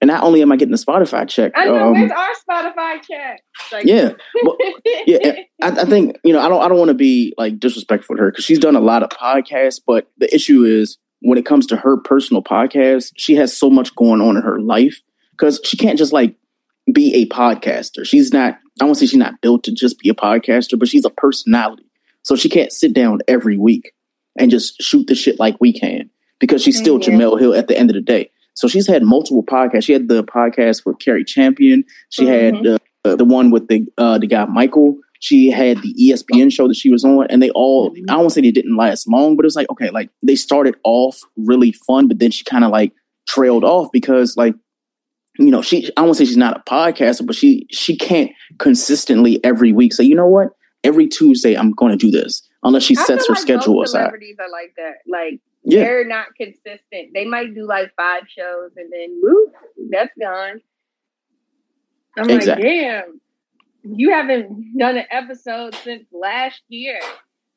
And 0.00 0.08
not 0.08 0.22
only 0.22 0.40
am 0.40 0.50
I 0.50 0.56
getting 0.56 0.72
the 0.72 0.78
Spotify 0.78 1.28
check, 1.28 1.52
I 1.54 1.66
know. 1.66 1.88
um, 1.88 1.92
where's 1.92 2.10
our 2.10 2.28
Spotify 2.48 3.02
check? 3.02 3.42
Like, 3.70 3.84
yeah, 3.84 4.12
but, 4.44 4.56
yeah. 5.06 5.32
I, 5.62 5.68
I 5.68 5.84
think 5.84 6.16
you 6.24 6.32
know 6.32 6.40
I 6.40 6.48
don't 6.48 6.62
I 6.62 6.68
don't 6.68 6.78
want 6.78 6.88
to 6.88 6.94
be 6.94 7.34
like 7.36 7.60
disrespectful 7.60 8.16
to 8.16 8.22
her 8.22 8.30
because 8.30 8.44
she's 8.44 8.58
done 8.58 8.76
a 8.76 8.80
lot 8.80 9.02
of 9.02 9.10
podcasts, 9.10 9.80
but 9.86 10.10
the 10.16 10.34
issue 10.34 10.64
is 10.64 10.96
when 11.20 11.36
it 11.36 11.44
comes 11.44 11.66
to 11.66 11.76
her 11.76 11.98
personal 11.98 12.42
podcast, 12.42 13.12
she 13.18 13.34
has 13.34 13.54
so 13.56 13.68
much 13.68 13.94
going 13.94 14.22
on 14.22 14.36
in 14.36 14.42
her 14.42 14.58
life 14.60 15.02
because 15.32 15.60
she 15.64 15.76
can't 15.76 15.98
just 15.98 16.14
like 16.14 16.34
be 16.90 17.14
a 17.14 17.26
podcaster. 17.26 18.06
She's 18.06 18.32
not. 18.32 18.58
I 18.80 18.84
won't 18.84 18.96
say 18.96 19.04
she's 19.06 19.18
not 19.18 19.40
built 19.42 19.64
to 19.64 19.72
just 19.72 19.98
be 19.98 20.08
a 20.08 20.14
podcaster, 20.14 20.78
but 20.78 20.88
she's 20.88 21.04
a 21.04 21.10
personality. 21.10 21.84
So 22.22 22.36
she 22.36 22.48
can't 22.48 22.72
sit 22.72 22.94
down 22.94 23.20
every 23.28 23.58
week 23.58 23.92
and 24.38 24.50
just 24.50 24.80
shoot 24.80 25.06
the 25.06 25.14
shit 25.14 25.38
like 25.38 25.56
we 25.60 25.72
can 25.78 26.08
because 26.38 26.62
she's 26.62 26.78
still 26.78 26.98
Yeah. 26.98 27.08
Jemele 27.10 27.38
Hill 27.38 27.54
at 27.54 27.68
the 27.68 27.76
end 27.76 27.90
of 27.90 27.94
the 27.94 28.00
day. 28.00 28.30
So 28.54 28.68
she's 28.68 28.86
had 28.86 29.02
multiple 29.02 29.42
podcasts. 29.44 29.84
She 29.84 29.92
had 29.92 30.08
the 30.08 30.22
podcast 30.24 30.84
with 30.84 30.98
Cari 30.98 31.24
Champion. 31.24 31.84
She 32.10 32.26
had 32.26 32.54
Mhm. 32.54 32.62
the 32.64 32.78
uh, 33.04 33.16
the 33.16 33.24
one 33.24 33.50
with 33.50 33.68
the 33.68 33.86
uh, 33.98 34.18
the 34.18 34.26
guy 34.26 34.44
Michael. 34.46 34.98
She 35.20 35.50
had 35.50 35.78
the 35.82 35.94
ESPN 35.94 36.50
show 36.50 36.66
that 36.68 36.76
she 36.76 36.90
was 36.90 37.04
on, 37.04 37.26
and 37.28 37.42
they 37.42 37.50
all 37.50 37.94
I 38.08 38.16
won't 38.16 38.32
say 38.32 38.40
they 38.40 38.50
didn't 38.50 38.76
last 38.76 39.06
long, 39.08 39.36
but 39.36 39.44
it 39.44 39.46
was 39.46 39.56
like 39.56 39.70
okay, 39.70 39.90
like 39.90 40.10
they 40.22 40.34
started 40.36 40.76
off 40.84 41.20
really 41.36 41.72
fun, 41.72 42.08
but 42.08 42.18
then 42.18 42.30
she 42.30 42.44
kind 42.44 42.64
of 42.64 42.70
like 42.70 42.92
trailed 43.28 43.64
off 43.64 43.88
because 43.92 44.36
like 44.36 44.54
you 45.38 45.50
know 45.50 45.62
she 45.62 45.90
I 45.96 46.02
won't 46.02 46.16
say 46.16 46.24
she's 46.24 46.36
not 46.36 46.56
a 46.58 46.70
podcaster, 46.70 47.26
but 47.26 47.36
she 47.36 47.66
she 47.70 47.96
can't 47.96 48.30
consistently 48.58 49.42
every 49.44 49.72
week 49.72 49.92
say 49.92 50.04
you 50.04 50.14
know 50.14 50.26
what 50.26 50.48
every 50.84 51.06
Tuesday 51.06 51.54
I'm 51.54 51.72
going 51.72 51.92
to 51.92 51.98
do 51.98 52.10
this 52.10 52.42
unless 52.62 52.82
she 52.82 52.96
I 52.96 53.02
sets 53.04 53.26
her 53.28 53.34
like 53.34 53.42
schedule 53.42 53.82
aside. 53.82 53.98
celebrities 54.00 54.36
are 54.40 54.50
like 54.50 54.74
that. 54.76 54.94
Like 55.06 55.40
Yeah. 55.62 55.80
they're 55.84 56.06
not 56.06 56.34
consistent. 56.36 57.12
They 57.14 57.24
might 57.26 57.54
do 57.54 57.66
like 57.66 57.92
five 57.96 58.22
shows 58.28 58.70
and 58.76 58.90
then 58.92 59.20
whoop, 59.22 59.52
that's 59.90 60.12
gone. 60.18 60.60
I'm 62.18 62.30
Exactly. 62.30 62.64
like, 62.64 62.80
damn, 63.04 63.20
you 63.84 64.10
haven't 64.10 64.76
done 64.78 64.96
an 64.98 65.06
episode 65.10 65.74
since 65.76 66.04
last 66.12 66.62
year, 66.68 67.00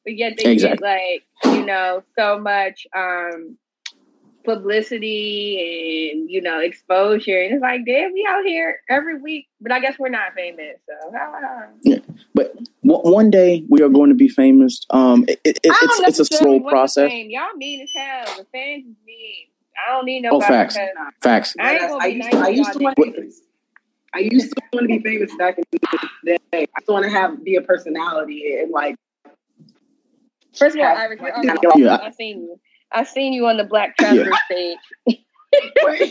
but 0.05 0.15
yet 0.15 0.33
they 0.37 0.51
Exactly. 0.53 0.77
get 0.77 0.81
like 0.81 1.55
you 1.55 1.65
know 1.65 2.03
so 2.17 2.39
much 2.39 2.85
um 2.95 3.57
publicity 4.43 6.11
and 6.13 6.29
you 6.29 6.41
know 6.41 6.59
exposure, 6.59 7.41
and 7.41 7.53
it's 7.53 7.61
like, 7.61 7.81
damn, 7.85 8.13
we 8.13 8.25
out 8.29 8.43
here 8.45 8.79
every 8.89 9.19
week, 9.21 9.47
but 9.61 9.71
I 9.71 9.79
guess 9.79 9.97
we're 9.99 10.09
not 10.09 10.33
famous, 10.35 10.77
so. 10.87 11.11
ah. 11.15 11.67
Yeah, 11.83 11.99
but 12.33 12.55
one 12.81 13.01
one 13.01 13.29
day 13.29 13.65
we 13.69 13.81
are 13.81 13.89
going 13.89 14.09
to 14.09 14.15
be 14.15 14.27
famous. 14.27 14.85
Um, 14.89 15.25
it, 15.27 15.39
it, 15.43 15.59
it's 15.63 16.19
it's 16.19 16.31
a 16.31 16.37
slow 16.37 16.59
process. 16.61 17.11
Y'all 17.11 17.55
mean 17.55 17.81
as 17.81 17.89
hell. 17.95 18.25
The 18.37 18.45
fans 18.51 18.85
is 18.85 18.95
mean. 19.05 19.47
I 19.75 19.91
don't 19.91 20.05
need 20.05 20.25
Oh, 20.29 20.39
facts, 20.39 20.77
facts. 21.21 21.55
I 21.59 21.71
ain't 21.73 21.81
gonna 21.81 22.03
I 22.03 22.09
be 22.09 22.15
used 22.15 22.31
nice 22.31 22.31
to, 22.31 22.37
I 22.37 22.47
used 22.49 22.73
to 22.73 22.79
want 22.79 22.95
to 22.95 23.01
be 23.03 23.11
famous. 23.11 23.41
I 24.13 24.19
used 24.19 24.49
to 24.55 24.61
want 24.71 24.83
to 24.83 24.87
be 24.87 24.99
famous 24.99 25.35
back 25.35 25.57
in 25.57 25.63
the 25.71 26.37
day. 26.51 26.67
I 26.75 26.79
just 26.79 26.89
want 26.89 27.05
to 27.05 27.09
have 27.11 27.43
be 27.43 27.55
a 27.55 27.61
personality 27.61 28.59
and 28.59 28.71
like. 28.71 28.95
First 30.55 30.75
of 30.75 30.81
all, 30.81 30.87
have- 30.87 30.97
Iris, 30.97 31.19
you're 31.19 31.31
like, 31.45 31.65
on 31.65 31.79
Yeah. 31.81 31.97
I 32.01 32.11
seen 32.11 32.43
you. 32.43 32.59
I 32.93 33.03
seen 33.03 33.33
you 33.33 33.47
on 33.47 33.57
the 33.57 33.63
Black 33.63 33.95
Traveler 33.97 34.31
stage. 34.45 34.77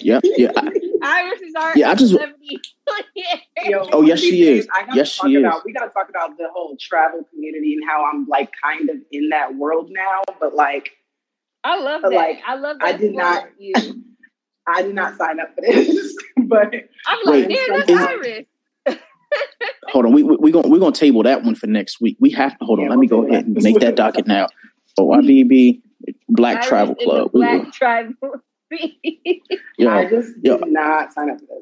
Yeah, 0.02 0.20
yeah. 0.22 0.52
I- 0.56 0.70
Iris 1.02 1.40
is 1.42 1.52
our 1.58 1.72
Yeah, 1.76 1.90
I 1.90 1.94
just- 1.96 2.12
celebrity. 2.12 2.60
Yo, 3.64 3.88
Oh, 3.92 4.02
yes, 4.02 4.02
one 4.02 4.02
of 4.02 4.06
these 4.06 4.20
she 4.20 4.48
is. 4.48 4.68
I 4.72 4.86
Yes, 4.94 5.16
talk 5.16 5.26
she 5.26 5.34
is. 5.34 5.40
about, 5.40 5.64
We 5.66 5.72
got 5.72 5.86
to 5.86 5.90
talk 5.90 6.08
about 6.08 6.36
the 6.38 6.46
whole 6.54 6.76
travel 6.80 7.24
community 7.28 7.74
and 7.74 7.82
how 7.90 8.04
I'm 8.04 8.26
like 8.28 8.50
kind 8.62 8.88
of 8.88 8.96
in 9.10 9.30
that 9.30 9.56
world 9.56 9.90
now. 9.90 10.22
But 10.38 10.54
like, 10.54 10.92
I 11.64 11.76
love 11.80 12.02
that. 12.02 12.12
Like, 12.12 12.38
I 12.46 12.54
love 12.54 12.78
that. 12.78 12.86
I 12.86 12.92
did 12.96 13.14
not. 13.14 13.48
You. 13.58 13.72
I 14.68 14.82
did 14.82 14.94
not 14.94 15.18
sign 15.18 15.40
up 15.40 15.52
for 15.56 15.60
this, 15.62 16.16
but 16.36 16.72
I'm 17.08 17.18
like, 17.24 17.48
Wait, 17.48 17.48
damn, 17.48 17.78
that's 17.80 17.90
is- 17.90 17.98
Iris. 17.98 18.46
Hold 19.88 20.06
on, 20.06 20.12
we 20.12 20.22
we 20.22 20.36
we 20.36 20.52
gonna 20.52 20.68
we 20.68 20.78
gonna 20.78 20.92
table 20.92 21.24
that 21.24 21.42
one 21.42 21.56
for 21.56 21.66
next 21.66 22.00
week. 22.00 22.16
We 22.20 22.30
have 22.30 22.56
to 22.58 22.64
hold 22.64 22.78
on. 22.78 22.84
Yeah, 22.84 22.90
let 22.90 22.98
me 23.00 23.08
we'll 23.10 23.22
go 23.22 23.28
ahead 23.28 23.44
that. 23.46 23.54
and 23.56 23.62
make 23.64 23.80
that 23.80 23.96
docket 23.96 24.26
now. 24.28 24.46
So 24.96 25.04
YBB 25.06 25.80
Black 26.34 26.56
Iris 26.56 26.68
Travel 26.68 26.94
Club. 26.96 27.30
We 27.32 27.40
Black 27.40 27.62
will- 27.64 27.72
Tribal. 27.72 28.16
Yo, 29.76 29.90
I 29.90 30.08
just 30.08 30.32
yo. 30.42 30.56
did 30.58 30.72
not 30.72 31.12
sign 31.12 31.28
up 31.30 31.36
for 31.40 31.58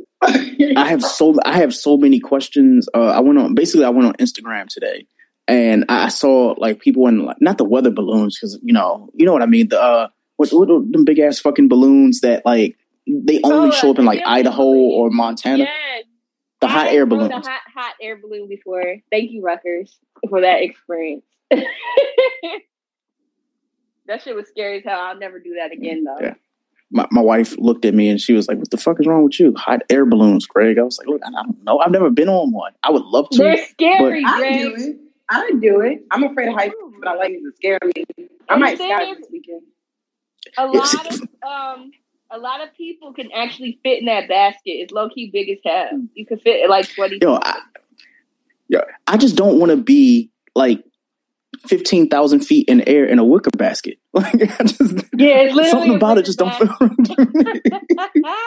this. 0.58 0.72
I 0.76 0.88
have 0.88 1.02
so 1.02 1.34
I 1.44 1.58
have 1.58 1.74
so 1.74 1.96
many 1.96 2.20
questions. 2.20 2.88
Uh, 2.94 3.06
I 3.06 3.18
went 3.20 3.38
on 3.38 3.54
basically 3.54 3.84
I 3.84 3.88
went 3.90 4.06
on 4.06 4.14
Instagram 4.14 4.68
today, 4.68 5.06
and 5.48 5.84
I 5.88 6.08
saw 6.08 6.54
like 6.56 6.78
people 6.80 7.08
in 7.08 7.24
like 7.24 7.38
not 7.40 7.58
the 7.58 7.64
weather 7.64 7.90
balloons 7.90 8.38
because 8.38 8.60
you 8.62 8.72
know 8.72 9.10
you 9.14 9.26
know 9.26 9.32
what 9.32 9.42
I 9.42 9.46
mean 9.46 9.68
the 9.70 9.80
uh 9.82 10.08
what 10.36 10.50
what 10.52 10.70
are 10.70 10.80
them 10.88 11.04
big 11.04 11.18
ass 11.18 11.40
fucking 11.40 11.68
balloons 11.68 12.20
that 12.20 12.46
like 12.46 12.76
they 13.08 13.40
only 13.42 13.68
Oh, 13.70 13.72
show 13.72 13.90
up 13.90 13.98
in 13.98 14.04
like 14.04 14.22
Idaho 14.24 14.62
balloon. 14.62 14.90
or 14.94 15.10
Montana. 15.10 15.64
Yes. 15.64 16.04
The 16.60 16.66
I 16.68 16.70
hot 16.70 16.84
have 16.86 16.94
air 16.94 17.00
rode 17.00 17.08
balloons. 17.08 17.32
A 17.46 17.50
hot, 17.50 17.60
hot 17.74 17.94
air 18.00 18.18
balloon 18.18 18.46
before. 18.48 18.98
Thank 19.10 19.32
you, 19.32 19.42
Rutgers, 19.42 19.98
for 20.28 20.42
that 20.42 20.62
experience. 20.62 21.24
that 24.10 24.22
shit 24.22 24.34
was 24.36 24.48
scary 24.48 24.78
as 24.78 24.84
hell. 24.84 25.00
I'll 25.00 25.18
never 25.18 25.38
do 25.38 25.54
that 25.54 25.72
again, 25.72 26.04
though. 26.04 26.18
Yeah. 26.20 26.34
My, 26.92 27.06
my 27.12 27.20
wife 27.20 27.56
looked 27.58 27.84
at 27.84 27.94
me 27.94 28.08
and 28.08 28.20
she 28.20 28.32
was 28.32 28.48
like, 28.48 28.58
"What 28.58 28.70
the 28.70 28.76
fuck 28.76 28.98
is 29.00 29.06
wrong 29.06 29.22
with 29.22 29.38
you? 29.38 29.54
Hot 29.56 29.82
air 29.88 30.04
balloons, 30.04 30.44
Greg." 30.46 30.76
I 30.78 30.82
was 30.82 30.98
like, 30.98 31.06
"Look, 31.06 31.22
I 31.24 31.30
don't 31.30 31.62
know. 31.64 31.78
I've 31.78 31.92
never 31.92 32.10
been 32.10 32.28
on 32.28 32.52
one. 32.52 32.72
I 32.82 32.90
would 32.90 33.04
love 33.04 33.28
to." 33.30 33.38
They're 33.38 33.64
scary, 33.68 34.22
I 34.26 34.38
Greg. 34.38 34.60
do 34.60 34.74
it. 34.76 34.96
I 35.28 35.52
do 35.60 35.80
it. 35.82 36.04
I'm 36.10 36.24
afraid 36.24 36.48
of 36.48 36.54
heights, 36.54 36.74
but 36.98 37.08
I 37.08 37.14
like 37.14 37.30
it 37.30 37.40
to 37.42 37.52
scare 37.56 37.78
me. 37.84 38.04
I 38.48 38.54
And 38.54 38.60
might 38.60 38.72
the 38.72 38.76
thing 38.78 38.90
sky 38.96 39.14
this 39.14 39.26
weekend. 39.30 39.62
A 40.58 40.68
Yes. 40.72 40.94
lot 40.96 41.06
of 41.14 41.20
um, 41.78 41.90
a 42.32 42.38
lot 42.38 42.60
of 42.60 42.74
people 42.76 43.12
can 43.12 43.30
actually 43.30 43.78
fit 43.84 44.00
in 44.00 44.06
that 44.06 44.28
basket. 44.28 44.70
It's 44.70 44.92
low 44.92 45.08
key 45.08 45.30
big 45.32 45.48
as 45.50 45.58
hell. 45.64 45.90
You 46.14 46.26
can 46.26 46.40
fit 46.40 46.68
like 46.68 46.92
twenty. 46.92 47.18
Yo, 47.22 47.36
I, 47.40 47.60
yo, 48.66 48.80
I 49.06 49.16
just 49.16 49.36
don't 49.36 49.60
want 49.60 49.70
to 49.70 49.76
be 49.76 50.28
like 50.56 50.82
fifteen 51.66 52.08
thousand 52.08 52.40
feet 52.40 52.68
in 52.68 52.80
air 52.88 53.04
in 53.04 53.18
a 53.18 53.24
wicker 53.24 53.50
basket. 53.56 53.98
Like, 54.12 54.34
I 54.34 54.64
just 54.64 54.80
yeah, 55.16 55.42
literally 55.52 55.68
something 55.70 55.94
about 55.94 56.18
it 56.18 56.22
big 56.22 56.26
just 56.26 56.38
don't 56.40 56.52
feel 56.54 56.66
right 56.80 57.04
to 57.04 57.26
me. 57.32 57.60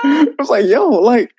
I 0.03 0.27
was 0.37 0.49
like, 0.49 0.65
yo, 0.65 0.89
like 0.89 1.33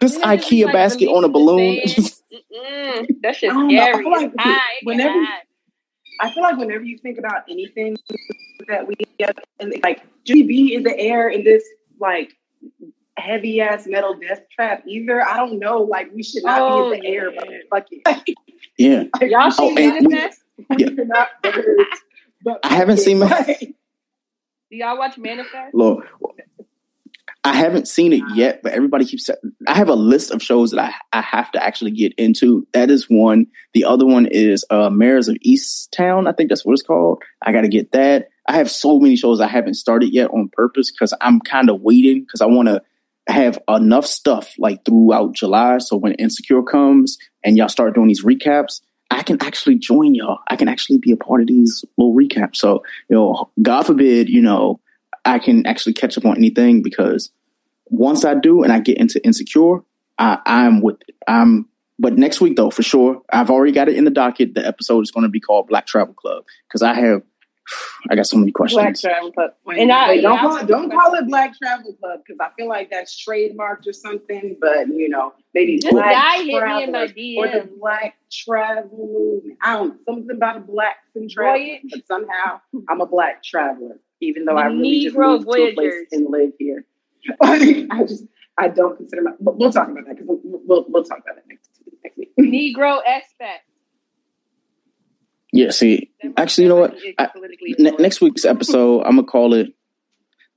this 0.00 0.14
You 0.14 0.20
IKEA 0.22 0.64
like 0.64 0.72
basket 0.72 1.08
on 1.08 1.24
a 1.24 1.28
balloon. 1.28 1.76
sand. 1.86 1.94
Just- 1.94 2.22
Mm, 2.54 3.06
that 3.22 3.36
shit's 3.36 3.54
I. 3.54 3.66
I 3.66 3.68
scary. 3.90 4.02
feel 4.02 4.12
like 4.12 4.26
It's 4.34 4.42
high. 4.42 4.60
Whenever 4.82 5.24
high. 5.24 5.40
I 6.20 6.30
feel 6.30 6.42
like 6.42 6.56
whenever 6.58 6.82
you 6.84 6.98
think 6.98 7.18
about 7.18 7.42
anything 7.50 7.96
that 8.68 8.86
we 8.88 8.94
get, 9.18 9.38
and 9.60 9.72
like 9.82 10.02
GB 10.26 10.72
in 10.72 10.82
the 10.82 10.98
air 10.98 11.28
in 11.28 11.44
this 11.44 11.62
like 12.00 12.32
heavy 13.18 13.60
ass 13.60 13.86
metal 13.86 14.14
death 14.18 14.40
trap 14.54 14.82
either. 14.86 15.22
I 15.22 15.36
don't 15.36 15.58
know. 15.58 15.82
Like 15.82 16.12
we 16.14 16.22
should 16.22 16.44
not 16.44 16.60
Oh, 16.62 16.90
be 16.90 16.96
in 16.96 17.02
the 17.02 17.08
air, 17.08 17.30
yeah. 17.32 17.58
but 17.70 17.88
fuck 18.06 18.22
it. 18.26 18.36
yeah, 18.78 19.04
Y'all 19.22 19.46
Oh, 19.58 19.74
seen 19.74 19.78
and 19.78 20.06
we- 20.06 20.14
Manifest? 20.14 20.40
yeah. 20.78 20.88
We're 20.96 21.04
not 21.04 21.28
birds. 21.42 22.00
But 22.42 22.60
I 22.64 22.74
haven't 22.74 22.98
seen 22.98 23.18
my 23.18 23.56
Do 24.70 24.76
y'all 24.76 24.98
watch 24.98 25.16
Manifest? 25.16 25.74
Lord. 25.74 26.06
I 27.44 27.54
haven't 27.54 27.86
seen 27.86 28.12
it 28.12 28.24
yet, 28.34 28.60
but 28.64 28.72
everybody 28.72 29.04
keeps. 29.04 29.30
I 29.68 29.74
have 29.74 29.88
a 29.88 29.94
list 29.94 30.32
of 30.32 30.42
shows 30.42 30.72
that 30.72 30.80
I, 30.80 31.18
I 31.18 31.20
have 31.20 31.52
to 31.52 31.62
actually 31.62 31.92
get 31.92 32.12
into. 32.14 32.66
That 32.72 32.90
is 32.90 33.08
one. 33.08 33.46
The 33.72 33.84
other 33.84 34.04
one 34.04 34.26
is 34.26 34.64
uh, 34.68 34.90
Mare 34.90 35.18
of 35.18 35.26
Easttown. 35.46 36.28
I 36.28 36.32
think 36.32 36.48
that's 36.48 36.64
what 36.64 36.72
it's 36.72 36.82
called. 36.82 37.22
I 37.40 37.52
got 37.52 37.60
to 37.60 37.68
get 37.68 37.92
that. 37.92 38.30
I 38.48 38.56
have 38.56 38.68
so 38.68 38.98
many 38.98 39.14
shows 39.14 39.40
I 39.40 39.46
haven't 39.46 39.74
started 39.74 40.12
yet 40.12 40.30
on 40.30 40.50
purpose 40.52 40.90
because 40.90 41.14
I'm 41.20 41.40
kind 41.40 41.70
of 41.70 41.80
waiting 41.80 42.22
because 42.22 42.40
I 42.40 42.46
want 42.46 42.66
to 42.66 42.82
have 43.28 43.60
enough 43.68 44.06
stuff 44.06 44.54
like 44.58 44.84
throughout 44.84 45.34
July. 45.34 45.78
So 45.78 45.96
when 45.96 46.14
Insecure 46.14 46.62
comes 46.62 47.16
and 47.44 47.56
y'all 47.56 47.68
start 47.68 47.94
doing 47.94 48.08
these 48.08 48.24
recaps, 48.24 48.80
I 49.10 49.22
can 49.22 49.40
actually 49.40 49.76
join 49.76 50.14
y'all. 50.14 50.40
I 50.48 50.56
can 50.56 50.68
actually 50.68 50.98
be 50.98 51.12
a 51.12 51.16
part 51.16 51.40
of 51.40 51.46
these 51.46 51.84
little 51.96 52.14
recaps. 52.14 52.56
So, 52.56 52.82
you 53.08 53.16
know, 53.16 53.50
God 53.62 53.82
forbid, 53.82 54.28
you 54.28 54.42
know, 54.42 54.80
I 55.24 55.38
can 55.38 55.66
actually 55.66 55.94
catch 55.94 56.16
up 56.18 56.24
on 56.24 56.36
anything 56.36 56.82
because 56.82 57.30
once 57.86 58.24
I 58.24 58.34
do 58.34 58.62
and 58.62 58.72
I 58.72 58.80
get 58.80 58.98
into 58.98 59.24
Insecure, 59.24 59.78
I, 60.18 60.38
I'm 60.44 60.80
with 60.80 60.96
it. 61.08 61.14
I'm 61.26 61.68
but 61.98 62.18
next 62.18 62.40
week 62.40 62.56
though, 62.56 62.70
for 62.70 62.82
sure, 62.82 63.22
I've 63.32 63.50
already 63.50 63.72
got 63.72 63.88
it 63.88 63.96
in 63.96 64.04
the 64.04 64.10
docket. 64.10 64.54
The 64.54 64.66
episode 64.66 65.02
is 65.02 65.10
going 65.10 65.24
to 65.24 65.30
be 65.30 65.40
called 65.40 65.68
Black 65.68 65.86
Travel 65.86 66.14
Club 66.14 66.44
because 66.68 66.82
I 66.82 66.94
have, 66.94 67.22
I 68.10 68.14
got 68.14 68.26
so 68.26 68.36
many 68.36 68.52
questions. 68.52 68.80
Black. 68.82 68.98
Travel 68.98 69.32
Club. 69.32 69.50
Wait, 69.64 69.78
And 69.78 69.90
I- 69.92 70.08
wait, 70.10 70.20
don't 70.22 70.38
call 70.38 70.56
it 70.56 70.66
don't 70.66 70.90
call 70.90 71.14
it 71.14 71.26
Black 71.26 71.56
Travel 71.58 71.94
Club 71.94 72.20
because 72.26 72.38
I 72.40 72.50
feel 72.56 72.68
like 72.68 72.90
that's 72.90 73.24
trademarked 73.26 73.86
or 73.86 73.92
something. 73.92 74.56
But 74.60 74.88
you 74.88 75.08
know, 75.08 75.34
maybe 75.54 75.78
This 75.82 75.92
Black 75.92 76.12
guy 76.12 76.36
hit 76.38 76.46
me 76.46 76.54
in 76.54 76.60
Travelers 76.60 77.12
my 77.16 77.34
or 77.38 77.48
the 77.48 77.70
Black 77.78 78.16
Travel 78.30 79.08
movement. 79.12 79.58
I 79.62 79.74
don't 79.74 79.88
know 79.88 79.96
something 80.06 80.36
about 80.36 80.56
a 80.56 80.60
blacks 80.60 80.98
and 81.14 81.30
travel, 81.30 81.78
but 81.90 82.06
somehow 82.06 82.60
I'm 82.88 83.00
a 83.00 83.06
black 83.06 83.42
traveler, 83.42 83.98
even 84.20 84.44
though 84.44 84.54
The 84.54 84.60
I 84.60 84.66
really 84.66 85.04
just 85.04 85.16
Negro 85.16 85.38
moved 85.38 85.46
to 85.46 85.50
a 85.50 85.74
place 85.74 85.92
Voyagers. 85.92 86.08
and 86.12 86.26
live 86.30 86.52
here. 86.58 86.84
I 87.40 88.04
just 88.06 88.24
I 88.58 88.68
don't 88.68 88.96
consider 88.96 89.22
my. 89.22 89.32
But 89.40 89.58
we'll 89.58 89.72
talk 89.72 89.88
about 89.88 90.06
that 90.06 90.16
because 90.16 90.26
we'll, 90.28 90.60
we'll 90.66 90.86
we'll 90.88 91.04
talk 91.04 91.18
about 91.18 91.36
that 91.36 91.44
next 91.48 91.68
next 92.04 92.16
week. 92.16 92.32
Negro 92.38 93.00
aspect. 93.06 93.65
Yeah, 95.56 95.70
see, 95.70 96.10
actually, 96.36 96.64
you 96.64 96.68
know 96.70 96.76
what? 96.76 96.94
I, 97.18 97.28
ne- 97.78 97.96
next 97.98 98.20
week's 98.20 98.44
episode, 98.44 99.02
I'm 99.02 99.16
gonna 99.16 99.24
call 99.24 99.54
it 99.54 99.72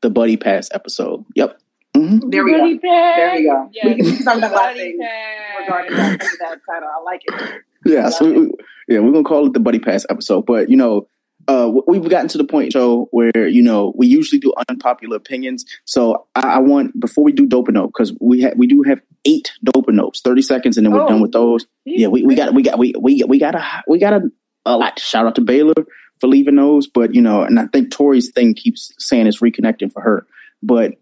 the 0.02 0.10
Buddy 0.10 0.38
Pass 0.38 0.70
episode. 0.74 1.26
Yep. 1.36 1.58
hmm 1.96 2.20
There 2.30 2.44
we 2.44 2.52
go. 2.52 2.80
Pass. 2.80 3.16
There 3.18 3.36
we 3.36 3.44
go. 3.46 3.70
Yes. 3.74 3.86
We 3.86 3.96
can 4.18 4.24
talk 4.26 4.38
about 4.38 4.52
a 4.52 4.56
lot 4.56 4.70
of 4.72 4.76
Buddy 4.76 4.92
things 4.92 5.00
pass. 5.02 5.60
regarding 5.62 5.96
that, 5.98 6.20
that 6.20 6.60
title. 6.70 6.90
I 6.90 7.02
like 7.04 7.22
it. 7.26 7.62
Yeah, 7.86 8.10
so 8.10 8.26
we, 8.26 8.40
we- 8.48 8.52
yeah, 8.90 9.00
we're 9.00 9.12
gonna 9.12 9.24
call 9.24 9.46
it 9.48 9.54
the 9.54 9.60
Buddy 9.60 9.80
Pass 9.80 10.06
episode. 10.10 10.46
But 10.46 10.70
you 10.70 10.76
know, 10.76 11.08
uh, 11.48 11.72
we've 11.88 12.08
gotten 12.10 12.28
to 12.30 12.38
the 12.38 12.44
point, 12.44 12.72
Joe, 12.72 13.08
where 13.12 13.48
you 13.48 13.62
know 13.62 13.94
we 13.96 14.08
usually 14.08 14.40
do 14.40 14.52
unpopular 14.68 15.16
opinions. 15.16 15.64
So 15.86 16.28
I, 16.36 16.42
I 16.42 16.60
want 16.60 17.00
before 17.00 17.24
we 17.24 17.32
do 17.32 17.46
dope 17.46 17.70
note 17.70 17.88
because 17.88 18.14
we 18.20 18.42
ha- 18.44 18.54
we 18.58 18.68
do 18.68 18.84
have 18.84 19.00
eight 19.26 19.52
dope 19.64 19.90
notes, 19.90 20.22
thirty 20.22 20.42
seconds, 20.42 20.78
and 20.78 20.86
then 20.86 20.94
we're 20.94 21.04
Oh. 21.04 21.08
done 21.08 21.22
with 21.22 21.32
those. 21.32 21.66
Yeah, 21.86 22.08
we, 22.08 22.24
we 22.26 22.36
got 22.36 22.54
we 22.54 22.64
got 22.64 22.78
we 22.80 22.94
we 23.00 23.24
we 23.28 23.40
got 23.40 23.56
a 23.56 23.84
we 23.88 24.00
got 24.00 24.22
a, 24.70 24.76
a 24.76 24.78
lot. 24.78 25.00
Shout 25.00 25.26
out 25.26 25.36
to 25.36 25.42
Baylor 25.42 25.74
for 26.20 26.28
leaving 26.28 26.56
those, 26.56 26.88
but 26.88 27.14
you 27.16 27.22
know, 27.22 27.44
and 27.44 27.60
I 27.60 27.68
think 27.68 27.92
Tori's 27.92 28.32
thing 28.32 28.54
keeps 28.54 28.92
saying 28.98 29.28
it's 29.28 29.40
reconnecting 29.40 29.92
for 29.92 30.02
her. 30.02 30.26
But 30.62 30.96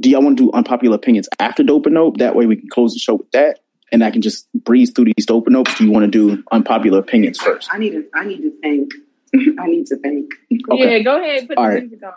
do 0.00 0.10
y'all 0.10 0.22
want 0.22 0.36
to 0.38 0.44
do 0.44 0.52
unpopular 0.52 0.96
opinions 0.96 1.28
after 1.38 1.62
dope 1.62 1.86
note? 1.86 2.18
That 2.18 2.34
way 2.34 2.46
we 2.46 2.56
can 2.56 2.68
close 2.68 2.92
the 2.92 2.98
show 2.98 3.14
with 3.14 3.30
that. 3.32 3.60
And 3.92 4.02
I 4.02 4.10
can 4.10 4.20
just 4.20 4.48
breeze 4.52 4.90
through 4.90 5.06
these 5.16 5.26
dope 5.26 5.48
notes. 5.48 5.78
Do 5.78 5.84
you 5.84 5.92
want 5.92 6.04
to 6.04 6.10
do 6.10 6.42
unpopular 6.50 6.98
opinions 6.98 7.38
first? 7.38 7.68
I 7.72 7.78
need 7.78 7.90
to. 7.90 8.04
I 8.14 8.24
need 8.24 8.42
to 8.42 8.50
think. 8.60 8.90
I 9.60 9.66
need 9.66 9.86
to 9.86 9.96
think. 9.96 10.32
Okay. 10.70 10.98
Yeah, 10.98 11.02
go 11.02 11.22
ahead. 11.22 11.48
Put 11.48 11.56
All 11.56 11.64
the 11.64 11.70
right. 11.70 11.82
music 11.88 12.02
on. 12.04 12.12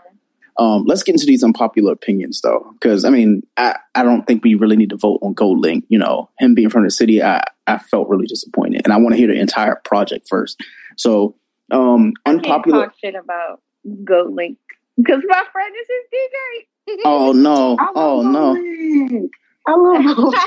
Um, 0.60 0.84
let's 0.86 1.03
get 1.03 1.14
into 1.15 1.26
these 1.26 1.44
unpopular 1.44 1.94
opinions 1.94 2.41
though, 2.41 2.69
because 2.73 3.06
I 3.06 3.10
mean, 3.10 3.41
I, 3.57 3.77
I 3.95 4.03
don't 4.03 4.27
think 4.27 4.44
we 4.44 4.56
really 4.56 4.76
need 4.76 4.90
to 4.91 4.98
vote 4.98 5.19
on 5.22 5.34
GoldLink. 5.34 5.84
You 5.90 5.98
know, 5.99 6.30
him 6.38 6.53
being 6.53 6.69
from 6.69 6.84
the 6.84 6.91
city, 6.91 7.23
I, 7.23 7.41
I 7.65 7.77
felt 7.77 8.10
really 8.10 8.27
disappointed, 8.27 8.81
and 8.84 8.91
I 8.94 8.98
want 8.98 9.14
to 9.14 9.18
hear 9.18 9.27
the 9.27 9.40
entire 9.40 9.76
project 9.86 10.27
first. 10.30 10.61
So, 10.98 11.36
um, 11.72 12.14
Can't 12.26 12.38
unpopular. 12.45 12.86
talk 12.88 12.95
shit 13.02 13.15
about 13.15 13.61
GoldLink 13.88 14.57
because 14.98 15.22
my 15.27 15.44
friend 15.52 15.73
is 15.81 15.88
his 15.88 16.99
DJ. 16.99 16.99
Oh 17.06 17.31
no! 17.36 17.77
I 17.80 17.84
love 17.86 17.94
Oh 17.95 18.22
no! 18.22 18.52
Link. 18.52 19.31
I 19.68 19.76
love 19.76 20.02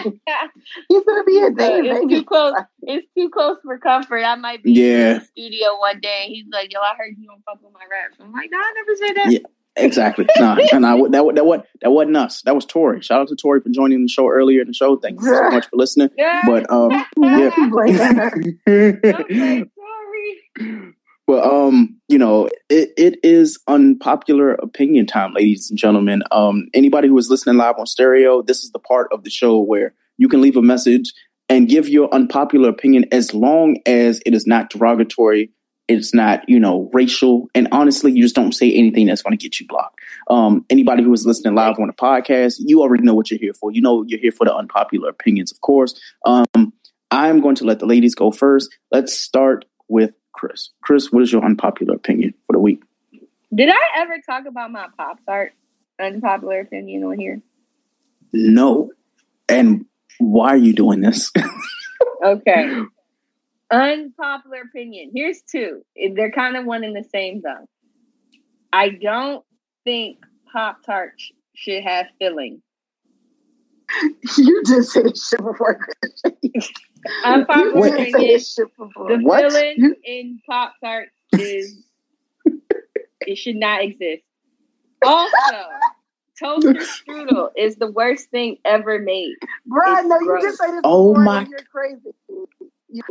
him. 0.05 0.20
He's 0.89 1.05
gonna 1.05 1.24
be 1.24 1.40
a 1.40 1.51
day 1.51 1.78
in 1.78 1.86
it's 1.86 2.12
too 2.12 2.24
close. 2.24 2.55
It's 2.82 3.06
too 3.16 3.30
close 3.30 3.59
for 3.64 3.78
comfort. 3.78 4.24
I 4.24 4.34
might 4.34 4.62
be 4.62 4.72
Yeah. 4.72 5.12
in 5.12 5.18
the 5.20 5.24
studio 5.26 5.78
one 5.78 6.01
day. 6.01 6.24
He's 6.28 6.47
like, 6.52 6.72
"Yo, 6.72 6.80
I 6.80 6.94
heard 6.98 7.14
you 7.16 7.28
don't 7.28 7.43
fuck 7.44 7.62
with 7.62 7.72
my 7.72 7.84
raps." 7.90 8.16
I'm 8.20 8.32
like, 8.32 8.51
"No, 8.51 8.59
I 8.59 8.72
never 8.74 8.97
said 8.97 9.16
that." 9.16 9.32
Yeah, 9.32 9.39
exactly. 9.76 10.26
nah, 10.38 10.56
and 10.72 10.86
I, 10.86 10.96
that 10.96 11.32
that 11.34 11.46
what 11.46 11.66
that 11.80 11.90
wasn't 11.90 12.16
us. 12.16 12.42
That 12.42 12.54
was 12.54 12.64
Tori. 12.66 13.00
Shout 13.00 13.20
out 13.20 13.28
to 13.28 13.36
Tori 13.36 13.60
for 13.60 13.70
joining 13.70 14.02
the 14.02 14.08
show 14.08 14.28
earlier 14.28 14.60
in 14.60 14.66
the 14.68 14.74
show. 14.74 14.96
Thank 14.96 15.20
you 15.20 15.26
so 15.26 15.50
much 15.50 15.66
for 15.66 15.76
listening. 15.76 16.10
Yeah. 16.16 16.42
But 16.46 16.70
um, 16.70 16.90
yeah. 17.16 17.50
Sorry. 18.66 19.70
But 21.26 21.44
um, 21.44 22.00
you 22.08 22.18
know, 22.18 22.48
it, 22.68 22.90
it 22.96 23.18
is 23.22 23.58
unpopular 23.68 24.52
opinion 24.54 25.06
time, 25.06 25.32
ladies 25.34 25.70
and 25.70 25.78
gentlemen. 25.78 26.22
Um, 26.30 26.66
anybody 26.74 27.08
who 27.08 27.16
is 27.16 27.30
listening 27.30 27.56
live 27.56 27.78
on 27.78 27.86
stereo, 27.86 28.42
this 28.42 28.64
is 28.64 28.72
the 28.72 28.78
part 28.78 29.08
of 29.12 29.22
the 29.24 29.30
show 29.30 29.58
where 29.60 29.94
you 30.18 30.28
can 30.28 30.42
leave 30.42 30.56
a 30.56 30.62
message 30.62 31.12
and 31.48 31.68
give 31.68 31.88
your 31.88 32.12
unpopular 32.12 32.68
opinion 32.68 33.04
as 33.12 33.34
long 33.34 33.76
as 33.86 34.20
it 34.26 34.34
is 34.34 34.46
not 34.46 34.70
derogatory, 34.70 35.50
it's 35.93 36.14
not, 36.14 36.48
you 36.48 36.59
know, 36.59 36.90
racial, 36.93 37.48
and 37.55 37.69
honestly, 37.73 38.12
you 38.12 38.23
just 38.23 38.35
don't 38.35 38.52
say 38.52 38.73
anything 38.73 39.06
that's 39.06 39.23
going 39.23 39.36
to 39.36 39.43
get 39.43 39.60
you 39.60 39.66
blocked. 39.66 40.01
Um, 40.28 40.64
anybody 40.70 41.02
who 41.02 41.12
is 41.12 41.27
listening 41.27 41.55
live 41.55 41.78
on 41.78 41.86
the 41.86 41.93
podcast, 41.93 42.56
you 42.59 42.81
already 42.81 43.02
know 43.02 43.14
what 43.14 43.31
you're 43.31 43.40
here 43.40 43.55
for. 43.55 43.70
You 43.70 43.82
know 43.82 44.02
you're 44.02 44.20
here 44.20 44.32
for 44.32 44.44
the 44.44 44.55
unpopular 44.55 45.09
opinions, 45.09 45.52
of 45.52 45.60
course. 45.60 46.01
Um, 46.24 46.73
I'm 47.10 47.40
going 47.40 47.56
to 47.56 47.64
let 47.64 47.78
the 47.78 47.86
ladies 47.86 48.14
go 48.14 48.31
first. 48.31 48.74
Let's 48.90 49.12
start 49.12 49.64
with 49.89 50.12
Chris. 50.32 50.70
Chris, 50.82 51.12
what 51.12 51.23
is 51.23 51.32
your 51.32 51.44
unpopular 51.44 51.94
opinion 51.94 52.35
for 52.47 52.55
the 52.55 52.59
week? 52.59 52.82
Did 53.55 53.69
I 53.69 54.01
ever 54.01 54.16
talk 54.24 54.47
about 54.47 54.70
my 54.70 54.86
Pop 54.97 55.19
Tart 55.27 55.52
unpopular 56.01 56.60
opinion 56.60 57.05
on 57.05 57.19
here? 57.19 57.43
No. 58.32 58.90
And 59.48 59.85
why 60.19 60.51
are 60.51 60.56
you 60.56 60.73
doing 60.73 61.01
this? 61.01 61.31
Okay. 62.24 62.69
Unpopular 63.72 64.62
opinion. 64.68 65.10
Here's 65.14 65.42
two. 65.42 65.82
They're 66.14 66.30
kind 66.30 66.56
of 66.56 66.64
one 66.66 66.84
and 66.84 66.94
the 66.94 67.04
same 67.04 67.40
though. 67.42 67.66
I 68.72 68.90
don't 68.90 69.44
think 69.84 70.18
Pop 70.52 70.84
Tarts 70.84 71.32
should 71.54 71.82
have 71.82 72.06
filling. 72.20 72.62
You 74.38 74.62
just 74.64 74.92
said 74.92 75.04
this 75.04 75.28
shit 75.28 75.40
before. 75.44 75.78
Unpopular 77.24 77.74
You 77.76 77.82
said 77.82 78.00
opinion. 78.00 78.20
this 78.20 78.54
shit 78.54 78.68
before. 78.78 79.08
The 79.16 79.22
What? 79.24 79.40
filling 79.52 79.74
You- 79.78 79.96
in 80.04 80.40
Pop 80.48 80.74
Tarts 80.82 81.10
is 81.32 81.82
it 83.26 83.36
should 83.36 83.56
not 83.56 83.82
exist. 83.82 84.22
Also, 85.04 85.32
toaster 86.42 86.74
strudel 86.74 87.50
is 87.56 87.76
the 87.76 87.90
worst 87.90 88.30
thing 88.30 88.56
ever 88.64 88.98
made. 88.98 89.34
Bruh, 89.68 89.98
It's 89.98 90.08
no, 90.08 90.18
you 90.20 90.38
just 90.42 90.58
say 90.58 90.70
this 90.70 90.80
Oh 90.84 91.12
before 91.12 91.24
my- 91.24 91.40
and 91.42 91.48
you're 91.50 91.60
crazy. 91.70 92.12
You, 92.93 93.02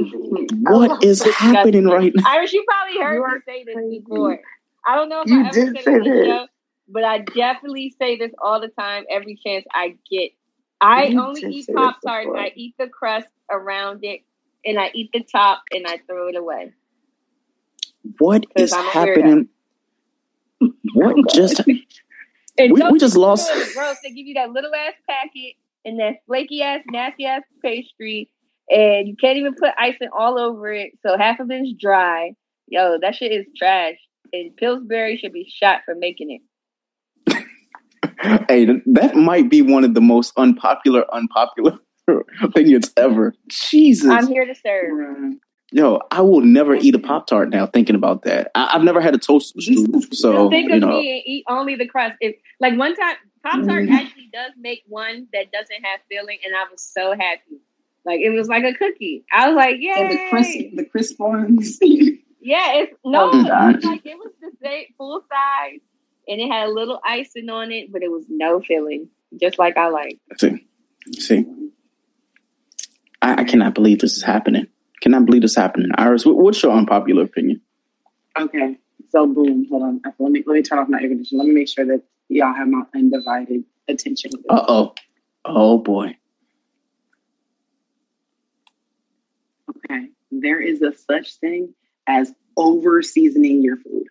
What 0.62 1.04
is 1.04 1.24
happening 1.24 1.86
right 1.88 2.14
now? 2.16 2.24
Iris, 2.28 2.54
you 2.54 2.64
probably 2.68 3.02
heard 3.02 3.16
You 3.16 3.28
me 3.28 3.40
say 3.46 3.64
this 3.64 3.76
before. 4.06 4.40
I 4.86 4.96
don't 4.96 5.10
know 5.10 5.22
if 5.22 5.28
You 5.28 5.44
I 5.44 5.48
ever 5.48 5.54
did 5.54 5.68
said 5.68 5.76
it 5.78 5.84
say 5.84 6.00
this. 6.10 6.50
but 6.88 7.04
I 7.04 7.20
definitely 7.20 7.96
say 8.00 8.18
this 8.18 8.32
all 8.42 8.60
the 8.62 8.68
time, 8.70 9.06
every 9.10 9.40
chance 9.44 9.66
I 9.74 9.96
get. 10.10 10.32
I 10.80 11.06
You 11.06 11.22
only 11.22 11.42
eat 11.42 11.66
say 11.66 11.74
this 11.74 11.76
Pop 11.76 11.98
Tarts. 12.06 12.30
I 12.36 12.52
eat 12.56 12.76
the 12.78 12.88
crust 12.88 13.28
around 13.50 14.04
it, 14.04 14.22
and 14.66 14.80
I 14.80 14.92
eat 14.94 15.10
the 15.14 15.24
top, 15.24 15.64
and 15.72 15.86
I 15.88 16.00
throw 16.08 16.28
it 16.28 16.36
away. 16.36 16.74
What 18.20 18.46
is 18.56 18.74
I'm 18.74 18.86
happening? 18.86 19.50
What 20.94 21.16
just 21.34 21.62
And 22.58 22.74
We- 22.74 22.84
we 22.92 23.00
just 23.00 23.16
lost- 23.18 23.52
gross. 23.74 23.98
They 24.04 24.10
give 24.12 24.28
you 24.28 24.36
that 24.36 24.52
little 24.52 24.74
ass 24.76 24.94
packet 25.10 25.56
and 25.86 26.00
that 26.00 26.18
flaky 26.28 26.62
ass, 26.62 26.82
nasty 26.92 27.26
ass 27.26 27.42
pastry, 27.64 28.30
and 28.72 29.08
you 29.08 29.16
can't 29.20 29.38
even 29.38 29.54
put 29.54 29.72
icing 29.78 30.10
all 30.18 30.40
over 30.40 30.72
it. 30.74 30.92
So 31.06 31.18
half 31.18 31.40
of 31.40 31.52
it 31.52 31.62
is 31.62 31.74
dry. 31.80 32.32
Yo, 32.68 32.98
that 33.02 33.16
shit 33.16 33.32
is 33.32 33.46
trash. 33.58 33.96
And 34.34 34.56
Pillsbury 34.56 35.18
should 35.18 35.34
be 35.34 35.52
shot 35.54 35.82
for 35.86 35.94
making 35.94 36.32
it. 36.32 36.42
Hey, 38.48 38.66
that 38.66 39.16
might 39.16 39.50
be 39.50 39.62
one 39.62 39.84
of 39.84 39.94
the 39.94 40.02
most 40.02 40.32
unpopular, 40.38 41.04
unpopular 41.14 41.78
opinions 42.44 42.92
ever. 42.98 43.34
Jesus. 43.50 44.10
I'm 44.10 44.28
here 44.28 44.46
to 44.46 44.54
serve. 44.56 45.34
Yo, 45.74 46.00
I 46.12 46.22
will 46.22 46.42
never 46.42 46.76
eat 46.76 46.94
a 46.96 47.00
Pop 47.00 47.28
Tart 47.28 47.50
now 47.50 47.66
thinking 47.66 47.96
about 47.96 48.24
that. 48.24 48.52
I- 48.56 48.72
I've 48.74 48.84
never 48.84 49.02
had 49.02 49.16
a 49.16 49.18
toaster 49.18 49.60
strudel, 49.60 50.14
so 50.14 50.50
Think 50.50 50.70
you 50.70 50.76
of 50.76 50.82
know. 50.82 50.90
me 51.00 51.12
and 51.14 51.22
eat 51.26 51.44
only 51.50 51.76
the 51.76 51.88
crust. 51.88 52.16
If 52.22 52.36
like 52.60 52.78
one 52.78 52.94
time, 52.96 53.16
Pop 53.44 53.66
Tart 53.66 53.84
Mm-hmm. 53.84 53.92
actually 53.94 54.30
does 54.34 54.52
make 54.60 54.84
one 54.88 55.28
that 55.34 55.52
doesn't 55.52 55.84
have 55.84 56.02
filling, 56.12 56.40
and 56.46 56.56
I 56.56 56.66
was 56.72 56.84
so 56.84 57.12
happy. 57.14 57.62
Like 58.06 58.20
it 58.22 58.32
was 58.32 58.48
like 58.48 58.64
a 58.64 58.74
cookie. 58.74 59.24
I 59.32 59.48
was 59.48 59.56
like, 59.56 59.78
yeah, 59.80 60.00
And 60.00 60.12
the 60.12 60.28
crisp, 60.30 60.76
the 60.76 60.86
crisp 60.86 61.20
ones. 61.20 61.80
Yeah, 62.44 62.74
it's 62.78 62.94
no, 63.06 63.30
Oh, 63.32 63.44
God. 63.44 63.76
it's 63.76 63.86
like 63.86 64.02
it 64.04 64.18
was 64.18 64.32
the 64.42 64.50
same 64.64 64.86
full 64.98 65.22
size, 65.30 65.80
and 66.28 66.42
it 66.42 66.52
had 66.52 66.70
a 66.70 66.72
little 66.72 67.00
icing 67.06 67.50
on 67.52 67.72
it, 67.72 67.92
but 67.92 68.02
it 68.02 68.10
was 68.12 68.26
no 68.30 68.60
filling, 68.62 69.10
just 69.40 69.60
like 69.60 69.78
I 69.78 69.90
like. 69.90 70.18
See, 70.40 70.66
see, 71.20 71.46
I, 73.22 73.42
I 73.42 73.44
cannot 73.44 73.76
believe 73.76 74.00
this 74.00 74.18
is 74.18 74.24
happening. 74.24 74.66
Cannot 75.02 75.28
believe 75.28 75.44
this 75.44 75.52
is 75.52 75.58
happening. 75.58 75.92
Iris, 76.00 76.26
what, 76.26 76.36
what's 76.36 76.64
your 76.64 76.72
unpopular 76.72 77.22
opinion? 77.26 77.62
Okay, 78.40 78.76
so 79.10 79.28
boom, 79.28 79.68
hold 79.70 79.84
on. 79.84 80.02
Let 80.18 80.32
me 80.32 80.44
let 80.48 80.56
me 80.56 80.64
turn 80.64 80.80
off 80.80 80.90
my 80.90 81.00
air 81.00 81.10
conditioner. 81.10 81.44
Let 81.44 81.48
me 81.48 81.54
make 81.54 81.70
sure 81.70 81.86
that 81.86 82.02
y'all 82.28 82.56
have 82.56 82.68
my 82.70 82.82
undivided 82.96 83.66
attention. 83.88 84.32
Uh 84.50 84.66
oh. 84.68 84.96
Oh 85.46 85.78
boy. 85.78 86.16
Okay, 89.70 90.08
there 90.32 90.60
is 90.60 90.82
a 90.82 90.94
such 90.94 91.36
thing 91.36 91.74
as 92.08 92.34
over 92.58 93.02
seasoning 93.02 93.62
your 93.62 93.78
food. 93.78 94.08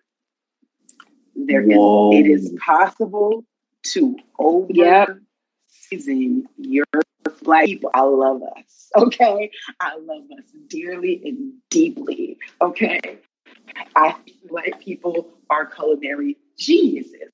There 1.35 1.61
is. 1.61 1.77
Whoa. 1.77 2.13
It 2.13 2.27
is 2.27 2.53
possible 2.63 3.43
to 3.93 4.15
over 4.39 5.19
season 5.67 6.45
your 6.57 6.85
black 7.43 7.65
people. 7.65 7.91
I 7.93 8.01
love 8.01 8.41
us. 8.57 8.77
Okay, 8.97 9.49
I 9.79 9.95
love 9.99 10.23
us 10.37 10.43
dearly 10.67 11.21
and 11.23 11.53
deeply. 11.69 12.37
Okay, 12.61 12.99
I 13.95 14.11
think 14.11 14.49
black 14.49 14.81
people 14.81 15.29
are 15.49 15.65
culinary 15.65 16.35
geniuses. 16.59 17.31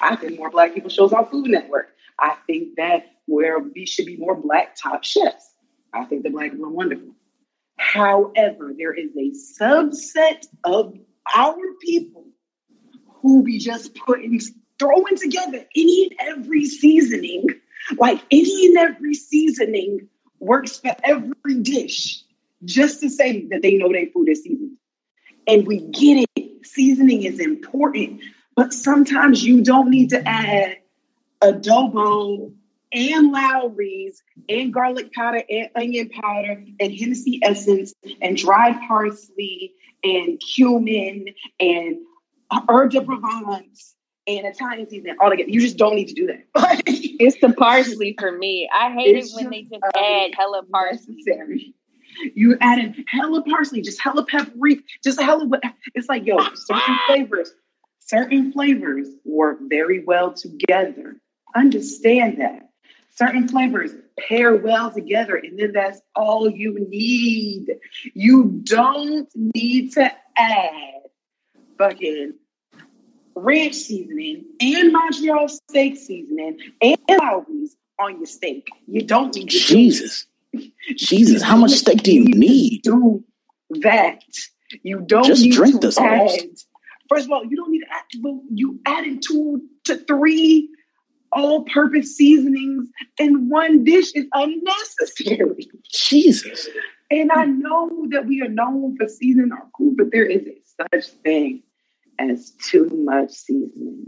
I 0.00 0.14
think 0.14 0.38
more 0.38 0.48
black 0.48 0.74
people 0.74 0.88
shows 0.88 1.12
on 1.12 1.26
Food 1.26 1.48
Network. 1.48 1.88
I 2.20 2.36
think 2.46 2.76
that 2.76 3.06
where 3.26 3.58
we 3.58 3.84
should 3.84 4.06
be 4.06 4.16
more 4.16 4.36
black 4.36 4.76
top 4.80 5.02
chefs. 5.02 5.54
I 5.92 6.04
think 6.04 6.22
the 6.22 6.30
black 6.30 6.52
people 6.52 6.66
are 6.66 6.70
wonderful. 6.70 7.16
However, 7.96 8.74
there 8.76 8.92
is 8.92 9.10
a 9.16 9.30
subset 9.62 10.46
of 10.64 10.98
our 11.34 11.56
people 11.80 12.26
who 13.22 13.42
be 13.42 13.58
just 13.58 13.94
putting, 13.94 14.38
throwing 14.78 15.16
together 15.16 15.64
any 15.74 16.10
and 16.10 16.38
every 16.38 16.66
seasoning, 16.66 17.46
like 17.98 18.20
any 18.30 18.66
and 18.66 18.76
every 18.76 19.14
seasoning 19.14 20.08
works 20.40 20.78
for 20.78 20.94
every 21.04 21.62
dish, 21.62 22.22
just 22.64 23.00
to 23.00 23.08
say 23.08 23.46
that 23.50 23.62
they 23.62 23.76
know 23.78 23.90
their 23.90 24.06
food 24.12 24.28
is 24.28 24.42
seasoned. 24.42 24.76
And 25.46 25.66
we 25.66 25.80
get 25.80 26.28
it. 26.36 26.66
Seasoning 26.66 27.22
is 27.22 27.40
important, 27.40 28.20
but 28.54 28.74
sometimes 28.74 29.42
you 29.42 29.62
don't 29.62 29.88
need 29.88 30.10
to 30.10 30.28
add 30.28 30.76
adobo 31.42 32.52
and 32.96 33.30
Lawry's 33.32 34.22
and 34.48 34.72
garlic 34.72 35.12
powder 35.12 35.42
and 35.50 35.68
onion 35.76 36.08
powder 36.08 36.64
and 36.80 36.92
Hennessy 36.94 37.40
essence 37.42 37.92
and 38.22 38.36
dried 38.36 38.76
parsley 38.88 39.74
and 40.02 40.40
cumin 40.40 41.26
and 41.60 41.96
herb 42.68 42.90
de 42.90 43.02
Provence 43.02 43.94
and 44.26 44.46
Italian 44.46 44.88
seasoning 44.88 45.16
all 45.20 45.30
together. 45.30 45.50
You 45.50 45.60
just 45.60 45.76
don't 45.76 45.94
need 45.94 46.08
to 46.08 46.14
do 46.14 46.26
that. 46.28 46.82
It's 47.18 47.40
the 47.40 47.52
parsley 47.54 48.14
for 48.18 48.32
me. 48.32 48.68
I 48.74 48.92
hate 48.92 49.16
It's 49.16 49.32
it 49.32 49.36
when 49.36 49.50
they 49.50 49.62
just, 49.62 49.72
just 49.72 49.84
um, 49.84 50.02
add 50.04 50.30
hella 50.36 50.62
parsley. 50.64 51.14
necessary. 51.16 51.74
You 52.34 52.56
added 52.60 52.94
hella 53.08 53.42
parsley, 53.42 53.82
just 53.82 54.00
hella 54.00 54.24
paprika, 54.26 54.82
just 55.04 55.20
hella. 55.20 55.48
It's 55.94 56.08
like 56.08 56.26
yo, 56.26 56.38
certain 56.54 56.96
flavors, 57.06 57.52
certain 58.00 58.52
flavors 58.52 59.08
work 59.24 59.58
very 59.62 60.04
well 60.04 60.32
together. 60.32 61.16
Understand 61.54 62.38
that 62.40 62.65
certain 63.16 63.48
flavors 63.48 63.92
pair 64.28 64.56
well 64.56 64.90
together, 64.90 65.36
and 65.36 65.58
then 65.58 65.72
that's 65.72 66.00
all 66.14 66.48
you 66.50 66.86
need. 66.88 67.76
You 68.14 68.60
don't 68.64 69.28
need 69.34 69.92
to 69.92 70.10
add 70.36 71.02
fucking 71.78 72.34
ranch 73.34 73.74
seasoning 73.74 74.44
and 74.60 74.92
Montreal 74.92 75.48
steak 75.48 75.96
seasoning 75.96 76.58
and 76.80 76.96
Lawry's 77.10 77.76
on 78.00 78.16
your 78.16 78.26
steak. 78.26 78.66
You 78.86 79.02
don't 79.02 79.34
need 79.34 79.50
to 79.50 79.58
Jesus. 79.58 80.26
Jesus, 80.96 81.42
how 81.42 81.56
much 81.56 81.72
steak 81.72 82.02
do 82.02 82.12
you 82.12 82.24
need? 82.24 82.82
do 82.82 83.22
that. 83.82 84.22
You 84.82 85.00
don't 85.00 85.24
Just 85.24 85.42
need 85.42 85.52
drink 85.52 85.80
to 85.80 85.88
this 85.88 85.98
add. 85.98 86.30
First 87.08 87.26
of 87.26 87.32
all, 87.32 87.44
you 87.44 87.56
don't 87.56 87.70
need 87.70 87.80
to 87.80 87.92
add. 87.92 88.04
Well, 88.22 88.40
you 88.50 88.80
added 88.86 89.22
two 89.22 89.62
to 89.84 89.96
three 89.96 90.70
all-purpose 91.36 92.16
seasonings 92.16 92.88
in 93.18 93.48
one 93.48 93.84
dish 93.84 94.12
is 94.14 94.26
unnecessary. 94.32 95.68
Jesus. 95.92 96.68
And 97.10 97.30
I 97.30 97.44
know 97.44 98.06
that 98.10 98.26
we 98.26 98.42
are 98.42 98.48
known 98.48 98.96
for 98.96 99.06
seasoning 99.06 99.52
our 99.52 99.68
food, 99.78 99.96
but 99.96 100.10
there 100.10 100.24
is 100.26 100.42
a 100.46 100.56
such 100.92 101.12
thing 101.22 101.62
as 102.18 102.50
too 102.52 102.88
much 102.92 103.30
seasoning 103.30 104.06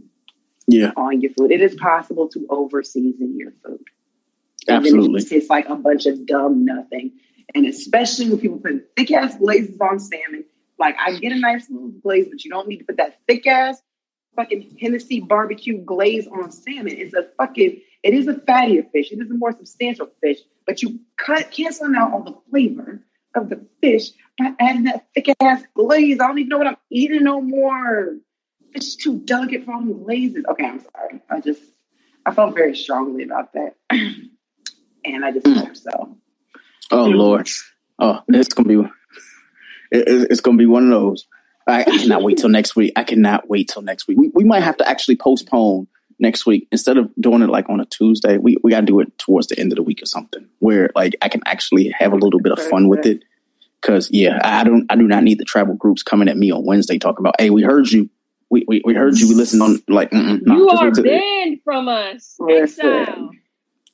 Yeah, 0.67 0.93
on 0.97 1.21
your 1.21 1.33
food. 1.33 1.53
It 1.53 1.61
is 1.61 1.75
possible 1.77 2.29
to 2.31 2.47
over 2.51 2.83
season 2.83 3.37
your 3.39 3.53
food. 3.65 3.85
It 4.67 4.73
absolutely. 4.73 5.21
just 5.21 5.31
tastes 5.31 5.51
like 5.51 5.69
a 5.69 5.77
bunch 5.77 6.07
of 6.07 6.27
dumb 6.27 6.65
nothing. 6.65 7.13
And 7.55 7.67
especially 7.67 8.29
when 8.29 8.39
people 8.39 8.59
put 8.59 8.91
thick 8.97 9.11
ass 9.13 9.37
glazes 9.37 9.79
on 9.81 9.99
salmon. 9.99 10.45
Like 10.79 10.97
I 10.99 11.19
get 11.19 11.33
a 11.33 11.39
nice 11.39 11.69
little 11.71 11.89
glaze, 11.89 12.29
but 12.31 12.45
you 12.45 12.51
don't 12.51 12.69
need 12.69 12.79
to 12.79 12.85
put 12.85 12.99
that 12.99 13.19
thick 13.27 13.47
ass 13.47 13.81
fucking 14.39 14.77
Hennessy 14.81 15.19
barbecue 15.19 15.79
glaze 15.79 16.29
on 16.29 16.53
salmon. 16.53 16.95
It's 16.97 17.13
a 17.13 17.25
fucking 17.37 17.81
it 18.05 18.15
is 18.15 18.29
a 18.29 18.35
fattier 18.35 18.89
fish. 18.93 19.11
It 19.11 19.19
is 19.21 19.31
a 19.31 19.35
more 19.35 19.51
substantial 19.51 20.09
fish, 20.23 20.39
but 20.65 20.81
you 20.81 21.01
cut 21.17 21.51
canceling 21.51 21.97
out 21.97 22.13
all 22.13 22.23
the 22.23 22.37
flavor 22.49 23.03
of 23.35 23.49
the 23.49 23.67
fish 23.81 24.11
by 24.39 24.53
adding 24.61 24.85
that 24.85 25.09
thick 25.13 25.35
ass 25.41 25.65
glaze. 25.75 26.21
I 26.21 26.29
don't 26.29 26.39
even 26.39 26.49
know 26.49 26.59
what 26.59 26.69
I'm 26.69 26.77
eating 26.89 27.25
no 27.25 27.41
more. 27.41 28.15
It's 28.75 28.95
too 28.95 29.19
delicate 29.19 29.65
for 29.65 29.75
all 29.75 29.81
them 29.81 30.05
glazes. 30.05 30.45
Okay, 30.49 30.67
I'm 30.67 30.81
sorry. 30.81 31.21
I 31.29 31.41
just 31.41 31.63
I 32.25 32.33
felt 32.33 32.55
very 32.55 32.77
strongly 32.77 33.25
about 33.25 33.53
that. 33.55 33.75
and 33.91 35.25
I 35.25 35.33
just 35.33 35.47
mm. 35.47 35.57
hope 35.57 35.77
so. 35.77 36.17
Oh 36.93 37.07
Lord. 37.07 37.49
Oh, 37.99 38.21
it's 38.29 38.55
gonna 38.55 38.69
be 38.69 38.89
it, 39.91 40.07
it- 40.09 40.29
it's 40.31 40.41
gonna 40.41 40.57
be 40.57 40.67
one 40.67 40.85
of 40.85 40.91
those. 40.91 41.27
I, 41.69 41.81
I 41.83 41.85
cannot 41.99 42.23
wait 42.23 42.39
till 42.39 42.49
next 42.49 42.75
week. 42.77 42.93
I 42.97 43.05
cannot 43.05 43.49
wait 43.49 43.69
till 43.69 43.83
next 43.83 44.09
week. 44.09 44.19
We, 44.19 44.31
we 44.35 44.45
might 44.45 44.63
have 44.63 44.77
to 44.79 44.89
actually 44.89 45.17
postpone 45.17 45.87
next 46.19 46.47
week 46.47 46.67
instead 46.73 46.97
of 46.97 47.11
doing 47.21 47.43
it 47.43 47.49
like 47.51 47.69
on 47.69 47.81
a 47.81 47.85
Tuesday. 47.87 48.39
We 48.39 48.57
we 48.63 48.71
got 48.73 48.81
to 48.81 48.87
do 48.87 49.01
it 49.01 49.17
towards 49.19 49.47
the 49.49 49.59
end 49.59 49.73
of 49.73 49.77
the 49.77 49.83
week 49.83 50.03
or 50.03 50.07
something 50.07 50.49
where 50.59 50.91
like 50.95 51.15
I 51.23 51.29
can 51.29 51.43
actually 51.47 51.95
have 51.99 52.13
a 52.13 52.17
little 52.17 52.41
bit 52.41 52.53
of 52.53 52.59
fun 52.59 52.89
with 52.89 53.07
it. 53.07 53.23
Cause 53.81 54.09
yeah, 54.11 54.41
I 54.43 54.65
don't 54.65 54.87
I 54.91 54.97
do 54.97 55.07
not 55.07 55.23
need 55.23 55.39
the 55.39 55.45
travel 55.45 55.75
groups 55.75 56.03
coming 56.03 56.29
at 56.29 56.37
me 56.37 56.51
on 56.51 56.65
Wednesday 56.67 56.99
talking 56.99 57.21
about 57.21 57.37
hey 57.39 57.51
we 57.51 57.63
heard 57.63 57.89
you. 57.91 58.11
We, 58.51 58.65
we, 58.67 58.81
we 58.85 58.95
heard 58.95 59.19
you. 59.19 59.29
We 59.29 59.35
listened 59.35 59.63
on 59.63 59.79
like 59.89 60.11
nah, 60.13 60.39
you 60.43 60.69
are 60.71 60.85
wait 60.87 60.95
till- 60.95 61.05
banned 61.05 61.61
from 61.63 61.87
us. 61.87 62.35
Listen. 62.41 62.87
Exile. 62.87 63.31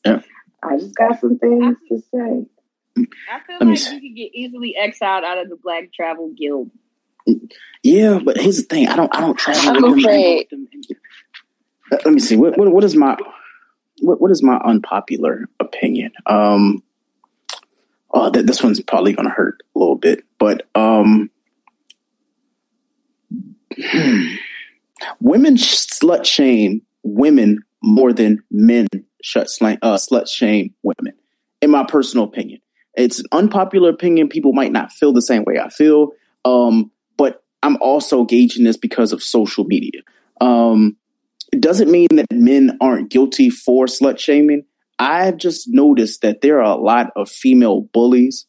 Yeah. 0.06 0.20
I 0.62 0.78
just 0.78 0.94
got 0.94 1.20
some 1.20 1.38
things 1.38 1.76
to 1.88 1.98
say. 1.98 2.46
I 2.96 3.40
feel 3.46 3.58
Let 3.60 3.66
like 3.68 3.78
see. 3.78 3.94
you 3.96 4.00
could 4.00 4.16
get 4.16 4.30
easily 4.32 4.76
exiled 4.76 5.24
out 5.24 5.38
of 5.38 5.48
the 5.50 5.56
Black 5.56 5.92
Travel 5.92 6.32
Guild. 6.38 6.70
Yeah, 7.82 8.18
but 8.22 8.38
here's 8.38 8.56
the 8.56 8.62
thing. 8.62 8.88
I 8.88 8.96
don't 8.96 9.14
I 9.14 9.20
don't 9.20 9.38
travel 9.38 9.74
with 9.92 10.02
them. 10.02 10.68
Uh, 11.92 11.98
Let 12.04 12.14
me 12.14 12.20
see. 12.20 12.36
What 12.36 12.56
what, 12.56 12.70
what 12.72 12.84
is 12.84 12.96
my 12.96 13.16
what 14.00 14.20
what 14.20 14.30
is 14.30 14.42
my 14.42 14.56
unpopular 14.56 15.48
opinion? 15.60 16.12
Um 16.26 16.82
oh 18.12 18.30
th- 18.30 18.46
this 18.46 18.62
one's 18.62 18.80
probably 18.80 19.12
gonna 19.12 19.30
hurt 19.30 19.62
a 19.74 19.78
little 19.78 19.96
bit, 19.96 20.24
but 20.38 20.66
um 20.74 21.30
women 25.20 25.56
slut 25.56 26.24
shame 26.24 26.82
women 27.02 27.62
more 27.82 28.12
than 28.12 28.42
men 28.50 28.86
shut 29.22 29.50
slang, 29.50 29.78
uh, 29.82 29.96
slut 29.96 30.28
shame 30.28 30.74
women. 30.82 31.14
In 31.60 31.70
my 31.70 31.84
personal 31.84 32.24
opinion, 32.24 32.60
it's 32.94 33.20
an 33.20 33.26
unpopular 33.32 33.90
opinion. 33.90 34.28
People 34.28 34.52
might 34.52 34.72
not 34.72 34.92
feel 34.92 35.12
the 35.12 35.22
same 35.22 35.44
way 35.44 35.58
I 35.58 35.68
feel, 35.68 36.12
um, 36.44 36.90
I'm 37.64 37.78
also 37.80 38.24
gauging 38.24 38.64
this 38.64 38.76
because 38.76 39.12
of 39.14 39.22
social 39.22 39.64
media. 39.64 40.02
Um, 40.38 40.98
it 41.50 41.62
doesn't 41.62 41.90
mean 41.90 42.08
that 42.12 42.26
men 42.30 42.76
aren't 42.78 43.10
guilty 43.10 43.48
for 43.48 43.86
slut 43.86 44.18
shaming. 44.18 44.64
I've 44.98 45.38
just 45.38 45.66
noticed 45.68 46.20
that 46.20 46.42
there 46.42 46.58
are 46.58 46.76
a 46.76 46.80
lot 46.80 47.10
of 47.16 47.30
female 47.30 47.80
bullies, 47.80 48.46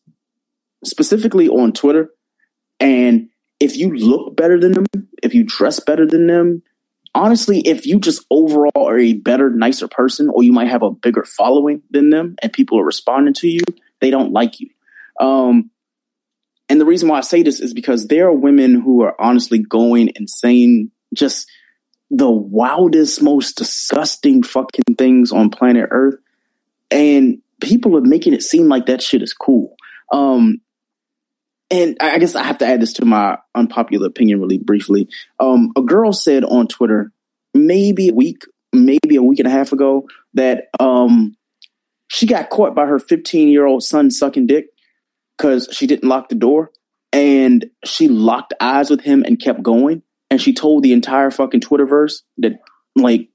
specifically 0.83 1.47
on 1.47 1.71
Twitter. 1.71 2.09
And 2.81 3.29
if 3.61 3.77
you 3.77 3.95
look 3.95 4.35
better 4.35 4.59
than 4.59 4.73
them, 4.73 4.85
if 5.23 5.33
you 5.33 5.45
dress 5.45 5.79
better 5.79 6.05
than 6.05 6.27
them, 6.27 6.61
honestly, 7.13 7.61
if 7.61 7.85
you 7.85 8.01
just 8.01 8.25
overall 8.29 8.89
are 8.89 8.99
a 8.99 9.13
better, 9.13 9.49
nicer 9.49 9.87
person, 9.87 10.29
or 10.29 10.43
you 10.43 10.51
might 10.51 10.67
have 10.67 10.83
a 10.83 10.91
bigger 10.91 11.23
following 11.23 11.81
than 11.89 12.09
them 12.09 12.35
and 12.41 12.51
people 12.51 12.77
are 12.77 12.85
responding 12.85 13.33
to 13.35 13.47
you, 13.47 13.61
they 14.01 14.09
don't 14.09 14.33
like 14.33 14.59
you. 14.59 14.69
Um, 15.21 15.71
and 16.67 16.81
the 16.81 16.85
reason 16.85 17.09
why 17.09 17.17
I 17.17 17.21
say 17.21 17.43
this 17.43 17.59
is 17.59 17.73
because 17.73 18.07
there 18.07 18.27
are 18.27 18.33
women 18.33 18.81
who 18.81 19.03
are 19.03 19.15
honestly 19.19 19.59
going 19.59 20.11
insane, 20.15 20.91
just 21.13 21.47
the 22.09 22.29
wildest, 22.29 23.21
most 23.21 23.57
disgusting 23.57 24.41
fucking 24.41 24.95
things 24.97 25.31
on 25.31 25.49
planet 25.49 25.89
Earth. 25.91 26.15
And 26.89 27.39
people 27.61 27.97
are 27.97 28.01
making 28.01 28.33
it 28.33 28.43
seem 28.43 28.67
like 28.67 28.87
that 28.87 29.01
shit 29.01 29.21
is 29.21 29.33
cool. 29.33 29.75
Um, 30.11 30.61
and 31.69 31.97
I 31.99 32.19
guess 32.19 32.35
I 32.35 32.43
have 32.43 32.59
to 32.59 32.67
add 32.67 32.81
this 32.81 32.93
to 32.93 33.05
my 33.05 33.37
unpopular 33.53 34.07
opinion 34.07 34.39
really 34.39 34.59
briefly. 34.59 35.07
Um, 35.39 35.71
a 35.75 35.81
girl 35.81 36.13
said 36.13 36.43
on 36.43 36.67
Twitter, 36.67 37.11
maybe 37.53 38.09
a 38.09 38.13
week, 38.13 38.43
maybe 38.71 39.15
a 39.15 39.23
week 39.23 39.39
and 39.39 39.47
a 39.47 39.51
half 39.51 39.71
ago, 39.71 40.07
that 40.35 40.65
um, 40.79 41.35
she 42.07 42.27
got 42.27 42.49
caught 42.49 42.75
by 42.75 42.85
her 42.85 42.99
15 42.99 43.49
year 43.49 43.65
old 43.65 43.83
son 43.83 44.09
sucking 44.11 44.47
dick 44.47 44.67
because 45.37 45.69
she 45.71 45.87
didn't 45.87 46.07
lock 46.07 46.29
the 46.29 46.35
door. 46.35 46.71
And 47.11 47.65
she 47.85 48.07
locked 48.07 48.53
eyes 48.59 48.89
with 48.89 49.01
him 49.01 49.23
and 49.25 49.39
kept 49.39 49.63
going. 49.63 50.01
And 50.29 50.41
she 50.41 50.53
told 50.53 50.83
the 50.83 50.91
entire 50.91 51.31
fucking 51.31 51.61
Twitterverse 51.61 52.23
that, 52.39 52.59
like, 52.95 53.29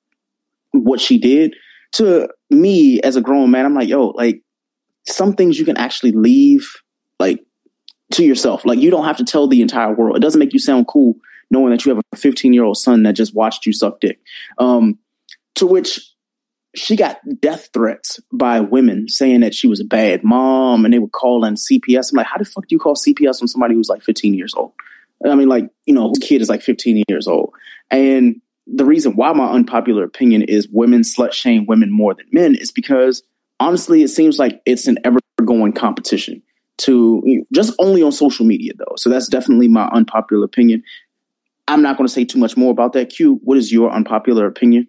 what 0.73 1.01
she 1.01 1.19
did. 1.19 1.55
To 1.93 2.29
me, 2.51 3.01
as 3.01 3.17
a 3.17 3.21
grown 3.21 3.51
man, 3.51 3.65
I'm 3.65 3.75
like, 3.75 3.89
yo, 3.89 4.09
like, 4.09 4.43
some 5.07 5.35
things 5.35 5.59
you 5.59 5.65
can 5.65 5.79
actually 5.79 6.13
leave, 6.13 6.69
like, 7.19 7.41
to 8.13 8.25
yourself. 8.25 8.67
Like, 8.67 8.79
you 8.79 8.91
don't 8.91 9.07
have 9.07 9.17
to 9.17 9.25
tell 9.25 9.49
the 9.49 9.63
entire 9.63 9.95
world. 9.95 10.17
It 10.17 10.21
doesn't 10.21 10.39
make 10.39 10.53
you 10.53 10.59
sound 10.59 10.87
cool 10.87 11.15
knowing 11.51 11.71
that 11.71 11.85
you 11.85 11.95
have 11.95 12.03
a 12.13 12.17
15 12.17 12.53
year 12.53 12.65
old 12.65 12.77
son 12.77 13.03
that 13.03 13.15
just 13.15 13.35
watched 13.35 13.67
you 13.67 13.73
suck 13.73 14.01
dick. 14.01 14.21
Um, 14.59 14.99
to 15.57 15.67
which 15.67 16.01
she 16.75 16.97
got 16.97 17.19
death 17.41 17.69
threats 17.73 18.21
by 18.33 18.61
women 18.61 19.09
saying 19.09 19.41
that 19.41 19.55
she 19.55 19.67
was 19.67 19.81
a 19.81 19.85
bad 19.85 20.23
mom 20.23 20.85
and 20.85 20.95
they 20.95 20.99
would 20.99 21.13
call 21.13 21.45
in 21.45 21.55
CPS. 21.55 22.13
I'm 22.13 22.17
like, 22.17 22.27
how 22.27 22.39
the 22.39 22.45
fuck 22.45 22.67
do 22.67 22.75
you 22.75 22.79
call 22.79 22.95
CPS 22.95 23.43
on 23.43 23.49
somebody 23.49 23.75
who's 23.75 23.89
like 23.89 24.03
15 24.03 24.35
years 24.35 24.55
old? 24.55 24.73
I 25.27 25.35
mean, 25.35 25.49
like, 25.49 25.69
you 25.85 25.95
know, 25.95 26.09
whose 26.09 26.19
kid 26.19 26.41
is 26.41 26.49
like 26.49 26.63
15 26.63 27.05
years 27.09 27.27
old. 27.27 27.53
And 27.91 28.41
the 28.67 28.85
reason 28.85 29.17
why 29.17 29.33
my 29.33 29.51
unpopular 29.51 30.05
opinion 30.05 30.43
is 30.43 30.69
women 30.69 31.03
slut 31.03 31.33
shame 31.33 31.67
women 31.67 31.91
more 31.91 32.15
than 32.15 32.27
men 32.31 32.55
is 32.55 32.71
because 32.71 33.23
honestly, 33.59 34.03
it 34.03 34.09
seems 34.09 34.39
like 34.39 34.63
it's 34.65 34.87
an 34.87 34.99
ever 35.05 35.19
going 35.45 35.73
competition 35.73 36.43
to 36.79 37.45
just 37.53 37.75
only 37.79 38.03
on 38.03 38.13
social 38.13 38.47
media 38.47 38.73
though. 38.79 38.95
So 38.97 39.11
that's 39.11 39.29
definitely 39.29 39.69
my 39.69 39.89
unpopular 39.89 40.45
opinion. 40.45 40.83
I'm 41.69 41.83
not 41.83 41.97
going 41.97 42.07
to 42.07 42.13
say 42.13 42.25
too 42.25 42.39
much 42.39 42.57
more 42.57 42.71
about 42.71 42.95
that. 42.95 43.11
Q, 43.11 43.41
what 43.43 43.59
is 43.59 43.73
your 43.73 43.91
unpopular 43.91 44.47
opinion? 44.47 44.89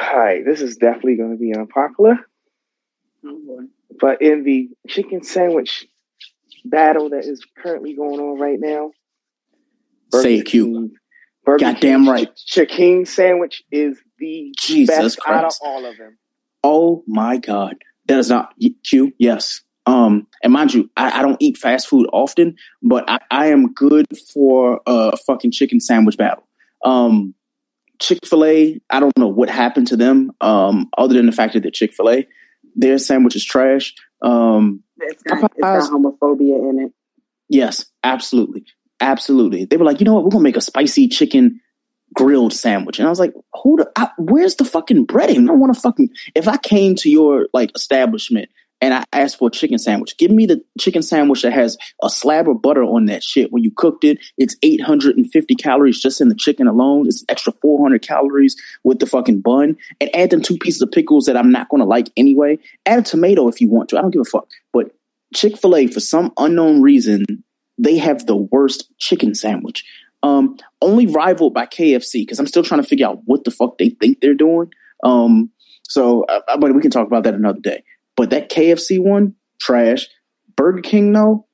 Hi, 0.00 0.42
this 0.46 0.60
is 0.60 0.76
definitely 0.76 1.16
going 1.16 1.32
to 1.32 1.36
be 1.36 1.52
unpopular. 1.52 2.18
Oh 3.26 3.66
But 4.00 4.22
in 4.22 4.44
the 4.44 4.68
chicken 4.86 5.24
sandwich 5.24 5.88
battle 6.64 7.10
that 7.10 7.24
is 7.24 7.44
currently 7.60 7.94
going 7.94 8.20
on 8.20 8.38
right 8.38 8.60
now, 8.60 8.92
Say 10.12 10.38
it, 10.38 10.44
Q. 10.44 10.92
Burger 11.44 11.58
Goddamn 11.58 12.04
King 12.04 12.10
right. 12.10 12.36
Chicken 12.36 13.06
sandwich 13.06 13.64
is 13.72 13.98
the 14.18 14.54
Jesus 14.56 14.96
best 14.96 15.18
out 15.26 15.44
of 15.46 15.52
all 15.62 15.84
of 15.84 15.96
them. 15.96 16.16
Oh 16.62 17.02
my 17.08 17.36
God. 17.36 17.74
That 18.06 18.20
is 18.20 18.30
not 18.30 18.54
Q. 18.84 19.12
Yes. 19.18 19.62
Um, 19.84 20.28
and 20.44 20.52
mind 20.52 20.74
you, 20.74 20.90
I, 20.96 21.18
I 21.18 21.22
don't 21.22 21.38
eat 21.40 21.58
fast 21.58 21.88
food 21.88 22.08
often, 22.12 22.54
but 22.82 23.04
I, 23.10 23.18
I 23.30 23.46
am 23.46 23.72
good 23.72 24.06
for 24.32 24.80
a 24.86 25.16
fucking 25.16 25.50
chicken 25.50 25.80
sandwich 25.80 26.16
battle. 26.16 26.46
Um, 26.84 27.34
Chick 28.00 28.26
fil 28.26 28.44
A, 28.44 28.80
I 28.90 29.00
don't 29.00 29.16
know 29.18 29.28
what 29.28 29.50
happened 29.50 29.88
to 29.88 29.96
them, 29.96 30.32
um, 30.40 30.88
other 30.96 31.14
than 31.14 31.26
the 31.26 31.32
fact 31.32 31.54
that 31.54 31.60
they're 31.62 31.70
Chick 31.70 31.94
fil 31.94 32.10
A. 32.10 32.26
Their 32.76 32.98
sandwich 32.98 33.36
is 33.36 33.44
trash. 33.44 33.94
Um, 34.22 34.82
It's 34.98 35.22
got, 35.22 35.52
it's 35.56 35.60
got 35.60 35.90
homophobia 35.90 36.70
in 36.70 36.86
it. 36.86 36.92
Yes, 37.48 37.86
absolutely. 38.04 38.64
Absolutely. 39.00 39.64
They 39.64 39.76
were 39.76 39.84
like, 39.84 40.00
you 40.00 40.04
know 40.04 40.14
what? 40.14 40.24
We're 40.24 40.30
going 40.30 40.42
to 40.42 40.48
make 40.48 40.56
a 40.56 40.60
spicy 40.60 41.08
chicken 41.08 41.60
grilled 42.14 42.52
sandwich. 42.52 42.98
And 42.98 43.06
I 43.06 43.10
was 43.10 43.20
like, 43.20 43.32
who 43.62 43.76
the, 43.76 43.90
I, 43.96 44.10
where's 44.18 44.56
the 44.56 44.64
fucking 44.64 45.06
breading? 45.06 45.44
I 45.44 45.46
don't 45.46 45.60
want 45.60 45.74
to 45.74 45.80
fucking, 45.80 46.10
if 46.34 46.48
I 46.48 46.56
came 46.56 46.94
to 46.96 47.10
your 47.10 47.48
like 47.52 47.70
establishment 47.74 48.48
and 48.80 48.94
I 48.94 49.04
asked 49.12 49.38
for 49.38 49.48
a 49.48 49.50
chicken 49.50 49.78
sandwich, 49.78 50.16
give 50.18 50.30
me 50.30 50.46
the 50.46 50.62
chicken 50.78 51.02
sandwich 51.02 51.42
that 51.42 51.52
has 51.52 51.76
a 52.02 52.08
slab 52.08 52.48
of 52.48 52.62
butter 52.62 52.82
on 52.82 53.06
that 53.06 53.22
shit. 53.24 53.52
When 53.52 53.64
you 53.64 53.72
cooked 53.74 54.04
it, 54.04 54.18
it's 54.36 54.56
850 54.62 55.54
calories 55.56 56.00
just 56.00 56.20
in 56.20 56.28
the 56.28 56.34
chicken 56.34 56.68
alone. 56.68 57.06
It's 57.06 57.24
extra 57.28 57.52
400 57.60 58.02
calories 58.02 58.56
with 58.84 59.00
the 59.00 59.06
fucking 59.06 59.40
bun 59.40 59.76
and 60.00 60.14
add 60.14 60.30
them 60.30 60.42
two 60.42 60.56
pieces 60.58 60.80
of 60.80 60.92
pickles 60.92 61.26
that 61.26 61.36
I'm 61.36 61.50
not 61.50 61.68
going 61.68 61.80
to 61.80 61.86
like 61.86 62.10
anyway. 62.16 62.58
Add 62.86 63.00
a 63.00 63.02
tomato 63.02 63.48
if 63.48 63.60
you 63.60 63.68
want 63.68 63.88
to. 63.90 63.98
I 63.98 64.02
don't 64.02 64.12
give 64.12 64.22
a 64.22 64.24
fuck. 64.24 64.48
But 64.72 64.92
Chick 65.34 65.58
fil 65.58 65.76
A, 65.76 65.86
for 65.86 66.00
some 66.00 66.32
unknown 66.38 66.80
reason, 66.80 67.24
they 67.76 67.98
have 67.98 68.26
the 68.26 68.36
worst 68.36 68.92
chicken 68.98 69.34
sandwich. 69.34 69.84
Um, 70.22 70.56
only 70.82 71.06
rivaled 71.06 71.54
by 71.54 71.66
KFC 71.66 72.22
because 72.22 72.38
I'm 72.40 72.46
still 72.46 72.64
trying 72.64 72.82
to 72.82 72.88
figure 72.88 73.06
out 73.06 73.20
what 73.24 73.44
the 73.44 73.50
fuck 73.50 73.78
they 73.78 73.90
think 73.90 74.20
they're 74.20 74.34
doing. 74.34 74.72
Um, 75.04 75.50
so, 75.84 76.24
uh, 76.24 76.56
but 76.58 76.74
we 76.74 76.82
can 76.82 76.90
talk 76.90 77.06
about 77.06 77.22
that 77.24 77.34
another 77.34 77.60
day. 77.60 77.84
But 78.18 78.30
that 78.30 78.50
KFC 78.50 78.98
one, 79.00 79.36
trash. 79.60 80.08
Burger 80.56 80.82
King, 80.82 81.12
though, 81.12 81.46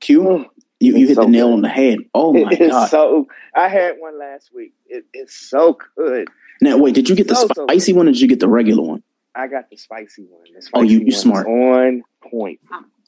Q, 0.00 0.46
you, 0.78 0.96
you 0.96 1.08
hit 1.08 1.16
the 1.16 1.26
nail 1.26 1.52
on 1.52 1.62
the 1.62 1.68
head. 1.68 1.98
Oh 2.14 2.32
my 2.32 2.52
It 2.52 2.60
is 2.60 2.70
god! 2.70 2.88
so 2.88 3.26
I 3.56 3.68
had 3.68 3.96
one 3.98 4.18
last 4.18 4.50
week. 4.54 4.72
It, 4.86 5.04
it's 5.12 5.34
so 5.36 5.76
good. 5.96 6.28
now 6.62 6.78
wait, 6.78 6.94
did 6.94 7.08
you 7.08 7.16
get 7.16 7.26
the 7.28 7.34
So, 7.34 7.48
so 7.54 7.66
spicy 7.66 7.92
one 7.92 8.06
or 8.08 8.12
did 8.12 8.20
you 8.20 8.28
get 8.28 8.38
the 8.40 8.48
regular 8.48 8.82
one? 8.84 9.02
I 9.34 9.48
got 9.48 9.68
the 9.68 9.76
spicy 9.76 10.22
one. 10.30 10.44
The 10.54 10.66
Oh, 10.74 10.82
you 10.82 10.98
spicy 11.00 11.04
you 11.28 11.32
one 11.32 11.44
smart. 11.44 11.46
On 11.48 12.02
point. 12.30 12.60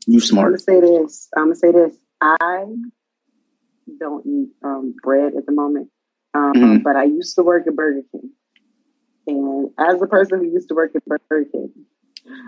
You 0.09 0.19
smart. 0.21 0.55
I'm 0.55 0.59
smart. 0.59 0.81
gonna 0.83 0.97
say 0.99 1.03
this. 1.05 1.29
I'm 1.37 1.45
gonna 1.45 1.55
say 1.55 1.71
this. 1.73 1.97
I 2.21 2.65
don't 4.01 4.27
eat 4.27 4.49
um, 4.65 4.95
bread 5.03 5.35
at 5.39 5.47
the 5.47 5.53
moment, 5.53 5.89
um, 6.35 6.53
Mhm. 6.55 6.83
but 6.83 6.97
I 6.97 7.05
used 7.05 7.37
to 7.37 7.43
work 7.45 7.67
at 7.69 7.77
Burger 7.77 8.03
King, 8.11 8.31
and 9.29 9.71
as 9.79 10.03
a 10.03 10.07
person 10.07 10.41
who 10.41 10.47
used 10.51 10.69
to 10.69 10.75
work 10.75 10.93
at 10.97 11.05
Burger 11.05 11.45
King, 11.51 11.71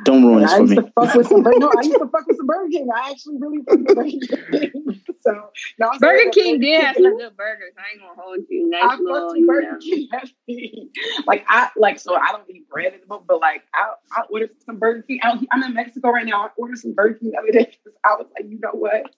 Don't 0.05 0.25
ruin 0.25 0.45
and 0.45 0.45
this 0.45 0.57
for 0.57 0.63
me. 0.65 0.77
to 0.77 0.83
fuck 0.95 1.15
with 1.15 1.27
some. 1.27 1.43
No, 1.43 1.73
I 1.77 1.83
used 1.83 1.99
to 1.99 2.09
fuck 2.09 2.27
with 2.27 2.37
some 2.37 2.47
Burger 2.47 2.69
King. 2.71 2.89
I 2.95 3.11
actually 3.11 3.39
really 3.39 3.59
fuck 3.69 3.79
with 3.79 3.87
Burger 3.97 4.71
King. 4.71 5.01
so 5.21 5.51
no, 5.79 5.91
Burger 5.99 6.31
King 6.31 6.61
did 6.61 6.81
have 6.85 6.95
some 6.97 7.17
good 7.19 7.37
burgers. 7.37 7.73
I 7.77 7.93
ain't 7.93 8.01
gonna 8.01 8.21
hold 8.21 8.39
you. 8.49 8.69
Nice 8.71 8.83
I 8.85 8.89
fucked 8.91 9.03
little, 9.03 9.33
with 9.35 9.47
Burger 9.47 9.73
know. 9.73 10.21
King. 10.47 10.91
Like 11.27 11.45
I 11.49 11.71
like 11.77 11.99
so 11.99 12.15
I 12.15 12.29
don't 12.33 12.49
eat 12.51 12.69
bread 12.69 12.93
at 12.95 13.01
the 13.01 13.07
moment, 13.09 13.27
but 13.27 13.41
like 13.41 13.63
I 13.75 13.93
I 14.13 14.23
ordered 14.31 14.51
some 14.65 14.79
Burger 14.79 15.03
King. 15.03 15.21
out- 15.23 15.39
I'm 15.51 15.63
in 15.63 15.75
Mexico 15.75 16.11
right 16.11 16.27
now. 16.27 16.45
I 16.45 16.49
ordered 16.57 16.79
some 16.79 16.93
Burger 16.93 17.19
King 17.19 17.33
the 17.33 17.39
other 17.39 17.51
day 17.53 17.65
because 17.85 17.99
I 18.05 18.15
was 18.17 18.27
like, 18.35 18.49
you 18.51 18.59
know 18.61 18.71
what? 18.73 19.15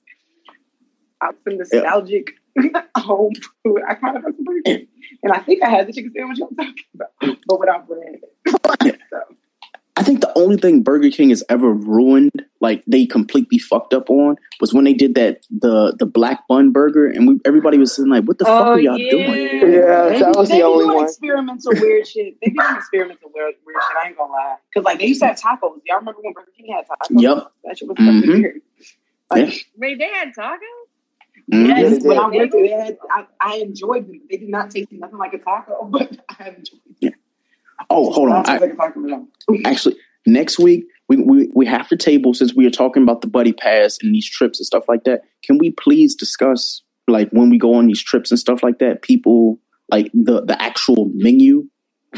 uh, 1.20 1.32
some 1.44 1.58
nostalgic 1.58 2.34
home 2.96 3.32
food. 3.64 3.80
I 3.88 3.94
kind 3.94 4.16
of 4.16 4.22
have 4.24 4.34
some 4.36 4.44
Burger 4.44 4.62
King. 4.64 4.86
And 5.22 5.32
I 5.32 5.38
think 5.40 5.62
I 5.62 5.68
had 5.70 5.86
the 5.88 5.92
chicken 5.92 6.12
sandwich 6.16 6.38
I'm 6.42 6.54
talking 6.56 6.84
about, 6.94 7.10
but 7.46 7.60
without 7.60 7.86
bread. 7.88 8.20
I 9.98 10.02
think 10.02 10.20
the 10.20 10.30
only 10.36 10.58
thing 10.58 10.82
Burger 10.82 11.08
King 11.10 11.30
has 11.30 11.42
ever 11.48 11.72
ruined, 11.72 12.30
like 12.60 12.84
they 12.86 13.06
completely 13.06 13.58
fucked 13.58 13.94
up 13.94 14.10
on, 14.10 14.36
was 14.60 14.74
when 14.74 14.84
they 14.84 14.92
did 14.92 15.14
that 15.14 15.40
the 15.50 15.96
the 15.98 16.04
black 16.04 16.46
bun 16.48 16.70
burger, 16.70 17.06
and 17.06 17.26
we, 17.26 17.40
everybody 17.46 17.78
was 17.78 17.94
saying 17.96 18.10
like, 18.10 18.24
"What 18.24 18.38
the 18.38 18.44
fuck 18.44 18.66
Oh, 18.66 18.70
are 18.72 18.78
y'all 18.80 18.98
yeah. 18.98 19.10
doing?" 19.10 19.26
Yeah, 19.26 20.08
They 20.10 20.18
that 20.20 20.32
be- 20.34 20.38
was 20.38 20.48
they 20.50 20.56
the 20.56 20.58
be 20.58 20.62
only 20.64 20.84
doing 20.84 20.96
one. 20.96 21.04
Experimental 21.06 21.72
weird 21.80 22.06
shit. 22.06 22.34
They 22.42 22.50
be 22.50 22.58
doing 22.58 22.76
experimental 22.76 23.30
weird, 23.34 23.54
weird 23.64 23.82
shit. 23.88 23.96
I 24.04 24.08
ain't 24.08 24.18
gonna 24.18 24.32
lie. 24.32 24.56
Because 24.70 24.84
like 24.84 24.98
they 24.98 25.06
used 25.06 25.20
to 25.20 25.28
have 25.28 25.36
tacos. 25.36 25.80
Y'all 25.86 25.98
remember 25.98 26.20
when 26.22 26.34
Burger 26.34 26.52
King 26.56 26.74
had 26.76 26.84
tacos? 26.86 27.20
Yep. 27.22 27.52
That 27.64 27.78
shit 27.78 27.88
was 27.88 27.96
fucking 27.96 28.22
Mhm. 28.22 28.42
weird. 28.42 28.60
Yeah. 29.34 29.50
Wait, 29.78 29.98
they 29.98 30.08
had 30.08 30.28
tacos? 30.38 30.58
Mhm. 31.52 31.68
Yes, 31.68 32.02
Yeah, 32.02 32.08
when 32.08 32.18
I 32.18 32.28
went 32.28 32.52
there, 32.52 32.62
they 32.62 32.68
had, 32.68 32.98
I, 33.10 33.24
I 33.40 33.56
enjoyed 33.58 34.06
them. 34.08 34.20
They 34.30 34.36
did 34.36 34.48
not 34.48 34.70
taste 34.70 34.90
nothing 34.92 35.18
like 35.18 35.32
a 35.32 35.38
taco, 35.38 35.84
but 35.90 36.18
I 36.38 36.48
enjoyed 36.48 36.80
them. 36.84 36.85
Oh, 37.90 38.12
hold 38.12 38.30
on. 38.30 38.48
I, 38.48 38.58
like 38.58 38.72
a 38.72 38.76
taco 38.76 39.04
at 39.06 39.12
all. 39.12 39.28
actually, 39.64 39.96
next 40.26 40.58
week 40.58 40.86
we, 41.08 41.16
we 41.16 41.50
we 41.54 41.66
have 41.66 41.88
to 41.88 41.96
table 41.96 42.34
since 42.34 42.54
we 42.54 42.66
are 42.66 42.70
talking 42.70 43.02
about 43.02 43.20
the 43.20 43.28
buddy 43.28 43.52
pass 43.52 43.98
and 44.02 44.14
these 44.14 44.28
trips 44.28 44.58
and 44.58 44.66
stuff 44.66 44.84
like 44.88 45.04
that. 45.04 45.22
Can 45.42 45.58
we 45.58 45.70
please 45.70 46.14
discuss 46.14 46.82
like 47.06 47.30
when 47.30 47.50
we 47.50 47.58
go 47.58 47.74
on 47.74 47.86
these 47.86 48.02
trips 48.02 48.30
and 48.30 48.40
stuff 48.40 48.62
like 48.62 48.78
that? 48.80 49.02
People 49.02 49.58
like 49.90 50.10
the 50.12 50.44
the 50.44 50.60
actual 50.60 51.10
menu 51.14 51.68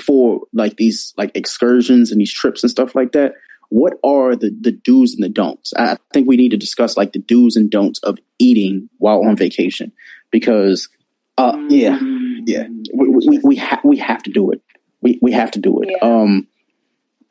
for 0.01 0.41
like 0.53 0.77
these 0.77 1.13
like 1.17 1.33
excursions 1.35 2.11
and 2.11 2.21
these 2.21 2.33
trips 2.33 2.63
and 2.63 2.71
stuff 2.71 2.95
like 2.95 3.13
that. 3.13 3.35
What 3.69 3.95
are 4.03 4.35
the 4.35 4.57
the 4.59 4.73
do's 4.73 5.15
and 5.15 5.23
the 5.23 5.29
don'ts? 5.29 5.75
I 5.77 5.93
I 5.93 5.97
think 6.15 6.27
we 6.27 6.37
need 6.39 6.51
to 6.51 6.57
discuss 6.57 6.97
like 6.97 7.13
the 7.13 7.19
do's 7.19 7.57
and 7.57 7.71
don'ts 7.71 7.99
of 8.01 8.19
eating 8.39 8.89
while 8.99 9.27
on 9.27 9.37
vacation 9.37 9.93
because 10.31 10.89
uh 11.37 11.59
yeah 11.69 11.99
yeah 12.47 12.67
we 12.95 13.09
we, 13.09 13.39
we, 13.45 13.57
ha- 13.57 13.81
we 13.85 13.99
have 13.99 14.23
to 14.23 14.31
do 14.31 14.51
it 14.51 14.63
we 15.01 15.19
we 15.23 15.33
have 15.33 15.51
to 15.53 15.59
do 15.59 15.81
it. 15.81 16.03
Um 16.03 16.47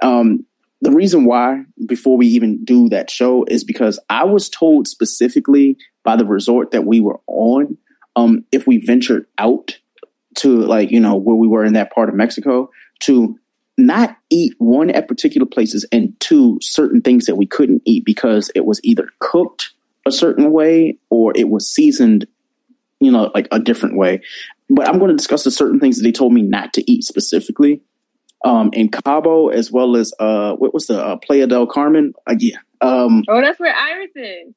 um 0.02 0.46
the 0.82 0.92
reason 0.92 1.26
why 1.26 1.64
before 1.86 2.18
we 2.18 2.28
even 2.28 2.64
do 2.64 2.90
that 2.90 3.10
show 3.10 3.44
is 3.46 3.64
because 3.64 4.00
i 4.10 4.24
was 4.24 4.50
told 4.50 4.88
specifically 4.88 5.78
by 6.04 6.16
the 6.16 6.26
resort 6.26 6.72
that 6.72 6.86
we 6.86 7.00
were 7.00 7.20
on 7.28 7.78
um 8.16 8.44
if 8.52 8.68
we 8.68 8.78
ventured 8.78 9.26
out 9.38 9.80
to 10.36 10.62
like 10.62 10.92
you 10.92 11.00
know 11.00 11.16
where 11.16 11.36
we 11.36 11.48
were 11.48 11.66
in 11.66 11.74
that 11.74 11.92
part 11.92 12.10
of 12.10 12.16
mexico 12.16 12.70
to 13.00 13.38
not 13.80 14.18
eat 14.30 14.54
one 14.58 14.90
at 14.90 15.08
particular 15.08 15.46
places 15.46 15.86
and 15.92 16.20
two 16.20 16.58
certain 16.62 17.02
things 17.02 17.26
that 17.26 17.36
we 17.36 17.46
couldn't 17.46 17.82
eat 17.86 18.04
because 18.06 18.50
it 18.56 18.66
was 18.66 18.80
either 18.84 19.10
cooked 19.20 19.74
a 20.06 20.12
certain 20.12 20.52
way 20.52 20.98
or 21.10 21.32
it 21.36 21.50
was 21.50 21.70
seasoned 21.70 22.28
you 23.00 23.12
know 23.12 23.32
like 23.34 23.48
a 23.52 23.60
different 23.60 23.98
way 23.98 24.22
but 24.70 24.88
i'm 24.88 25.00
going 25.00 25.10
to 25.12 25.16
discuss 25.18 25.44
the 25.44 25.52
certain 25.52 25.80
things 25.80 25.98
that 25.98 26.04
they 26.04 26.12
told 26.12 26.34
me 26.34 26.42
not 26.42 26.74
to 26.74 26.92
eat 26.92 27.04
specifically 27.04 27.82
um 28.46 28.70
in 28.74 28.90
cabo 28.90 29.48
as 29.50 29.72
well 29.72 29.96
as 29.96 30.14
uh 30.20 30.54
what 30.56 30.74
was 30.74 30.88
the 30.88 31.04
uh, 31.04 31.18
playa 31.18 31.48
del 31.48 31.66
carmen? 31.68 32.14
Uh, 32.28 32.36
yeah 32.40 32.58
um 32.82 33.24
Oh, 33.28 33.42
that's 33.42 33.60
where 33.60 33.74
Iris 33.74 34.12
is. 34.16 34.54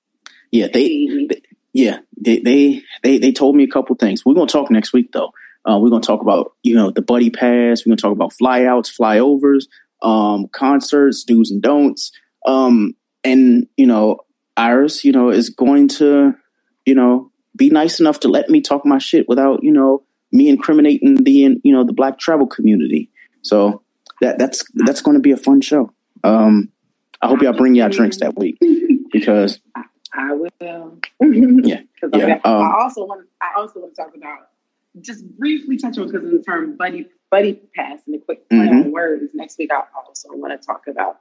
yeah 0.50 0.66
they, 0.72 1.06
they 1.28 1.40
yeah 1.72 1.98
they, 2.20 2.40
they 2.40 2.82
they 3.02 3.18
they 3.18 3.32
told 3.32 3.56
me 3.56 3.64
a 3.64 3.68
couple 3.68 3.96
things. 3.96 4.24
We're 4.26 4.34
going 4.34 4.48
to 4.48 4.52
talk 4.52 4.70
next 4.70 4.92
week 4.92 5.12
though. 5.12 5.32
Uh, 5.64 5.78
we're 5.78 5.88
going 5.90 6.02
to 6.02 6.06
talk 6.06 6.20
about 6.20 6.52
you 6.62 6.74
know 6.74 6.90
the 6.90 7.00
buddy 7.02 7.30
pass. 7.30 7.86
We're 7.86 7.90
going 7.90 7.96
to 7.96 8.02
talk 8.02 8.12
about 8.12 8.32
flyouts 8.32 8.90
flyovers 8.94 9.64
um 10.02 10.48
concerts 10.48 11.24
do's 11.24 11.50
and 11.50 11.62
don'ts. 11.62 12.12
Um 12.46 12.94
and 13.24 13.66
you 13.76 13.86
know 13.86 14.18
iris 14.56 15.04
you 15.04 15.12
know 15.12 15.30
is 15.30 15.48
going 15.50 15.88
to 15.88 16.34
you 16.84 16.94
know 16.94 17.30
be 17.60 17.70
nice 17.70 18.00
enough 18.00 18.20
to 18.20 18.28
let 18.28 18.48
me 18.50 18.60
talk 18.60 18.86
my 18.86 18.98
shit 18.98 19.28
without 19.28 19.62
you 19.62 19.72
know 19.72 20.02
me 20.32 20.48
incriminating 20.48 21.22
the 21.24 21.32
you 21.64 21.72
know 21.72 21.84
the 21.84 21.92
black 21.92 22.18
travel 22.18 22.46
community 22.46 23.10
so 23.42 23.82
that 24.22 24.38
that's 24.38 24.64
that's 24.86 25.02
going 25.02 25.16
to 25.16 25.20
be 25.20 25.32
a 25.32 25.36
fun 25.36 25.60
show 25.60 25.92
um 26.24 26.70
i 27.22 27.28
hope 27.28 27.42
y'all 27.42 27.52
bring 27.52 27.74
y'all 27.76 27.88
drinks 27.90 28.18
that 28.18 28.36
week 28.38 28.56
because 29.12 29.60
I 30.12 30.32
will. 30.34 30.98
yeah 31.20 31.80
yeah 32.14 32.38
I, 32.44 32.48
um, 32.48 32.62
I 32.62 32.82
also 32.82 33.04
want 33.06 33.26
I 33.40 33.50
also 33.56 33.80
want 33.80 33.94
to 33.94 34.02
talk 34.02 34.16
about 34.16 34.38
just 35.00 35.24
briefly 35.38 35.76
touch 35.76 35.98
on 35.98 36.06
because 36.08 36.24
of 36.24 36.32
the 36.32 36.42
term 36.42 36.76
buddy 36.76 37.06
buddy 37.30 37.60
pass 37.76 38.00
and 38.06 38.14
the 38.16 38.18
quick 38.18 38.48
play 38.48 38.58
Mhm. 38.58 38.86
on 38.86 38.92
words. 38.92 39.30
Next 39.34 39.58
week 39.58 39.70
I 39.72 39.82
also 40.06 40.28
want 40.34 40.52
to 40.60 40.66
talk 40.66 40.82
about 40.88 41.18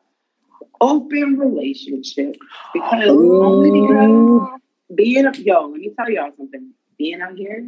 open 0.81 1.37
relationship 1.37 2.35
because 2.73 3.09
only 3.09 3.71
because 3.71 4.59
being 4.93 5.25
a, 5.25 5.31
yo, 5.37 5.67
let 5.67 5.79
me 5.79 5.91
tell 5.95 6.09
y'all 6.09 6.31
something. 6.37 6.71
Being 6.97 7.21
out 7.21 7.35
here, 7.35 7.67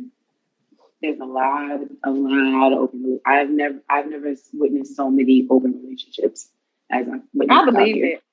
there's 1.01 1.19
a 1.19 1.25
lot, 1.25 1.79
a 2.03 2.11
lot 2.11 2.73
of 2.73 2.79
open. 2.79 3.19
I've 3.25 3.49
never, 3.49 3.79
I've 3.89 4.09
never 4.09 4.33
witnessed 4.53 4.95
so 4.95 5.09
many 5.09 5.47
open 5.49 5.79
relationships 5.81 6.49
as 6.91 7.07
I've 7.07 7.21
witnessed 7.33 7.57
I 7.57 7.61
out 7.61 7.73
believe 7.73 7.95
here. 7.95 8.05
it. 8.07 8.23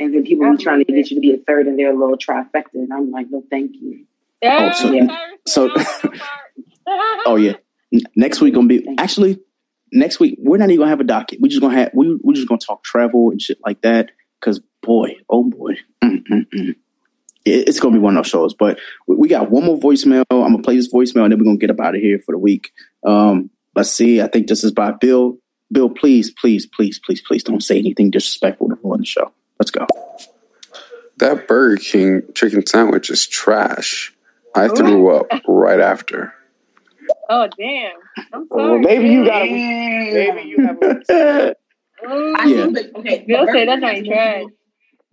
And 0.00 0.12
then 0.12 0.24
people 0.24 0.46
I 0.46 0.50
be 0.56 0.62
trying 0.62 0.84
to 0.84 0.92
get 0.92 1.10
you 1.10 1.16
to 1.16 1.20
be 1.20 1.32
a 1.32 1.38
third 1.38 1.66
and 1.66 1.78
they're 1.78 1.92
a 1.94 1.98
little 1.98 2.18
trifecta. 2.18 2.74
And 2.74 2.92
I'm 2.92 3.10
like, 3.10 3.28
no, 3.30 3.42
thank 3.48 3.72
you. 3.76 4.04
Oh, 4.42 4.72
so, 4.72 4.92
Yeah. 4.92 5.06
so 5.46 5.70
oh 7.26 7.36
yeah. 7.36 7.54
Next 8.16 8.40
week 8.40 8.54
gonna 8.54 8.66
be 8.66 8.86
actually 8.98 9.38
next 9.92 10.18
week 10.20 10.36
we're 10.38 10.58
not 10.58 10.68
even 10.70 10.80
gonna 10.80 10.90
have 10.90 11.00
a 11.00 11.04
docket. 11.04 11.40
We 11.40 11.48
just 11.48 11.62
gonna 11.62 11.74
have 11.74 11.90
we 11.94 12.18
we 12.22 12.34
just 12.34 12.48
gonna 12.48 12.58
talk 12.58 12.82
travel 12.82 13.30
and 13.30 13.40
shit 13.40 13.58
like 13.64 13.80
that. 13.82 14.10
Cause 14.40 14.60
boy, 14.82 15.16
oh 15.30 15.44
boy, 15.44 15.76
mm, 16.02 16.74
It- 17.44 17.68
it's 17.68 17.80
gonna 17.80 17.94
be 17.94 17.98
one 18.00 18.16
of 18.16 18.24
those 18.24 18.30
shows. 18.30 18.54
But 18.54 18.78
we, 19.06 19.16
we 19.16 19.28
got 19.28 19.50
one 19.50 19.64
more 19.64 19.78
voicemail. 19.78 20.24
I'm 20.30 20.52
gonna 20.52 20.62
play 20.62 20.76
this 20.76 20.92
voicemail 20.92 21.24
and 21.24 21.32
then 21.32 21.38
we're 21.38 21.44
gonna 21.44 21.58
get 21.58 21.70
up 21.70 21.80
out 21.80 21.94
of 21.94 22.00
here 22.00 22.18
for 22.18 22.32
the 22.32 22.38
week. 22.38 22.72
Um, 23.04 23.50
let's 23.74 23.90
see. 23.90 24.20
I 24.20 24.26
think 24.28 24.46
this 24.48 24.64
is 24.64 24.72
by 24.72 24.92
Bill. 24.92 25.38
Bill, 25.72 25.88
please, 25.90 26.30
please, 26.30 26.66
please, 26.66 27.00
please, 27.04 27.20
please 27.20 27.42
don't 27.42 27.62
say 27.62 27.78
anything 27.78 28.10
disrespectful 28.10 28.68
to 28.68 28.78
ruin 28.82 29.00
the 29.00 29.06
show. 29.06 29.32
Let's 29.58 29.70
go. 29.70 29.86
That 31.18 31.46
Burger 31.48 31.76
King 31.76 32.22
chicken 32.34 32.66
sandwich 32.66 33.10
is 33.10 33.26
trash. 33.26 34.12
I 34.54 34.68
threw 34.68 35.14
up 35.14 35.26
right 35.48 35.80
after. 35.80 36.32
Oh 37.28 37.48
damn! 37.58 37.92
I'm 38.32 38.46
Well, 38.50 38.78
maybe 38.78 39.08
you 39.08 39.24
got 39.24 39.42
a 39.42 39.50
maybe 39.50 40.48
you 40.48 40.64
have 40.66 40.78
a 40.82 41.54
I 42.06 42.44
Yeah. 42.46 42.64
think 42.64 42.74
that, 42.76 42.90
okay, 42.96 43.24
Bill 43.26 43.46
Burger 43.46 43.58
said 43.58 43.68
that's 43.68 43.80
not 43.80 43.94
has 43.94 44.06
trash. 44.06 44.44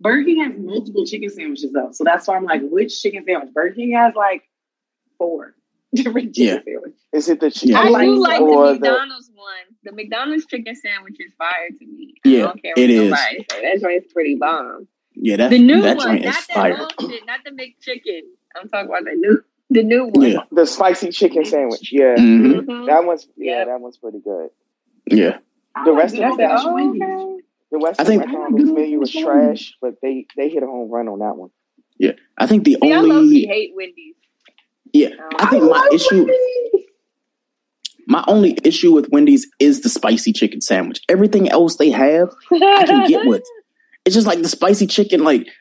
Multiple- 0.02 0.10
Burger 0.10 0.24
King 0.24 0.44
has 0.44 0.52
multiple 0.58 1.06
chicken 1.06 1.30
sandwiches 1.30 1.72
though, 1.72 1.90
so 1.92 2.04
that's 2.04 2.26
why 2.28 2.36
I'm 2.36 2.44
like, 2.44 2.62
which 2.62 3.00
chicken 3.00 3.24
sandwich? 3.26 3.52
Burger 3.54 3.74
King 3.74 3.92
has 3.96 4.14
like 4.14 4.42
four 5.18 5.54
different 5.94 6.34
chicken 6.34 6.62
Yeah. 6.64 6.72
sandwiches. 6.74 7.00
Is 7.12 7.28
it 7.28 7.40
the 7.40 7.50
chicken 7.50 7.68
Yeah. 7.70 7.80
I 7.80 8.04
do 8.04 8.14
like 8.18 8.38
the 8.38 8.44
or 8.44 8.66
the 8.68 8.72
McDonald's 8.74 9.30
one. 9.34 9.46
The 9.84 9.92
McDonald's 9.92 10.46
chicken 10.46 10.74
sandwich 10.74 11.16
is 11.20 11.32
fire 11.36 11.68
to 11.78 11.86
me. 11.86 12.14
I 12.24 12.28
Yeah, 12.28 12.38
don't 12.44 12.62
care 12.62 12.72
it 12.76 12.80
what 12.80 12.90
is. 12.90 13.10
nobody 13.10 13.46
say. 13.50 13.62
That 13.62 13.80
joint's 13.80 14.12
pretty 14.12 14.34
bomb. 14.36 14.88
Yeah, 15.14 15.36
that 15.36 15.50
The 15.50 15.58
new 15.58 15.82
that 15.82 15.96
one, 15.98 16.06
joint 16.06 16.24
not 16.24 16.28
is 16.38 16.46
that 16.46 16.54
fire. 16.54 16.76
bullshit, 16.98 17.26
not 17.26 17.40
the 17.44 17.50
McChicken. 17.50 18.20
I'm 18.56 18.68
talking 18.70 18.88
about 18.88 19.04
the 19.04 19.14
new, 19.14 19.42
the 19.70 19.82
new 19.82 20.06
one. 20.06 20.26
Yeah. 20.30 20.38
the 20.50 20.64
spicy 20.66 21.10
chicken 21.10 21.44
sandwich? 21.44 21.92
Yeah, 21.92 22.14
hmm 22.16 22.52
Mhm. 22.60 22.86
that 22.86 23.04
one's 23.04 23.28
yeah, 23.36 23.58
Yep. 23.58 23.66
that 23.66 23.80
one's 23.80 23.98
pretty 23.98 24.20
good. 24.20 24.48
Yeah. 25.10 25.38
The 25.84 25.90
like 25.92 26.02
rest 26.02 26.14
good 26.14 26.24
of 26.24 26.30
old 26.30 26.38
them, 26.38 27.38
That's 27.78 27.80
fashioned 27.80 27.80
Wendy's. 27.80 27.80
okay. 27.80 27.80
the 27.80 27.86
rest 27.86 28.00
I 28.00 28.04
think 28.04 28.22
the 28.22 28.28
I 28.28 28.32
like 28.32 28.50
McDonald's 28.50 28.64
good 28.64 28.68
old 28.70 28.78
menu 28.78 29.00
was 29.00 29.12
trash, 29.12 29.74
but 29.80 29.94
they 30.02 30.26
they 30.36 30.48
hit 30.48 30.62
a 30.62 30.66
home 30.66 30.90
run 30.90 31.08
on 31.08 31.18
that 31.20 31.36
one. 31.36 31.50
Yeah. 31.98 32.12
I 32.38 32.46
think 32.46 32.64
the 32.64 32.76
See, 32.82 32.92
I 32.92 33.00
low 33.00 33.08
key 33.08 33.12
only 33.16 33.46
hate 33.46 33.72
Wendy's. 33.76 34.14
yeah, 34.92 35.08
Um, 35.08 35.28
I 35.38 35.46
think 35.50 35.64
my 35.64 35.88
issue 35.92 36.26
my 38.06 38.24
only 38.26 38.58
issue 38.64 38.92
with 38.92 39.08
Wendy's 39.10 39.46
is 39.60 39.82
the 39.82 39.88
spicy 39.88 40.32
chicken 40.32 40.60
sandwich. 40.60 41.00
Everything 41.08 41.48
else 41.48 41.76
they 41.76 41.90
have, 41.90 42.30
I 42.50 42.84
can 42.86 43.06
get 43.08 43.26
with. 43.26 43.44
It's 44.04 44.16
just 44.16 44.26
like 44.26 44.42
the 44.42 44.48
spicy 44.48 44.88
chicken, 44.88 45.22
like 45.22 45.42
it- 45.42 45.52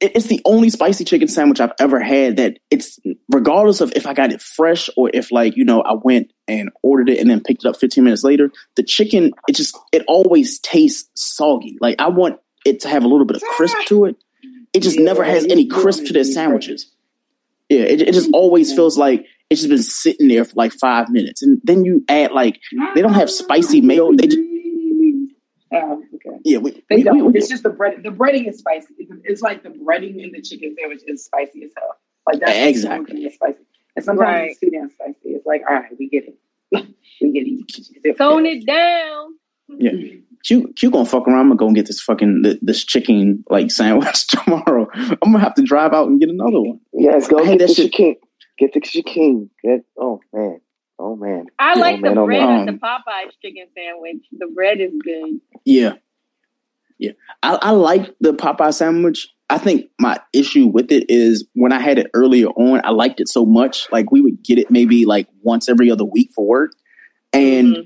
it's 0.00 0.26
the 0.26 0.40
only 0.44 0.70
spicy 0.70 1.04
chicken 1.04 1.28
sandwich 1.28 1.60
I've 1.60 1.72
ever 1.78 2.00
had 2.00 2.36
that 2.36 2.58
it's 2.70 2.98
regardless 3.28 3.80
of 3.80 3.92
if 3.94 4.06
I 4.06 4.14
got 4.14 4.32
it 4.32 4.40
fresh 4.40 4.88
or 4.96 5.10
if 5.12 5.30
like, 5.30 5.56
you 5.56 5.64
know, 5.64 5.82
I 5.82 5.94
went 5.94 6.32
and 6.48 6.70
ordered 6.82 7.10
it 7.10 7.18
and 7.18 7.28
then 7.28 7.42
picked 7.42 7.64
it 7.64 7.68
up 7.68 7.76
15 7.76 8.02
minutes 8.02 8.24
later, 8.24 8.50
the 8.76 8.82
chicken, 8.82 9.32
it 9.46 9.56
just 9.56 9.78
it 9.92 10.02
always 10.08 10.58
tastes 10.60 11.10
soggy. 11.14 11.76
Like 11.80 12.00
I 12.00 12.08
want 12.08 12.38
it 12.64 12.80
to 12.80 12.88
have 12.88 13.04
a 13.04 13.08
little 13.08 13.26
bit 13.26 13.36
of 13.36 13.42
crisp 13.42 13.76
to 13.86 14.06
it. 14.06 14.16
It 14.72 14.82
just 14.82 14.98
Yeah, 14.98 15.04
never 15.04 15.24
has 15.24 15.44
any 15.46 15.66
crisp 15.66 16.04
to 16.06 16.12
their 16.12 16.24
sandwiches. 16.24 16.90
Yeah, 17.68 17.82
it, 17.82 18.00
it 18.02 18.14
just 18.14 18.30
always 18.32 18.72
feels 18.72 18.96
like 18.96 19.26
it's 19.50 19.60
just 19.60 19.70
been 19.70 19.82
sitting 19.82 20.28
there 20.28 20.44
for 20.44 20.54
like 20.56 20.72
five 20.72 21.08
minutes, 21.10 21.42
and 21.42 21.60
then 21.64 21.84
you 21.84 22.04
add 22.08 22.32
like 22.32 22.60
they 22.94 23.02
don't 23.02 23.14
have 23.14 23.30
spicy 23.30 23.80
mayo. 23.80 24.12
They 24.14 24.26
just 24.28 24.38
Oh, 25.72 26.02
okay. 26.26 26.36
yeah, 26.44 26.58
we, 26.58 26.82
They 26.88 26.96
we, 26.96 27.02
don't. 27.02 27.16
we, 27.16 27.22
we 27.22 27.38
it's 27.38 27.48
just 27.48 27.62
the 27.62 27.70
bread. 27.70 28.02
The 28.02 28.10
breading 28.10 28.48
is 28.48 28.58
spicy. 28.58 28.94
It's, 28.98 29.10
it's 29.24 29.42
like 29.42 29.62
the 29.62 29.70
breading 29.70 30.22
in 30.22 30.32
the 30.32 30.42
chicken 30.42 30.74
sandwich 30.78 31.02
is 31.06 31.24
spicy 31.24 31.64
as 31.64 31.70
hell. 31.76 31.96
Like 32.26 32.40
that's 32.40 32.56
Exactly. 32.68 33.24
It's 33.24 33.36
spicy. 33.36 33.58
And 33.96 34.04
sometimes 34.04 34.20
Right. 34.26 34.50
it's 34.50 34.60
too 34.60 34.70
damn 34.70 34.90
spicy. 34.90 35.16
It's 35.24 35.46
like, 35.46 35.62
all 35.68 35.74
right, 35.76 35.90
we 35.98 36.08
get 36.08 36.24
it. 36.24 36.36
we 37.20 37.32
get 37.32 37.44
it. 38.04 38.18
Tone 38.18 38.46
it 38.46 38.64
down. 38.66 39.34
yeah. 39.68 39.90
Q 40.42 40.72
Q 40.74 40.90
gonna 40.90 41.04
fuck 41.04 41.28
around. 41.28 41.38
I'm 41.40 41.46
gonna 41.48 41.56
go 41.56 41.66
and 41.66 41.74
get 41.76 41.86
this 41.86 42.00
fucking 42.00 42.58
this 42.62 42.82
chicken 42.84 43.44
like 43.50 43.70
sandwich 43.80 44.26
tomorrow. 44.28 44.88
I'm 44.94 45.18
gonna 45.32 45.38
have 45.40 45.54
to 45.56 45.62
drive 45.62 45.92
out 45.92 46.08
and 46.08 46.18
get 46.18 46.30
another 46.30 46.60
one. 46.60 46.80
Yes, 46.94 47.28
go 47.28 47.38
I 47.40 47.44
had 47.44 47.58
get 47.58 47.66
that 47.66 47.68
the 47.68 47.74
shit- 47.74 47.92
Shaking. 47.94 48.14
Get 48.58 48.72
the 48.74 48.80
chicken. 48.80 49.50
Get 49.62 49.84
oh 49.98 50.20
man. 50.32 50.60
Oh 50.98 51.16
man. 51.16 51.46
I 51.58 51.74
oh, 51.76 51.78
like 51.80 52.00
man, 52.00 52.14
the 52.14 52.20
oh, 52.20 52.26
bread 52.26 52.40
man. 52.40 52.58
at 52.60 52.66
the 52.66 52.72
um, 52.72 52.78
Popeyes 52.78 53.32
chicken 53.42 53.66
sandwich. 53.74 54.24
The 54.32 54.46
bread 54.54 54.80
is 54.80 54.92
good. 55.02 55.40
Yeah. 55.64 55.94
Yeah. 57.00 57.12
I, 57.42 57.58
I 57.60 57.70
like 57.70 58.14
the 58.20 58.34
Popeye 58.34 58.74
sandwich. 58.74 59.28
I 59.48 59.56
think 59.56 59.86
my 59.98 60.20
issue 60.32 60.66
with 60.66 60.92
it 60.92 61.06
is 61.08 61.46
when 61.54 61.72
I 61.72 61.80
had 61.80 61.98
it 61.98 62.08
earlier 62.14 62.48
on, 62.48 62.82
I 62.84 62.90
liked 62.90 63.20
it 63.20 63.28
so 63.28 63.46
much. 63.46 63.90
Like 63.90 64.12
we 64.12 64.20
would 64.20 64.44
get 64.44 64.58
it 64.58 64.70
maybe 64.70 65.06
like 65.06 65.26
once 65.42 65.68
every 65.68 65.90
other 65.90 66.04
week 66.04 66.30
for 66.34 66.46
work. 66.46 66.72
And 67.32 67.74
mm-hmm. 67.74 67.82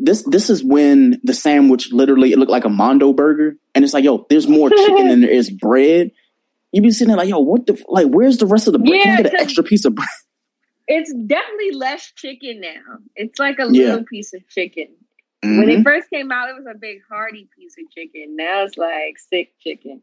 this 0.00 0.24
this 0.24 0.50
is 0.50 0.62
when 0.64 1.20
the 1.22 1.34
sandwich 1.34 1.92
literally 1.92 2.32
it 2.32 2.38
looked 2.38 2.50
like 2.50 2.64
a 2.64 2.68
Mondo 2.68 3.12
burger. 3.12 3.56
And 3.76 3.84
it's 3.84 3.94
like, 3.94 4.04
yo, 4.04 4.26
there's 4.28 4.48
more 4.48 4.70
chicken 4.70 5.08
than 5.08 5.20
there 5.20 5.30
is 5.30 5.50
bread. 5.50 6.10
You 6.72 6.82
be 6.82 6.90
sitting 6.90 7.08
there 7.08 7.16
like, 7.16 7.28
yo, 7.28 7.38
what 7.38 7.66
the 7.66 7.82
like 7.88 8.08
where's 8.08 8.38
the 8.38 8.46
rest 8.46 8.66
of 8.66 8.72
the 8.72 8.80
bread? 8.80 9.02
Can 9.02 9.18
I 9.18 9.22
get 9.22 9.34
an 9.34 9.40
extra 9.40 9.62
piece 9.62 9.84
of 9.84 9.94
bread? 9.94 10.08
It's 10.88 11.12
definitely 11.14 11.72
less 11.72 12.10
chicken 12.16 12.60
now. 12.60 12.98
It's 13.14 13.38
like 13.38 13.58
a 13.60 13.68
Yeah. 13.70 13.90
little 13.90 14.04
piece 14.04 14.34
of 14.34 14.46
chicken. 14.48 14.88
When 15.42 15.68
it 15.68 15.80
Mhm. 15.80 15.84
first 15.84 16.10
came 16.10 16.32
out, 16.32 16.48
it 16.50 16.56
was 16.56 16.66
a 16.66 16.76
big 16.76 17.00
hearty 17.08 17.48
piece 17.56 17.76
of 17.78 17.90
chicken. 17.92 18.34
Now 18.36 18.64
it's 18.64 18.76
like 18.76 19.18
sick 19.18 19.52
chicken. 19.62 20.02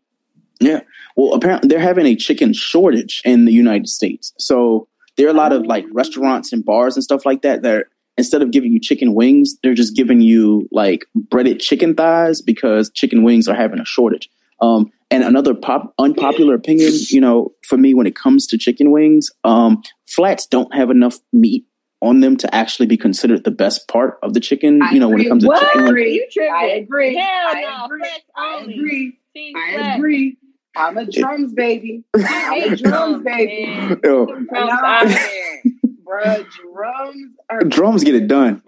Yeah. 0.62 0.82
Well, 1.18 1.34
apparently 1.34 1.68
they're 1.68 1.80
having 1.80 2.06
a 2.06 2.16
chicken 2.16 2.54
shortage 2.54 3.22
in 3.26 3.46
the 3.46 3.52
United 3.52 3.90
States. 3.90 4.34
So 4.40 4.88
there 5.18 5.28
are 5.28 5.32
a 5.32 5.34
lot 5.34 5.52
of 5.52 5.66
like 5.66 5.86
restaurants 5.92 6.54
and 6.54 6.64
bars 6.64 6.96
and 6.96 7.04
stuff 7.04 7.26
like 7.26 7.42
that 7.42 7.62
that 7.64 7.76
are, 7.76 7.90
instead 8.18 8.42
of 8.42 8.52
giving 8.52 8.72
you 8.72 8.80
chicken 8.80 9.14
wings, 9.14 9.58
they're 9.62 9.74
just 9.74 9.94
giving 9.96 10.22
you 10.22 10.70
like 10.72 11.06
breaded 11.14 11.60
chicken 11.60 11.94
thighs 11.96 12.42
because 12.42 12.90
chicken 12.92 13.24
wings 13.24 13.50
are 13.50 13.56
having 13.56 13.80
a 13.80 13.86
shortage. 13.86 14.30
Um, 14.62 14.90
and 15.12 15.22
another 15.24 15.54
pop 15.54 15.94
unpopular 16.00 16.56
opinion, 16.56 16.94
you 17.10 17.20
know, 17.20 17.52
for 17.68 17.76
me 17.78 17.94
when 17.94 18.08
it 18.08 18.16
comes 18.16 18.48
to 18.48 18.58
chicken 18.58 18.92
wings, 18.92 19.30
um, 19.44 19.84
flats 20.08 20.46
don't 20.48 20.74
have 20.74 20.90
enough 20.90 21.20
meat 21.34 21.66
on 22.02 22.20
them 22.20 22.38
to 22.38 22.54
actually 22.54 22.86
be 22.86 22.98
considered 22.98 23.44
the 23.44 23.52
best 23.52 23.88
part 23.88 24.18
of 24.22 24.34
the 24.34 24.40
chicken. 24.40 24.82
you 24.92 25.00
know, 25.00 25.10
when 25.10 25.22
it 25.22 25.28
comes 25.30 25.44
to 25.44 25.50
chicken 25.60 25.86
wings. 25.94 26.14
You 26.16 26.28
tripping. 26.32 26.54
I 26.54 26.66
agree. 26.66 27.16
Hell 27.16 27.28
I 27.28 27.62
no. 27.62 27.86
agree. 27.86 28.10
I 28.36 28.60
agree. 28.62 29.18
I 29.56 29.96
agree. 29.96 30.38
I'm 30.78 30.98
a 30.98 31.06
drums 31.06 31.54
baby. 31.54 32.04
I'm 32.16 32.74
a 32.74 32.76
drums 32.76 32.82
drums, 32.82 33.24
baby. 33.24 33.66
man. 33.66 34.00
Yo, 34.04 34.26
Drums 34.26 34.50
out 34.54 35.06
of 35.06 35.12
there. 35.12 35.62
Bruh, 36.06 36.46
drums 36.52 37.32
are 37.50 37.60
drums 37.62 38.04
get 38.04 38.14
it 38.16 38.28
done. 38.28 38.62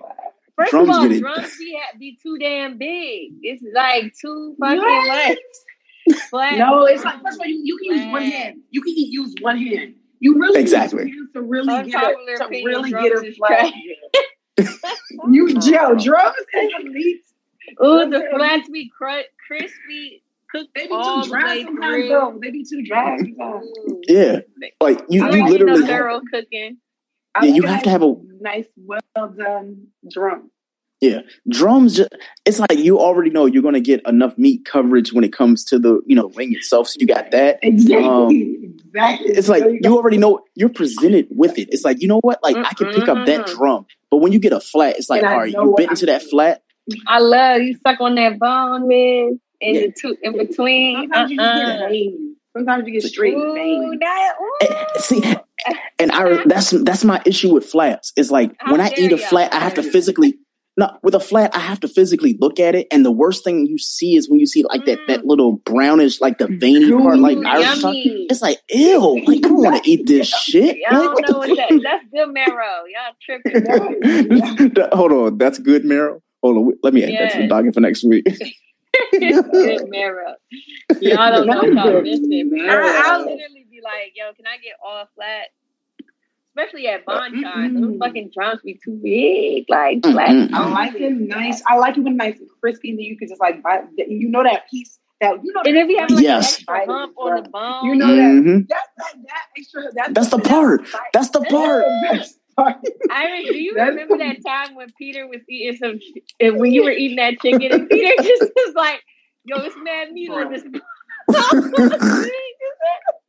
First 0.56 0.72
Drums 0.72 0.90
of 0.90 0.96
all, 0.96 1.02
get 1.04 1.12
it 1.18 1.20
drums 1.20 1.58
be, 1.60 1.80
be 2.00 2.18
too 2.24 2.38
damn 2.40 2.78
big. 2.78 3.34
It's 3.44 3.64
like 3.76 4.14
two 4.20 4.56
fucking 4.60 4.78
What? 4.80 5.08
legs. 5.10 5.40
Flat. 6.30 6.58
No, 6.58 6.86
it's 6.86 7.04
like 7.04 7.22
first 7.22 7.36
of 7.36 7.42
all, 7.42 7.46
you, 7.48 7.62
you 7.64 7.78
can 7.78 7.98
use 7.98 8.12
one 8.12 8.22
hand. 8.24 8.62
You 8.72 8.82
can 8.82 8.94
use 8.96 9.36
one 9.42 9.58
hand. 9.58 9.96
You 10.20 10.40
really 10.40 10.60
Exactly. 10.60 11.06
need 11.06 11.12
two 11.14 11.18
hands 11.20 11.34
to 11.34 11.42
really 11.42 11.90
get 11.90 12.04
Unpopular 12.04 12.34
a, 12.34 12.38
to 12.38 12.66
really 12.66 12.92
get 12.92 13.12
a 13.12 13.26
is 13.26 13.38
flat. 13.38 13.74
you 15.32 15.60
Joe, 15.60 15.96
drums 15.96 16.36
is 16.54 16.72
elite. 16.84 17.22
Ooh, 17.84 18.10
the 18.10 18.28
flats 18.36 18.70
be 18.70 18.90
cr- 18.98 19.28
crispy, 19.46 20.24
cooked 20.50 20.70
They 20.74 20.88
be 20.88 20.94
all 20.94 21.24
too 21.24 21.30
the 21.30 21.38
dry 21.38 21.56
way 21.56 21.64
sometimes 21.64 21.94
through. 21.96 22.08
though. 22.10 22.40
They 22.42 22.52
be 22.52 22.64
too 22.64 22.84
dry. 22.84 23.18
sometimes. 23.18 23.68
Yeah. 24.08 24.40
Like 24.82 25.02
you, 25.10 25.26
I 25.26 25.30
you 25.36 25.46
literally 25.48 25.82
no 25.82 25.88
thorough 25.88 26.22
cooking. 26.32 26.78
I 27.36 27.46
Yeah, 27.46 27.54
you 27.56 27.62
have 27.64 27.84
to 27.84 27.90
have 27.90 28.02
a 28.04 28.16
nice, 28.42 28.66
well 28.78 29.02
done 29.38 29.88
drum. 30.10 30.50
Yeah, 31.00 31.22
drums. 31.48 31.96
Just, 31.98 32.10
it's 32.46 32.60
like 32.60 32.76
you 32.78 33.00
already 33.00 33.30
know 33.30 33.46
you're 33.46 33.62
going 33.62 33.76
to 33.76 33.80
get 33.82 34.02
enough 34.08 34.36
meat 34.38 34.66
coverage 34.66 35.14
when 35.14 35.24
it 35.24 35.32
comes 35.32 35.64
to 35.66 35.78
the 35.78 36.02
you 36.08 36.16
know 36.16 36.28
wing 36.28 36.54
itself. 36.56 36.88
So 36.88 36.98
you 37.00 37.06
got 37.06 37.30
that. 37.32 37.60
Exactly. 37.62 38.04
Um, 38.04 38.30
exactly. 38.88 39.28
it's 39.28 39.48
like 39.48 39.64
you 39.64 39.96
already 39.96 40.18
know 40.18 40.40
you're 40.56 40.70
presented 40.70 41.28
with 41.30 41.60
it. 41.60 41.70
It's 41.72 41.86
like 41.86 42.02
you 42.02 42.08
know 42.08 42.20
what? 42.22 42.40
Like 42.42 42.58
I 42.58 42.74
can 42.74 42.92
pick 42.94 43.08
up 43.08 43.28
that 43.28 43.46
drum, 43.46 43.86
but 44.10 44.18
when 44.18 44.32
you 44.32 44.40
get 44.40 44.54
a 44.54 44.60
flat, 44.60 44.98
it's 44.98 45.10
like 45.10 45.22
And 45.22 45.30
I 45.30 45.34
all 45.34 45.40
right, 45.42 45.52
you 45.54 45.60
what 45.70 45.78
bit 45.78 45.90
into 45.92 46.08
that 46.08 46.24
flat. 46.24 46.64
I 47.08 47.20
love 47.20 47.62
you 47.62 47.78
suck 47.86 48.02
on 48.02 48.16
that 48.16 48.40
bone, 48.40 48.88
man. 48.88 49.40
In 49.62 49.76
Yeah. 49.76 49.82
the 49.82 49.94
two, 50.00 50.18
in 50.24 50.38
between. 50.38 50.96
Sometimes 51.02 51.32
you 51.32 51.38
just 51.38 51.56
get 51.56 51.66
Uh-uh. 51.68 51.90
veiny. 51.90 52.18
Sometimes 52.56 52.88
you 52.88 52.94
get 52.94 53.04
straight 53.04 53.36
Ooh, 53.36 53.54
veiny. 53.54 53.98
that, 54.00 54.34
ooh. 54.42 55.00
See, 55.00 55.22
and 56.00 56.12
I 56.12 56.44
that's 56.46 56.72
that's 56.72 57.04
my 57.04 57.22
issue 57.26 57.54
with 57.54 57.66
flats. 57.68 58.14
It's 58.18 58.32
like 58.32 58.56
when 58.68 58.82
I 58.82 58.92
eat 58.98 59.12
a 59.12 59.18
flat, 59.20 59.54
I 59.54 59.60
have 59.60 59.76
to 59.76 59.84
physically. 59.84 60.40
No, 60.80 60.96
with 61.02 61.16
a 61.16 61.20
flat, 61.20 61.56
I 61.56 61.60
have 61.60 61.80
to 61.80 61.88
physically 61.88 62.38
look 62.40 62.60
at 62.60 62.76
it, 62.76 62.86
and 62.92 63.04
the 63.04 63.12
worst 63.12 63.44
thing 63.44 63.66
you 63.66 63.80
see 63.80 64.16
is 64.16 64.30
when 64.30 64.40
you 64.40 64.46
see 64.46 64.64
like 64.64 64.86
that 64.86 65.00
that 65.08 65.22
mm. 65.22 65.26
little 65.26 65.54
brownish, 65.54 66.22
like 66.22 66.38
the 66.38 66.46
veiny 66.48 66.92
part, 66.92 67.18
like 67.18 67.36
Irish 67.40 67.80
talk. 67.82 67.96
yummy. 67.96 68.28
It's 68.30 68.44
like 68.44 68.60
ew, 68.70 69.24
like 69.26 69.38
I 69.40 69.42
don't 69.42 69.58
want 69.58 69.84
to 69.84 69.90
eat 69.90 70.06
this 70.06 70.28
shit. 70.28 70.78
Y'all 70.78 71.06
Like, 71.16 71.26
don't 71.26 71.32
know 71.32 71.38
what 71.40 71.58
that. 71.58 71.82
That's 71.84 72.06
good 72.14 72.32
marrow. 72.32 72.84
Y'all 72.94 73.16
tripping. 73.26 74.76
Hold 74.94 75.12
on, 75.12 75.38
that's 75.40 75.58
good 75.58 75.84
marrow. 75.84 76.22
Hold 76.44 76.58
on, 76.58 76.74
let 76.84 76.94
me 76.94 77.04
add 77.04 77.14
that 77.14 77.32
to 77.32 77.38
the 77.38 77.44
Yes. 77.46 77.50
docket 77.50 77.74
for 77.74 77.80
next 77.80 78.04
week. 78.04 78.26
good 79.12 79.90
marrow. 79.90 80.36
Y'all 81.02 81.32
don't 81.32 81.48
know 81.48 81.58
what 81.64 81.74
y'all 81.74 82.02
missing. 82.04 82.50
man. 82.52 82.70
I, 82.70 83.02
I'll 83.06 83.20
literally 83.22 83.66
be 83.72 83.82
like, 83.84 84.14
yo, 84.16 84.32
can 84.36 84.46
I 84.46 84.58
get 84.58 84.74
all 84.86 85.06
flat? 85.16 85.48
Especially 86.58 86.88
at 86.88 87.06
bonfires. 87.06 87.72
Those 87.74 87.98
fucking 88.00 88.32
drums 88.34 88.62
be 88.64 88.80
too 88.84 89.00
big. 89.04 89.66
Like, 89.70 90.02
flat. 90.04 90.50
I 90.54 90.70
like 90.70 90.96
it 90.96 91.12
nice. 91.14 91.62
I 91.68 91.76
like 91.78 91.98
it 91.98 92.02
when 92.02 92.18
nice 92.18 92.40
and 92.40 92.48
crispy, 92.62 92.90
and 92.92 92.98
then 93.00 93.04
you 93.06 93.18
can 93.18 93.28
just 93.28 93.40
like 93.40 93.62
bite. 93.62 93.84
You 93.98 94.30
know 94.30 94.44
that 94.44 94.64
piece 94.70 94.98
that 95.22 95.44
you 95.44 95.54
know. 95.54 95.62
And 95.66 95.78
if 95.78 95.88
you 95.88 95.98
have 96.00 96.10
like 96.10 96.24
Yes. 96.24 96.58
an 96.68 96.76
extra 96.76 96.94
hump 96.94 97.14
on 97.18 97.44
the 97.44 97.50
bone, 97.50 97.86
you 97.86 97.96
know 97.96 98.08
Mhm. 98.08 98.68
that 98.70 98.70
that 98.70 98.88
that, 98.98 99.14
that 99.28 99.44
extra. 99.58 99.84
That's, 99.94 100.14
That's 100.14 100.30
the 100.30 100.40
part. 100.40 100.82
That's 101.14 101.30
the 101.30 101.42
part. 101.42 101.86
best 102.12 102.40
part. 102.56 102.76
Iris, 103.12 103.48
do 103.50 103.58
you 103.58 103.74
That's- 103.76 103.90
remember 103.96 104.18
that 104.18 104.38
time 104.46 104.74
when 104.76 104.88
Peter 104.98 105.28
was 105.28 105.42
eating 105.48 105.78
some, 105.78 106.00
and 106.40 106.58
when 106.60 106.72
you 106.72 106.84
were 106.84 106.92
eating 106.92 107.18
that 107.18 107.40
chicken, 107.40 107.72
and 107.72 107.88
Peter 107.90 108.14
just 108.24 108.42
was 108.56 108.74
like, 108.76 109.04
"Yo, 109.46 109.58
it's 109.60 109.76
mad 109.84 110.12
meat 110.12 110.32
on 110.32 110.52
this." 110.52 110.64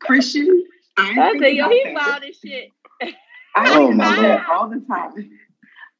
Christian. 0.00 0.64
I, 0.96 1.10
I 1.10 1.30
think 1.32 1.42
said, 1.44 1.54
"Yo, 1.54 1.64
about 1.66 1.72
he 1.74 1.84
that. 1.84 1.94
wild 1.94 2.22
as 2.24 2.36
shit." 2.36 2.70
I 3.00 3.10
Oh, 3.56 3.86
think 3.88 3.96
my 3.96 4.04
about 4.12 4.22
that 4.22 4.46
all 4.48 4.68
the 4.68 4.80
time. 4.88 5.30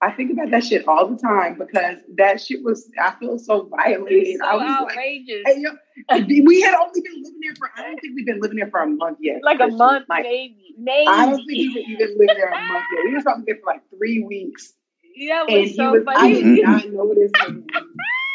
I 0.00 0.12
think 0.12 0.30
about 0.30 0.50
that 0.52 0.62
shit 0.64 0.86
all 0.86 1.08
the 1.08 1.16
time 1.16 1.58
because 1.58 1.96
that 2.18 2.40
shit 2.40 2.62
was. 2.62 2.88
I 3.02 3.12
feel 3.18 3.36
so 3.38 3.64
violated. 3.68 4.38
So 4.38 4.46
I 4.46 4.54
was 4.54 4.62
outrageous. 4.62 5.42
like, 5.44 5.56
hey, 5.56 5.60
yo, 5.60 6.44
we 6.44 6.60
had 6.60 6.74
only 6.74 7.00
been 7.00 7.14
living 7.22 7.40
there 7.42 7.54
for. 7.58 7.70
I 7.76 7.82
don't 7.82 8.00
think 8.00 8.14
we've 8.14 8.26
been 8.26 8.40
living 8.40 8.58
there 8.58 8.70
for 8.70 8.80
a 8.80 8.86
month 8.86 9.18
yet. 9.20 9.40
like 9.42 9.58
a 9.60 9.66
month, 9.66 10.06
Like, 10.08 10.22
maybe, 10.22 10.74
maybe. 10.78 11.08
I 11.08 11.26
don't 11.26 11.38
think 11.38 11.48
we've 11.48 11.76
even 11.88 12.16
lived 12.16 12.32
there 12.36 12.48
a 12.48 12.60
month 12.68 12.84
yet. 12.94 13.04
We 13.06 13.14
were 13.14 13.22
probably 13.22 13.44
there 13.48 13.56
for 13.56 13.66
like 13.72 13.82
three 13.96 14.22
weeks. 14.22 14.72
Yeah, 15.16 15.42
and 15.48 15.64
he 15.66 15.74
so 15.74 15.90
was, 15.90 16.04
I 16.06 16.14
funny. 16.14 16.42
did 16.42 16.64
not 16.64 16.88
know 16.90 17.10
him. 17.10 17.66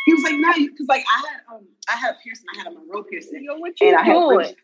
He 0.06 0.14
was 0.14 0.23
like, 0.23 0.35
"No," 0.35 0.52
because 0.53 0.88
like 0.90 1.06
I 1.10 1.27
had, 1.30 1.56
um, 1.56 1.65
I 1.90 1.95
had 1.95 2.15
a 2.15 2.18
piercing. 2.22 2.45
I 2.53 2.57
had 2.57 2.68
a 2.68 2.72
Monroe 2.72 3.03
piercing, 3.03 3.41
Yo, 3.41 3.56
what 3.56 3.80
you 3.80 3.88
and 3.88 3.95
I 3.95 4.03
had 4.03 4.14
doing? 4.15 4.56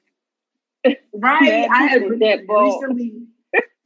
right. 1.14 1.70
I 1.72 1.84
had 1.86 2.02
with 2.04 2.12
re- 2.12 2.18
that 2.36 2.46
ball. 2.46 2.82
recently. 2.82 3.14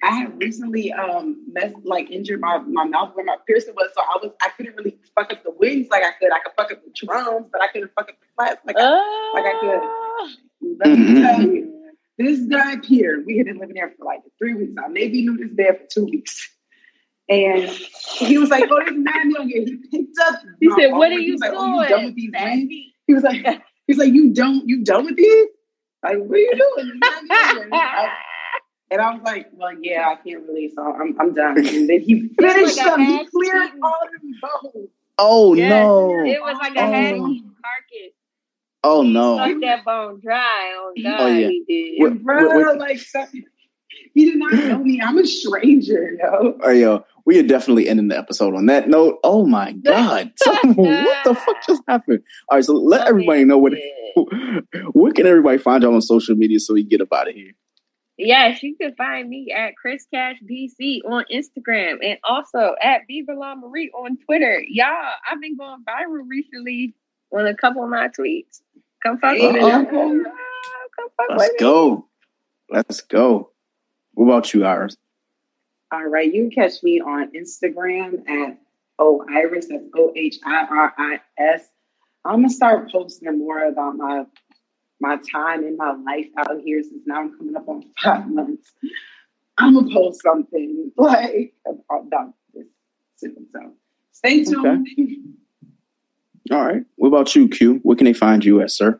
I 0.04 0.12
had 0.12 0.38
recently 0.38 0.92
um 0.92 1.42
messed 1.52 1.76
like 1.84 2.12
injured 2.12 2.42
my, 2.42 2.58
my 2.60 2.84
mouth 2.84 3.16
where 3.16 3.26
my 3.26 3.38
piercing 3.48 3.74
was, 3.74 3.90
so 3.96 4.02
I 4.02 4.18
was 4.22 4.34
I 4.42 4.50
couldn't 4.50 4.76
really 4.76 4.98
fuck 5.16 5.32
up 5.32 5.44
the 5.44 5.52
wings 5.52 5.88
like 5.90 6.04
I 6.04 6.12
could. 6.20 6.32
I 6.32 6.40
could 6.44 6.52
fuck 6.58 6.72
up 6.72 6.84
the 6.84 6.92
drums, 6.94 7.48
but 7.52 7.62
I 7.62 7.68
couldn't 7.68 7.92
fuck 7.96 8.10
up 8.10 8.20
the 8.20 8.28
flats 8.36 8.62
like 8.66 8.76
I, 8.78 9.32
like 9.34 9.46
I 9.46 9.60
could. 9.62 10.78
Let 10.80 11.00
me 11.00 11.22
tell 11.22 11.42
you, 11.54 11.94
this 12.18 12.42
guy 12.42 12.76
Peter, 12.84 13.24
we 13.26 13.38
had 13.38 13.48
been 13.48 13.60
living 13.60 13.76
there 13.76 13.94
for 13.98 14.04
like 14.04 14.20
three 14.38 14.54
weeks. 14.54 14.74
I 14.84 14.90
maybe 14.90 15.22
knew 15.22 15.38
this 15.38 15.52
there 15.56 15.74
for 15.76 15.86
two 15.90 16.06
weeks. 16.06 16.50
And 17.30 17.70
he 18.18 18.38
was 18.38 18.50
like, 18.50 18.66
"Oh, 18.70 18.80
there's 18.80 18.98
nine 18.98 19.30
million 19.30 19.48
here." 19.50 19.78
He 19.90 19.98
picked 20.00 20.18
up. 20.20 20.42
He 20.60 20.70
said, 20.72 20.92
"What 20.92 21.12
are 21.12 21.20
you 21.20 21.34
was 21.34 21.42
like, 21.42 21.54
"Oh, 21.56 21.82
you 21.82 21.88
done 21.88 22.00
doing, 22.00 22.06
with 22.08 22.16
these 22.16 22.32
wings?" 22.34 22.74
He 23.08 23.14
was 23.14 23.24
like, 23.24 23.64
"He's 23.88 23.98
like, 23.98 24.12
you 24.12 24.34
don't, 24.34 24.68
you 24.68 24.84
done 24.84 25.06
with 25.06 25.16
these? 25.16 25.48
Like, 26.04 26.18
what 26.18 26.36
are 26.36 26.42
you 26.42 26.74
doing?" 26.76 27.00
And 28.94 29.02
I 29.02 29.12
was 29.14 29.24
like, 29.24 29.48
"Well, 29.54 29.72
yeah, 29.82 30.08
I 30.10 30.16
can't 30.16 30.44
really, 30.48 30.72
so 30.76 30.84
I'm, 30.84 31.20
I'm 31.20 31.34
done." 31.34 31.58
And 31.58 31.90
then 31.90 32.00
he 32.02 32.30
finished 32.40 32.78
like 32.78 32.86
them. 32.86 33.00
He 33.02 33.18
half 33.18 33.32
cleared 33.32 33.72
all 33.82 33.96
them 34.12 34.34
bones. 34.74 34.90
Oh 35.18 35.54
Yes, 35.56 35.70
no! 35.72 36.24
It 36.24 36.40
was 36.42 36.58
like 36.62 36.76
a 36.76 36.80
Oh. 36.82 36.92
half 36.92 37.16
eaten 37.16 37.56
carcass. 37.64 38.14
Oh 38.84 39.02
no! 39.02 39.38
Sucked 39.38 39.62
that 39.62 39.84
bone 39.84 40.20
dry. 40.24 40.38
On 40.78 41.04
God, 41.04 41.22
Oh, 41.22 41.28
yeah. 41.28 41.48
he 41.48 41.64
did. 41.68 42.02
What- 42.04 42.24
Bro, 42.24 42.48
what- 42.48 42.66
what- 42.68 42.78
like, 42.78 43.00
he 44.14 44.26
did 44.26 44.38
not 44.38 44.54
know 44.54 44.78
me. 44.80 45.02
I'm 45.02 45.18
a 45.18 45.26
stranger, 45.26 46.16
yo. 46.20 46.58
Oh, 46.62 46.70
yo, 46.70 47.06
we 47.26 47.40
are 47.40 47.44
definitely 47.48 47.88
ending 47.90 48.10
the 48.10 48.18
episode 48.18 48.54
on 48.56 48.68
that 48.68 48.90
note. 48.90 49.20
Oh 49.24 49.46
my 49.48 49.72
god! 49.72 50.34
So, 50.38 50.52
what 50.74 51.24
the 51.26 51.34
fuck 51.34 51.66
just 51.66 51.82
happened? 51.88 52.22
All 52.50 52.58
right, 52.58 52.64
so 52.66 52.74
let 52.74 53.08
everybody 53.08 53.44
know 53.46 53.58
what. 53.58 53.74
Where 54.94 55.12
can 55.14 55.26
everybody 55.26 55.58
find 55.58 55.82
y'all 55.82 55.96
on 55.96 56.02
social 56.02 56.36
media 56.36 56.60
so 56.60 56.76
we 56.76 56.84
get 56.84 57.02
up 57.02 57.12
out 57.12 57.28
of 57.30 57.34
here? 57.36 57.54
Yes, 58.18 58.62
you 58.62 58.76
can 58.76 58.94
find 58.96 59.28
me 59.28 59.52
at 59.56 59.76
Chris 59.76 60.06
Cash 60.14 60.38
BC 60.50 61.00
on 61.10 61.26
Instagram 61.34 61.98
and 62.04 62.20
also 62.24 62.76
at 62.82 63.02
Viva 63.08 63.34
La 63.34 63.56
Marie 63.56 63.90
on 63.90 64.18
Twitter. 64.18 64.64
Y'all, 64.68 64.88
I've 65.30 65.42
been 65.42 65.58
going 65.58 65.84
viral 65.84 66.24
recently 66.28 66.94
on 67.32 67.48
a 67.48 67.56
couple 67.56 67.84
of 67.84 67.90
my 67.90 68.10
tweets. 68.10 68.62
Come 69.02 69.18
fuck 69.18 69.34
with 69.34 69.54
me. 69.54 69.62
Uh-oh. 69.62 70.24
Come 70.96 71.10
fuck 71.18 71.28
Let's 71.30 71.44
with 71.44 71.52
me. 71.54 71.58
go. 71.60 72.08
Let's 72.70 73.02
go. 73.02 73.50
What 74.14 74.26
about 74.26 74.54
you, 74.54 74.64
Iris? 74.64 74.96
All 75.92 76.06
right, 76.06 76.32
you 76.32 76.44
can 76.44 76.52
catch 76.52 76.84
me 76.84 77.02
on 77.02 77.32
Instagram 77.32 78.28
at 78.30 78.60
O 79.00 79.26
Iris. 79.30 79.68
That's 79.70 79.84
O 79.96 80.12
H 80.16 80.38
I 80.46 80.66
R 80.70 80.94
I 80.98 81.20
S. 81.38 81.70
I'm 82.26 82.38
gonna 82.38 82.50
start 82.50 82.92
posting 82.92 83.38
more 83.40 83.66
about 83.66 83.98
my 83.98 84.24
my 85.00 85.18
time 85.32 85.64
in 85.64 85.78
my 85.78 85.94
life 86.06 86.28
out 86.38 86.62
here 86.64 86.82
since 86.82 87.04
now 87.06 87.22
I'm 87.22 87.38
coming 87.38 87.56
up 87.56 87.68
on 87.68 87.84
five 88.02 88.28
months. 88.28 88.72
I'm 89.58 89.74
gonna 89.74 89.94
post 89.94 90.22
something 90.22 90.92
like 90.98 91.54
about 91.90 92.34
this 92.54 92.68
soon. 93.18 93.48
So 93.52 93.74
stay 94.12 94.44
tuned. 94.44 94.88
Okay. 94.88 95.18
All 96.52 96.66
right. 96.66 96.84
What 96.96 97.08
about 97.10 97.36
you, 97.36 97.48
Q? 97.48 97.80
Where 97.84 97.96
can 97.96 98.06
they 98.06 98.14
find 98.14 98.44
you 98.44 98.62
at, 98.62 98.72
sir? 98.72 99.00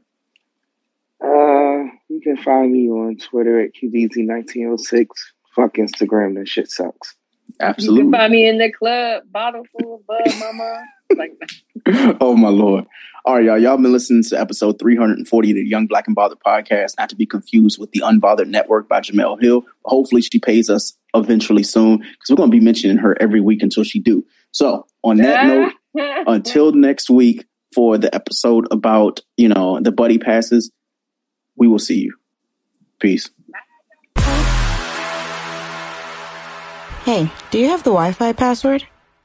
Uh, 1.24 1.90
you 2.10 2.22
can 2.22 2.38
find 2.38 2.72
me 2.72 2.90
on 2.90 3.18
Twitter 3.18 3.60
at 3.60 3.72
QDZ1906. 3.76 5.08
Fuck 5.56 5.76
Instagram, 5.76 6.36
that 6.36 6.48
shit 6.48 6.70
sucks. 6.70 7.16
You 7.48 7.56
can 7.60 7.70
Absolutely. 7.70 8.12
find 8.12 8.32
me 8.32 8.48
in 8.48 8.58
the 8.58 8.72
club, 8.72 9.24
bottle 9.32 9.64
full 9.72 9.96
of 9.96 10.08
bud, 10.08 10.22
mama. 10.40 10.84
Like 11.18 11.38
that. 11.40 12.18
oh 12.22 12.36
my 12.36 12.50
lord. 12.50 12.86
All 13.26 13.36
right, 13.36 13.46
y'all. 13.46 13.58
Y'all 13.58 13.78
been 13.78 13.94
listening 13.94 14.24
to 14.24 14.40
episode 14.40 14.80
340 14.80 15.52
of 15.52 15.56
the 15.56 15.66
Young 15.66 15.88
Black 15.88 16.08
and 16.08 16.16
Bothered 16.16 16.40
podcast, 16.46 16.96
not 16.98 17.10
to 17.10 17.16
be 17.16 17.26
confused 17.26 17.80
with 17.80 17.92
the 17.92 18.02
Unbothered 18.02 18.50
Network 18.50 18.90
by 18.90 19.00
Jemele 19.00 19.42
Hill. 19.42 19.64
Hopefully 19.86 20.22
she 20.22 20.40
pays 20.40 20.70
us 20.70 20.98
eventually 21.14 21.64
soon 21.64 22.00
because 22.00 22.30
we're 22.30 22.36
gonna 22.36 22.52
be 22.52 22.60
mentioning 22.60 22.98
her 22.98 23.16
every 23.22 23.40
week 23.40 23.64
until 23.64 23.84
she 23.84 24.00
do. 24.00 24.26
So 24.52 24.86
on 25.04 25.18
that 25.18 25.46
note, 25.96 26.26
until 26.28 26.74
next 26.74 27.10
week 27.10 27.46
for 27.74 27.98
the 27.98 28.14
episode 28.14 28.68
about, 28.72 29.22
you 29.38 29.48
know, 29.48 29.80
the 29.80 29.92
buddy 29.92 30.18
passes, 30.18 30.72
we 31.56 31.68
will 31.68 31.80
see 31.80 32.02
you. 32.02 32.16
Peace. 33.00 33.30
Hey, 37.04 37.30
do 37.52 37.60
you 37.60 37.68
have 37.68 37.84
the 37.84 37.90
Wi 37.90 38.14
Fi 38.14 38.34
password? 38.34 38.86